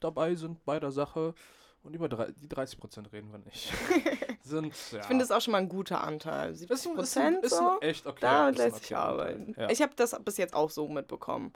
dabei 0.04 0.34
sind 0.34 0.64
bei 0.64 0.80
der 0.80 0.90
Sache. 0.90 1.34
Und 1.82 1.94
über 1.94 2.08
drei, 2.08 2.30
die 2.30 2.48
30 2.48 2.78
Prozent 2.78 3.12
reden 3.12 3.32
wir 3.32 3.38
nicht. 3.38 3.72
sind, 4.42 4.72
ja. 4.92 5.00
Ich 5.00 5.06
finde 5.06 5.24
es 5.24 5.30
auch 5.30 5.40
schon 5.40 5.52
mal 5.52 5.58
ein 5.58 5.68
guter 5.68 6.02
Anteil. 6.02 6.52
ist 6.52 6.60
70 6.60 6.70
ein, 6.70 6.92
ist 6.92 6.96
Prozent 6.96 7.36
ein, 7.38 7.42
ist 7.42 7.56
so. 7.56 7.70
ein 7.70 7.82
echt 7.82 8.06
okay. 8.06 8.18
Da 8.20 8.48
lässt 8.50 8.76
sich 8.76 8.94
okayer 8.94 9.04
arbeiten. 9.04 9.54
Ja. 9.58 9.70
Ich 9.70 9.82
habe 9.82 9.92
das 9.96 10.16
bis 10.24 10.36
jetzt 10.36 10.54
auch 10.54 10.70
so 10.70 10.88
mitbekommen. 10.88 11.52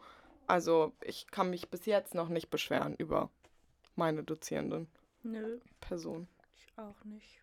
Also 0.47 0.93
ich 1.03 1.29
kann 1.29 1.51
mich 1.51 1.71
bis 1.71 1.87
jetzt 1.87 2.15
noch 2.15 2.29
nicht 2.29 2.51
beschweren 2.51 2.95
über 2.97 3.31
meine 3.95 4.23
dozierenden 4.23 4.89
Nö, 5.23 5.59
Person. 5.81 6.29
ich 6.57 6.79
auch 6.79 7.05
nicht. 7.05 7.41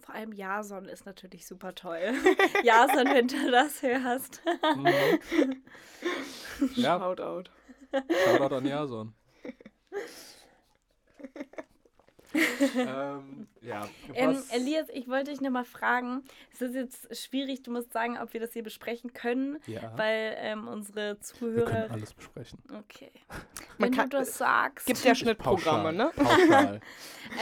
Vor 0.00 0.14
allem 0.14 0.32
Jason 0.32 0.84
ist 0.86 1.04
natürlich 1.04 1.46
super 1.46 1.74
toll. 1.74 1.98
Jason, 2.62 3.06
wenn 3.06 3.28
du 3.28 3.50
das 3.50 3.82
hörst. 3.82 4.40
Mhm. 4.76 5.62
ja, 6.76 6.98
Shoutout. 6.98 7.50
Shoutout 8.24 8.54
an 8.54 8.66
Jason. 8.66 9.14
Ähm, 12.76 13.46
ja. 13.62 13.88
Ähm, 14.14 14.42
Elias, 14.50 14.88
ich 14.92 15.08
wollte 15.08 15.30
dich 15.30 15.40
nochmal 15.40 15.64
fragen. 15.64 16.22
Es 16.52 16.60
ist 16.62 16.74
jetzt 16.74 17.16
schwierig, 17.16 17.62
du 17.62 17.70
musst 17.70 17.92
sagen, 17.92 18.18
ob 18.18 18.32
wir 18.32 18.40
das 18.40 18.52
hier 18.52 18.62
besprechen 18.62 19.12
können, 19.12 19.58
ja. 19.66 19.92
weil 19.96 20.34
ähm, 20.38 20.68
unsere 20.68 20.96
wir 20.96 21.04
können 21.14 21.22
Zuhörer. 21.22 21.90
alles 21.90 22.14
besprechen. 22.14 22.58
Okay. 22.78 23.10
Man 23.78 23.90
Wenn 23.90 23.96
kann- 23.96 24.10
du 24.10 24.18
das 24.18 24.38
sagst. 24.38 24.86
Gibt 24.86 25.02
ja 25.04 25.14
Schnittprogramme, 25.14 25.92
ne? 25.92 26.10
Pauschal. 26.14 26.80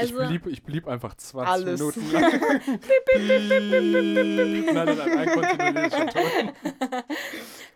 Also- 0.00 0.18
ich, 0.22 0.28
blieb, 0.28 0.46
ich 0.46 0.62
blieb 0.62 0.88
einfach 0.88 1.14
20 1.14 1.52
Alles. 1.52 1.78
Minuten 1.80 2.10
lang. 2.12 2.40
Nein, 2.40 2.80
nein, 4.72 4.96
nein, 4.96 5.18
ein 5.18 5.28
kontinuierlicher 5.28 6.06
Ton. 6.06 6.52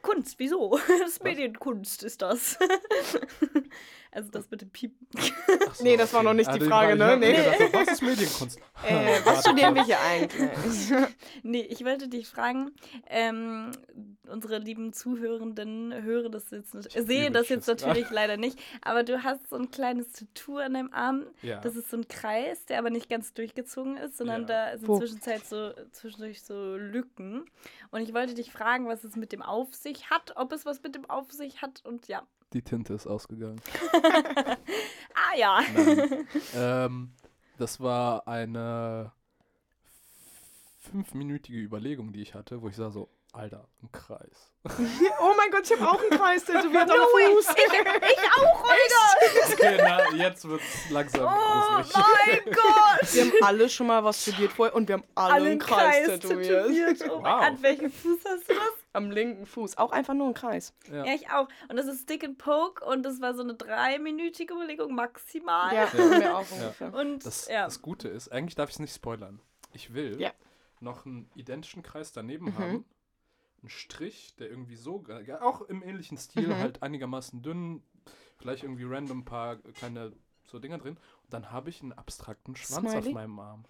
Kunst, 0.03 0.39
wieso? 0.39 0.79
Das 1.01 1.21
Medienkunst 1.23 2.03
ist 2.03 2.23
das. 2.23 2.59
Also 4.13 4.31
das 4.31 4.51
mit 4.51 4.61
dem 4.63 4.71
Piepen. 4.71 5.07
Ach 5.69 5.75
so, 5.75 5.85
Nee, 5.85 5.97
das 5.97 6.13
war 6.15 6.23
noch 6.23 6.35
nicht 6.35 6.53
die 6.55 6.61
Ah, 6.63 6.65
Frage, 6.67 6.93
ich 6.93 6.99
ne? 6.99 7.17
Nee. 7.17 7.33
gedacht, 7.37 7.73
was 7.73 7.89
ist 7.93 8.03
Medienkunst? 8.03 8.59
Äh, 8.87 9.21
was 9.25 9.41
studieren 9.41 9.75
wir 9.75 9.85
hier 9.85 10.01
eigentlich? 10.01 10.93
Nee, 11.43 11.63
ich 11.63 11.85
wollte 11.85 12.09
dich 12.09 12.27
fragen, 12.29 12.73
ähm, 13.09 13.71
unsere 14.29 14.59
lieben 14.59 14.93
Zuhörenden 14.93 15.93
hören 16.03 16.33
das 16.33 16.51
jetzt 16.51 16.75
nicht, 16.75 16.95
übel 16.97 17.31
das 17.31 17.49
jetzt 17.49 17.67
Schiss 17.67 17.83
natürlich 17.85 18.11
leider 18.11 18.37
nicht, 18.37 18.59
aber 18.83 19.03
du 19.03 19.23
hast 19.23 19.49
so 19.49 19.57
ein 19.57 19.71
kleines 19.71 20.13
Tattoo 20.13 20.59
an 20.59 20.75
deinem 20.75 20.93
Arm. 20.93 21.27
Ja. 21.43 21.61
Das 21.61 21.77
ist 21.77 21.91
so 21.91 21.97
ein 21.97 22.09
Kreis, 22.09 22.65
der 22.67 22.79
aber 22.79 22.91
nicht 22.91 23.09
ganz 23.09 23.33
durchgezogen 23.35 23.97
ist, 23.97 24.17
sondern 24.17 24.43
Ja. 24.43 24.47
da 24.73 24.79
sind 24.79 24.89
Wo? 24.89 24.99
zwischenzeit 24.99 25.45
so, 25.47 25.73
zwischendurch 25.93 26.43
so 26.43 26.77
Lücken. 26.77 27.45
Und 27.91 28.03
ich 28.03 28.13
wollte 28.15 28.35
dich 28.35 28.51
fragen, 28.53 28.87
was 28.89 29.05
es 29.05 29.17
mit 29.17 29.33
dem 29.33 29.43
auf 29.43 29.75
sich 29.75 30.11
hat, 30.11 30.33
ob 30.37 30.53
es 30.53 30.67
was 30.67 30.83
mit 30.83 30.95
dem 30.95 31.09
auf 31.09 31.31
sich 31.33 31.63
hat 31.63 31.85
und 31.85 32.09
ja. 32.09 32.23
Die 32.53 32.63
Tinte 32.63 32.95
ist 32.95 33.07
ausgegangen. 33.07 33.61
Ah 35.31 35.37
ja. 35.37 35.61
Ähm, 36.55 37.13
das 37.59 37.81
war 37.81 38.27
eine 38.29 39.11
fünfminütige 40.81 41.59
Überlegung, 41.59 42.13
die 42.13 42.23
ich 42.23 42.35
hatte, 42.35 42.63
wo 42.63 42.69
ich 42.69 42.77
sah 42.77 42.91
so, 42.91 43.09
Alter, 43.33 43.69
ein 43.83 43.91
Kreis. 43.93 44.53
oh 45.21 45.33
mein 45.37 45.51
Gott, 45.51 45.65
ich 45.65 45.73
habe 45.79 45.91
auch 45.91 46.01
einen 46.01 46.11
Kreis 46.11 46.45
tätowiert 46.45 46.83
am 46.91 46.97
Fuß. 46.99 47.47
Ich 47.49 48.43
auch, 48.43 48.65
Alter! 48.65 49.53
Okay, 49.53 49.77
na, 49.83 50.15
jetzt 50.17 50.49
wird's 50.49 50.91
langsam 50.91 51.25
Oh 51.27 51.77
gruselig. 51.77 51.95
mein 52.47 52.55
Gott! 52.55 53.15
Wir 53.15 53.23
haben 53.25 53.33
alle 53.43 53.69
schon 53.69 53.87
mal 53.89 54.03
was 54.05 54.23
studiert 54.23 54.53
vorher 54.53 54.75
und 54.75 54.89
wir 54.89 54.95
haben 54.95 55.05
alle, 55.15 55.51
einen 55.51 55.59
Kreis, 55.59 56.07
tätowiert. 56.07 57.03
Oh 57.11 57.17
Wow. 57.17 57.23
mein, 57.23 57.43
an 57.57 57.63
welchem 57.63 57.91
Fuß 57.91 58.19
hast 58.25 58.49
du 58.49 58.55
das? 58.55 58.78
Am 58.95 59.11
linken 59.11 59.45
Fuß. 59.47 59.77
Auch 59.77 59.93
einfach 59.93 60.15
nur 60.15 60.29
ein 60.29 60.35
Kreis. 60.35 60.75
Ja. 60.91 61.05
Ja, 61.05 61.15
ich 61.15 61.31
auch. 61.31 61.49
Und 61.69 61.77
das 61.77 61.87
ist 61.87 62.03
Stick 62.05 62.25
and 62.25 62.39
Poke 62.39 62.85
und 62.85 63.03
das 63.03 63.21
war 63.21 63.35
so 63.35 63.43
eine 63.43 63.55
dreiminütige 63.55 64.55
Überlegung 64.55 64.95
maximal. 64.95 65.75
Ja, 65.75 65.89
Ja. 65.93 66.05
mir 66.19 66.37
auch 66.37 66.47
Ja. 66.51 66.57
ungefähr. 66.57 66.95
Und 66.95 67.27
Das, 67.27 67.49
ja. 67.49 67.65
das 67.65 67.83
Gute 67.83 68.09
ist, 68.09 68.29
eigentlich 68.31 68.55
darf 68.55 68.71
ich 68.71 68.77
es 68.77 68.81
nicht 68.81 68.95
spoilern. 68.95 69.41
Ich 69.73 69.93
will 69.95 70.21
Ja. 70.21 70.33
noch 70.81 71.05
einen 71.07 71.31
identischen 71.35 71.83
Kreis 71.83 72.13
daneben 72.13 72.47
Mhm. 72.47 72.59
haben. 72.59 72.85
Einen 73.61 73.69
Strich, 73.71 74.35
der 74.37 74.49
irgendwie 74.49 74.77
so, 74.77 75.05
ja, 75.27 75.43
auch 75.43 75.63
im 75.63 75.83
ähnlichen 75.83 76.17
Stil, 76.17 76.49
Mhm. 76.49 76.59
halt 76.59 76.83
einigermaßen 76.83 77.43
dünn, 77.43 77.83
vielleicht 78.39 78.63
irgendwie 78.63 78.85
random 78.85 79.19
ein 79.21 79.25
paar 79.25 79.57
kleine 79.57 80.13
so 80.45 80.59
Dinger 80.59 80.79
drin. 80.79 80.97
Und 81.25 81.33
dann 81.35 81.51
habe 81.53 81.69
ich 81.69 81.83
einen 81.83 81.93
abstrakten 81.93 82.57
Schwanz 82.57 82.87
auf 82.87 83.03
Smiley? 83.03 83.13
meinem 83.13 83.39
Arm. 83.39 83.65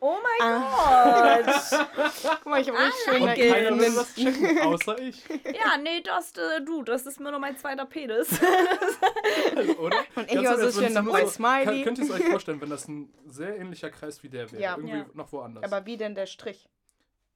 Oh 0.00 0.16
mein 0.40 0.50
Ah. 0.52 1.86
Guck 2.22 2.46
mal, 2.46 2.60
ich 2.60 2.68
habe 2.68 2.78
richtig 2.78 3.04
schöne 3.04 3.30
Und 3.30 3.34
keiner 3.36 3.78
will 3.78 3.94
das 3.94 4.14
checken, 4.14 4.58
außer 4.62 4.98
ich. 5.00 5.22
Ja, 5.28 5.76
nee, 5.82 6.00
das, 6.02 6.32
äh, 6.36 6.60
du, 6.64 6.82
das 6.82 7.06
ist 7.06 7.20
mir 7.20 7.30
nur 7.30 7.40
mein 7.40 7.56
zweiter 7.56 7.86
Penis. 7.86 8.28
Oder? 9.78 9.96
Und 10.14 10.30
ich 10.30 10.42
war 10.44 10.58
so 10.70 10.80
schön 10.82 10.92
noch 10.92 11.12
Kann, 11.12 11.28
Smiley. 11.28 11.84
könnt 11.84 11.98
ihr 11.98 12.04
es 12.04 12.10
euch 12.10 12.24
vorstellen, 12.24 12.60
wenn 12.60 12.70
das 12.70 12.88
ein 12.88 13.12
sehr 13.26 13.56
ähnlicher 13.58 13.90
Kreis 13.90 14.22
wie 14.22 14.28
der 14.28 14.50
wäre? 14.52 14.62
Ja. 14.62 14.76
Irgendwie 14.76 14.98
Ja. 14.98 15.06
noch 15.14 15.32
woanders. 15.32 15.64
Aber 15.64 15.86
wie 15.86 15.96
denn 15.96 16.14
der 16.14 16.26
Strich? 16.26 16.68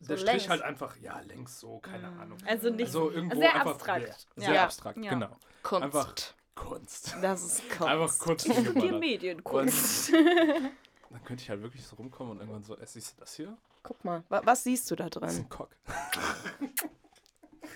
der 0.00 0.16
so 0.16 0.22
Strich 0.22 0.32
längs. 0.32 0.48
halt 0.48 0.62
einfach, 0.62 0.96
ja, 0.96 1.20
längs 1.20 1.60
so, 1.60 1.78
keine 1.78 2.08
Ahnung. 2.08 2.38
Also 2.46 2.70
nicht 2.70 2.86
Also 2.86 3.10
irgendwo 3.10 3.38
sehr 3.38 3.54
einfach 3.54 3.72
abstrakt. 3.72 4.08
Ja. 4.36 4.42
Sehr 4.44 4.54
Ja. 4.54 4.64
abstrakt, 4.64 4.98
Ja. 5.04 5.10
genau. 5.10 5.36
Kunst. 5.62 5.84
Einfach 5.84 6.14
Kunst. 6.54 7.16
Das 7.20 7.42
ist 7.42 7.68
Kunst. 7.68 7.82
Einfach 7.82 8.18
Kunst 8.18 8.46
die 8.46 8.52
hingeballert. 8.54 8.98
Medienkunst. 9.00 10.12
Dann 11.10 11.24
könnte 11.24 11.42
ich 11.42 11.50
halt 11.50 11.60
wirklich 11.62 11.84
so 11.84 11.96
rumkommen 11.96 12.32
und 12.32 12.38
irgendwann 12.40 12.62
so, 12.64 12.76
äh, 12.76 12.86
siehst 12.86 13.16
du 13.16 13.20
das 13.20 13.34
hier? 13.34 13.56
Guck 13.82 14.04
mal, 14.04 14.22
wa 14.28 14.40
was 14.44 14.62
siehst 14.64 14.90
du 14.90 14.96
da 14.96 15.08
Das 15.10 15.32
ist 15.32 15.36
drin? 15.38 15.44
ein 15.46 15.48
Cock. 15.48 15.76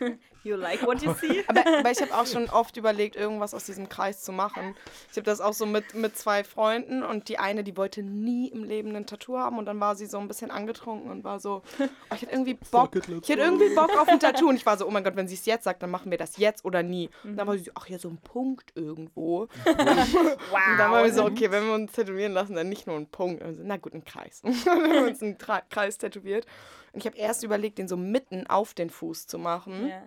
You 0.45 0.57
like 0.57 0.87
what 0.87 1.03
you 1.03 1.15
see? 1.15 1.43
Aber, 1.47 1.65
aber 1.79 1.91
ich 1.91 2.03
habe 2.03 2.15
auch 2.15 2.27
schon 2.27 2.49
oft 2.51 2.77
überlegt, 2.77 3.17
irgendwas 3.17 3.55
aus 3.55 3.65
diesem 3.65 3.89
Kreis 3.89 4.23
zu 4.23 4.31
machen. 4.31 4.77
Ich 5.11 5.17
habe 5.17 5.25
das 5.25 5.41
auch 5.41 5.55
so 5.55 5.65
mit, 5.65 5.95
mit 5.95 6.19
zwei 6.19 6.45
Freunden 6.45 7.03
und 7.03 7.31
die 7.31 7.39
eine, 7.39 7.65
die 7.65 7.79
wollte 7.79 8.03
nie 8.03 8.49
im 8.49 8.63
Leben 8.63 8.95
ein 8.95 9.07
Tattoo 9.07 9.39
haben 9.39 9.57
und 9.57 9.65
dann 9.65 9.81
war 9.81 9.97
sie 9.97 10.05
so 10.05 10.19
ein 10.19 10.29
bisschen 10.29 10.51
angetrunken 10.51 11.11
und 11.11 11.25
war 11.25 11.41
so, 11.41 11.63
oh, 11.81 12.15
ich 12.15 12.21
hätte 12.23 12.33
irgendwie 12.33 12.59
Bock, 12.71 12.95
ich 12.95 13.29
hätte 13.29 13.41
irgendwie 13.41 13.75
Bock 13.75 13.99
auf 13.99 14.07
ein 14.07 14.21
Tattoo 14.21 14.47
und 14.51 14.57
ich 14.57 14.67
war 14.67 14.77
so, 14.77 14.87
oh 14.87 14.91
mein 14.91 15.03
Gott, 15.03 15.17
wenn 15.17 15.29
sie 15.29 15.35
es 15.35 15.47
jetzt 15.47 15.65
sagt, 15.65 15.83
dann 15.83 15.91
machen 15.91 16.11
wir 16.11 16.19
das 16.19 16.37
jetzt 16.37 16.63
oder 16.67 16.83
nie. 16.83 17.09
Und 17.25 17.37
dann 17.37 17.47
war 17.47 17.57
sie 17.57 17.65
so, 17.65 17.71
ach 17.75 17.89
ja, 17.89 17.99
so 17.99 18.11
ein 18.11 18.19
Punkt 18.19 18.73
irgendwo. 18.75 19.49
Und 19.65 20.79
dann 20.79 20.91
waren 20.91 21.05
wir 21.05 21.13
so, 21.13 21.25
okay, 21.25 21.51
wenn 21.51 21.67
wir 21.67 21.75
uns 21.75 21.93
tätowieren 21.93 22.33
lassen, 22.33 22.55
dann 22.55 22.69
nicht 22.69 22.87
nur 22.87 22.97
ein 22.97 23.07
Punkt. 23.07 23.43
So, 23.43 23.63
na 23.63 23.77
gut, 23.79 23.95
ein 23.95 24.05
Kreis. 24.05 24.41
Und 24.43 24.67
dann 24.67 24.83
haben 24.83 24.93
wir 24.93 25.07
uns 25.07 25.23
einen 25.23 25.39
Tra 25.39 25.63
Kreis 25.63 25.99
tätowiert. 25.99 26.47
Und 26.95 27.01
ich 27.01 27.07
habe 27.07 27.19
erst 27.19 27.43
überlegt, 27.43 27.79
den 27.79 27.89
so 27.89 27.97
mitten 27.97 28.47
auf 28.47 28.73
den 28.73 28.89
Fuß 28.89 29.27
zu 29.27 29.39
machen 29.39 29.89
Ja. 29.89 30.03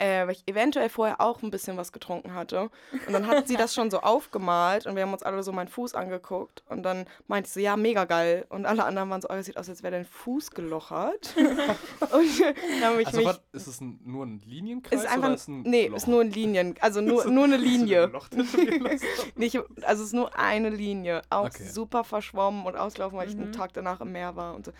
Äh, 0.00 0.26
weil 0.26 0.32
ich 0.32 0.42
eventuell 0.48 0.88
vorher 0.88 1.20
auch 1.20 1.42
ein 1.42 1.50
bisschen 1.50 1.76
was 1.76 1.92
getrunken 1.92 2.34
hatte. 2.34 2.70
Und 3.06 3.12
dann 3.12 3.26
hat 3.28 3.46
sie 3.46 3.56
das 3.56 3.74
schon 3.74 3.90
so 3.90 4.00
aufgemalt 4.02 4.86
und 4.86 4.96
wir 4.96 5.02
haben 5.02 5.12
uns 5.12 5.22
alle 5.22 5.42
so 5.42 5.52
meinen 5.52 5.68
Fuß 5.68 5.94
angeguckt. 5.94 6.62
Und 6.68 6.82
dann 6.82 7.06
meinte 7.28 7.48
sie, 7.50 7.62
ja, 7.62 7.76
mega 7.76 8.06
geil. 8.06 8.46
Und 8.48 8.66
alle 8.66 8.84
anderen 8.84 9.10
waren 9.10 9.20
so, 9.20 9.28
oh, 9.28 9.34
das 9.34 9.46
sieht 9.46 9.56
aus, 9.58 9.68
als 9.68 9.82
wäre 9.82 9.92
dein 9.92 10.04
Fuß 10.06 10.52
gelochert. 10.52 11.34
und 11.36 12.40
dann 12.40 12.82
habe 12.84 13.02
ich 13.02 13.06
Also 13.06 13.18
mich. 13.18 13.26
was, 13.26 13.40
ist 13.52 13.66
es 13.66 13.80
ein, 13.80 14.00
nur 14.04 14.24
ein 14.26 14.40
Linienkreis 14.46 15.00
ist 15.00 15.06
einfach, 15.06 15.26
oder 15.26 15.34
ist 15.34 15.48
ein 15.48 15.62
nee, 15.62 15.86
Loch? 15.88 15.96
ist 15.98 16.08
nur 16.08 16.22
in 16.22 16.30
Linien. 16.30 16.74
Also 16.80 17.00
nur, 17.02 17.24
nur 17.26 17.44
eine 17.44 17.56
Linie. 17.58 18.10
ein? 18.34 19.00
Nicht, 19.36 19.56
also 19.82 20.02
es 20.02 20.08
ist 20.08 20.14
nur 20.14 20.36
eine 20.38 20.70
Linie. 20.70 21.22
Auch 21.30 21.46
Okay. 21.50 21.64
super 21.64 22.04
verschwommen 22.04 22.64
und 22.64 22.76
ausgelaufen, 22.76 23.18
weil 23.18 23.28
ich 23.28 23.34
Mhm. 23.36 23.42
einen 23.42 23.52
Tag 23.52 23.72
danach 23.74 24.00
im 24.00 24.12
Meer 24.12 24.36
war. 24.36 24.54
Und 24.54 24.66
so. 24.66 24.72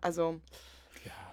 Also, 0.00 0.40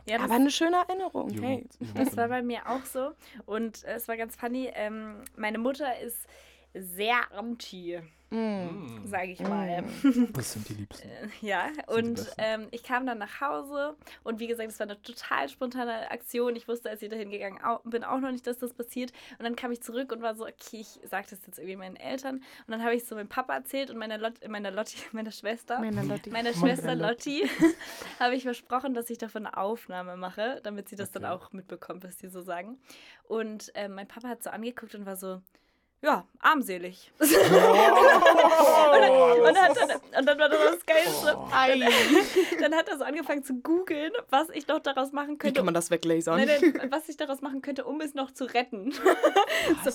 Ja, 0.05 0.19
aber 0.19 0.35
eine 0.35 0.51
schöne 0.51 0.77
Erinnerung. 0.77 1.29
Hey. 1.31 1.55
Jugend, 1.55 1.77
das 1.95 2.15
war 2.15 2.25
Jugend. 2.25 2.29
bei 2.29 2.41
mir 2.43 2.69
auch 2.69 2.85
so. 2.85 3.11
Und 3.45 3.83
äh, 3.85 3.95
es 3.95 4.07
war 4.07 4.17
ganz 4.17 4.35
funny. 4.35 4.69
Ähm, 4.73 5.23
meine 5.35 5.57
Mutter 5.57 5.99
ist 5.99 6.27
sehr 6.73 7.31
anti, 7.31 7.99
Mm. 8.31 8.37
Mm, 8.37 9.05
sage 9.05 9.31
ich 9.31 9.39
mal. 9.39 9.83
Das 10.33 10.53
sind 10.53 10.67
die 10.67 10.73
Liebsten. 10.73 11.09
Ja, 11.41 11.69
die 11.69 11.93
und 11.93 12.27
ähm, 12.37 12.67
ich 12.71 12.83
kam 12.83 13.05
dann 13.05 13.17
nach 13.19 13.39
Hause 13.41 13.95
und 14.23 14.39
wie 14.39 14.47
gesagt, 14.47 14.69
es 14.69 14.79
war 14.79 14.87
eine 14.87 15.01
total 15.01 15.47
spontane 15.49 16.09
Aktion. 16.11 16.55
Ich 16.55 16.67
wusste, 16.67 16.89
als 16.89 17.01
ich 17.01 17.09
dahin 17.09 17.29
gegangen 17.29 17.59
bin, 17.83 18.03
auch 18.03 18.19
noch 18.19 18.31
nicht, 18.31 18.47
dass 18.47 18.57
das 18.57 18.73
passiert. 18.73 19.11
Und 19.37 19.43
dann 19.45 19.55
kam 19.55 19.71
ich 19.71 19.81
zurück 19.81 20.11
und 20.11 20.21
war 20.21 20.35
so, 20.35 20.43
okay, 20.45 20.81
ich 20.81 20.99
sage 21.03 21.27
das 21.29 21.39
jetzt 21.45 21.59
irgendwie 21.59 21.75
meinen 21.75 21.95
Eltern. 21.95 22.35
Und 22.37 22.43
dann 22.67 22.83
habe 22.83 22.95
ich 22.95 23.03
es 23.03 23.09
so 23.09 23.15
meinem 23.15 23.29
Papa 23.29 23.53
erzählt 23.53 23.89
und 23.91 23.97
meiner, 23.97 24.17
Lot 24.17 24.47
meiner 24.47 24.71
Lotti, 24.71 24.97
meiner 25.11 25.31
Schwester. 25.31 25.79
Meine 25.79 26.03
Lotti. 26.03 26.29
Meiner 26.31 26.53
Schwester 26.53 26.95
Lotti 26.95 27.47
habe 28.19 28.35
ich 28.35 28.43
versprochen, 28.43 28.93
dass 28.93 29.09
ich 29.09 29.17
davon 29.17 29.45
eine 29.45 29.57
Aufnahme 29.57 30.17
mache, 30.17 30.61
damit 30.63 30.89
sie 30.89 30.95
das 30.95 31.11
dann 31.11 31.25
Okay. 31.25 31.33
auch 31.33 31.53
mitbekommt, 31.53 32.03
was 32.03 32.17
die 32.17 32.27
so 32.27 32.41
sagen. 32.41 32.77
Und 33.27 33.71
ähm, 33.75 33.95
mein 33.95 34.07
Papa 34.07 34.27
hat 34.27 34.43
so 34.43 34.49
angeguckt 34.49 34.95
und 34.95 35.05
war 35.05 35.15
so, 35.15 35.41
ja, 36.05 36.23
armselig. 36.39 37.11
und, 37.19 37.29
und, 37.31 37.41
hat 39.57 39.75
dann, 39.75 39.89
und 40.19 40.25
dann 40.27 40.39
war 40.39 40.49
das 40.49 40.59
das 40.59 40.85
Geilste. 40.85 41.35
Ei. 41.51 41.79
Dann 42.59 42.75
hat 42.75 42.87
er 42.89 42.97
so 42.99 43.03
angefangen 43.03 43.43
zu 43.43 43.55
googeln, 43.55 44.11
was 44.29 44.49
ich 44.49 44.67
noch 44.67 44.79
daraus 44.79 45.11
machen 45.11 45.33
Wie 45.33 45.37
könnte. 45.37 45.57
kann 45.57 45.65
man 45.65 45.73
das 45.73 45.89
weglasern? 45.89 46.37
Nein, 46.37 46.73
nein, 46.77 46.91
was 46.91 47.09
ich 47.09 47.17
daraus 47.17 47.41
machen 47.41 47.63
könnte, 47.63 47.85
um 47.85 47.99
es 48.01 48.13
noch 48.13 48.29
zu 48.31 48.45
retten. 48.45 48.91
so, 49.83 49.91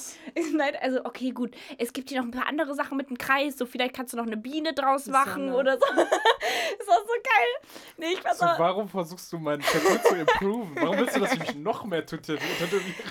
nein, 0.56 0.74
also 0.80 1.04
okay, 1.04 1.30
gut. 1.30 1.52
Es 1.78 1.92
gibt 1.92 2.08
hier 2.08 2.18
noch 2.18 2.26
ein 2.26 2.32
paar 2.32 2.48
andere 2.48 2.74
Sachen 2.74 2.96
mit 2.96 3.08
dem 3.08 3.16
Kreis. 3.16 3.56
So 3.56 3.64
vielleicht 3.64 3.94
kannst 3.94 4.12
du 4.12 4.16
noch 4.16 4.26
eine 4.26 4.36
Biene 4.36 4.72
draus 4.72 5.06
machen 5.06 5.46
ne? 5.46 5.56
oder 5.56 5.78
so. 5.78 5.86
das 5.86 6.88
war 6.88 6.98
so 7.06 7.14
geil. 7.22 7.70
Nee, 7.98 8.14
ich 8.14 8.24
war 8.24 8.34
so, 8.34 8.46
So, 8.46 8.52
warum 8.58 8.88
versuchst 8.88 9.32
du 9.32 9.38
mein 9.38 9.60
Tattoo 9.60 10.08
zu 10.08 10.16
improven? 10.16 10.72
Warum 10.74 10.98
willst 10.98 11.14
du, 11.14 11.20
dass 11.20 11.34
ich 11.34 11.38
mich 11.38 11.54
noch 11.54 11.84
mehr 11.84 12.04
tätowiere? 12.04 12.40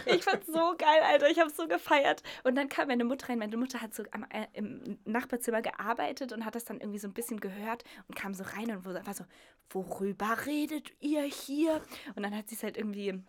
ich 0.05 0.21
fand's 0.21 0.47
so 0.47 0.75
geil, 0.77 1.01
Alter. 1.09 1.29
Ich 1.29 1.39
habe 1.39 1.49
so 1.49 1.65
gefeiert. 1.65 2.23
Und 2.43 2.55
dann 2.55 2.67
kam 2.67 2.88
meine 2.89 3.05
Mutter 3.05 3.29
rein. 3.29 3.39
Meine 3.39 3.55
Mutter 3.55 3.81
hat 3.81 3.93
so 3.93 4.03
am, 4.11 4.25
äh, 4.29 4.47
im 4.53 4.99
Nachbarzimmer 5.05 5.61
gearbeitet 5.61 6.33
und 6.33 6.43
hat 6.43 6.55
das 6.55 6.65
dann 6.65 6.81
irgendwie 6.81 6.99
so 6.99 7.07
ein 7.07 7.13
bisschen 7.13 7.39
gehört 7.39 7.83
und 8.07 8.15
kam 8.15 8.33
so 8.33 8.43
rein 8.43 8.69
und 8.71 8.85
war 8.85 9.13
so, 9.13 9.23
worüber 9.69 10.45
redet 10.45 10.91
ihr 10.99 11.23
hier? 11.23 11.81
Und 12.15 12.23
dann 12.23 12.35
hat 12.35 12.49
sie 12.49 12.55
es 12.55 12.63
halt 12.63 12.77
irgendwie 12.77 13.23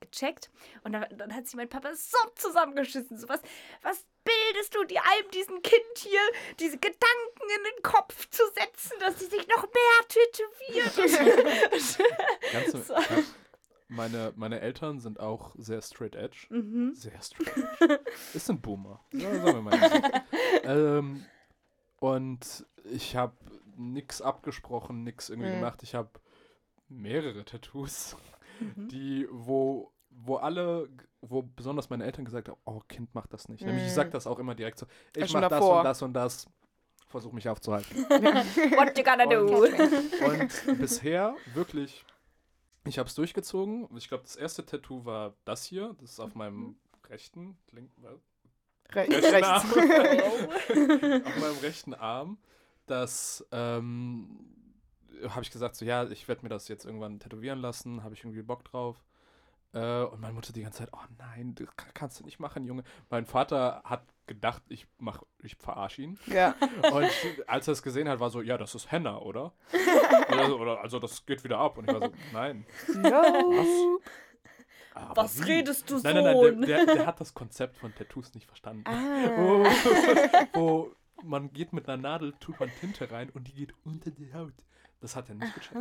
gecheckt 0.00 0.50
und 0.84 0.92
dann, 0.92 1.06
dann 1.16 1.34
hat 1.34 1.46
sie 1.46 1.56
mein 1.56 1.68
Papa 1.68 1.94
so 1.94 2.18
zusammengeschissen. 2.34 3.18
So, 3.18 3.28
was, 3.28 3.40
was 3.82 4.04
bildest 4.24 4.74
du 4.74 4.84
dir 4.84 5.00
einem 5.02 5.30
diesen 5.30 5.62
Kind 5.62 5.82
hier, 5.96 6.20
diese 6.60 6.78
Gedanken 6.78 7.42
in 7.42 7.64
den 7.64 7.82
Kopf 7.82 8.28
zu 8.30 8.42
setzen, 8.54 8.98
dass 9.00 9.18
sie 9.18 9.26
sich 9.26 9.46
noch 9.48 9.64
mehr 9.64 10.08
tätowiert? 10.08 10.96
Ganz 12.52 12.86
So. 12.86 12.94
Meine, 13.88 14.32
meine 14.36 14.60
Eltern 14.60 15.00
sind 15.00 15.20
auch 15.20 15.54
sehr 15.58 15.80
straight 15.82 16.14
edge. 16.16 16.46
mhm. 16.50 16.94
Sehr 16.94 17.20
straight 17.22 17.56
edge. 17.80 18.00
Ist 18.34 18.50
ein 18.50 18.60
Boomer. 18.60 19.00
Ja, 19.12 19.32
sagen 19.40 19.44
wir 19.44 19.62
mal. 19.62 20.24
ähm, 20.64 21.24
und 22.00 22.66
ich 22.84 23.16
habe 23.16 23.34
nichts 23.76 24.20
abgesprochen, 24.22 25.04
nichts 25.04 25.28
irgendwie 25.28 25.48
Mhm. 25.50 25.54
gemacht. 25.54 25.82
Ich 25.82 25.94
habe 25.94 26.10
mehrere 26.88 27.44
Tattoos, 27.44 28.16
Mhm. 28.60 28.88
die, 28.88 29.26
wo, 29.30 29.92
wo 30.10 30.36
alle, 30.36 30.88
wo 31.20 31.42
besonders 31.42 31.90
meine 31.90 32.04
Eltern 32.04 32.24
gesagt 32.24 32.48
haben, 32.48 32.58
oh 32.64 32.80
Kind, 32.88 33.10
mach 33.14 33.26
das 33.26 33.48
nicht. 33.48 33.64
Nämlich 33.64 33.84
ich 33.84 33.90
Mhm. 33.90 33.94
sag 33.94 34.10
das 34.12 34.26
auch 34.26 34.38
immer 34.38 34.54
direkt 34.54 34.78
so, 34.78 34.86
ich 35.14 35.32
mach 35.32 35.48
das 35.48 35.62
und 35.64 35.84
das 35.84 36.02
und 36.02 36.12
das. 36.14 36.46
Versuch 37.08 37.32
mich 37.32 37.48
aufzuhalten. 37.48 37.96
What 38.08 38.98
you 38.98 39.04
gonna 39.04 39.26
do? 39.26 39.64
Und 40.26 40.78
bisher 40.78 41.36
wirklich, 41.54 42.04
ich 42.86 42.98
habe 42.98 43.08
es 43.08 43.14
durchgezogen. 43.14 43.88
Ich 43.96 44.08
glaube, 44.08 44.24
das 44.24 44.36
erste 44.36 44.64
Tattoo 44.64 45.04
war 45.04 45.34
das 45.44 45.64
hier. 45.64 45.94
Das 46.00 46.12
ist 46.12 46.20
auf 46.20 46.34
meinem 46.34 46.76
rechten, 47.08 47.56
link, 47.72 47.90
was? 47.96 48.20
Re 48.92 49.00
rechten 49.08 49.24
rechts. 49.34 49.48
Arm. 49.48 49.70
Auf 51.24 51.36
meinem 51.40 51.58
rechten 51.60 51.94
Arm. 51.94 52.38
Das 52.86 53.44
ähm, 53.50 54.38
habe 55.28 55.42
ich 55.42 55.50
gesagt, 55.50 55.74
so 55.74 55.84
ja, 55.84 56.04
ich 56.08 56.28
werde 56.28 56.42
mir 56.42 56.48
das 56.50 56.68
jetzt 56.68 56.84
irgendwann 56.84 57.18
tätowieren 57.18 57.58
lassen. 57.58 58.04
Habe 58.04 58.14
ich 58.14 58.22
irgendwie 58.22 58.42
Bock 58.42 58.64
drauf. 58.64 59.02
Äh, 59.72 60.02
und 60.04 60.20
meine 60.20 60.34
Mutter 60.34 60.52
die 60.52 60.62
ganze 60.62 60.78
Zeit, 60.78 60.90
oh 60.92 61.04
nein, 61.18 61.54
das 61.56 61.66
kann- 61.76 61.90
kannst 61.94 62.20
du 62.20 62.24
nicht 62.24 62.38
machen, 62.38 62.64
Junge. 62.64 62.84
Mein 63.10 63.26
Vater 63.26 63.82
hat 63.84 64.04
gedacht, 64.26 64.62
ich 64.68 64.86
mach, 64.98 65.22
ich 65.42 65.56
verarsche 65.56 66.02
ihn. 66.02 66.18
Ja. 66.26 66.54
Und 66.92 67.10
als 67.46 67.68
er 67.68 67.72
es 67.72 67.82
gesehen 67.82 68.08
hat, 68.08 68.20
war 68.20 68.30
so, 68.30 68.42
ja, 68.42 68.58
das 68.58 68.74
ist 68.74 68.90
Henna, 68.90 69.18
oder? 69.18 69.52
oder, 70.32 70.60
oder? 70.60 70.80
Also 70.80 70.98
das 70.98 71.24
geht 71.26 71.44
wieder 71.44 71.58
ab. 71.58 71.78
Und 71.78 71.88
ich 71.88 71.94
war 71.94 72.08
so, 72.08 72.12
nein. 72.32 72.66
No. 72.96 74.00
Aber 74.94 75.24
Was 75.24 75.40
wie? 75.40 75.52
redest 75.52 75.90
du 75.90 75.98
Nein, 75.98 76.14
nein, 76.14 76.24
nein, 76.24 76.34
Sohn? 76.36 76.62
der, 76.62 76.86
der, 76.86 76.94
der 76.94 77.06
hat 77.06 77.20
das 77.20 77.34
Konzept 77.34 77.76
von 77.76 77.94
Tattoos 77.94 78.34
nicht 78.34 78.46
verstanden. 78.46 78.84
Ah. 78.86 79.28
Wo, 79.36 79.66
wo 80.54 80.92
man 81.22 81.52
geht 81.52 81.72
mit 81.72 81.86
einer 81.88 82.00
Nadel, 82.00 82.32
tut 82.40 82.58
man 82.58 82.70
Tinte 82.80 83.10
rein 83.10 83.30
und 83.30 83.46
die 83.48 83.52
geht 83.52 83.74
unter 83.84 84.10
die 84.10 84.32
Haut. 84.32 84.54
Das 85.00 85.14
hat 85.14 85.28
er 85.28 85.34
nicht 85.34 85.54
gecheckt. 85.54 85.76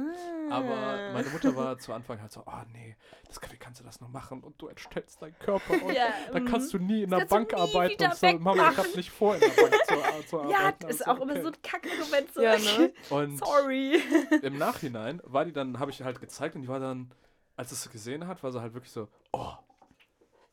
Aber 0.49 1.11
meine 1.13 1.29
Mutter 1.29 1.55
war 1.55 1.77
zu 1.77 1.93
Anfang 1.93 2.19
halt 2.21 2.31
so, 2.33 2.43
oh 2.45 2.61
nee, 2.73 2.97
das, 3.27 3.39
wie 3.49 3.55
kannst 3.57 3.79
du 3.79 3.85
das 3.85 4.01
noch 4.01 4.09
machen? 4.09 4.43
Und 4.43 4.61
du 4.61 4.67
entstellst 4.67 5.21
deinen 5.21 5.39
Körper 5.39 5.73
und 5.85 5.93
Ja, 5.93 6.07
dann 6.33 6.45
kannst 6.45 6.73
du 6.73 6.79
nie 6.79 7.03
in 7.03 7.09
der 7.09 7.25
Bank 7.25 7.53
arbeiten. 7.53 8.03
Und 8.03 8.15
so, 8.15 8.27
Mama, 8.39 8.71
ich 8.71 8.77
hab 8.77 8.95
nicht 8.95 9.09
vor, 9.11 9.35
in 9.35 9.39
der 9.41 9.47
Bank 9.49 9.73
zu, 9.87 10.27
zu 10.27 10.37
Ja, 10.51 10.57
arbeiten. 10.59 10.77
das 10.87 10.95
ist 10.95 11.07
Also, 11.07 11.21
auch 11.21 11.23
immer 11.23 11.41
so 11.41 11.47
okay. 11.47 11.57
ein 11.57 11.61
Kackargument. 11.61 12.33
So. 12.33 12.41
Ja, 12.41 12.57
ne? 12.79 12.93
Und 13.09 13.37
Sorry. 13.37 14.01
im 14.41 14.57
Nachhinein 14.57 15.21
war 15.23 15.45
die 15.45 15.53
dann, 15.53 15.79
habe 15.79 15.91
ich 15.91 16.01
halt 16.01 16.19
gezeigt 16.19 16.55
und 16.55 16.63
die 16.63 16.67
war 16.67 16.81
dann, 16.81 17.11
als 17.55 17.71
es 17.71 17.89
gesehen 17.89 18.27
hat, 18.27 18.43
war 18.43 18.51
sie 18.51 18.59
halt 18.61 18.73
wirklich 18.73 18.91
so, 18.91 19.07
oh, 19.31 19.53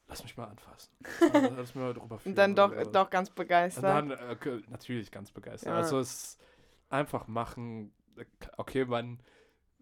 lass 0.07 0.23
mich 0.23 0.37
mal 0.37 0.45
anfassen. 0.47 0.93
Also, 1.21 1.55
lass 1.57 1.75
mich 1.75 1.83
mal 1.83 1.95
drüber 1.95 2.19
fühlen 2.21 2.33
Und 2.33 2.37
dann 2.39 2.55
doch, 2.55 2.71
oder 2.71 2.85
doch 2.85 3.11
ganz 3.11 3.29
Und 3.31 3.35
begeistert. 3.35 3.83
dann 3.85 4.13
äh, 4.13 4.37
natürlich 4.69 5.11
ganz 5.11 5.33
begeistert. 5.33 5.71
Ja. 5.71 5.77
Also 5.79 5.99
es 5.99 6.39
einfach 6.91 7.27
machen, 7.27 7.93
okay, 8.57 8.85
man 8.85 9.19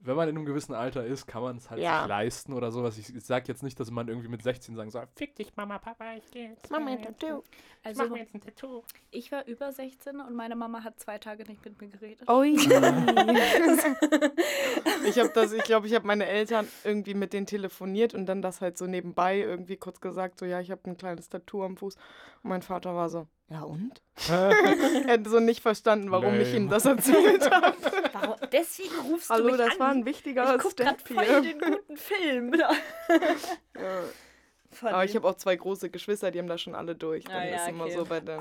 wenn 0.02 0.16
man 0.16 0.28
in 0.30 0.36
einem 0.36 0.46
gewissen 0.46 0.74
Alter 0.74 1.04
ist, 1.04 1.26
kann 1.26 1.42
man 1.42 1.58
es 1.58 1.68
halt 1.68 1.82
Ja. 1.82 2.00
sich 2.00 2.08
leisten 2.08 2.54
oder 2.54 2.72
sowas. 2.72 2.96
Ich, 2.96 3.14
ich 3.14 3.22
sage 3.24 3.44
jetzt 3.48 3.62
nicht, 3.62 3.78
dass 3.78 3.90
man 3.90 4.08
irgendwie 4.08 4.28
mit 4.28 4.42
16 4.42 4.74
sagen 4.74 4.90
soll, 4.90 5.06
fick 5.14 5.34
dich 5.36 5.54
Mama, 5.56 5.78
Papa, 5.78 6.14
ich 6.16 6.30
gehe 6.30 6.48
jetzt. 6.50 6.70
Mama, 6.70 6.92
ein 6.92 7.02
Tattoo. 7.02 7.42
Ich 7.82 7.86
Also, 7.86 8.04
mach 8.04 8.10
mir 8.10 8.18
jetzt 8.20 8.34
ein 8.34 8.40
Tattoo. 8.40 8.82
ich 9.10 9.30
war 9.30 9.46
über 9.46 9.70
16 9.72 10.20
und 10.20 10.34
meine 10.34 10.56
Mama 10.56 10.82
hat 10.84 10.98
zwei 10.98 11.18
Tage 11.18 11.44
nicht 11.44 11.62
mit 11.64 11.78
mir 11.80 11.88
geredet. 11.88 12.28
Ui. 12.30 12.54
ich 15.04 15.18
habe 15.18 15.30
das, 15.34 15.52
ich 15.52 15.64
glaube, 15.64 15.86
ich 15.86 15.94
habe 15.94 16.06
meine 16.06 16.26
Eltern 16.26 16.66
irgendwie 16.84 17.14
mit 17.14 17.32
denen 17.34 17.46
telefoniert 17.46 18.14
und 18.14 18.24
dann 18.26 18.40
das 18.42 18.60
halt 18.62 18.78
so 18.78 18.86
nebenbei 18.86 19.38
irgendwie 19.40 19.76
kurz 19.76 20.00
gesagt, 20.00 20.38
so 20.38 20.46
ja, 20.46 20.60
ich 20.60 20.70
habe 20.70 20.80
ein 20.90 20.96
kleines 20.96 21.28
Tattoo 21.28 21.62
am 21.64 21.76
Fuß. 21.76 21.94
Und 22.42 22.48
mein 22.48 22.62
Vater 22.62 22.94
war 22.94 23.10
so, 23.10 23.26
ja 23.50 23.62
und? 23.62 24.00
er 24.30 25.12
hat 25.14 25.26
so 25.26 25.40
nicht 25.40 25.60
verstanden, 25.60 26.10
warum 26.10 26.34
ich 26.40 26.54
ihm 26.54 26.68
Lame. 26.68 26.70
das 26.70 26.86
erzählt 26.86 27.50
habe. 27.50 27.76
Warum? 28.20 28.36
Deswegen 28.52 28.94
rufst 29.10 29.30
du 29.30 29.34
Hallo, 29.34 29.44
mich 29.46 29.56
das 29.56 29.72
an. 29.74 29.78
war 29.80 29.88
ein 29.90 30.04
wichtiger 30.04 30.54
ich 30.56 30.62
guck 30.62 30.72
Step 30.72 31.06
voll 31.06 31.24
hier. 31.24 31.40
den 31.42 31.58
guten 31.60 31.96
Film. 31.96 32.52
Ja. 32.60 32.70
Aber 34.82 35.04
ich 35.04 35.16
habe 35.16 35.28
auch 35.28 35.34
zwei 35.34 35.56
große 35.56 35.90
Geschwister, 35.90 36.30
die 36.30 36.38
haben 36.38 36.46
das 36.46 36.60
schon 36.60 36.74
alle 36.74 36.94
durch. 36.94 37.24
Dann 37.24 37.34
Ah, 37.36 37.44
ja, 37.44 37.56
ist 37.56 37.68
immer 37.68 37.84
okay. 37.84 37.96
so 37.96 38.04
bei 38.04 38.20
den. 38.20 38.40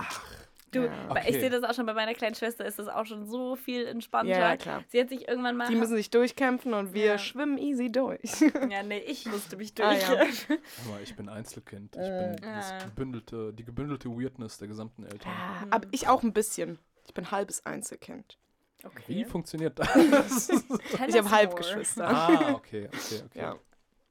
Du, 0.71 0.81
Ja. 0.83 0.91
weil 1.09 1.23
ich 1.23 1.29
Okay. 1.29 1.39
sehe 1.39 1.49
das 1.49 1.63
auch 1.63 1.73
schon 1.73 1.87
bei 1.87 1.95
meiner 1.95 2.13
kleinen 2.13 2.35
Schwester, 2.35 2.63
ist 2.63 2.77
das 2.77 2.87
auch 2.87 3.07
schon 3.07 3.25
so 3.25 3.55
viel 3.55 3.87
entspannter. 3.87 4.37
Ja, 4.37 4.55
klar. 4.55 4.83
Sie 4.89 4.99
hat 5.01 5.09
sich 5.09 5.27
irgendwann 5.27 5.57
mal. 5.57 5.67
Die 5.67 5.75
müssen 5.75 5.95
sich 5.95 6.11
durchkämpfen 6.11 6.75
und 6.75 6.93
wir 6.93 7.05
Ja. 7.05 7.17
schwimmen 7.17 7.57
easy 7.57 7.91
durch. 7.91 8.21
ja, 8.69 8.83
nee, 8.83 8.99
ich 8.99 9.25
musste 9.25 9.57
mich 9.57 9.73
Ah, 9.81 9.89
durch. 9.95 10.03
ja. 10.07 10.55
Aber 10.87 11.01
ich 11.01 11.15
bin 11.15 11.27
Einzelkind. 11.29 11.95
Ich 11.95 12.01
Äh. 12.03 12.35
bin 12.35 12.53
das 12.53 12.71
Ah. 12.73 12.77
gebündelte, 12.85 13.51
die 13.53 13.63
gebündelte 13.65 14.09
Weirdness 14.09 14.59
der 14.59 14.67
gesamten 14.67 15.05
Eltern. 15.05 15.31
Aber 15.71 15.87
ich 15.89 16.07
auch 16.07 16.21
ein 16.21 16.33
bisschen. 16.33 16.77
Ich 17.07 17.15
bin 17.15 17.31
halbes 17.31 17.65
Einzelkind. 17.65 18.37
Okay. 18.83 19.03
Wie 19.07 19.25
funktioniert 19.25 19.77
das? 19.77 20.49
Ich 21.07 21.17
habe. 21.17 21.29
Halbgeschwister. 21.31 22.07
ah, 22.07 22.51
okay, 22.53 22.87
okay, 22.87 23.21
okay. 23.25 23.39
Ja. 23.39 23.55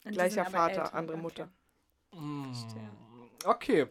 Gleicher 0.05 0.45
Vater, 0.45 0.83
älter, 0.83 0.95
andere 0.95 1.17
okay. 1.17 1.23
Mutter. 1.23 1.49
Mm, 2.15 2.45
Verstehe. 2.53 2.91
Okay. 3.45 3.87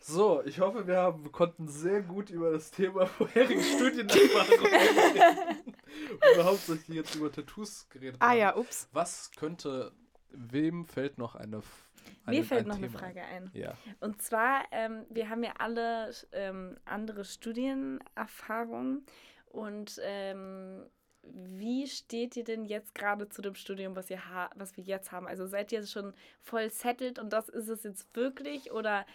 So, 0.00 0.42
ich 0.44 0.60
hoffe, 0.60 0.86
wir, 0.86 0.98
haben, 0.98 1.24
wir 1.24 1.32
konnten 1.32 1.66
sehr 1.68 2.00
gut 2.02 2.30
über 2.30 2.52
das 2.52 2.70
Thema 2.70 3.06
vorherigen 3.06 3.62
Studienerfahrungen 3.62 4.66
reden. 4.66 5.74
Und 6.12 6.36
wir 6.36 6.44
hauptsächlich 6.44 6.96
jetzt 6.96 7.14
über 7.16 7.30
Tattoos 7.32 7.88
geredet 7.88 8.16
Ah 8.20 8.28
haben. 8.30 8.38
ja, 8.38 8.56
ups. 8.56 8.88
Was 8.92 9.30
könnte, 9.32 9.92
wem 10.30 10.84
fällt 10.86 11.18
noch 11.18 11.34
eine, 11.34 11.58
F- 11.58 11.88
Mir 12.26 12.38
ein- 12.40 12.44
fällt 12.44 12.60
ein 12.66 12.68
noch 12.68 12.76
eine 12.76 12.86
Thema 12.86 12.98
Frage 13.00 13.22
ein. 13.22 13.50
Ja. 13.52 13.74
Und 14.00 14.22
zwar, 14.22 14.62
ähm, 14.70 15.06
wir 15.10 15.28
haben 15.28 15.42
ja 15.42 15.54
alle 15.58 16.12
ähm, 16.32 16.76
andere 16.84 17.24
Studienerfahrungen. 17.24 19.04
Und 19.56 19.98
ähm, 20.02 20.84
wie 21.22 21.86
steht 21.86 22.36
ihr 22.36 22.44
denn 22.44 22.66
jetzt 22.66 22.94
gerade 22.94 23.28
zu 23.28 23.40
dem 23.40 23.54
Studium, 23.54 23.96
was, 23.96 24.10
ihr 24.10 24.28
ha 24.28 24.50
was 24.54 24.76
wir 24.76 24.84
jetzt 24.84 25.12
haben? 25.12 25.26
Also 25.26 25.46
seid 25.46 25.72
ihr 25.72 25.86
schon 25.86 26.12
voll 26.42 26.70
settled 26.70 27.18
und 27.18 27.32
das 27.32 27.48
ist 27.48 27.68
es 27.68 27.82
jetzt 27.82 28.14
wirklich? 28.14 28.70
Oder 28.72 29.06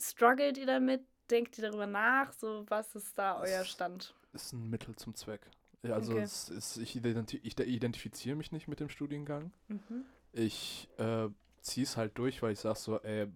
struggelt 0.00 0.58
ihr 0.58 0.66
damit? 0.66 1.02
Denkt 1.30 1.56
ihr 1.58 1.62
darüber 1.62 1.86
nach? 1.86 2.32
So, 2.32 2.64
was 2.68 2.94
ist 2.96 3.16
da 3.16 3.40
euer 3.40 3.64
Stand? 3.64 4.14
Ist 4.32 4.52
ein 4.52 4.68
Mittel 4.68 4.96
zum 4.96 5.14
Zweck. 5.14 5.40
Ja, 5.82 5.94
also 5.94 6.14
Okay. 6.14 6.22
es 6.22 6.48
ist, 6.48 6.76
ich, 6.78 6.96
identi 6.96 7.38
ich 7.42 7.58
identifiziere 7.58 8.36
mich 8.36 8.50
nicht 8.52 8.66
mit 8.66 8.80
dem 8.80 8.88
Studiengang. 8.88 9.52
Mhm. 9.68 10.04
Ich 10.32 10.88
äh, 10.98 11.28
ziehe 11.60 11.84
es 11.84 11.96
halt 11.96 12.18
durch, 12.18 12.42
weil 12.42 12.52
ich 12.52 12.58
sage 12.60 12.78
so, 12.78 13.00
ey, 13.00 13.28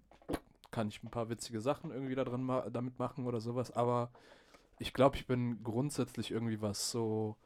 kann 0.70 0.89
ich 0.89 1.02
ein 1.02 1.10
paar 1.10 1.30
witzige 1.30 1.60
Sachen 1.60 1.93
irgendwie 1.93 2.16
da 2.16 2.24
drin 2.24 2.43
ma 2.43 2.68
damit 2.68 2.98
machen 2.98 3.26
oder 3.26 3.40
sowas, 3.40 3.70
aber 3.70 4.10
ich 4.78 4.92
glaube, 4.94 5.16
ich 5.16 5.26
bin 5.26 5.62
grundsätzlich 5.62 6.30
irgendwie 6.30 6.60
was 6.62 6.90
so. 6.90 7.36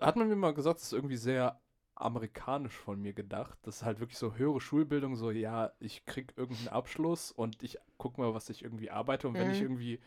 Hat 0.00 0.16
man 0.16 0.28
mir 0.28 0.36
mal 0.36 0.54
gesagt, 0.54 0.76
das 0.78 0.84
ist 0.86 0.92
irgendwie 0.92 1.16
sehr 1.16 1.60
amerikanisch 1.94 2.74
von 2.76 3.00
mir 3.00 3.12
gedacht. 3.12 3.58
Das 3.62 3.76
ist 3.78 3.84
halt 3.84 3.98
wirklich 4.00 4.18
so 4.18 4.34
höhere 4.36 4.60
Schulbildung, 4.60 5.16
so 5.16 5.30
ja, 5.32 5.72
ich 5.80 6.04
krieg 6.06 6.32
irgendeinen 6.36 6.68
Abschluss 6.68 7.32
und 7.32 7.62
ich 7.62 7.78
guck 7.96 8.18
mal, 8.18 8.32
was 8.34 8.48
ich 8.50 8.62
irgendwie 8.62 8.90
arbeite 8.90 9.26
und 9.28 9.38
wenn 9.38 9.50
ich 9.50 9.60
Mhm. 9.60 9.60
irgendwie 9.60 10.00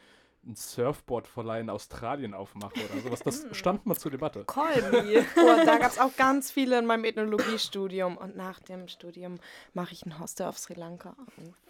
ein 0.45 0.55
Surfboard-Verleih 0.55 1.61
in 1.61 1.69
Australien 1.69 2.33
aufmache 2.33 2.73
oder 2.73 3.01
sowas, 3.01 3.19
das 3.21 3.45
stand 3.51 3.85
mal 3.85 3.95
zur 3.95 4.11
Debatte. 4.11 4.43
Call 4.45 4.81
me. 4.91 5.25
Oh, 5.37 5.65
da 5.65 5.77
gab 5.77 5.91
es 5.91 5.99
auch 5.99 6.15
ganz 6.15 6.51
viele 6.51 6.79
in 6.79 6.85
meinem 6.85 7.05
Ethnologiestudium. 7.05 8.17
Und 8.17 8.35
nach 8.35 8.59
dem 8.59 8.87
Studium 8.87 9.39
mache 9.73 9.93
ich 9.93 10.05
ein 10.05 10.19
Hostel 10.19 10.47
auf 10.47 10.57
Sri 10.57 10.73
Lanka. 10.73 11.15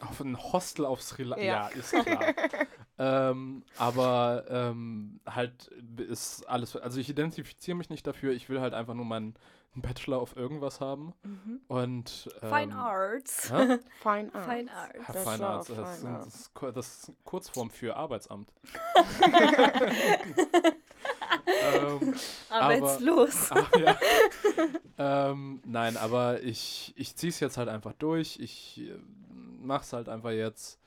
Auf 0.02 0.22
ein 0.22 0.38
Hostel 0.38 0.86
auf 0.86 1.02
Sri 1.02 1.24
Lanka. 1.24 1.44
Ja. 1.44 1.52
Ja. 1.52 1.68
ist 1.68 1.92
klar. 1.92 2.34
ähm, 3.32 3.64
aber 3.78 4.46
ähm, 4.50 5.20
halt 5.26 5.68
ist 5.98 6.48
alles. 6.48 6.76
Also 6.76 7.00
ich 7.00 7.10
identifiziere 7.10 7.76
mich 7.76 7.90
nicht 7.90 8.08
dafür. 8.08 8.32
Ich 8.34 8.50
will 8.50 8.62
halt 8.62 8.74
einfach 8.74 8.94
nur 8.94 9.06
meinen 9.06 9.36
Bachelor 9.76 10.20
auf 10.20 10.36
irgendwas 10.36 10.82
haben. 10.82 11.14
Mhm. 11.24 11.62
Und. 11.68 12.30
Ähm, 12.42 12.54
Fine 12.54 12.76
Arts. 12.76 13.52
hä? 13.52 13.80
Fine 14.02 14.32
Arts. 14.34 14.48
Fine 14.48 14.72
Arts. 14.74 14.98
Ja, 14.98 15.14
Fine 15.14 15.48
Arts, 15.48 15.68
das, 15.68 16.00
Fine 16.00 16.14
das, 16.18 16.28
ist, 16.28 16.52
das 16.74 16.88
ist 16.88 17.12
Kurzform 17.24 17.70
für 17.70 17.96
Arbeitsamt. 17.96 18.52
ähm, 21.64 22.14
Arbeitslos. 22.50 23.50
Ach 23.52 23.72
ja. 23.80 23.98
ähm, 24.98 25.62
nein, 25.66 25.98
aber 25.98 26.42
ich, 26.44 26.94
ich 26.98 27.16
ziehe 27.16 27.30
es 27.30 27.40
jetzt 27.40 27.58
halt 27.58 27.70
einfach 27.70 27.94
durch. 27.94 28.40
Ich 28.40 28.82
äh, 28.82 29.00
mach's 29.62 29.94
halt 29.94 30.10
einfach 30.10 30.32
jetzt. 30.32 30.81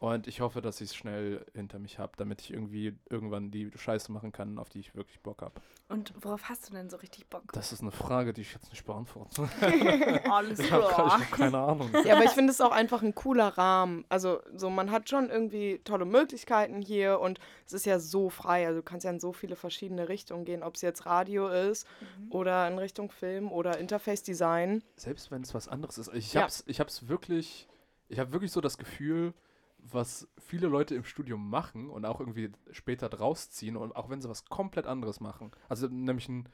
Und 0.00 0.26
ich 0.26 0.40
hoffe, 0.40 0.62
dass 0.62 0.80
ich 0.80 0.88
es 0.90 0.96
schnell 0.96 1.44
hinter 1.52 1.78
mich 1.78 1.98
habe, 1.98 2.12
damit 2.16 2.40
ich 2.40 2.50
irgendwie 2.54 2.96
irgendwann 3.10 3.50
die 3.50 3.70
Scheiße 3.76 4.10
machen 4.10 4.32
kann, 4.32 4.58
auf 4.58 4.70
die 4.70 4.80
ich 4.80 4.94
wirklich 4.94 5.20
Bock 5.20 5.42
habe. 5.42 5.60
Und 5.90 6.14
worauf 6.22 6.48
hast 6.48 6.66
du 6.68 6.72
denn 6.72 6.88
so 6.88 6.96
richtig 6.96 7.26
Bock? 7.26 7.52
Das 7.52 7.70
ist 7.70 7.82
eine 7.82 7.90
Frage, 7.90 8.32
die 8.32 8.40
ich 8.40 8.54
jetzt 8.54 8.70
nicht 8.70 8.82
beantworte. 8.86 9.46
Alles 10.30 10.58
ich 10.58 10.72
habe 10.72 11.22
keine 11.32 11.58
Ahnung. 11.58 11.90
Ja, 12.06 12.14
aber 12.16 12.24
ich 12.24 12.30
finde 12.30 12.50
es 12.50 12.62
auch 12.62 12.70
einfach 12.70 13.02
ein 13.02 13.14
cooler 13.14 13.48
Rahmen. 13.48 14.06
Also, 14.08 14.40
so 14.56 14.70
man 14.70 14.90
hat 14.90 15.10
schon 15.10 15.28
irgendwie 15.28 15.80
tolle 15.84 16.06
Möglichkeiten 16.06 16.80
hier 16.80 17.20
und 17.20 17.38
es 17.66 17.74
ist 17.74 17.84
ja 17.84 17.98
so 17.98 18.30
frei. 18.30 18.66
Also, 18.68 18.78
du 18.80 18.82
kannst 18.84 19.04
ja 19.04 19.10
in 19.10 19.20
so 19.20 19.34
viele 19.34 19.54
verschiedene 19.54 20.08
Richtungen 20.08 20.46
gehen, 20.46 20.62
ob 20.62 20.76
es 20.76 20.80
jetzt 20.80 21.04
Radio 21.04 21.48
ist 21.48 21.86
Mhm. 22.00 22.32
oder 22.32 22.66
in 22.68 22.78
Richtung 22.78 23.10
Film 23.10 23.52
oder 23.52 23.76
Interface 23.76 24.22
Design. 24.22 24.82
Selbst 24.96 25.30
wenn 25.30 25.42
es 25.42 25.52
was 25.52 25.68
anderes 25.68 25.98
ist. 25.98 26.10
Ich 26.14 26.32
Ja. 26.32 26.42
hab's, 26.42 26.64
ich 26.66 26.80
hab's 26.80 27.06
wirklich, 27.08 27.68
ich 28.08 28.18
habe 28.18 28.32
wirklich 28.32 28.50
so 28.52 28.62
das 28.62 28.78
Gefühl, 28.78 29.34
was 29.82 30.28
viele 30.38 30.68
Leute 30.68 30.94
im 30.94 31.04
Studium 31.04 31.48
machen 31.50 31.90
und 31.90 32.04
auch 32.04 32.20
irgendwie 32.20 32.50
später 32.70 33.08
draus 33.08 33.50
ziehen 33.50 33.76
und 33.76 33.94
auch 33.96 34.08
wenn 34.10 34.20
sie 34.20 34.28
was 34.28 34.44
komplett 34.46 34.86
anderes 34.86 35.20
machen. 35.20 35.50
Also 35.68 35.88
nämlich 35.88 36.28
ein, 36.28 36.48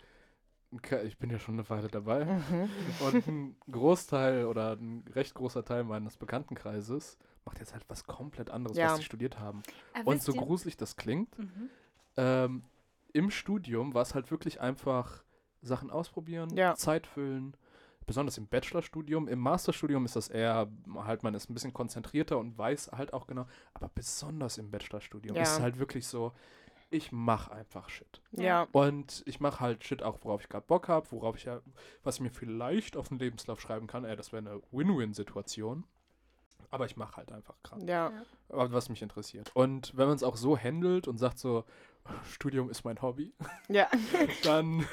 ich 1.04 1.18
bin 1.18 1.30
ja 1.30 1.38
schon 1.38 1.54
eine 1.54 1.68
Weile 1.70 1.88
dabei 1.88 2.24
Mhm. 2.24 2.70
und 3.06 3.26
ein 3.28 3.56
Großteil 3.70 4.46
oder 4.46 4.72
ein 4.72 5.04
recht 5.14 5.34
großer 5.34 5.64
Teil 5.64 5.84
meines 5.84 6.16
Bekanntenkreises 6.16 7.18
macht 7.44 7.60
jetzt 7.60 7.72
halt 7.72 7.84
was 7.88 8.04
komplett 8.04 8.50
anderes, 8.50 8.76
Ja. 8.76 8.90
was 8.90 8.96
sie 8.98 9.04
studiert 9.04 9.38
haben. 9.38 9.62
Aber 9.94 10.10
Und 10.12 10.22
so 10.22 10.32
gruselig 10.32 10.76
das 10.76 10.96
klingt, 10.96 11.38
Mhm. 11.38 11.70
ähm, 12.16 12.64
im 13.12 13.30
Studium 13.30 13.94
war 13.94 14.02
es 14.02 14.14
halt 14.14 14.30
wirklich 14.30 14.60
einfach 14.60 15.24
Sachen 15.62 15.90
ausprobieren, 15.90 16.50
Ja. 16.54 16.74
Zeit 16.74 17.06
füllen. 17.06 17.56
Besonders 18.06 18.38
im 18.38 18.46
Bachelorstudium. 18.46 19.26
Im 19.28 19.40
Masterstudium 19.40 20.04
ist 20.04 20.14
das 20.16 20.28
eher, 20.28 20.68
halt, 20.94 21.22
man 21.24 21.34
ist 21.34 21.50
ein 21.50 21.54
bisschen 21.54 21.74
konzentrierter 21.74 22.38
und 22.38 22.56
weiß 22.56 22.92
halt 22.92 23.12
auch 23.12 23.26
genau. 23.26 23.46
Aber 23.74 23.90
besonders 23.94 24.58
im 24.58 24.70
Bachelorstudium 24.70 25.34
Ja. 25.36 25.42
ist 25.42 25.54
es 25.54 25.60
halt 25.60 25.78
wirklich 25.78 26.06
so, 26.06 26.32
ich 26.88 27.10
mache 27.10 27.50
einfach 27.52 27.88
Shit. 27.88 28.22
Ja. 28.32 28.68
Und 28.70 29.24
ich 29.26 29.40
mache 29.40 29.58
halt 29.60 29.82
Shit 29.84 30.04
auch, 30.04 30.18
worauf 30.22 30.42
ich 30.42 30.48
gerade 30.48 30.64
Bock 30.66 30.88
habe, 30.88 31.10
worauf 31.10 31.36
ich 31.36 31.44
ja, 31.44 31.60
was 32.04 32.16
ich 32.16 32.20
mir 32.20 32.30
vielleicht 32.30 32.96
auf 32.96 33.08
den 33.08 33.18
Lebenslauf 33.18 33.60
schreiben 33.60 33.88
kann. 33.88 34.04
Ey, 34.04 34.14
das 34.14 34.32
wäre 34.32 34.48
eine 34.48 34.62
Win-Win-Situation. 34.70 35.84
Aber 36.70 36.86
ich 36.86 36.96
mache 36.96 37.16
halt 37.16 37.32
einfach 37.32 37.54
gerade 37.64 37.84
Ja. 37.86 38.12
was 38.48 38.88
mich 38.88 39.02
interessiert. 39.02 39.50
Und 39.54 39.96
wenn 39.96 40.06
man 40.06 40.16
es 40.16 40.22
auch 40.22 40.36
so 40.36 40.56
handelt 40.56 41.08
und 41.08 41.18
sagt 41.18 41.38
so, 41.38 41.64
Studium 42.30 42.70
ist 42.70 42.84
mein 42.84 43.02
Hobby, 43.02 43.32
Ja. 43.68 43.88
dann 44.44 44.84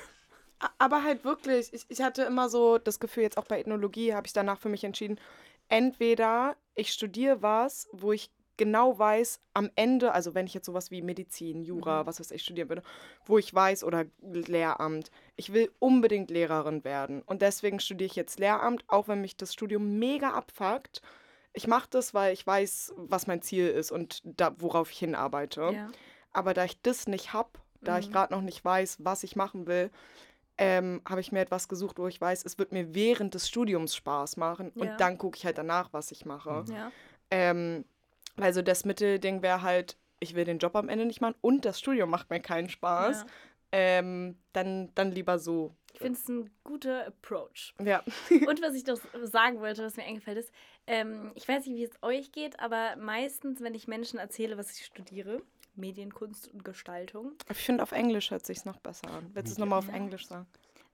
Aber 0.78 1.04
halt 1.04 1.24
wirklich, 1.24 1.74
ich, 1.74 1.86
ich 1.90 2.02
hatte 2.02 2.24
immer 2.24 2.50
so 2.50 2.78
das 2.78 3.00
Gefühl, 3.00 3.24
jetzt 3.24 3.38
auch 3.38 3.46
bei 3.46 3.60
Ethnologie 3.60 4.14
habe 4.14 4.28
ich 4.28 4.34
danach 4.34 4.60
für 4.60 4.70
mich 4.70 4.84
entschieden, 4.84 5.20
entweder 5.70 6.56
ich 6.76 6.92
studiere 6.92 7.42
was, 7.42 7.88
wo 7.92 8.12
ich 8.12 8.30
genau 8.56 9.00
weiß, 9.00 9.40
am 9.56 9.72
Ende, 9.76 10.12
also 10.12 10.36
wenn 10.36 10.46
ich 10.46 10.54
jetzt 10.54 10.68
sowas 10.68 10.92
wie 10.92 11.02
Medizin, 11.02 11.64
Jura, 11.64 12.04
Mhm. 12.04 12.08
was 12.08 12.20
weiß 12.20 12.30
ich, 12.32 12.44
studieren 12.44 12.70
würde, 12.70 12.84
wo 13.26 13.40
ich 13.40 13.52
weiß, 13.52 13.84
oder 13.84 14.06
Lehramt, 14.22 15.10
ich 15.36 15.54
will 15.54 15.72
unbedingt 15.80 16.30
Lehrerin 16.30 16.84
werden. 16.84 17.24
Und 17.24 17.42
deswegen 17.42 17.80
studiere 17.80 18.06
ich 18.06 18.16
jetzt 18.16 18.40
Lehramt, 18.40 18.84
auch 18.88 19.08
wenn 19.08 19.22
mich 19.22 19.36
das 19.38 19.54
Studium 19.54 19.98
mega 19.98 20.32
abfuckt. 20.34 21.02
Ich 21.54 21.66
mache 21.68 21.88
das, 21.90 22.14
weil 22.14 22.34
ich 22.34 22.46
weiß, 22.46 22.94
was 22.96 23.26
mein 23.26 23.42
Ziel 23.42 23.68
ist 23.70 23.92
und 23.92 24.22
da, 24.24 24.54
worauf 24.60 24.92
ich 24.92 25.00
hinarbeite. 25.00 25.72
Ja. 25.74 25.92
Aber 26.32 26.54
da 26.54 26.64
ich 26.64 26.80
das 26.82 27.08
nicht 27.08 27.34
habe, 27.34 27.50
da 27.82 27.98
ich 27.98 28.10
Mhm. 28.10 28.12
gerade 28.14 28.34
noch 28.34 28.42
nicht 28.42 28.64
weiß, 28.64 28.98
was 29.04 29.24
ich 29.24 29.36
machen 29.36 29.66
will, 29.66 29.90
ähm, 30.58 31.02
habe 31.08 31.22
ich 31.22 31.32
mir 31.32 31.40
etwas 31.42 31.68
gesucht, 31.68 31.98
wo 32.00 32.08
ich 32.08 32.20
weiß, 32.22 32.46
es 32.46 32.58
wird 32.60 32.72
mir 32.72 32.94
während 32.94 33.34
des 33.34 33.48
Studiums 33.48 33.96
Spaß 33.96 34.38
machen 34.38 34.72
Ja. 34.76 34.82
und 34.82 35.00
dann 35.02 35.18
gucke 35.18 35.38
ich 35.38 35.46
halt 35.46 35.58
danach, 35.58 35.92
was 35.94 36.12
ich 36.12 36.26
mache. 36.26 36.64
Ja. 36.70 36.92
Ähm, 37.32 37.86
also 38.38 38.62
das 38.62 38.86
Mittelding 38.86 39.42
wäre 39.42 39.62
halt, 39.62 39.98
ich 40.20 40.36
will 40.36 40.46
den 40.46 40.60
Job 40.60 40.76
am 40.76 40.90
Ende 40.90 41.06
nicht 41.06 41.22
machen 41.22 41.36
und 41.42 41.66
das 41.66 41.80
Studium 41.80 42.10
macht 42.10 42.30
mir 42.30 42.40
keinen 42.40 42.70
Spaß. 42.70 43.22
Ja. 43.22 43.28
Ähm, 43.76 44.38
dann, 44.54 44.92
dann 44.94 45.12
lieber 45.12 45.40
so. 45.40 45.76
Ich 45.94 46.00
finde 46.00 46.20
es 46.20 46.28
ein 46.28 46.50
guter 46.64 47.08
Approach. 47.08 47.74
Ja. 47.84 48.04
Und 48.48 48.62
was 48.62 48.76
ich 48.76 48.86
noch 48.86 49.00
sagen 49.24 49.60
wollte, 49.62 49.84
was 49.84 49.96
mir 49.96 50.04
eingefallen 50.04 50.38
ist, 50.40 50.52
ähm, 50.86 51.32
ich 51.34 51.48
weiß 51.48 51.66
nicht, 51.66 51.78
wie 51.78 51.84
es 51.84 52.04
euch 52.04 52.32
geht, 52.32 52.60
aber 52.60 52.96
meistens, 52.98 53.62
wenn 53.62 53.74
ich 53.74 53.88
Menschen 53.88 54.20
erzähle, 54.20 54.58
was 54.58 54.72
ich 54.78 54.86
studiere, 54.86 55.42
Medienkunst 55.76 56.48
und 56.50 56.64
Gestaltung, 56.64 57.34
Ich 57.50 57.58
finde, 57.58 57.84
auf 57.84 57.92
Englisch 57.92 58.32
hört 58.32 58.46
sich 58.46 58.66
noch 58.66 58.80
besser 58.80 59.10
an. 59.10 59.30
Willst 59.34 59.50
du 59.50 59.54
es 59.54 59.58
nochmal 59.58 59.80
auf 59.80 59.88
Ja. 59.88 59.94
Englisch 59.96 60.28
sagen? 60.28 60.48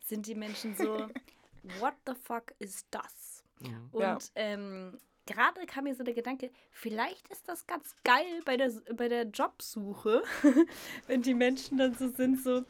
sind 0.05 0.25
die 0.25 0.33
Menschen 0.35 0.73
so, 0.75 1.07
what 1.79 1.93
the 2.07 2.13
fuck 2.23 2.53
ist 2.57 2.87
das? 2.89 3.43
Mhm. 3.59 3.89
Und 3.91 4.01
Ja. 4.01 4.17
ähm, 4.35 4.97
gerade 5.27 5.65
kam 5.67 5.83
mir 5.83 5.93
so 5.93 6.03
der 6.03 6.15
Gedanke, 6.15 6.49
vielleicht 6.71 7.27
ist 7.27 7.47
das 7.47 7.67
ganz 7.67 7.95
geil 8.03 8.41
bei 8.45 8.57
der, 8.57 8.71
bei 8.95 9.07
der 9.07 9.23
Jobsuche, 9.27 10.23
wenn 11.07 11.21
die 11.21 11.35
Menschen 11.35 11.77
dann 11.77 11.93
so 11.93 12.07
sind, 12.07 12.41
so, 12.41 12.63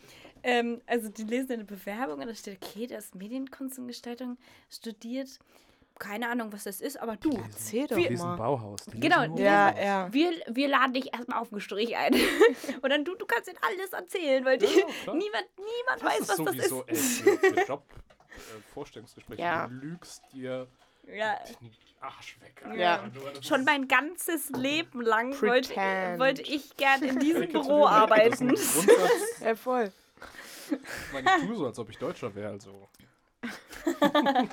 ähm, 0.44 0.82
also 0.86 1.08
die 1.10 1.24
lesen 1.24 1.54
eine 1.54 1.64
Bewerbung 1.64 2.20
und 2.20 2.28
da 2.28 2.36
steht, 2.36 2.60
okay, 2.62 2.88
der 2.88 3.00
ist 3.00 3.16
Medienkunst 3.16 3.80
und 3.80 3.88
Gestaltung 3.88 4.38
studiert. 4.70 5.40
Keine 6.00 6.30
Ahnung, 6.30 6.52
was 6.54 6.64
das 6.64 6.80
ist, 6.82 6.98
aber 7.00 7.18
du, 7.18 7.30
Erzähl 7.32 7.86
doch 7.88 7.98
Wir- 7.98 8.08
Diesen 8.10 8.26
mal. 8.30 8.38
Bauhaus. 8.38 8.86
die 8.86 9.00
Genau, 9.02 9.38
Ja, 9.38 9.78
ja. 9.78 10.14
wir, 10.14 10.32
wir 10.48 10.68
laden 10.70 10.94
dich 10.94 11.14
erstmal 11.14 11.40
auf 11.40 11.50
den 11.50 11.60
Strich 11.60 11.96
ein. 11.98 12.14
und 12.82 12.90
dann 12.90 13.04
du, 13.06 13.16
du 13.16 13.26
kannst 13.26 13.50
ihnen 13.50 13.60
alles 13.62 13.92
erzählen, 13.92 14.44
weil 14.46 14.58
die, 14.58 14.66
Ja, 14.66 15.14
niemand, 15.14 15.46
niemand 15.58 16.02
Das 16.02 16.04
weiß, 16.04 16.20
ist 16.22 16.30
was 16.30 16.38
das 16.38 16.46
sowieso 16.70 16.84
ist. 16.84 17.28
ey, 17.28 17.38
für, 17.38 17.66
Job 17.68 17.84
äh, 17.92 18.74
Vorstellungsgespräche. 18.74 19.42
Ja. 19.42 19.68
Du 19.68 19.74
lügst 19.74 20.24
dir 20.34 20.68
Ja, 21.14 21.36
den 21.62 21.72
Arsch 22.00 22.40
weg. 22.40 22.64
Ja. 22.78 23.04
Das 23.34 23.46
Schon 23.46 23.60
ist- 23.60 23.66
mein 23.66 23.88
ganzes 23.90 24.50
Leben 24.52 25.02
lang 25.02 25.34
wollte, 25.42 25.74
Pretend. 25.74 26.20
wollte 26.20 26.42
ich 26.44 26.78
gern 26.78 27.04
in 27.04 27.20
diesem 27.20 27.50
Büro 27.50 27.86
arbeiten. 27.86 28.48
Das 28.50 28.76
ist. 28.78 28.88
Ja, 29.44 29.54
voll. 29.56 29.92
Ich 30.72 31.14
meine, 31.14 31.30
ich 31.40 31.46
tue 31.46 31.56
so, 31.58 31.66
als 31.66 31.78
ob 31.78 31.90
ich 31.90 31.98
Deutscher 31.98 32.34
wäre. 32.34 32.52
Also. 32.52 32.88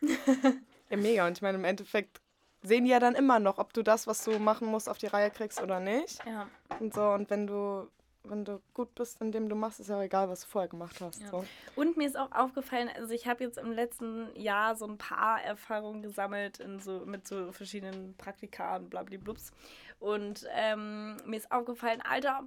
Ja, 0.88 0.96
mega. 0.96 1.26
Und 1.26 1.32
ich 1.36 1.42
meine, 1.42 1.58
im 1.58 1.64
Endeffekt 1.64 2.20
sehen 2.62 2.84
die 2.84 2.90
ja 2.90 3.00
dann 3.00 3.14
immer 3.14 3.38
noch, 3.38 3.58
ob 3.58 3.72
du 3.72 3.82
das, 3.82 4.06
was 4.06 4.24
du 4.24 4.38
machen 4.38 4.68
musst, 4.68 4.88
auf 4.88 4.98
die 4.98 5.06
Reihe 5.06 5.30
kriegst 5.30 5.60
oder 5.60 5.80
nicht. 5.80 6.24
Ja. 6.24 6.48
Und 6.78 6.94
so. 6.94 7.02
Und 7.08 7.28
wenn 7.30 7.46
du, 7.46 7.88
wenn 8.24 8.44
du 8.44 8.60
gut 8.74 8.94
bist 8.94 9.20
in 9.20 9.32
dem 9.32 9.48
du 9.48 9.56
machst, 9.56 9.80
ist 9.80 9.88
ja 9.88 9.98
auch 9.98 10.02
egal, 10.02 10.28
was 10.28 10.42
du 10.42 10.46
vorher 10.48 10.68
gemacht 10.68 11.00
hast. 11.00 11.20
Ja. 11.22 11.28
So. 11.30 11.44
Und 11.74 11.96
mir 11.96 12.06
ist 12.06 12.16
auch 12.16 12.30
aufgefallen, 12.32 12.88
also 12.94 13.12
ich 13.12 13.26
habe 13.26 13.44
jetzt 13.44 13.58
im 13.58 13.72
letzten 13.72 14.28
Jahr 14.36 14.76
so 14.76 14.86
ein 14.86 14.98
paar 14.98 15.42
Erfahrungen 15.42 16.02
gesammelt 16.02 16.60
in 16.60 16.80
so, 16.80 17.00
mit 17.04 17.26
so 17.26 17.52
verschiedenen 17.52 18.16
Praktika 18.16 18.76
und 18.76 18.90
blablablups. 18.90 19.50
Und 19.98 20.46
ähm, 20.54 21.16
mir 21.24 21.36
ist 21.36 21.50
aufgefallen, 21.50 22.02
Alter, 22.02 22.44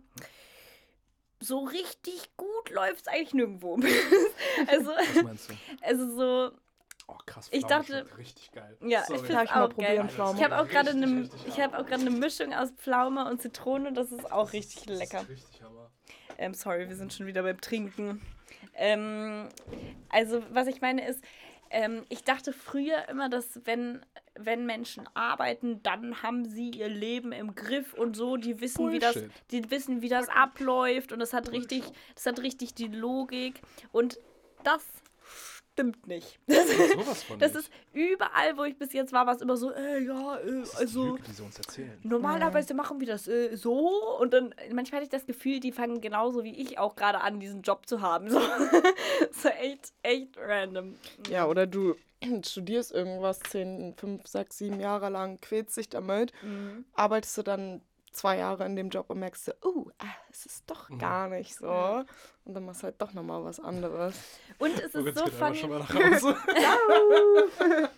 so 1.42 1.60
richtig 1.60 2.30
gut 2.36 2.70
läuft 2.70 3.02
es 3.02 3.08
eigentlich 3.08 3.34
nirgendwo. 3.34 3.76
also, 4.68 4.92
Was 4.92 5.24
meinst 5.24 5.50
du? 5.50 5.54
also 5.82 6.16
so, 6.16 6.52
Oh, 7.12 7.18
krass. 7.26 7.48
Ich 7.52 7.66
dachte- 7.66 8.06
richtig 8.18 8.52
geil. 8.52 8.78
ja, 8.82 9.04
Sorry. 9.04 9.20
ich 9.20 9.26
finde 9.26 9.44
mal 9.46 9.66
auch 9.66 9.70
probieren, 9.70 9.96
geil. 9.98 10.10
Pflaume? 10.10 10.38
Ich 10.38 10.44
habe 10.44 10.60
auch 10.60 10.68
gerade 10.68 10.90
Richtig, 10.94 11.04
eine, 11.10 11.22
richtig 11.24 11.48
ich 11.48 11.60
habe 11.60 11.78
auch 11.80 11.86
gerade 11.86 12.02
eine 12.02 12.12
Mischung 12.12 12.54
aus 12.54 12.70
Pflaume 12.72 13.28
und 13.30 13.42
Zitrone. 13.42 13.94
Das 13.94 14.12
ist 14.12 14.32
auch 14.32 14.54
richtig 14.54 14.84
Das 14.86 14.94
ist 14.94 15.00
lecker. 15.00 15.28
Richtig 15.28 15.62
Hammer. 15.64 15.90
Ähm, 16.38 16.54
sorry, 16.54 16.88
wir 16.88 16.96
sind 16.96 17.12
schon 17.14 17.26
wieder 17.26 17.42
beim 17.44 17.60
Trinken. 17.60 18.22
Ähm, 18.76 19.50
also, 20.10 20.44
was 20.52 20.68
ich 20.68 20.82
meine 20.82 21.08
ist, 21.08 21.24
ähm, 21.72 22.04
ich 22.10 22.24
dachte 22.24 22.54
früher 22.54 23.10
immer, 23.10 23.28
dass 23.30 23.60
wenn, 23.66 24.06
wenn 24.36 24.66
Menschen 24.66 25.08
arbeiten, 25.16 25.82
dann 25.84 26.22
haben 26.24 26.46
sie 26.46 26.70
ihr 26.72 26.88
Leben 26.88 27.32
im 27.32 27.56
Griff 27.56 27.94
und 27.94 28.16
so, 28.16 28.38
die 28.38 28.62
wissen, 28.62 28.92
wie 28.92 29.00
das, 29.00 29.18
die 29.52 29.70
wissen, 29.70 30.02
wie 30.02 30.10
das 30.10 30.30
abläuft 30.30 31.12
und 31.12 31.20
das 31.20 31.34
hat 31.34 31.52
richtig, 31.52 31.84
das 32.16 32.26
hat 32.26 32.40
richtig 32.40 32.74
die 32.74 32.88
Logik. 32.88 33.62
Und 33.92 34.20
das 34.64 34.86
stimmt 35.80 36.08
nicht. 36.08 36.40
Sowas 36.48 37.24
von 37.24 37.40
Das 37.40 37.54
nicht. 37.54 37.68
ist 37.68 37.72
überall, 37.94 38.58
wo 38.58 38.64
ich 38.66 38.78
bis 38.78 38.92
jetzt 38.94 39.14
war, 39.14 39.26
war 39.26 39.36
es 39.36 39.42
immer 39.42 39.56
so, 39.56 39.72
äh, 39.72 40.04
ja, 40.04 40.38
äh, 40.38 40.60
Das 40.60 40.70
ist 40.70 40.76
also. 40.76 41.04
Lüge, 41.16 41.24
die 41.28 41.32
sie 41.32 41.44
uns 41.44 41.58
erzählen. 41.58 41.98
Normalerweise 42.04 42.74
machen 42.74 43.00
wir 43.00 43.08
das 43.08 43.28
äh, 43.28 43.56
so 43.56 44.18
und 44.20 44.34
dann 44.34 44.54
manchmal 44.74 45.00
hatte 45.02 45.06
ich 45.06 45.10
das 45.10 45.26
Gefühl, 45.26 45.60
die 45.60 45.72
fangen 45.72 46.02
genauso 46.02 46.44
wie 46.44 46.54
ich 46.62 46.78
auch 46.78 46.96
gerade 46.96 47.22
an, 47.22 47.40
diesen 47.40 47.62
Job 47.62 47.86
zu 47.88 48.02
haben. 48.02 48.30
So, 48.30 48.40
so 49.32 49.50
echt, 49.50 49.94
echt 50.04 50.38
random. 50.38 50.96
Ja, 51.30 51.48
oder 51.48 51.66
du 51.66 51.96
studierst 52.46 52.92
irgendwas 52.92 53.40
10, 53.40 53.96
5, 53.98 54.28
6, 54.28 54.58
7 54.58 54.80
Jahre 54.80 55.10
lang, 55.10 55.40
quälst 55.42 55.78
dich 55.78 55.90
damit, 55.90 56.34
Mhm. 56.44 56.86
arbeitest 56.94 57.38
du 57.38 57.44
dann 57.44 57.82
zwei 58.12 58.38
Jahre 58.38 58.66
in 58.66 58.76
dem 58.76 58.90
Job 58.90 59.10
und 59.10 59.20
merkst 59.20 59.48
du, 59.48 59.52
oh, 59.64 59.90
ah, 60.00 60.06
es 60.32 60.46
ist 60.46 60.70
doch 60.70 60.90
Mhm. 60.90 60.98
gar 61.00 61.30
nicht 61.30 61.56
so. 61.56 62.04
Und 62.46 62.54
dann 62.54 62.66
machst 62.66 62.82
du 62.82 62.86
halt 62.86 63.02
doch 63.02 63.14
nochmal 63.14 63.44
was 63.44 63.60
anderes. 63.60 64.16
Und 64.58 64.74
es 64.80 64.94
ist 64.94 64.96
Moritz 64.96 65.20
so 65.20 65.26
funny. 65.28 65.60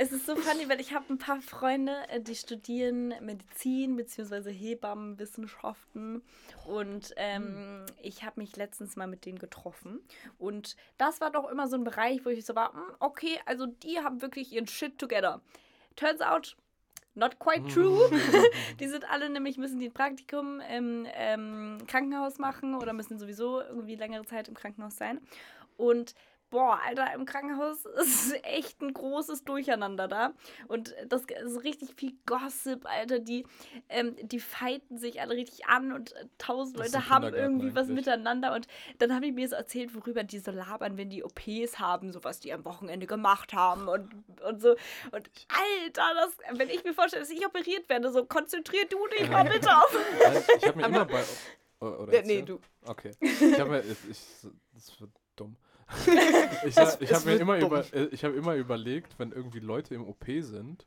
Es 0.00 0.12
ist 0.12 0.26
so 0.26 0.36
funny, 0.36 0.68
weil 0.68 0.80
ich 0.80 0.94
habe 0.94 1.12
ein 1.12 1.18
paar 1.18 1.40
Freunde, 1.40 1.92
äh, 2.08 2.20
die 2.20 2.36
studieren 2.36 3.12
Medizin 3.20 3.96
bzw. 3.96 4.52
Hebammenwissenschaften 4.52 6.22
und 6.66 7.12
ähm, 7.16 7.84
ich 8.00 8.22
habe 8.24 8.38
mich 8.40 8.54
letztens 8.54 8.94
mal 8.94 9.08
mit 9.08 9.24
denen 9.24 9.40
getroffen 9.40 10.00
und 10.38 10.76
das 10.98 11.20
war 11.20 11.32
doch 11.32 11.50
immer 11.50 11.66
so 11.66 11.74
ein 11.76 11.82
Bereich, 11.82 12.24
wo 12.24 12.28
ich 12.28 12.46
so 12.46 12.54
war, 12.54 12.74
"Hm, 12.74 12.94
okay, 13.00 13.40
also 13.44 13.66
die 13.66 13.98
haben 13.98 14.22
wirklich 14.22 14.52
ihren 14.52 14.68
Shit 14.68 14.98
together. 14.98 15.40
Turns 15.96 16.20
out, 16.20 16.56
not 17.18 17.38
quite 17.38 17.66
true. 17.68 18.08
die 18.80 18.88
sind 18.88 19.08
alle 19.10 19.28
nämlich, 19.28 19.58
müssen 19.58 19.78
die 19.78 19.88
ein 19.88 19.92
Praktikum 19.92 20.60
im 20.60 21.06
ähm, 21.14 21.78
Krankenhaus 21.86 22.38
machen 22.38 22.74
oder 22.74 22.92
müssen 22.92 23.18
sowieso 23.18 23.60
irgendwie 23.60 23.96
längere 23.96 24.24
Zeit 24.24 24.48
im 24.48 24.54
Krankenhaus 24.54 24.96
sein 24.96 25.20
und 25.76 26.14
Boah, 26.50 26.80
Alter, 26.86 27.12
im 27.14 27.26
Krankenhaus 27.26 27.84
ist 28.00 28.44
echt 28.44 28.80
ein 28.80 28.94
großes 28.94 29.44
Durcheinander 29.44 30.08
da. 30.08 30.32
Und 30.66 30.94
das 31.06 31.22
ist 31.22 31.62
richtig 31.62 31.94
viel 31.94 32.14
Gossip, 32.24 32.86
Alter. 32.86 33.18
Die, 33.18 33.46
ähm, 33.88 34.16
die 34.22 34.40
fighten 34.40 34.96
sich 34.96 35.20
alle 35.20 35.34
richtig 35.34 35.66
an 35.66 35.92
und 35.92 36.12
äh, 36.12 36.26
tausend 36.38 36.78
Leute 36.78 37.08
haben 37.08 37.34
irgendwie 37.34 37.74
was 37.74 37.88
miteinander. 37.88 38.54
Und 38.54 38.66
dann 38.98 39.14
haben 39.14 39.22
die 39.22 39.32
mir 39.32 39.48
so 39.48 39.56
erzählt, 39.56 39.94
worüber 39.94 40.24
die 40.24 40.38
so 40.38 40.50
labern, 40.50 40.96
wenn 40.96 41.10
die 41.10 41.22
OPs 41.22 41.78
haben, 41.78 42.12
so 42.12 42.24
was 42.24 42.40
die 42.40 42.52
am 42.52 42.64
Wochenende 42.64 43.06
gemacht 43.06 43.52
haben 43.52 43.88
und, 43.88 44.10
und 44.42 44.62
so. 44.62 44.70
Und 45.10 45.30
Alter, 45.48 46.02
das, 46.14 46.58
wenn 46.58 46.70
ich 46.70 46.82
mir 46.84 46.94
vorstelle, 46.94 47.22
dass 47.22 47.30
ich 47.30 47.44
operiert 47.46 47.88
werde, 47.88 48.10
so 48.10 48.24
konzentrier 48.24 48.86
du 48.88 49.06
dich 49.08 49.28
mal 49.28 49.44
bitte 49.44 49.70
auf. 49.70 49.96
Ich 50.58 50.66
habe 50.66 50.78
mir 50.78 50.86
immer 50.86 51.04
bei. 51.04 51.24
Oder 51.80 52.22
nee, 52.22 52.42
du. 52.42 52.60
Okay. 52.84 53.12
Ich 53.20 53.60
habe 53.60 53.70
mir. 53.70 53.80
Ich, 53.80 54.10
ich, 54.10 54.20
das 54.74 55.00
wird 55.00 55.10
dumm. 55.36 55.56
Ich 56.66 56.76
ich 57.00 57.12
habe 57.14 57.24
mir 57.30 57.36
immer, 57.36 57.58
dumm. 57.58 57.68
über, 57.68 57.84
äh, 57.94 58.06
ich 58.06 58.24
hab 58.24 58.34
immer 58.34 58.54
überlegt, 58.54 59.18
wenn 59.18 59.32
irgendwie 59.32 59.60
Leute 59.60 59.94
im 59.94 60.06
OP 60.06 60.24
sind 60.40 60.86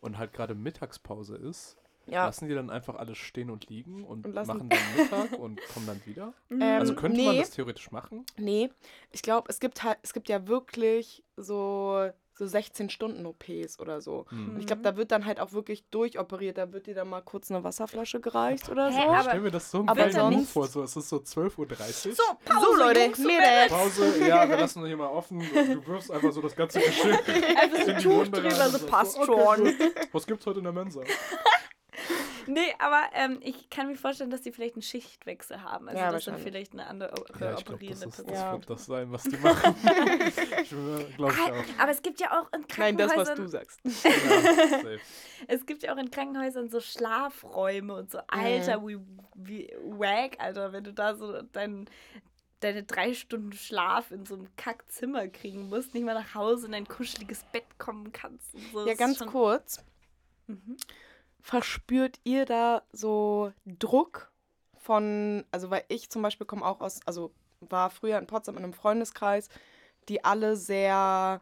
und 0.00 0.18
halt 0.18 0.32
gerade 0.32 0.54
Mittagspause 0.54 1.36
ist, 1.36 1.76
Ja. 2.06 2.26
lassen 2.26 2.48
die 2.48 2.54
dann 2.54 2.70
einfach 2.70 2.96
alles 2.96 3.18
stehen 3.18 3.50
und 3.50 3.68
liegen 3.68 4.04
und, 4.04 4.26
Und 4.26 4.34
machen 4.34 4.68
dann 4.68 4.80
Mittag 4.96 5.38
und 5.38 5.60
kommen 5.72 5.86
dann 5.86 6.04
wieder? 6.06 6.32
Ähm, 6.50 6.60
Also 6.62 6.94
könnte 6.94 7.22
man 7.22 7.34
nee. 7.34 7.40
das 7.40 7.50
theoretisch 7.50 7.90
machen? 7.92 8.24
Nee, 8.36 8.70
ich 9.12 9.22
glaube, 9.22 9.48
es 9.48 9.60
gibt 9.60 9.82
halt, 9.84 9.98
es 10.02 10.12
gibt 10.12 10.28
ja 10.28 10.46
wirklich 10.48 11.22
so, 11.36 12.10
so 12.34 12.44
16-Stunden-OPs 12.44 13.78
oder 13.78 14.00
so. 14.00 14.24
Hm. 14.30 14.54
Und 14.54 14.60
ich 14.60 14.66
glaube, 14.66 14.82
da 14.82 14.96
wird 14.96 15.12
dann 15.12 15.26
halt 15.26 15.38
auch 15.40 15.52
wirklich 15.52 15.84
durchoperiert. 15.90 16.58
Da 16.58 16.72
wird 16.72 16.86
dir 16.86 16.94
dann 16.94 17.08
mal 17.08 17.20
kurz 17.20 17.50
eine 17.50 17.62
Wasserflasche 17.62 18.20
gereicht 18.20 18.68
oder 18.70 18.88
Hä, 18.90 18.94
so. 18.94 19.00
aber- 19.08 19.18
Ich 19.20 19.24
stell 19.26 19.40
mir 19.40 19.50
das 19.50 19.70
so 19.70 19.80
ein 19.80 19.88
aber 19.88 20.04
bisschen 20.06 20.46
vor. 20.46 20.66
So, 20.66 20.82
es 20.82 20.96
ist 20.96 21.08
so 21.08 21.16
12.30 21.16 22.08
Uhr. 22.08 22.14
So, 22.14 22.22
Pause, 22.44 22.66
so, 22.66 22.76
Leute, 22.76 23.00
Jungs 23.00 23.18
Mädels. 23.18 23.68
Pause, 23.72 24.26
ja, 24.26 24.48
wir 24.48 24.56
lassen 24.58 24.84
hier 24.86 24.96
mal 24.96 25.08
offen. 25.08 25.40
Du, 25.40 25.86
wirfst 25.86 26.10
einfach 26.10 26.32
so 26.32 26.40
das 26.40 26.56
ganze 26.56 26.80
Geschirr 26.80 27.12
Einfach 27.56 27.78
so 27.84 27.90
in 27.90 27.96
die 27.96 28.02
Tuch 28.02 28.28
drüber, 28.28 28.68
so 28.70 28.86
passt 28.86 29.18
okay, 29.18 29.26
schon. 29.26 29.64
gut. 29.64 29.74
Was 30.12 30.26
gibt's 30.26 30.46
heute 30.46 30.58
in 30.58 30.64
der 30.64 30.72
Mensa? 30.72 31.02
Nee, 32.46 32.74
aber 32.78 33.02
ähm, 33.14 33.38
ich 33.42 33.70
kann 33.70 33.86
mir 33.88 33.96
vorstellen, 33.96 34.30
dass 34.30 34.42
die 34.42 34.52
vielleicht 34.52 34.74
einen 34.74 34.82
Schichtwechsel 34.82 35.62
haben. 35.62 35.88
Also 35.88 36.00
Ja, 36.00 36.10
dass 36.12 36.24
dann 36.24 36.38
vielleicht 36.38 36.72
eine 36.72 36.86
andere 36.86 37.10
Ja, 37.10 37.22
ich 37.22 37.26
glaube, 37.34 37.54
das, 37.54 37.68
operierende 37.70 38.06
ist- 38.06 38.18
das 38.18 38.24
Person. 38.26 38.34
Ja. 38.34 38.52
wird 38.52 38.70
das 38.70 38.86
sein, 38.86 39.12
was 39.12 39.22
die 39.24 39.36
machen. 39.38 39.74
glaube 41.16 41.32
ich 41.32 41.38
Ah, 41.38 41.50
auch. 41.50 41.82
aber 41.82 41.90
es 41.90 42.02
gibt 42.02 42.20
ja 42.20 42.40
auch 42.40 42.52
in 42.52 42.64
Nein, 42.78 42.96
das, 42.96 43.16
was 43.16 43.28
Krankenhäusern, 43.28 43.36
du 43.36 43.48
sagst. 43.48 43.80
Ja, 44.84 44.98
es 45.48 45.66
gibt 45.66 45.82
ja 45.82 45.92
auch 45.94 45.98
in 45.98 46.10
Krankenhäusern 46.10 46.68
so 46.68 46.80
Schlafräume 46.80 47.94
und 47.94 48.10
so. 48.10 48.18
Alter, 48.28 48.86
wie, 48.86 48.98
wie 49.34 49.74
wack, 49.84 50.36
Alter, 50.38 50.72
wenn 50.72 50.84
du 50.84 50.92
da 50.92 51.14
so 51.16 51.42
dein, 51.52 51.88
deine 52.60 52.84
drei 52.84 53.12
Stunden 53.14 53.52
Schlaf 53.52 54.10
in 54.12 54.24
so 54.24 54.34
einem 54.34 54.48
Kackzimmer 54.56 55.26
kriegen 55.28 55.68
musst, 55.68 55.94
nicht 55.94 56.04
mal 56.04 56.14
nach 56.14 56.34
Hause 56.34 56.66
in 56.66 56.72
dein 56.72 56.86
kuscheliges 56.86 57.44
Bett 57.52 57.64
kommen 57.78 58.12
kannst. 58.12 58.54
Und 58.54 58.62
so. 58.72 58.78
Ja, 58.80 58.84
Das 58.84 58.92
ist 58.94 58.98
ganz 58.98 59.18
kurz. 59.30 59.84
Mhm. 60.46 60.76
Verspürt 61.42 62.20
ihr 62.24 62.44
da 62.44 62.82
so 62.92 63.52
Druck 63.66 64.30
von, 64.78 65.44
also 65.50 65.70
weil 65.70 65.84
ich 65.88 66.08
zum 66.08 66.22
Beispiel 66.22 66.46
komme 66.46 66.64
auch 66.64 66.80
aus, 66.80 67.00
also 67.04 67.32
war 67.60 67.90
früher 67.90 68.18
in 68.18 68.26
Potsdam 68.26 68.56
in 68.56 68.64
einem 68.64 68.72
Freundeskreis, 68.72 69.48
die 70.08 70.24
alle 70.24 70.56
sehr, 70.56 71.40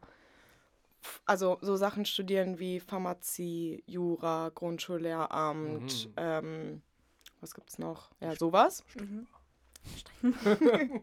also 1.27 1.59
so 1.61 1.77
Sachen 1.77 2.05
studieren 2.07 2.59
wie 2.59 2.81
Pharmazie, 2.81 3.83
Jura, 3.87 4.51
Grundschullehramt, 4.55 6.07
Mhm. 6.09 6.13
ähm, 6.17 6.83
was 7.41 7.55
gibt's 7.55 7.79
noch? 7.79 8.11
Ja, 8.21 8.35
sowas. 8.37 8.85
Mhm. 8.95 9.27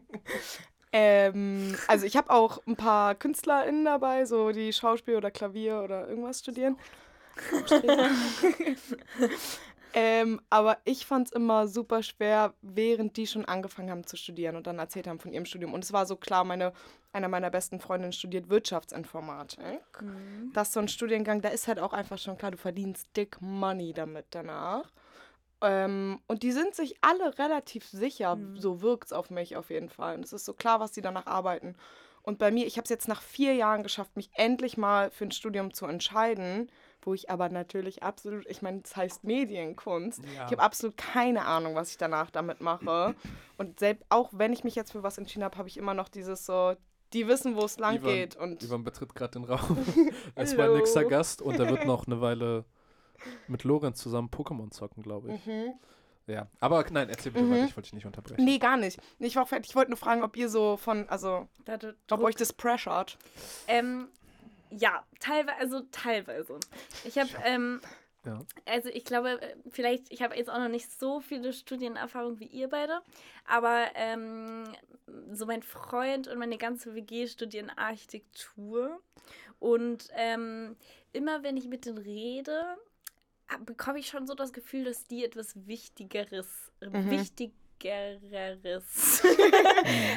Ähm, 0.90 1.76
also 1.86 2.06
ich 2.06 2.16
habe 2.16 2.30
auch 2.30 2.62
ein 2.66 2.74
paar 2.76 3.14
KünstlerInnen 3.14 3.84
dabei, 3.84 4.24
so 4.24 4.52
die 4.52 4.72
Schauspiel 4.72 5.16
oder 5.16 5.30
Klavier 5.30 5.82
oder 5.82 6.08
irgendwas 6.08 6.38
studieren. 6.38 6.78
ähm, 9.94 10.40
aber 10.50 10.78
ich 10.84 11.06
fand 11.06 11.28
es 11.28 11.32
immer 11.32 11.66
super 11.68 12.02
schwer, 12.02 12.54
während 12.62 13.16
die 13.16 13.26
schon 13.26 13.44
angefangen 13.44 13.90
haben 13.90 14.06
zu 14.06 14.16
studieren 14.16 14.56
und 14.56 14.66
dann 14.66 14.78
erzählt 14.78 15.06
haben 15.06 15.18
von 15.18 15.32
ihrem 15.32 15.46
Studium. 15.46 15.74
Und 15.74 15.84
es 15.84 15.92
war 15.92 16.06
so 16.06 16.16
klar, 16.16 16.44
meine, 16.44 16.72
einer 17.12 17.28
meiner 17.28 17.50
besten 17.50 17.80
Freundinnen 17.80 18.12
studiert 18.12 18.48
Wirtschaftsinformatik. 18.50 20.02
Mhm. 20.02 20.50
Das 20.52 20.68
ist 20.68 20.74
so 20.74 20.80
ein 20.80 20.88
Studiengang, 20.88 21.40
da 21.40 21.48
ist 21.48 21.68
halt 21.68 21.78
auch 21.80 21.92
einfach 21.92 22.18
schon 22.18 22.36
klar, 22.36 22.50
du 22.50 22.58
verdienst 22.58 23.08
dick 23.16 23.40
Money 23.40 23.92
damit 23.92 24.26
danach. 24.30 24.92
Ähm, 25.60 26.20
und 26.28 26.42
die 26.42 26.52
sind 26.52 26.74
sich 26.74 26.96
alle 27.00 27.36
relativ 27.38 27.84
sicher, 27.88 28.36
Mhm. 28.36 28.56
so 28.56 28.80
wirkt 28.80 29.06
es 29.06 29.12
auf 29.12 29.30
mich 29.30 29.56
auf 29.56 29.70
jeden 29.70 29.88
Fall. 29.88 30.14
Und 30.16 30.24
es 30.24 30.32
ist 30.32 30.44
so 30.44 30.52
klar, 30.52 30.78
was 30.80 30.92
die 30.92 31.00
danach 31.00 31.26
arbeiten. 31.26 31.74
Und 32.22 32.38
bei 32.38 32.50
mir, 32.50 32.66
ich 32.66 32.76
habe 32.76 32.84
es 32.84 32.90
jetzt 32.90 33.08
nach 33.08 33.22
vier 33.22 33.54
Jahren 33.54 33.82
geschafft, 33.82 34.14
mich 34.14 34.30
endlich 34.34 34.76
mal 34.76 35.10
für 35.10 35.24
ein 35.24 35.30
Studium 35.30 35.72
zu 35.72 35.86
entscheiden, 35.86 36.70
wo 37.02 37.14
ich 37.14 37.30
aber 37.30 37.48
natürlich 37.48 38.02
absolut, 38.02 38.46
ich 38.46 38.60
meine, 38.62 38.82
es 38.84 38.94
heißt 38.96 39.24
Medienkunst. 39.24 40.20
Ja. 40.36 40.46
Ich 40.46 40.52
habe 40.52 40.60
absolut 40.62 40.96
keine 40.96 41.44
Ahnung, 41.44 41.74
was 41.74 41.90
ich 41.90 41.96
danach 41.98 42.30
damit 42.30 42.60
mache. 42.60 43.14
Und 43.56 43.78
selbst 43.80 44.04
auch 44.08 44.30
wenn 44.32 44.52
ich 44.52 44.64
mich 44.64 44.74
jetzt 44.74 44.92
für 44.92 45.02
was 45.02 45.18
entschieden 45.18 45.44
habe, 45.44 45.56
habe 45.58 45.68
ich 45.68 45.76
immer 45.76 45.94
noch 45.94 46.08
dieses 46.08 46.44
so, 46.44 46.74
die 47.12 47.26
wissen, 47.28 47.56
wo 47.56 47.64
es 47.64 47.78
lang 47.78 47.96
Ivan- 47.96 48.10
geht. 48.12 48.36
Und 48.36 48.62
Ivan 48.62 48.84
betritt 48.84 49.14
gerade 49.14 49.32
den 49.32 49.44
Raum. 49.44 49.78
er 50.34 50.44
ist 50.44 50.56
mein 50.56 50.72
nächster 50.74 51.04
Gast 51.04 51.40
und 51.40 51.58
er 51.58 51.68
wird 51.70 51.86
noch 51.86 52.06
eine 52.06 52.20
Weile 52.20 52.64
mit 53.46 53.64
Lorenz 53.64 53.98
zusammen 53.98 54.28
Pokémon 54.28 54.70
zocken, 54.70 55.02
glaube 55.02 55.32
ich. 55.34 55.46
Mhm. 55.46 55.72
Ja, 56.26 56.46
aber 56.60 56.84
nein, 56.90 57.08
erzähl 57.08 57.32
bitte 57.32 57.46
Mhm. 57.46 57.50
weiter, 57.52 57.64
ich 57.64 57.76
wollte 57.76 57.86
dich 57.86 57.94
nicht 57.94 58.04
unterbrechen. 58.06 58.44
Nee, 58.44 58.58
gar 58.58 58.76
nicht. 58.76 59.00
Ich 59.18 59.34
war 59.34 59.46
fertig. 59.46 59.70
Ich 59.70 59.76
wollte 59.76 59.90
nur 59.90 59.96
fragen, 59.96 60.22
ob 60.22 60.36
ihr 60.36 60.50
so 60.50 60.76
von, 60.76 61.08
also, 61.08 61.48
ob 62.10 62.20
euch 62.22 62.34
das 62.36 62.52
pressured. 62.52 63.16
Ähm, 63.66 64.08
ja, 64.70 65.04
teilweise, 65.20 65.58
also 65.58 65.80
teilweise. 65.92 66.58
Ich 67.04 67.18
habe, 67.18 67.30
ähm, 67.44 67.80
Ja. 68.24 68.38
also 68.66 68.88
ich 68.88 69.04
glaube, 69.04 69.40
äh, 69.40 69.56
vielleicht, 69.70 70.10
ich 70.12 70.22
habe 70.22 70.36
jetzt 70.36 70.50
auch 70.50 70.58
noch 70.58 70.68
nicht 70.68 70.90
so 70.98 71.20
viele 71.20 71.52
Studienerfahrung 71.52 72.40
wie 72.40 72.46
ihr 72.46 72.68
beide, 72.68 73.00
aber 73.46 73.86
ähm, 73.94 74.64
so 75.32 75.46
mein 75.46 75.62
Freund 75.62 76.28
und 76.28 76.38
meine 76.38 76.58
ganze 76.58 76.94
WG 76.94 77.26
studieren 77.26 77.70
Architektur 77.70 79.00
und 79.58 80.08
ähm, 80.14 80.76
immer 81.12 81.42
wenn 81.42 81.56
ich 81.56 81.66
mit 81.66 81.86
denen 81.86 81.98
rede, 81.98 82.76
bekomme 83.64 83.98
ich 83.98 84.08
schon 84.08 84.26
so 84.26 84.34
das 84.34 84.52
Gefühl, 84.52 84.84
dass 84.84 85.06
die 85.06 85.24
etwas 85.24 85.66
Wichtigeres, 85.66 86.70
Mhm. 86.80 87.10
Wichtigeres 87.10 87.56
Mhm. 87.84 88.82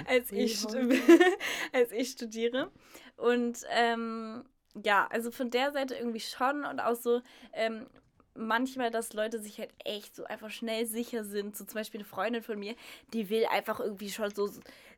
als, 0.07 0.31
ich, 0.31 0.65
als 1.73 1.91
ich 1.91 2.09
studiere. 2.11 2.71
Und 3.17 3.59
ähm, 3.69 4.43
ja, 4.83 5.07
also 5.11 5.31
von 5.31 5.49
der 5.49 5.71
Seite 5.71 5.95
irgendwie 5.95 6.19
schon 6.21 6.65
und 6.65 6.79
auch 6.79 6.95
so 6.95 7.21
ähm, 7.53 7.88
manchmal, 8.33 8.89
dass 8.91 9.11
Leute 9.13 9.39
sich 9.39 9.59
halt 9.59 9.71
echt 9.83 10.15
so 10.15 10.23
einfach 10.23 10.49
schnell 10.49 10.85
sicher 10.85 11.25
sind. 11.25 11.55
So 11.57 11.65
zum 11.65 11.75
Beispiel 11.75 11.99
eine 11.99 12.07
Freundin 12.07 12.41
von 12.41 12.57
mir, 12.57 12.75
die 13.13 13.29
will 13.29 13.45
einfach 13.51 13.81
irgendwie 13.81 14.09
schon 14.09 14.33
so 14.33 14.49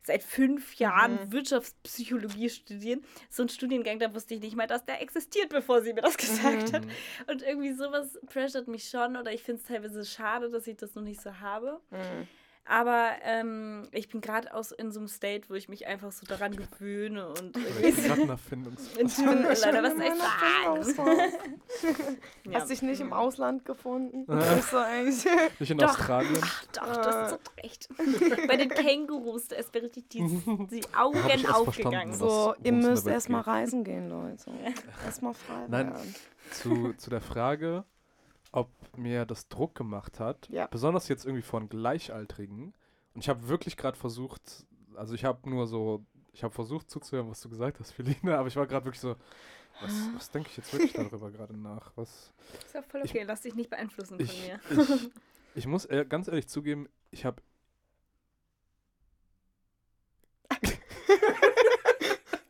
seit 0.04 0.22
fünf 0.22 0.74
Jahren 0.76 1.14
Mhm. 1.14 1.32
Wirtschaftspsychologie 1.32 2.48
studieren. 2.50 3.04
So 3.30 3.42
ein 3.42 3.48
Studiengang, 3.48 3.98
da 3.98 4.14
wusste 4.14 4.34
ich 4.34 4.40
nicht 4.40 4.54
mal, 4.54 4.66
dass 4.68 4.84
der 4.84 5.00
existiert, 5.02 5.48
bevor 5.48 5.82
sie 5.82 5.92
mir 5.94 6.02
das 6.02 6.16
gesagt 6.56 6.70
Mhm. 6.70 6.76
hat. 6.76 6.82
Und 7.26 7.42
irgendwie 7.42 7.72
sowas 7.72 8.16
pressert 8.26 8.68
mich 8.68 8.88
schon 8.88 9.16
oder 9.16 9.32
ich 9.32 9.42
finde 9.42 9.60
es 9.62 9.66
teilweise 9.66 10.04
schade, 10.04 10.48
dass 10.50 10.66
ich 10.68 10.76
das 10.76 10.94
noch 10.94 11.02
nicht 11.02 11.20
so 11.20 11.40
habe. 11.40 11.80
Mhm. 11.90 12.28
Aber 12.66 13.10
ähm, 13.22 13.88
ich 13.92 14.08
bin 14.08 14.22
gerade 14.22 14.54
aus 14.54 14.72
in 14.72 14.90
so 14.90 14.98
einem 14.98 15.08
State, 15.08 15.50
wo 15.50 15.54
ich 15.54 15.68
mich 15.68 15.86
einfach 15.86 16.12
so 16.12 16.24
daran 16.24 16.56
gewöhne 16.56 17.28
und 17.28 17.56
Ich 17.56 17.64
irgendwie. 17.64 17.92
bin 17.92 18.04
gerade 18.04 18.22
in 18.22 18.28
Erfindungsphase. 18.30 19.02
Ich 19.02 19.16
bin 19.16 19.42
leider, 19.42 19.82
was 19.82 19.96
meiner 19.96 20.84
sagen? 20.84 21.34
Ja. 22.44 22.60
Hast 22.60 22.70
dich 22.70 22.82
nicht 22.82 23.00
im 23.00 23.12
Ausland 23.12 23.64
gefunden? 23.64 24.24
Ja. 24.28 24.36
Das 24.38 24.58
ist 24.58 24.70
so 24.70 24.78
eigentlich. 24.78 25.24
Nicht 25.58 25.70
in 25.70 25.78
Doch. 25.78 25.90
Australien. 25.90 26.42
Doch, 26.72 26.96
das 26.96 27.32
ist 27.32 27.38
so 27.38 27.38
recht. 27.62 27.88
Bei 28.48 28.56
den 28.56 28.68
Kängurus, 28.70 29.48
da 29.48 29.56
ist 29.56 29.72
mir 29.74 29.82
richtig 29.82 30.08
die, 30.08 30.18
die 30.70 30.82
Augen 30.96 31.46
aufgegangen. 31.46 32.14
So, 32.14 32.54
ihr 32.62 32.72
müsst 32.72 33.06
erstmal 33.06 33.42
reisen 33.42 33.84
gehen, 33.84 34.08
Leute. 34.08 34.50
Erstmal 35.04 35.34
frei 35.34 35.66
Nein. 35.68 35.92
werden. 35.92 36.14
zu, 36.50 36.92
zu 36.94 37.10
der 37.10 37.20
Frage, 37.20 37.84
ob 38.54 38.70
mir 38.96 39.26
das 39.26 39.48
Druck 39.48 39.74
gemacht 39.74 40.20
hat, 40.20 40.48
Ja. 40.48 40.66
besonders 40.66 41.08
jetzt 41.08 41.24
irgendwie 41.24 41.42
von 41.42 41.68
Gleichaltrigen. 41.68 42.72
Und 43.14 43.20
ich 43.20 43.28
habe 43.28 43.48
wirklich 43.48 43.76
gerade 43.76 43.96
versucht, 43.98 44.64
also 44.94 45.14
ich 45.14 45.24
habe 45.24 45.48
nur 45.50 45.66
so, 45.66 46.04
ich 46.32 46.42
habe 46.44 46.54
versucht 46.54 46.90
zuzuhören, 46.90 47.28
was 47.30 47.40
du 47.40 47.48
gesagt 47.48 47.80
hast, 47.80 47.92
Feline, 48.22 48.38
aber 48.38 48.48
ich 48.48 48.56
war 48.56 48.66
gerade 48.66 48.84
wirklich 48.86 49.00
so, 49.00 49.16
was, 49.80 50.08
was 50.14 50.30
denke 50.30 50.50
ich 50.50 50.56
jetzt 50.56 50.72
wirklich 50.72 50.92
darüber 51.12 51.30
gerade 51.30 51.56
nach? 51.56 51.92
Was, 51.96 52.32
Ist 52.64 52.74
ja 52.74 52.82
voll 52.82 53.02
Ich- 53.04 53.10
okay, 53.10 53.24
lass 53.24 53.42
dich 53.42 53.54
nicht 53.54 53.70
beeinflussen 53.70 54.16
von 54.18 54.24
ich, 54.24 54.46
mir. 54.46 54.60
ich, 54.70 55.10
ich 55.56 55.66
muss 55.66 55.84
ehr- 55.84 56.04
ganz 56.04 56.28
ehrlich 56.28 56.48
zugeben, 56.48 56.88
ich 57.10 57.24
habe 57.24 57.42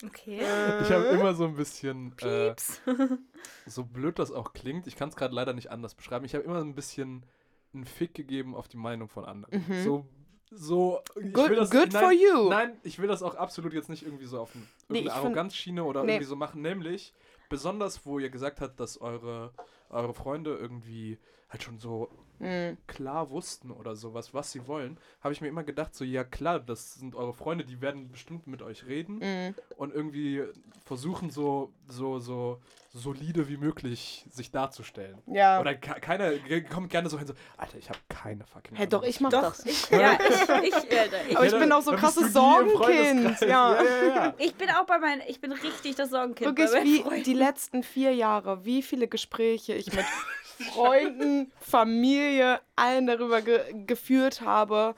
Okay. 0.07 0.41
ich 0.83 0.91
hab 0.91 1.05
immer 1.13 1.35
so 1.35 1.45
ein 1.45 1.55
bisschen, 1.57 2.13
äh, 2.21 2.49
Pieps. 2.51 2.81
so 3.67 3.85
blöd 3.85 4.19
das 4.19 4.31
auch 4.31 4.53
klingt, 4.53 4.87
ich 4.87 4.97
kann 4.97 5.09
es 5.09 5.17
gerade 5.17 5.35
leider 5.35 5.53
nicht 5.53 5.71
anders 5.71 5.95
beschreiben, 5.95 6.25
ich 6.25 6.35
habe 6.35 6.45
immer 6.45 6.61
ein 6.61 6.75
bisschen 6.75 7.25
einen 7.73 7.85
Fick 7.85 8.15
gegeben 8.15 8.55
auf 8.55 8.69
die 8.69 8.77
Meinung 8.77 9.09
von 9.09 9.25
anderen. 9.25 9.65
Mhm. 9.69 9.83
So, 9.83 10.07
so, 10.51 11.01
Good, 11.33 11.57
das, 11.57 11.71
good 11.71 11.93
nein, 11.93 12.03
for 12.03 12.13
you. 12.13 12.49
Nein, 12.49 12.77
ich 12.85 12.99
will 13.01 13.09
das 13.09 13.23
auch 13.23 13.35
absolut 13.35 13.73
jetzt 13.73 13.89
nicht 13.89 14.05
irgendwie 14.05 14.27
so 14.27 14.41
auf 14.41 14.55
eine, 14.55 14.65
Nee, 14.89 15.09
Arroganzschiene 15.09 15.83
oder 15.83 16.05
Nee. 16.05 16.13
irgendwie 16.13 16.27
so 16.27 16.37
machen. 16.37 16.63
Nämlich, 16.63 17.13
besonders 17.49 18.07
wo 18.07 18.19
ihr 18.19 18.31
gesagt 18.31 18.61
habt, 18.61 18.79
dass 18.79 19.01
eure, 19.01 19.53
eure 19.91 20.15
Freunde 20.15 20.55
irgendwie 20.55 21.19
halt 21.49 21.63
schon 21.63 21.79
so 21.79 22.09
Mhm. 22.39 22.77
klar 22.87 23.31
wussten 23.31 23.71
oder 23.71 23.95
sowas, 23.97 24.35
was 24.35 24.53
sie 24.53 24.67
wollen, 24.67 24.99
habe 25.21 25.33
ich 25.33 25.41
mir 25.41 25.49
immer 25.49 25.65
gedacht, 25.65 25.95
so, 25.95 26.05
ja 26.05 26.25
klar, 26.25 26.61
das 26.61 26.95
sind 26.95 27.15
eure 27.15 27.33
Freunde, 27.33 27.65
die 27.65 27.81
werden 27.81 28.11
bestimmt 28.11 28.47
mit 28.47 28.61
euch 28.63 28.87
reden 28.87 29.17
Mhm. 29.19 29.55
und 29.77 29.95
irgendwie 29.95 30.43
versuchen, 30.85 31.31
so, 31.31 31.73
so, 31.89 32.19
so 32.19 32.61
solide 32.97 33.49
wie 33.49 33.57
möglich 33.57 34.25
sich 34.31 34.53
darzustellen. 34.53 35.19
Ja. 35.27 35.61
Oder 35.61 35.75
ke- 35.75 36.01
keiner 36.01 36.31
kommt 36.73 36.91
gerne 36.91 37.11
so 37.11 37.19
hin, 37.19 37.27
so, 37.27 37.35
Alter, 37.57 37.77
ich 37.77 37.89
habe 37.89 37.99
keine 38.09 38.47
fucking 38.47 38.77
Hey, 38.77 38.87
doch, 38.89 39.03
ich 39.03 39.19
mach 39.21 39.31
Doch, 39.31 39.43
das. 39.43 39.67
ich, 39.67 39.91
ja, 39.91 40.17
ich, 40.63 40.69
ich, 40.69 40.75
Alter, 40.99 41.17
ich, 41.29 41.37
Aber 41.37 41.45
ich 41.47 41.53
bin 41.59 41.73
auch 41.73 41.83
so 41.83 41.91
krasses 41.93 42.33
Sorgenkind. 42.33 43.41
Ja. 43.41 43.49
ja, 43.49 43.83
ja, 43.83 44.07
ja. 44.07 44.35
ich 44.39 44.55
bin 44.55 44.71
auch 44.71 44.87
bei 44.87 44.99
meinen, 44.99 45.23
ich 45.27 45.41
bin 45.41 45.51
richtig 45.53 45.97
das 45.97 46.11
Sorgenkind 46.11 46.57
Wirklich 46.57 46.71
wie 46.85 47.03
Freunden. 47.03 47.25
die 47.25 47.35
letzten 47.35 47.83
vier 47.83 48.15
Jahre, 48.15 48.65
wie 48.65 48.81
viele 48.83 49.09
Gespräche 49.09 49.75
ich 49.75 49.93
mit 49.93 50.05
Freunden, 50.73 51.51
Familie, 51.61 52.61
allen 52.77 53.07
darüber 53.09 53.43
ge 53.43 53.61
geführt 53.87 54.41
habe. 54.41 54.95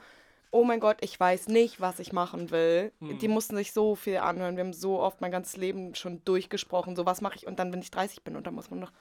Oh 0.57 0.63
mein 0.63 0.79
Gott, 0.79 0.97
ich 1.01 1.19
weiß 1.19 1.49
nicht, 1.49 1.79
was 1.79 1.99
ich 1.99 2.13
machen 2.13 2.49
will. 2.49 2.91
Hm. 2.99 3.19
Die 3.19 3.27
mussten 3.27 3.55
sich 3.55 3.73
so 3.73 3.93
viel 3.95 4.17
anhören. 4.17 4.55
Wir 4.57 4.63
haben 4.63 4.73
so 4.73 4.99
oft 4.99 5.21
mein 5.21 5.29
ganzes 5.29 5.55
Leben 5.55 5.93
schon 5.93 6.23
durchgesprochen. 6.25 6.95
So, 6.95 7.05
was 7.05 7.21
mache 7.21 7.35
ich? 7.35 7.45
Und 7.45 7.59
dann, 7.59 7.71
wenn 7.71 7.79
ich 7.81 7.91
30 7.91 8.23
bin, 8.23 8.35
und 8.35 8.47
dann 8.47 8.55
muss 8.55 8.71
man 8.71 8.79
noch. 8.79 8.91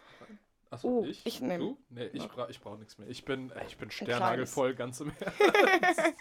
Achso, 0.71 0.89
Oh, 0.89 1.05
ich? 1.07 1.25
ich 1.25 1.41
nehm- 1.41 1.61
Du? 1.61 1.79
Nee, 1.89 2.09
ich, 2.13 2.25
noch. 2.25 2.35
bra 2.35 2.49
ich 2.51 2.61
brauche 2.61 2.77
nichts 2.77 2.99
mehr. 2.99 3.09
Ich 3.09 3.25
bin, 3.25 3.51
äh, 3.53 3.65
ich 3.67 3.79
bin 3.79 3.89
kleines. 3.89 3.95
sternhagelvoll, 4.17 4.75
ganz 4.75 5.01
im 5.01 5.13
Ernst. 5.19 6.01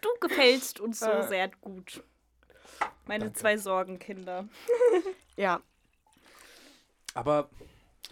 Du 0.00 0.08
gefällst 0.26 0.80
uns 0.80 1.00
so 1.00 1.10
Äh. 1.10 1.28
sehr 1.28 1.48
gut. 1.60 2.02
Meine 3.06 3.24
Danke. 3.24 3.38
zwei 3.38 3.58
Sorgenkinder. 3.58 4.48
Ja, 5.36 5.60
Aber 7.14 7.48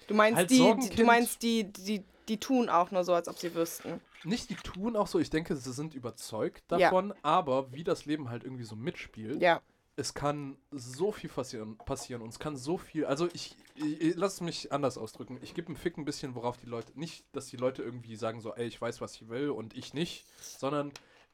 du 0.06 0.14
meinst, 0.14 0.38
Als 0.38 0.48
die, 0.48 0.74
die, 0.82 0.96
du 0.96 1.04
meinst 1.04 1.42
die, 1.42 1.64
die, 1.64 2.02
die 2.28 2.38
tun 2.38 2.68
auch 2.70 2.90
nur 2.90 3.04
so, 3.04 3.12
als 3.14 3.28
ob 3.28 3.36
sie 3.38 3.54
wüssten. 3.54 4.00
Nicht 4.24 4.50
die 4.50 4.56
tun 4.56 4.96
auch 4.96 5.06
so, 5.06 5.18
ich 5.18 5.30
denke, 5.30 5.56
sie 5.56 5.72
sind 5.72 5.94
überzeugt 5.94 6.64
Ja. 6.70 6.78
davon, 6.78 7.14
aber 7.22 7.72
wie 7.72 7.84
das 7.84 8.04
Leben 8.04 8.28
halt 8.30 8.44
irgendwie 8.44 8.64
so 8.64 8.76
mitspielt, 8.76 9.40
Ja. 9.40 9.60
es 9.96 10.14
kann 10.14 10.58
so 10.70 11.12
viel 11.12 11.30
passieren, 11.30 11.76
passieren 11.78 12.22
und 12.22 12.28
es 12.30 12.38
kann 12.38 12.56
so 12.56 12.78
viel, 12.78 13.04
also 13.06 13.28
ich, 13.32 13.56
ich, 13.74 14.00
ich 14.00 14.16
lass 14.16 14.34
es 14.34 14.40
mich 14.40 14.72
anders 14.72 14.98
ausdrücken. 14.98 15.38
Ich 15.42 15.54
gebe 15.54 15.68
einen 15.68 15.76
Fick 15.76 15.96
ein 15.98 16.04
bisschen, 16.04 16.34
worauf 16.34 16.56
die 16.56 16.66
Leute, 16.66 16.98
nicht, 16.98 17.24
dass 17.32 17.46
die 17.46 17.56
Leute 17.56 17.82
irgendwie 17.82 18.16
sagen 18.16 18.40
so, 18.40 18.54
ey, 18.54 18.66
ich 18.66 18.80
weiß, 18.80 19.00
was 19.00 19.14
ich 19.14 19.28
will 19.28 19.50
und 19.50 19.76
ich 19.76 19.94
nicht, 19.94 20.26
sondern 20.40 20.92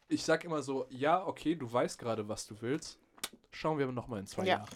ich 0.09 0.25
sag 0.25 0.45
immer 0.45 0.63
so, 0.63 0.87
ja, 0.91 1.27
okay, 1.27 1.55
du 1.57 1.71
weißt 1.73 1.99
gerade, 1.99 2.29
was 2.29 2.47
du 2.47 2.61
willst, 2.61 2.99
schauen 3.51 3.79
wir 3.79 3.87
nochmal 3.91 4.21
in 4.21 4.27
zwei 4.27 4.45
Ja. 4.45 4.57
Jahren. 4.59 4.69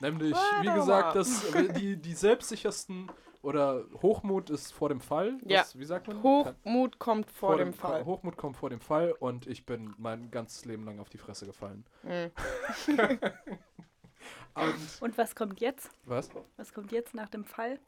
Nämlich, 0.00 0.36
wie 0.60 0.66
gesagt, 0.72 1.06
mal. 1.06 1.12
das, 1.14 1.44
äh, 1.54 1.72
die, 1.72 1.96
die 1.96 2.14
selbstsichersten 2.14 3.10
oder 3.42 3.84
Hochmut 4.02 4.50
ist 4.50 4.72
vor 4.72 4.88
dem 4.88 5.00
Fall. 5.00 5.38
Ja. 5.44 5.58
Das, 5.58 5.78
wie 5.78 5.84
sagt 5.84 6.08
man? 6.08 6.22
Hochmut 6.22 6.98
kommt 6.98 7.30
vor, 7.30 7.56
dem, 7.56 7.72
Fa- 7.72 7.88
Fall. 7.88 8.04
Hochmut 8.04 8.36
kommt 8.36 8.56
vor 8.56 8.70
dem 8.70 8.80
Fall 8.80 9.12
und 9.12 9.46
ich 9.46 9.64
bin 9.66 9.94
mein 9.98 10.30
ganzes 10.30 10.64
Leben 10.64 10.84
lang 10.84 10.98
auf 11.00 11.08
die 11.08 11.18
Fresse 11.18 11.46
gefallen. 11.46 11.84
Mhm. 12.02 12.30
Und 14.54 14.74
Und 15.02 15.18
was 15.18 15.34
kommt 15.36 15.60
jetzt? 15.60 15.90
was? 16.04 16.30
Was 16.56 16.72
kommt 16.74 16.90
jetzt 16.90 17.14
nach 17.14 17.28
dem 17.28 17.44
Fall? 17.44 17.78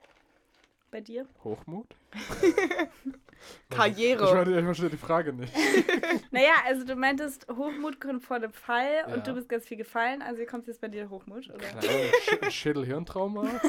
Bei 0.91 1.01
dir? 1.01 1.27
Hochmut? 1.45 1.95
Karriere. 3.71 4.25
Ich, 4.25 4.35
meine, 4.35 4.59
ich 4.59 4.65
verstehe 4.65 4.91
die 4.91 4.97
Frage 4.97 5.33
nicht. 5.33 5.53
Naja, 6.33 6.53
also 6.67 6.85
du 6.87 6.95
meintest, 6.95 7.47
Hochmut 7.49 8.01
kommt 8.01 8.23
vor 8.23 8.39
dem 8.39 8.53
Fall 8.53 9.05
Ja. 9.09 9.15
und 9.15 9.27
du 9.27 9.35
bist 9.35 9.49
ganz 9.49 9.67
viel 9.67 9.77
gefallen, 9.77 10.23
also 10.23 10.45
kommt 10.45 10.69
jetzt 10.69 10.81
bei 10.81 10.87
dir 10.87 11.11
Hochmut, 11.11 11.51
oder? 11.51 11.83
Sch 11.83 12.53
Schädel-Hirntrauma? 12.55 13.49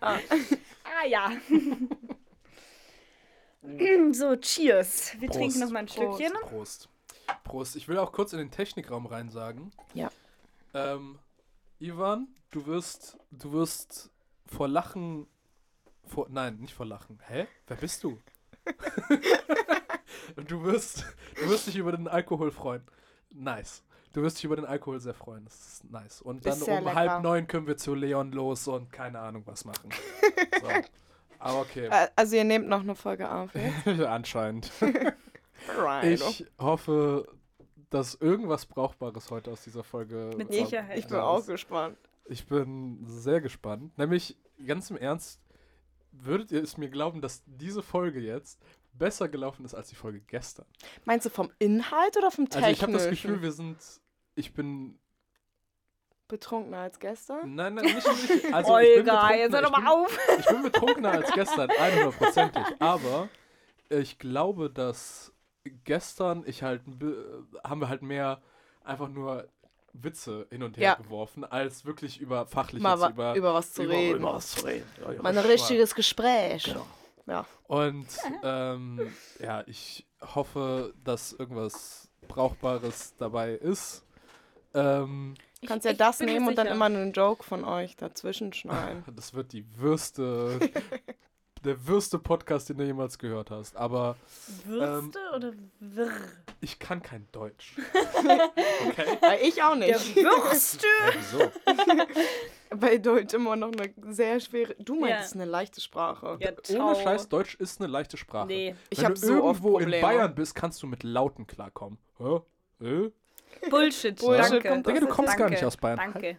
Ah 0.00 1.06
ja. 1.06 1.30
so, 4.12 4.34
cheers. 4.36 5.12
Wir 5.20 5.28
Prost. 5.28 5.38
trinken 5.38 5.60
noch 5.60 5.70
mal 5.70 5.80
ein 5.80 5.86
Prost. 5.86 6.16
Stückchen. 6.20 6.40
Prost. 6.42 6.88
Prost. 7.44 7.76
Ich 7.76 7.86
will 7.88 7.98
auch 7.98 8.10
kurz 8.12 8.32
in 8.32 8.38
den 8.38 8.50
Technikraum 8.50 9.06
rein 9.06 9.28
sagen. 9.28 9.70
Ja. 9.94 10.10
Ähm, 10.74 11.18
Ivan, 11.78 12.26
du 12.50 12.66
wirst, 12.66 13.18
du 13.30 13.52
wirst 13.52 14.10
vor 14.46 14.66
Lachen, 14.66 15.26
vor, 16.08 16.26
nein, 16.30 16.56
nicht 16.58 16.74
vor 16.74 16.86
Lachen. 16.86 17.18
Hä? 17.26 17.46
Wer 17.66 17.76
bist 17.76 18.02
du? 18.04 18.18
du 20.46 20.62
wirst, 20.64 21.04
du 21.40 21.48
wirst 21.48 21.66
dich 21.66 21.76
über 21.76 21.92
den 21.92 22.08
Alkohol 22.08 22.50
freuen. 22.50 22.82
Nice. 23.30 23.82
Du 24.12 24.22
wirst 24.22 24.38
dich 24.38 24.44
über 24.44 24.56
den 24.56 24.64
Alkohol 24.64 25.00
sehr 25.00 25.14
freuen. 25.14 25.44
Das 25.44 25.54
ist 25.54 25.90
nice. 25.90 26.22
Und 26.22 26.44
dann 26.46 26.60
um 26.60 26.68
lecker. 26.68 26.94
halb 26.94 27.22
neun 27.22 27.46
können 27.46 27.66
wir 27.66 27.76
zu 27.76 27.94
Leon 27.94 28.32
los 28.32 28.66
und 28.68 28.90
keine 28.92 29.18
Ahnung 29.20 29.42
was 29.46 29.64
machen. 29.64 29.90
So. 30.60 30.66
Aber 31.40 31.60
okay. 31.60 31.86
Äh, 31.86 32.08
Also 32.16 32.34
ihr 32.34 32.42
nehmt 32.44 32.66
noch 32.68 32.80
eine 32.80 32.94
Folge 32.96 33.30
auf? 33.30 33.50
Anscheinend. 34.06 34.72
Right. 35.76 36.20
Ich 36.20 36.46
hoffe, 36.58 37.28
dass 37.90 38.14
irgendwas 38.16 38.66
Brauchbares 38.66 39.30
heute 39.30 39.52
aus 39.52 39.62
dieser 39.62 39.84
Folge. 39.84 40.30
Mit 40.36 40.52
Sicherheit. 40.52 40.98
Ich 40.98 41.06
bin 41.06 41.16
raus- 41.16 41.42
auch 41.44 41.46
gespannt. 41.46 41.96
Ich 42.24 42.44
bin 42.46 43.04
sehr 43.06 43.40
gespannt. 43.40 43.96
Nämlich, 43.98 44.36
ganz 44.66 44.90
im 44.90 44.96
Ernst, 44.96 45.40
würdet 46.24 46.52
ihr 46.52 46.62
es 46.62 46.76
mir 46.76 46.88
glauben, 46.88 47.20
dass 47.20 47.42
diese 47.46 47.82
Folge 47.82 48.20
jetzt 48.20 48.60
besser 48.92 49.28
gelaufen 49.28 49.64
ist 49.64 49.74
als 49.74 49.88
die 49.88 49.94
Folge 49.94 50.20
gestern? 50.20 50.66
Meinst 51.04 51.26
du 51.26 51.30
vom 51.30 51.50
Inhalt 51.58 52.16
oder 52.16 52.30
vom 52.30 52.48
Technischen? 52.48 52.64
Also 52.64 52.72
ich 52.76 52.82
habe 52.82 52.92
das 52.92 53.08
Gefühl, 53.08 53.42
wir 53.42 53.52
sind. 53.52 53.76
Ich 54.34 54.52
bin. 54.54 54.98
Betrunkener 56.28 56.78
als 56.78 56.98
gestern? 56.98 57.54
Nein, 57.54 57.74
nein, 57.74 57.84
nicht. 57.86 58.06
nicht 58.06 58.44
also 58.54 58.76
ich 58.78 58.96
bin 58.96 59.08
Olga, 59.08 59.34
jetzt 59.34 59.52
hör 59.54 59.60
betrunkener- 59.60 59.62
doch 59.62 59.70
mal 59.70 59.86
auf. 59.88 60.18
Ich 60.38 60.46
bin 60.46 60.62
betrunkener 60.62 61.10
als 61.12 61.32
gestern, 61.32 61.70
100%ig. 61.70 62.76
Aber 62.80 63.28
ich 63.88 64.18
glaube, 64.18 64.68
dass 64.68 65.32
gestern 65.84 66.44
ich 66.46 66.62
halt, 66.62 66.82
bi- 66.84 67.16
haben 67.64 67.80
wir 67.80 67.88
halt 67.88 68.02
mehr 68.02 68.42
einfach 68.84 69.08
nur 69.08 69.48
Witze 70.02 70.46
hin 70.50 70.62
und 70.62 70.76
her 70.76 70.82
Ja. 70.84 70.94
geworfen, 70.94 71.44
als 71.44 71.84
wirklich 71.84 72.20
über 72.20 72.46
fachliches, 72.46 72.82
Mal 72.82 73.10
über, 73.10 73.34
über 73.34 73.54
was 73.54 73.72
zu 73.72 73.82
über, 73.84 73.92
reden. 73.94 74.18
über 74.20 74.34
was 74.34 74.50
zu 74.52 74.64
reden. 74.66 74.86
Ja, 75.04 75.12
ja, 75.12 75.22
Mal 75.22 75.36
ein 75.36 75.44
richtiges 75.44 75.94
Gespräch. 75.94 76.64
Genau. 76.64 76.86
Ja. 77.26 77.44
Und 77.66 78.06
ähm, 78.42 79.00
ja, 79.40 79.62
ich 79.66 80.06
hoffe, 80.34 80.94
dass 81.04 81.32
irgendwas 81.32 82.08
Brauchbares 82.26 83.14
dabei 83.18 83.52
ist. 83.52 84.04
Ähm, 84.74 85.34
Du 85.60 85.66
kannst 85.66 85.84
Ich- 85.84 85.88
ja 85.88 85.92
ich 85.92 85.98
das 85.98 86.20
nehmen 86.20 86.46
und 86.46 86.56
dann 86.56 86.68
immer 86.68 86.84
einen 86.84 87.12
Joke 87.12 87.42
von 87.42 87.64
euch 87.64 87.96
dazwischen 87.96 88.52
schneiden. 88.52 89.02
das 89.16 89.34
wird 89.34 89.52
die 89.52 89.64
Würste, 89.76 90.60
der 91.64 91.86
würste 91.86 92.18
Podcast, 92.18 92.68
den 92.68 92.78
du 92.78 92.84
jemals 92.84 93.18
gehört 93.18 93.50
hast. 93.50 93.76
Aber 93.76 94.16
Würste 94.64 95.18
oder 95.34 95.52
Wirr? 95.80 96.10
ich 96.60 96.78
kann 96.78 97.02
kein 97.02 97.26
Deutsch. 97.32 97.76
okay? 98.88 99.18
Weil 99.20 99.40
ich 99.42 99.62
auch 99.62 99.76
Der 99.78 99.88
nicht. 99.98 100.16
Würste! 100.16 100.86
Ja, 100.86 101.12
wieso? 101.14 102.76
Bei 102.76 102.98
Deutsch 102.98 103.34
immer 103.34 103.56
noch 103.56 103.72
eine 103.72 103.92
sehr 104.12 104.40
schwere. 104.40 104.74
Du 104.78 104.94
meinst, 104.94 105.10
Ja. 105.10 105.20
es 105.20 105.26
ist 105.28 105.34
eine 105.34 105.44
leichte 105.44 105.80
Sprache. 105.80 106.38
Ja, 106.40 106.50
Ohne 106.50 106.62
ciao. 106.62 106.94
Scheiß, 106.94 107.28
Deutsch 107.28 107.54
ist 107.56 107.80
eine 107.80 107.90
leichte 107.90 108.16
Sprache. 108.16 108.46
Nee. 108.46 108.74
Ich 108.90 108.98
Wenn 108.98 109.04
habe 109.06 109.14
du 109.14 109.20
so 109.26 109.44
oft 109.44 109.64
irgendwo 109.64 109.78
in. 109.78 109.90
Bayern 110.00 110.34
bist, 110.34 110.54
kannst 110.54 110.82
du 110.82 110.86
mit 110.86 111.02
Lauten 111.02 111.46
klarkommen. 111.46 111.98
Hä? 112.18 112.40
Hä? 112.80 113.10
Bullshit. 113.70 114.16
Bullshit 114.20 114.52
Danke. 114.52 114.68
kommt 114.68 114.86
Digga, 114.86 115.00
du 115.00 115.06
kommst 115.08 115.30
gar 115.36 115.48
Danke. 115.48 115.54
nicht 115.54 115.64
aus 115.64 115.76
Bayern. 115.76 115.98
Danke. 115.98 116.38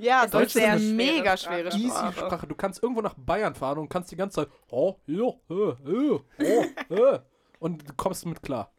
Ja, 0.00 0.24
Es 0.24 0.30
Deutsch 0.30 0.46
ist 0.46 0.52
sehr 0.54 0.72
eine 0.72 0.80
schwere 0.80 0.94
mega 0.94 1.36
Sprache. 1.36 1.54
schwere 1.60 1.68
Easy 1.76 1.88
Sprache. 1.90 2.12
Sprache. 2.20 2.46
Du 2.46 2.54
kannst 2.54 2.82
irgendwo 2.82 3.02
nach 3.02 3.14
Bayern 3.14 3.54
fahren 3.54 3.78
und 3.78 3.88
kannst 3.88 4.10
die 4.10 4.16
ganze 4.16 4.42
Zeit, 4.42 4.48
oh, 4.70 4.96
ja, 5.06 5.28
äh, 5.50 5.54
äh, 5.54 6.20
oh, 6.40 6.64
äh, 6.94 7.18
und 7.58 7.88
du 7.88 7.92
kommst 7.96 8.26
mit 8.26 8.42
klar. 8.42 8.72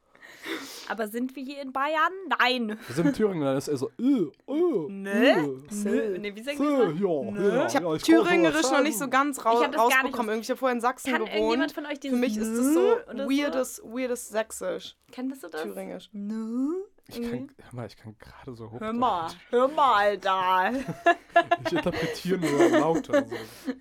Aber 0.89 1.07
sind 1.07 1.35
wir 1.37 1.43
hier 1.43 1.61
in 1.61 1.71
Bayern? 1.71 2.11
Nein. 2.39 2.77
Wir 2.87 2.95
sind 2.95 3.07
in 3.07 3.13
Thüringen, 3.13 3.43
dann 3.43 3.55
ist 3.57 3.69
er 3.69 3.77
so, 3.77 3.91
äh, 3.97 4.03
äh, 4.47 4.89
Ne? 4.89 5.59
Nö. 5.69 6.17
Nee, 6.19 6.35
wie 6.35 6.43
sagen 6.43 6.57
äh, 6.57 6.99
wir 6.99 7.41
ja, 7.41 7.59
ja, 7.59 7.65
Ich 7.67 7.75
habe 7.75 7.85
ja, 7.85 7.97
Thüringerisch 7.97 8.69
noch 8.71 8.83
nicht 8.83 8.97
so 8.97 9.07
ganz 9.07 9.45
raus, 9.45 9.59
Ich 9.59 9.65
hab 9.67 9.71
das 9.71 9.77
gar 9.77 9.87
nicht 9.87 9.95
rausbekommen. 9.97 10.29
Irgendwie, 10.31 10.43
Ich 10.43 10.49
habe 10.49 10.57
vorher 10.57 10.75
in 10.75 10.81
Sachsen 10.81 11.11
Kann 11.13 11.21
irgendjemand 11.21 11.73
gewohnt. 11.73 11.73
von 11.73 11.85
euch 11.85 11.99
Für 12.01 12.15
mich 12.17 12.35
ist 12.37 12.57
das 12.57 12.73
so 12.73 12.97
oder 13.09 13.25
weirdes, 13.29 13.81
weirdes 13.85 14.29
Sächsisch. 14.29 14.97
Kennst 15.11 15.43
du 15.43 15.47
das? 15.47 15.61
Thüringisch. 15.61 16.09
Nö. 16.11 16.73
Ich 17.17 17.29
kann, 17.29 17.51
hör 17.57 17.73
mal, 17.75 17.87
ich 17.87 17.97
kann 17.97 18.15
gerade 18.19 18.53
so 18.55 18.71
hoch. 18.71 18.79
Hör 18.79 18.93
mal, 18.93 19.31
hör 19.49 19.67
mal 19.67 20.17
da. 20.17 20.71
Ich 21.65 21.71
interpretiere 21.73 22.37
nur 22.39 22.69
Laute. 22.79 23.25
So. 23.29 23.35
So, 23.35 23.73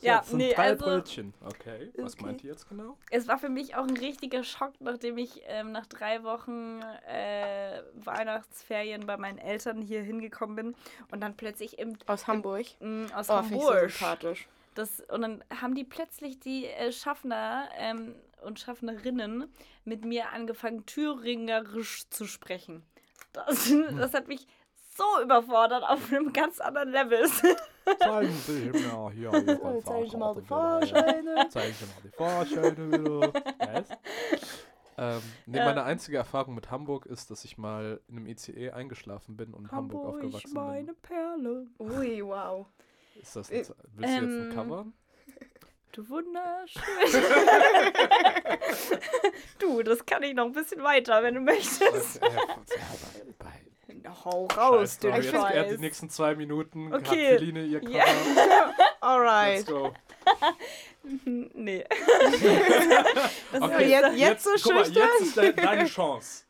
Ja, 0.00 0.18
das 0.18 0.28
sind 0.28 0.36
nee, 0.38 0.52
drei 0.54 0.62
also- 0.70 0.84
Brötchen. 0.84 1.32
Okay, 1.44 1.90
was 1.96 2.12
Okay. 2.14 2.24
meint 2.26 2.44
ihr 2.44 2.50
jetzt 2.50 2.68
genau? 2.68 2.98
Es 3.10 3.26
war 3.26 3.38
für 3.38 3.48
mich 3.48 3.74
auch 3.74 3.84
ein 3.86 3.96
richtiger 3.96 4.44
Schock, 4.44 4.72
nachdem 4.80 5.16
ich 5.16 5.42
ähm, 5.46 5.72
nach 5.72 5.86
drei 5.86 6.22
Wochen 6.24 6.82
äh, 7.08 7.80
Weihnachtsferien 7.94 9.06
bei 9.06 9.16
meinen 9.16 9.38
Eltern 9.38 9.80
hier 9.80 10.02
hingekommen 10.02 10.56
bin 10.56 10.74
und 11.10 11.20
dann 11.22 11.36
plötzlich 11.36 11.78
im, 11.78 11.96
Aus 12.06 12.26
Hamburg. 12.26 12.66
m, 12.80 13.06
aus 13.14 13.30
Oh, 13.30 13.38
finde 13.42 13.56
ich 13.56 13.62
so 13.62 13.68
Hamburg. 13.70 13.90
sympathisch. 13.90 14.48
Das, 14.74 15.00
und 15.08 15.22
dann 15.22 15.44
haben 15.60 15.74
die 15.74 15.84
plötzlich 15.84 16.38
die 16.40 16.66
äh, 16.66 16.92
Schaffner 16.92 17.68
ähm, 17.78 18.14
und 18.44 18.60
Schaffnerinnen 18.60 19.52
mit 19.84 20.04
mir 20.04 20.30
angefangen, 20.30 20.86
Thüringerisch 20.86 22.08
zu 22.10 22.26
sprechen. 22.26 22.82
Das, 23.32 23.72
das 23.98 24.14
hat 24.14 24.28
mich 24.28 24.46
so 24.96 25.22
überfordert 25.22 25.82
auf 25.82 26.12
einem 26.12 26.32
ganz 26.32 26.60
anderen 26.60 26.90
Level. 26.90 27.26
Zeigen 27.98 28.32
Sie 28.46 28.70
mir 28.70 29.10
hier 29.12 29.32
Ihre 29.32 29.82
Zeigen 29.84 30.08
Sie 30.10 30.16
mal 30.16 30.34
die 30.34 30.42
Fahrscheine. 30.42 31.48
Zeigen 31.48 31.74
Sie 31.74 31.84
mal 31.86 32.02
die 32.04 32.16
Fahrscheine 32.16 32.92
wieder. 32.92 33.32
Was? 33.58 33.88
Ähm, 34.96 35.20
nee, 35.46 35.58
Ja. 35.58 35.64
meine 35.64 35.82
einzige 35.82 36.16
Erfahrung 36.18 36.54
mit 36.54 36.70
Hamburg 36.70 37.06
ist, 37.06 37.28
dass 37.32 37.44
ich 37.44 37.58
mal 37.58 38.00
in 38.06 38.16
einem 38.18 38.26
ICE 38.28 38.70
eingeschlafen 38.70 39.36
bin 39.36 39.52
und 39.52 39.64
in 39.64 39.70
Hamburg, 39.72 40.06
aufgewachsen 40.06 40.54
meine 40.54 40.94
Perle. 40.94 41.66
Ui, 41.80 42.22
wow. 42.24 42.68
bin. 43.14 43.22
Ist 43.22 43.34
das 43.34 43.50
ein, 43.50 43.56
willst 43.56 43.76
du 43.98 44.04
jetzt 44.04 44.22
ein 44.22 44.50
Ähm, 44.50 44.54
Cover? 44.54 44.86
Du 45.94 46.08
wunderschön. 46.08 46.82
du, 49.60 49.82
das 49.84 50.04
kann 50.04 50.22
ich 50.24 50.34
noch 50.34 50.46
ein 50.46 50.52
bisschen 50.52 50.82
weiter, 50.82 51.22
wenn 51.22 51.34
du 51.34 51.40
möchtest. 51.40 52.20
Hau 54.24 54.46
raus, 54.56 54.78
Scheiß 54.80 54.98
du 55.00 55.08
Ich 55.08 55.14
jetzt 55.16 55.30
find- 55.30 55.50
er 55.50 55.64
die 55.64 55.78
nächsten 55.78 56.10
zwei 56.10 56.34
Minuten 56.34 56.92
Okay. 56.92 57.32
hat 57.32 57.38
Feline 57.38 57.64
ihr 57.64 57.80
Cover. 57.80 57.92
Let's 57.94 58.78
Alright. 59.00 59.66
go. 59.66 59.92
nee. 61.24 61.84
das 63.52 63.62
Okay, 63.62 63.84
ist 63.84 63.90
jetzt- 63.90 64.16
jetzt 64.18 64.44
so 64.44 64.72
mal, 64.72 64.84
schüchtern? 64.84 65.08
jetzt 65.18 65.20
ist 65.28 65.36
de 65.36 65.52
deine 65.52 65.84
Chance, 65.86 66.44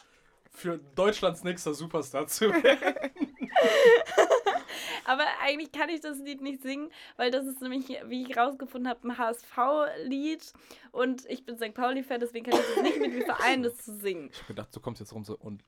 für 0.55 0.79
Deutschlands 0.95 1.45
nächster 1.45 1.75
Superstar 1.75 2.27
zu 2.27 2.51
werden. 2.63 3.11
Aber 5.07 5.25
eigentlich 5.43 5.71
kann 5.73 5.91
ich 5.91 6.01
das 6.01 6.19
Lied 6.19 6.41
nicht 6.41 6.63
singen, 6.63 6.91
weil 7.17 7.31
das 7.31 7.45
ist 7.47 7.61
nämlich, 7.61 7.89
wie 8.07 8.23
ich 8.23 8.37
rausgefunden 8.37 8.89
habe, 8.89 9.07
ein 9.07 9.19
HSV-Lied. 9.19 10.53
Und 10.93 11.27
ich 11.29 11.45
bin 11.45 11.59
St. 11.59 11.75
Pauli-Fan, 11.75 12.21
deswegen 12.21 12.47
kann 12.51 12.59
ich 12.59 12.67
das 12.75 12.83
nicht 12.83 13.01
mit 13.01 13.13
mir 13.13 13.25
vereinen, 13.27 13.63
das 13.65 13.77
zu 13.77 13.95
singen. 13.97 14.31
Ich 14.33 14.41
hab 14.41 14.47
gedacht, 14.49 14.69
du 14.75 14.81
kommst 14.81 15.01
jetzt 15.01 15.13
rum 15.13 15.25
so 15.25 15.37
und 15.37 15.63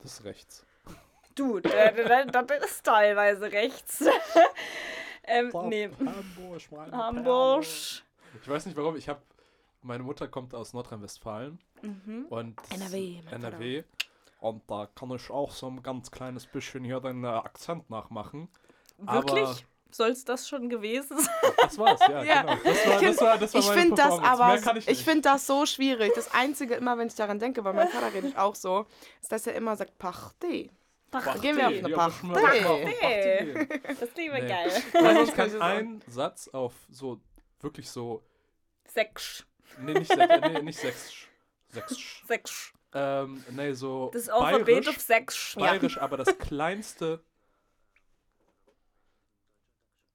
das 0.00 0.14
ist 0.14 0.24
rechts. 0.24 0.64
Du, 1.34 1.60
das 1.60 1.74
ist 2.64 2.84
teilweise 2.84 3.52
rechts. 3.52 4.04
ähm, 5.24 5.50
nee. 5.64 5.90
Hamburg, 5.98 6.62
meine 6.70 6.92
Hamburg. 6.92 7.64
Ich 7.64 8.48
weiß 8.48 8.66
nicht 8.66 8.76
warum, 8.76 8.96
ich 8.96 9.08
habe 9.08 9.20
meine 9.82 10.02
Mutter 10.02 10.28
kommt 10.28 10.54
aus 10.54 10.72
Nordrhein-Westfalen 10.72 11.58
Mhm. 11.82 12.26
und 12.30 12.56
NRW, 12.72 13.18
NRW 13.32 13.82
und 14.42 14.68
da 14.70 14.88
kann 14.94 15.10
ich 15.12 15.30
auch 15.30 15.52
so 15.52 15.68
ein 15.68 15.82
ganz 15.82 16.10
kleines 16.10 16.46
bisschen 16.46 16.84
hier 16.84 17.00
den 17.00 17.24
äh, 17.24 17.28
Akzent 17.28 17.88
nachmachen. 17.90 18.48
Wirklich? 18.98 19.44
Aber 19.44 19.56
Soll 19.90 20.10
es 20.10 20.24
das 20.24 20.48
schon 20.48 20.68
gewesen 20.68 21.18
sein? 21.18 21.52
das 21.60 21.78
war's, 21.78 22.00
ja, 22.08 22.22
Ja. 22.24 22.42
genau. 22.42 22.56
Das 22.64 22.86
war, 22.86 23.00
das 23.00 23.20
war, 23.20 23.38
das 23.38 23.54
war 23.54 23.60
Ich 23.60 23.70
finde 23.70 23.94
das 23.96 24.18
aber, 24.18 24.76
ich, 24.78 24.88
ich, 24.88 25.04
finde 25.04 25.22
das 25.22 25.46
so 25.46 25.66
schwierig. 25.66 26.12
Das 26.14 26.32
Einzige, 26.34 26.74
immer 26.74 26.96
wenn 26.98 27.06
ich 27.08 27.14
daran 27.14 27.38
denke, 27.38 27.62
weil 27.64 27.74
mein 27.74 27.88
Vater 27.88 28.12
redet 28.12 28.36
auch 28.36 28.54
so, 28.54 28.86
ist, 29.20 29.30
dass 29.30 29.46
er 29.46 29.54
immer 29.54 29.76
sagt, 29.76 29.98
Party. 29.98 30.70
Party. 31.10 31.40
Gehen 31.40 31.56
wir 31.56 31.68
auf 31.68 31.74
eine 31.74 31.90
Ja. 31.90 31.96
Party. 31.96 33.68
Das 34.00 34.12
klingt 34.14 34.32
Nee. 34.32 34.48
geil. 34.48 34.72
Nein, 34.94 35.16
Sonst 35.16 35.28
ich 35.28 35.34
kann 35.34 35.62
einen 35.62 36.02
Satz 36.08 36.48
auf 36.48 36.72
so, 36.90 37.20
wirklich 37.60 37.90
so, 37.90 38.22
Sechs. 38.86 39.44
nee, 39.78 39.92
nicht, 39.92 40.10
sech, 40.12 40.28
nee, 40.40 40.62
nicht 40.62 40.78
sechs, 40.78 41.12
sechs, 41.68 41.96
Sechs. 42.26 42.72
Ähm, 42.94 43.42
nee, 43.50 43.72
so 43.72 44.10
Das 44.12 44.28
Alphabet 44.28 44.60
auf 44.60 44.66
bayerisch, 44.84 44.98
sechs. 44.98 45.54
bayerisch, 45.56 45.98
aber 45.98 46.16
das 46.16 46.36
kleinste 46.38 47.20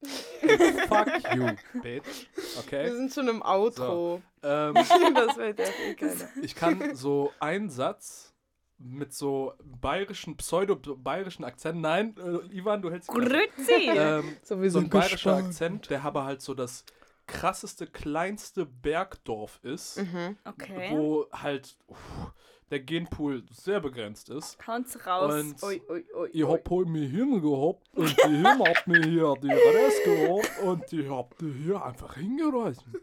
Fuck 0.88 1.08
you, 1.36 1.48
bitch. 1.82 2.28
Wir 2.36 2.60
Okay? 2.60 2.92
sind 2.92 3.14
schon 3.14 3.28
im 3.28 3.42
Outro. 3.42 4.22
Ähm, 4.44 4.76
das 4.76 5.36
wird 5.36 5.60
ja 5.60 5.66
eh 5.66 5.96
keiner. 5.96 6.30
ich 6.42 6.56
kann 6.56 6.96
so 6.96 7.34
einen 7.40 7.70
Satz 7.70 8.34
mit 8.78 9.12
so 9.12 9.54
bayerischen, 9.64 10.38
pseudo-bayerischen 10.38 11.44
Akzent. 11.44 11.82
Nein, 11.82 12.16
äh, 12.18 12.56
Ivan, 12.56 12.82
du 12.84 12.90
hältst. 12.92 13.10
Grüezi! 13.10 13.90
Ähm, 13.90 14.38
So, 14.44 14.62
wir 14.62 14.70
so 14.72 14.80
ein 14.80 14.90
bayerischer 14.90 15.36
Akzent, 15.36 15.90
der 15.90 16.04
aber 16.06 16.24
halt 16.24 16.42
so 16.44 16.54
das 16.54 16.86
krasseste, 17.26 17.88
kleinste 17.88 18.66
Bergdorf 18.68 19.60
ist, 19.64 19.98
Mhm. 19.98 20.38
Okay. 20.46 20.92
wo 20.92 21.26
halt 21.34 21.76
uff, 21.88 22.32
der 22.70 22.80
Genpool 22.80 23.44
sehr 23.52 23.80
begrenzt 23.80 24.30
ist. 24.30 24.58
Haut's 24.68 25.06
raus. 25.06 25.34
Und 25.34 25.64
Ui, 25.64 25.82
ui, 25.90 26.06
ui, 26.16 26.30
ich 26.32 26.44
hab 26.44 26.70
heute 26.70 26.90
mich 26.90 27.12
hingehabt 27.12 27.88
und 27.94 28.18
die 28.18 28.38
Hirn 28.38 28.68
hat 28.68 28.88
mir 28.88 29.02
hier 29.04 29.34
die 29.42 29.52
Rest 29.52 30.04
gehabt 30.04 30.60
und 30.64 30.94
ich 30.94 31.10
hab 31.10 31.38
die 31.38 31.52
hier 31.64 31.84
einfach 31.84 32.16
hingerissen. 32.16 32.94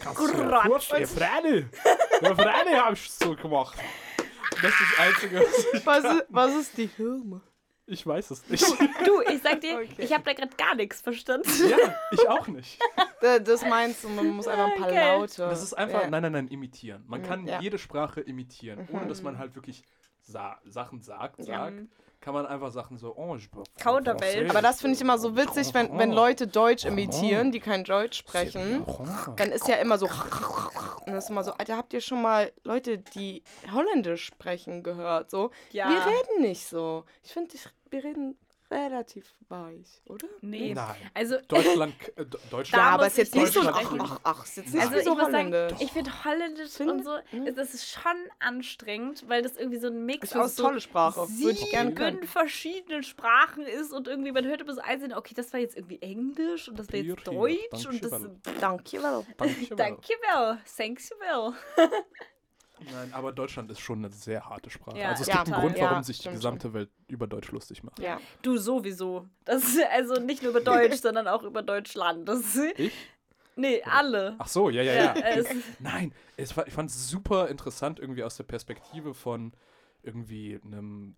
Kannst 0.00 0.20
du 0.20 0.26
dir 0.26 0.60
vorstellen? 0.66 1.06
Freilich! 1.06 1.66
Ja, 2.20 2.84
hab 2.84 2.92
ich 2.92 3.10
so 3.10 3.34
gemacht. 3.34 3.78
Das 4.50 4.64
ist 4.64 4.80
das 4.96 5.06
Einzige, 5.06 5.40
was 5.40 5.66
ich 5.72 5.86
Was 5.86 6.04
ist, 6.04 6.26
was 6.28 6.54
ist 6.54 6.78
die 6.78 6.86
Hirne? 6.86 7.40
Ich 7.88 8.04
weiß 8.06 8.30
es 8.32 8.48
nicht. 8.48 8.64
Du, 9.06 9.20
ich 9.32 9.40
sag 9.42 9.60
dir, 9.60 9.76
Okay. 9.76 9.88
ich 9.98 10.12
habe 10.12 10.24
da 10.24 10.32
gerade 10.32 10.54
gar 10.56 10.74
nichts 10.74 11.00
verstanden. 11.00 11.48
ja, 11.70 11.76
ich 12.10 12.28
auch 12.28 12.48
nicht. 12.48 12.80
Da- 13.20 13.38
Das 13.38 13.62
meinst 13.64 14.02
du, 14.02 14.08
man 14.08 14.26
muss 14.30 14.48
einfach 14.48 14.72
ein 14.72 14.78
paar 14.78 14.88
Okay. 14.88 15.08
Laute. 15.08 15.42
Das 15.42 15.62
ist 15.62 15.72
einfach, 15.74 16.02
Ja. 16.02 16.10
nein, 16.10 16.22
nein, 16.22 16.32
nein, 16.32 16.48
imitieren. 16.48 17.04
Man 17.06 17.22
kann 17.22 17.46
Ja. 17.46 17.60
jede 17.60 17.78
Sprache 17.78 18.20
imitieren, 18.20 18.88
ohne 18.92 19.06
dass 19.06 19.22
man 19.22 19.38
halt 19.38 19.54
wirklich 19.54 19.84
sa 20.22 20.58
Sachen 20.64 21.00
sagt, 21.02 21.38
Ja. 21.46 21.66
sagt. 21.66 21.76
Kann 22.18 22.32
man 22.34 22.46
einfach 22.46 22.72
Sachen 22.72 22.96
so, 22.96 23.14
oh, 23.14 23.36
ich 23.36 23.48
Kauderwelsch. 23.78 24.50
Aber 24.50 24.62
das 24.62 24.80
finde 24.80 24.96
ich 24.96 25.00
immer 25.02 25.18
so 25.18 25.36
witzig, 25.36 25.72
wenn, 25.74 25.96
wenn 25.96 26.10
Leute 26.10 26.48
Deutsch 26.48 26.84
imitieren, 26.84 27.52
die 27.52 27.60
kein 27.60 27.84
Deutsch 27.84 28.18
sprechen. 28.18 28.84
Dann 29.36 29.52
ist 29.52 29.68
ja 29.68 29.76
immer 29.76 29.96
so. 29.98 30.06
Und 30.06 31.12
das 31.12 31.24
ist 31.24 31.30
immer 31.30 31.44
so, 31.44 31.52
Alter, 31.52 31.76
habt 31.76 31.92
ihr 31.92 32.00
schon 32.00 32.20
mal 32.22 32.50
Leute, 32.64 32.98
die 32.98 33.44
Holländisch 33.72 34.24
sprechen, 34.24 34.82
gehört? 34.82 35.30
So, 35.30 35.50
Ja. 35.70 35.88
wir 35.88 35.98
reden 36.06 36.42
nicht 36.42 36.66
so. 36.66 37.04
Ich 37.22 37.32
finde, 37.32 37.54
wir 37.90 38.04
reden 38.04 38.36
relativ 38.68 39.32
weich, 39.48 40.02
oder? 40.06 40.26
Nee. 40.40 40.74
Nein. 40.74 40.96
Also, 41.14 41.36
Deutschland, 41.46 41.94
äh, 42.16 42.24
Deutschland. 42.50 42.72
Da 42.72 42.78
Ja, 42.78 42.90
aber 42.94 43.04
muss 43.04 43.12
ist 43.12 43.18
jetzt 43.18 43.34
ich 43.36 43.40
nicht 43.42 43.52
so 43.52 43.60
Ach, 43.60 43.80
sprechen. 43.80 44.00
ach, 44.00 44.20
ach, 44.24 44.44
ist 44.44 44.56
jetzt 44.56 44.74
nicht 44.74 44.82
also 44.82 44.94
wie 44.94 44.98
ich 44.98 45.04
so 45.04 45.14
muss 45.14 45.30
sagen, 45.30 45.52
Holländisch. 45.52 45.80
ich 45.80 45.92
finde 45.92 46.24
Holländisch 46.24 46.70
Finde- 46.72 46.92
und 46.94 47.04
so, 47.04 47.16
das 47.54 47.74
ist 47.74 47.88
schon 47.88 48.16
anstrengend, 48.40 49.24
weil 49.28 49.42
das 49.42 49.56
irgendwie 49.56 49.78
so 49.78 49.86
ein 49.86 50.04
Mix 50.04 50.30
Ist 50.30 50.36
auch 50.36 50.48
so 50.48 50.64
tolle 50.64 50.80
Sprache. 50.80 51.20
Würde 51.28 51.52
ich 51.52 51.70
gerne 51.70 51.90
sieben 51.90 51.94
können. 51.94 52.22
verschiedenen 52.24 53.02
Sprachen 53.04 53.64
ist 53.64 53.92
und 53.92 54.08
irgendwie, 54.08 54.32
man 54.32 54.44
hört 54.44 54.60
immer 54.62 54.74
so 54.74 54.80
einzeln, 54.80 55.12
okay, 55.12 55.34
das 55.36 55.52
war 55.52 55.60
jetzt 55.60 55.76
irgendwie 55.76 56.02
Englisch 56.02 56.68
und 56.68 56.76
das 56.76 56.88
war 56.92 56.98
jetzt 56.98 57.24
Deutsch 57.24 57.86
und 57.86 58.02
das... 58.02 58.10
dankjewel. 58.60 59.24
Dankjewel. 59.36 59.76
Danke. 59.76 59.76
Danke 59.76 60.12
well, 60.34 60.58
thanks 60.76 61.10
you 61.10 61.16
well. 61.20 61.54
Nein, 62.92 63.12
aber 63.14 63.32
Deutschland 63.32 63.70
ist 63.70 63.80
schon 63.80 63.98
eine 64.04 64.10
sehr 64.12 64.46
harte 64.48 64.68
Sprache. 64.70 64.98
Ja, 64.98 65.08
also 65.08 65.22
es 65.22 65.28
ja, 65.28 65.36
gibt 65.42 65.52
einen 65.52 65.62
Grund, 65.62 65.78
warum 65.80 65.96
Ja, 65.96 66.02
sich 66.02 66.18
die 66.18 66.28
gesamte 66.28 66.74
Welt 66.74 66.90
über 67.08 67.26
Deutsch 67.26 67.50
lustig 67.50 67.82
macht. 67.82 67.98
Ja. 67.98 68.20
Du 68.42 68.58
sowieso. 68.58 69.26
Das 69.44 69.64
ist 69.64 69.78
also 69.90 70.20
nicht 70.20 70.42
nur 70.42 70.50
über 70.50 70.60
Deutsch, 70.60 70.96
sondern 71.00 71.26
auch 71.26 71.42
über 71.42 71.62
Deutschland. 71.62 72.28
Das, 72.28 72.54
Ich? 72.76 72.92
nee, 73.56 73.82
alle. 73.82 74.34
Ach 74.38 74.48
so, 74.48 74.68
ja, 74.68 74.82
ja, 74.82 74.92
Ja, 74.92 75.16
ja. 75.16 75.26
es, 75.36 75.46
Nein, 75.78 76.12
es 76.36 76.54
war, 76.56 76.66
ich 76.66 76.74
fand 76.74 76.90
es 76.90 77.08
super 77.08 77.48
interessant 77.48 77.98
irgendwie 77.98 78.22
aus 78.24 78.36
der 78.36 78.44
Perspektive 78.44 79.14
von 79.14 79.52
irgendwie 80.02 80.60
einem 80.62 81.16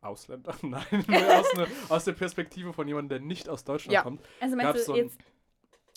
Ausländer. 0.00 0.54
Nein, 0.62 0.84
aus, 1.30 1.54
ne, 1.54 1.66
aus 1.88 2.04
der 2.04 2.12
Perspektive 2.12 2.72
von 2.72 2.86
jemandem, 2.86 3.08
der 3.20 3.20
nicht 3.26 3.48
aus 3.48 3.64
Deutschland 3.64 3.92
Ja. 3.94 4.02
kommt. 4.02 4.20
also 4.40 4.56
meinst 4.56 4.84
so 4.86 4.92
du 4.94 4.98
ein- 4.98 5.04
jetzt 5.06 5.18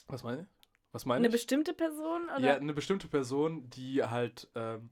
Was 0.07 0.23
meine? 0.23 0.47
Was 0.91 1.05
meine 1.05 1.19
eine 1.19 1.27
ich? 1.27 1.33
bestimmte 1.33 1.73
Person? 1.73 2.23
Oder? 2.35 2.45
Ja, 2.45 2.55
eine 2.55 2.73
bestimmte 2.73 3.07
Person, 3.07 3.69
die 3.69 4.03
halt, 4.03 4.47
ähm, 4.55 4.89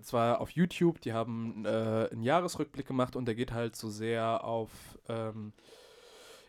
zwar 0.00 0.40
auf 0.40 0.50
YouTube, 0.50 1.00
die 1.00 1.12
haben 1.12 1.64
äh, 1.64 2.08
einen 2.10 2.22
Jahresrückblick 2.22 2.86
gemacht 2.86 3.16
und 3.16 3.26
der 3.26 3.34
geht 3.34 3.52
halt 3.52 3.76
so 3.76 3.90
sehr 3.90 4.44
auf, 4.44 4.70
ähm, 5.08 5.52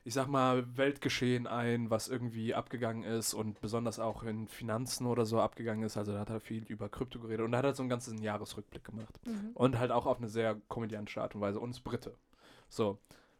ich 0.06 0.14
sag 0.14 0.28
mal, 0.28 0.78
Weltgeschehen 0.78 1.46
ein, 1.46 1.90
was 1.90 2.08
irgendwie 2.08 2.54
abgegangen 2.54 3.04
ist 3.04 3.34
und 3.34 3.60
besonders 3.60 4.00
auch 4.00 4.24
in 4.24 4.48
Finanzen 4.48 5.08
oder 5.08 5.26
so 5.26 5.42
abgegangen 5.42 5.84
ist. 5.84 5.98
Also 5.98 6.14
da 6.14 6.20
hat 6.20 6.30
er 6.30 6.40
viel 6.40 6.64
über 6.64 6.88
Krypto 6.90 7.20
geredet 7.20 7.46
und 7.46 7.52
da 7.52 7.58
hat 7.58 7.66
er 7.66 7.76
so 7.76 7.84
einen 7.84 7.90
ganzen 7.90 8.22
Jahresrückblick 8.22 8.84
gemacht. 8.84 9.20
Mhm. 9.26 9.52
Und 9.56 9.78
halt 9.78 9.92
auch 9.92 10.06
auf 10.06 10.18
eine 10.20 10.30
sehr 10.30 10.56
komödiantische 10.70 11.22
Art 11.22 11.36
und 11.36 11.42
Weise. 11.42 11.60
Und 11.60 11.72
ist 11.72 11.82
Brite. 11.84 12.16
So. 12.70 12.98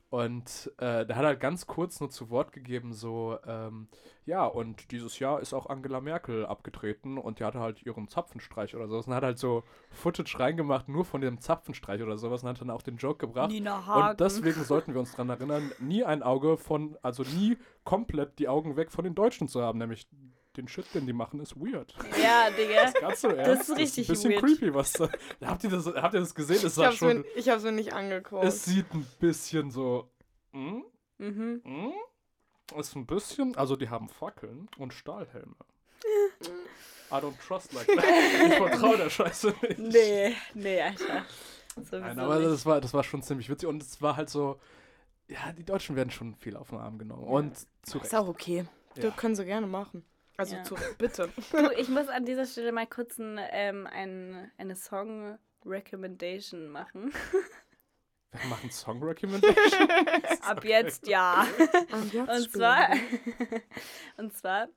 Und 0.10 0.72
äh, 0.78 1.06
der 1.06 1.16
hat 1.16 1.26
halt 1.26 1.40
ganz 1.40 1.68
kurz 1.68 2.00
nur 2.00 2.10
zu 2.10 2.32
Wort 2.32 2.52
gegeben, 2.52 2.94
so, 2.94 3.38
ähm, 3.46 3.88
ja, 4.26 4.44
und 4.46 4.92
dieses 4.92 5.20
Jahr 5.20 5.40
ist 5.40 5.54
auch 5.54 5.68
Angela 5.68 6.02
Merkel 6.02 6.48
abgetreten 6.48 7.20
und 7.20 7.40
die 7.40 7.44
hatte 7.44 7.60
halt 7.60 7.84
ihren 7.86 8.08
Zapfenstreich 8.08 8.76
oder 8.76 8.88
sowas 8.88 9.06
und 9.06 9.14
hat 9.14 9.24
halt 9.24 9.38
so 9.38 9.64
Footage 9.92 10.40
reingemacht, 10.40 10.90
nur 10.90 11.06
von 11.06 11.22
dem 11.22 11.40
Zapfenstreich 11.40 12.02
oder 12.02 12.18
sowas 12.18 12.42
und 12.42 12.50
hat 12.50 12.60
dann 12.60 12.72
auch 12.72 12.82
den 12.82 12.98
Joke 12.98 13.28
gebracht. 13.28 13.52
Nina 13.52 13.86
Hagen. 13.86 14.10
Und 14.10 14.20
deswegen 14.20 14.64
sollten 14.64 14.94
wir 14.94 15.00
uns 15.00 15.12
daran 15.12 15.30
erinnern, 15.30 15.72
nie 15.80 16.04
ein 16.04 16.24
Auge 16.24 16.58
von, 16.58 16.98
also 17.04 17.22
nie 17.22 17.58
komplett 17.84 18.40
die 18.40 18.48
Augen 18.48 18.78
weg 18.78 18.92
von 18.92 19.04
den 19.04 19.14
Deutschen 19.14 19.48
zu 19.48 19.62
haben, 19.62 19.78
nämlich 19.78 20.08
den 20.60 20.68
Shit, 20.68 20.86
den 20.94 21.06
die 21.06 21.14
machen, 21.14 21.40
ist 21.40 21.56
weird. 21.56 21.94
Ja, 22.22 22.50
Digga. 22.52 22.92
Ganz 23.00 23.22
so 23.22 23.30
ernst. 23.30 23.70
ist 23.70 23.78
richtig 23.78 24.08
ein 24.10 24.14
bisschen 24.14 24.32
weird. 24.32 24.44
creepy, 24.44 24.74
was 24.74 24.94
da. 24.94 25.10
Habt 25.46 25.64
ihr 25.64 25.70
das, 25.70 25.86
habt 25.88 26.14
ihr 26.14 26.20
das 26.20 26.36
gesehen? 26.36 26.66
Es 26.66 26.78
Ich 26.78 26.84
hab's, 26.86 26.98
schon. 26.98 27.20
mir, 27.20 27.26
ich 27.36 27.50
hab's 27.50 27.64
mir 27.64 27.72
nicht 27.72 27.94
angeguckt. 27.94 28.44
Es 28.44 28.66
sieht 28.66 28.94
ein 28.94 29.06
bisschen 29.20 29.72
so. 29.72 30.10
Hm? 30.52 30.84
Mhm. 31.18 31.62
Hm? 31.64 31.94
Ist 32.78 32.96
ein 32.96 33.06
bisschen. 33.06 33.56
Also, 33.56 33.76
die 33.76 33.90
haben 33.90 34.10
Fackeln 34.10 34.70
und 34.78 34.94
Stahlhelme. 34.94 35.56
I 37.12 37.16
don't 37.16 37.34
trust 37.46 37.74
like 37.74 37.88
that. 37.88 38.06
Ich 38.48 38.54
vertraue 38.56 38.98
der 38.98 39.10
Scheiße 39.10 39.54
nicht. 39.62 39.80
Nee, 39.80 40.36
nee, 40.54 40.82
Alter. 40.82 41.26
Sowieso 41.76 41.98
Nein, 42.00 42.20
aber 42.20 42.36
nicht. 42.40 42.52
das 42.52 42.66
war, 42.66 42.82
das 42.82 42.94
war 42.94 43.04
schon 43.04 43.24
ziemlich 43.24 43.50
witzig. 43.50 43.68
Und 43.68 43.82
es 43.82 44.02
war 44.02 44.16
halt 44.16 44.30
so. 44.30 44.60
Ja, 45.28 45.52
die 45.54 45.64
Deutschen 45.64 45.96
werden 45.96 46.10
schon 46.10 46.36
viel 46.36 46.56
auf 46.56 46.70
den 46.70 46.80
Arm 46.80 46.98
genommen. 46.98 47.24
Und 47.24 47.58
zu 47.84 47.98
ist 48.00 48.06
Recht. 48.06 48.16
auch 48.16 48.28
okay. 48.28 48.66
Ja. 48.96 49.04
Das 49.04 49.16
können 49.16 49.36
sie 49.36 49.46
gerne 49.46 49.68
machen. 49.68 50.04
Also 50.40 50.56
Ja. 50.56 50.64
zu, 50.64 50.76
bitte. 50.98 51.30
Du, 51.52 51.70
ich 51.78 51.90
muss 51.90 52.08
an 52.08 52.24
dieser 52.26 52.46
Stelle 52.46 52.72
mal 52.72 52.88
kurz 52.88 53.18
ein, 53.18 53.38
ähm, 53.52 53.86
ein, 53.88 54.50
eine 54.58 54.76
Song-Recommendation 54.76 56.70
machen. 56.70 57.14
Wir 58.32 58.46
machen 58.48 58.70
Song 58.72 59.04
Recommendation. 59.04 59.90
Ab 60.42 60.64
jetzt 60.64 61.08
ja. 61.08 61.48
Und, 61.92 62.14
jetzt 62.14 62.30
Und 62.30 62.52
zwar, 62.52 62.90
und 64.18 64.38
zwar, 64.38 64.68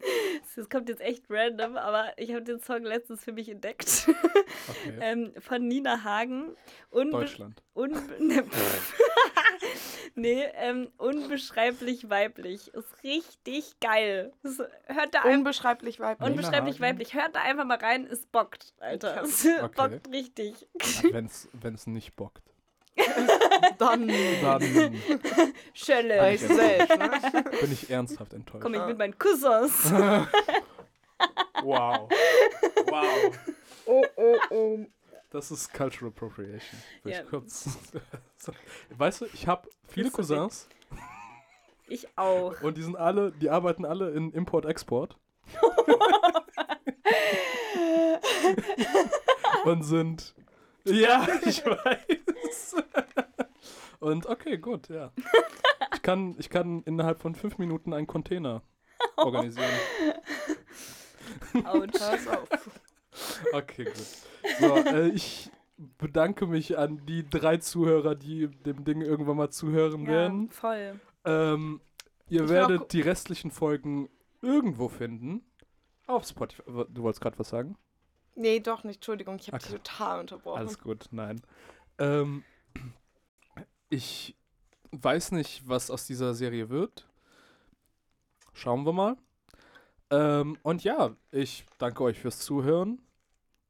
das 0.56 0.68
kommt 0.68 0.88
jetzt 0.88 1.00
echt 1.00 1.24
random, 1.28 1.76
aber 1.76 2.12
ich 2.16 2.30
habe 2.30 2.42
den 2.42 2.60
Song 2.60 2.82
letztens 2.82 3.24
für 3.24 3.32
mich 3.32 3.48
entdeckt. 3.48 4.08
Okay. 4.08 4.98
ähm, 5.00 5.32
von 5.40 5.66
Nina 5.66 6.04
Hagen. 6.04 6.56
Unbe 6.90 7.18
Deutschland. 7.18 7.62
Unbe 7.74 8.00
ne, 8.18 8.44
nee, 10.14 10.44
ähm, 10.54 10.90
unbeschreiblich 10.96 12.10
weiblich. 12.10 12.72
Ist 12.74 13.02
richtig 13.02 13.78
geil. 13.80 14.32
Das, 14.42 14.58
hört 14.58 15.14
da 15.14 15.20
einfach 15.20 15.38
Unbeschreiblich 15.38 16.00
weiblich. 16.00 16.28
Unbeschreiblich 16.28 16.80
weiblich. 16.80 17.14
Hört 17.14 17.34
da 17.34 17.42
einfach 17.42 17.64
mal 17.64 17.78
rein, 17.78 18.06
es 18.06 18.26
bockt, 18.26 18.74
Alter. 18.78 19.22
Es 19.22 19.44
Okay. 19.44 19.68
bockt 19.76 20.12
richtig. 20.12 20.68
Wenn's, 21.10 21.48
wenn's 21.52 21.86
nicht 21.86 22.16
bockt. 22.16 22.42
Dann 23.78 24.08
Dann 24.42 25.00
Schölle. 25.74 26.18
weißt 26.18 26.50
du 26.50 26.54
selbst, 26.54 26.98
ne? 26.98 27.44
bin 27.60 27.72
ich 27.72 27.90
ernsthaft 27.90 28.32
enttäuscht. 28.32 28.62
Komm 28.62 28.74
ich 28.74 28.84
mit 28.86 28.98
meinen 28.98 29.18
Cousins. 29.18 29.90
Wow. 31.62 32.08
Wow. 32.86 33.38
Oh, 33.86 34.04
oh, 34.16 34.36
oh. 34.50 34.78
Das 35.30 35.50
ist 35.50 35.72
Cultural 35.74 36.08
Appropriation. 36.08 36.80
Will 37.02 37.12
Ja. 37.12 37.20
ich 37.22 37.28
kurz. 37.28 37.68
weißt 38.96 39.20
du, 39.22 39.26
ich 39.32 39.46
habe 39.46 39.68
viele 39.86 40.10
Cousins 40.10 40.68
Ich 41.88 42.06
auch. 42.16 42.60
und 42.62 42.76
die 42.78 42.82
sind 42.82 42.96
alle, 42.96 43.32
die 43.32 43.50
arbeiten 43.50 43.84
alle 43.84 44.10
in 44.10 44.32
Import-Export. 44.32 45.16
und 49.64 49.82
sind. 49.82 50.34
Ja, 50.84 51.26
ich 51.44 51.64
weiß. 51.66 51.98
Und 54.00 54.26
okay, 54.26 54.58
gut, 54.58 54.88
ja. 54.88 55.12
Ich 55.94 56.02
kann, 56.02 56.36
ich 56.38 56.50
kann 56.50 56.82
innerhalb 56.84 57.20
von 57.20 57.34
fünf 57.34 57.58
Minuten 57.58 57.92
einen 57.92 58.06
Container 58.06 58.62
organisieren. 59.16 59.72
Autsch. 61.64 61.98
Pass 61.98 62.28
auf. 62.28 62.48
Okay, 63.52 63.84
gut. 63.84 64.06
So, 64.60 64.76
äh, 64.76 65.08
ich 65.08 65.50
bedanke 65.98 66.46
mich 66.46 66.78
an 66.78 67.04
die 67.06 67.28
drei 67.28 67.56
Zuhörer, 67.58 68.14
die 68.14 68.48
dem 68.48 68.84
Ding 68.84 69.00
irgendwann 69.00 69.36
mal 69.36 69.50
zuhören 69.50 70.02
Ja, 70.02 70.08
werden. 70.12 70.50
voll. 70.50 71.00
Ähm, 71.24 71.80
ihr 72.28 72.44
Ich 72.44 72.48
werdet 72.50 72.92
die 72.92 73.00
restlichen 73.00 73.50
Folgen 73.50 74.08
irgendwo 74.42 74.88
finden. 74.88 75.44
Auf 76.06 76.24
Spotify. 76.26 76.62
Du 76.88 77.02
wolltest 77.02 77.20
gerade 77.20 77.38
was 77.38 77.48
sagen? 77.48 77.76
Nee, 78.34 78.60
doch 78.60 78.84
nicht. 78.84 78.96
Entschuldigung, 78.96 79.36
ich 79.40 79.48
habe 79.48 79.56
Okay. 79.56 79.72
dich 79.72 79.82
total 79.82 80.20
unterbrochen. 80.20 80.58
Alles 80.58 80.78
gut, 80.78 81.06
nein. 81.10 81.42
Ähm, 81.98 82.44
ich 83.90 84.34
weiß 84.92 85.32
nicht, 85.32 85.66
was 85.68 85.90
aus 85.90 86.06
dieser 86.06 86.34
Serie 86.34 86.68
wird. 86.70 87.06
Schauen 88.52 88.84
wir 88.84 88.92
mal. 88.92 89.16
Ähm, 90.10 90.56
und 90.62 90.84
ja, 90.84 91.14
ich 91.30 91.64
danke 91.78 92.02
euch 92.04 92.18
fürs 92.18 92.38
Zuhören. 92.40 93.00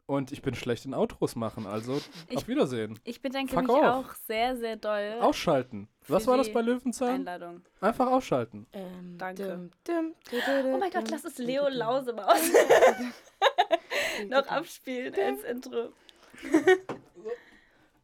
Und 0.07 0.33
ich 0.33 0.41
bin 0.41 0.55
schlecht 0.55 0.87
in 0.87 0.95
Outros 0.95 1.37
machen, 1.37 1.67
also 1.67 2.01
Ich- 2.31 2.39
auf 2.39 2.49
Wiedersehen. 2.49 2.99
Ich 3.05 3.21
bedanke 3.21 3.53
Fuck 3.53 3.65
mich 3.65 3.71
off. 3.77 3.85
auch 3.85 4.15
sehr, 4.27 4.57
sehr 4.57 4.77
doll. 4.77 5.19
Ausschalten. 5.21 5.87
Was 6.07 6.27
war 6.27 6.39
das 6.39 6.51
bei 6.51 6.63
Löwenzahn? 6.63 7.11
Einladung. 7.11 7.61
Einfach 7.83 8.07
ausschalten. 8.07 8.67
Ähm, 8.73 9.19
Danke. 9.19 9.69
dim, 9.87 10.15
dim, 10.31 10.33
Oh 10.73 10.79
mein 10.79 10.91
Gott, 10.91 11.11
lass 11.11 11.25
es 11.27 11.37
Leo 11.37 11.69
Lausemaus 11.69 12.41
noch 14.29 14.47
abspielen 14.47 15.15
als 15.15 15.43
Intro. 15.45 15.93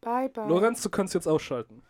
Bye, 0.05 0.29
bye. 0.29 0.47
Lorenz, 0.47 0.83
du 0.83 0.89
kannst 0.91 1.15
jetzt 1.15 1.27
ausschalten. 1.27 1.81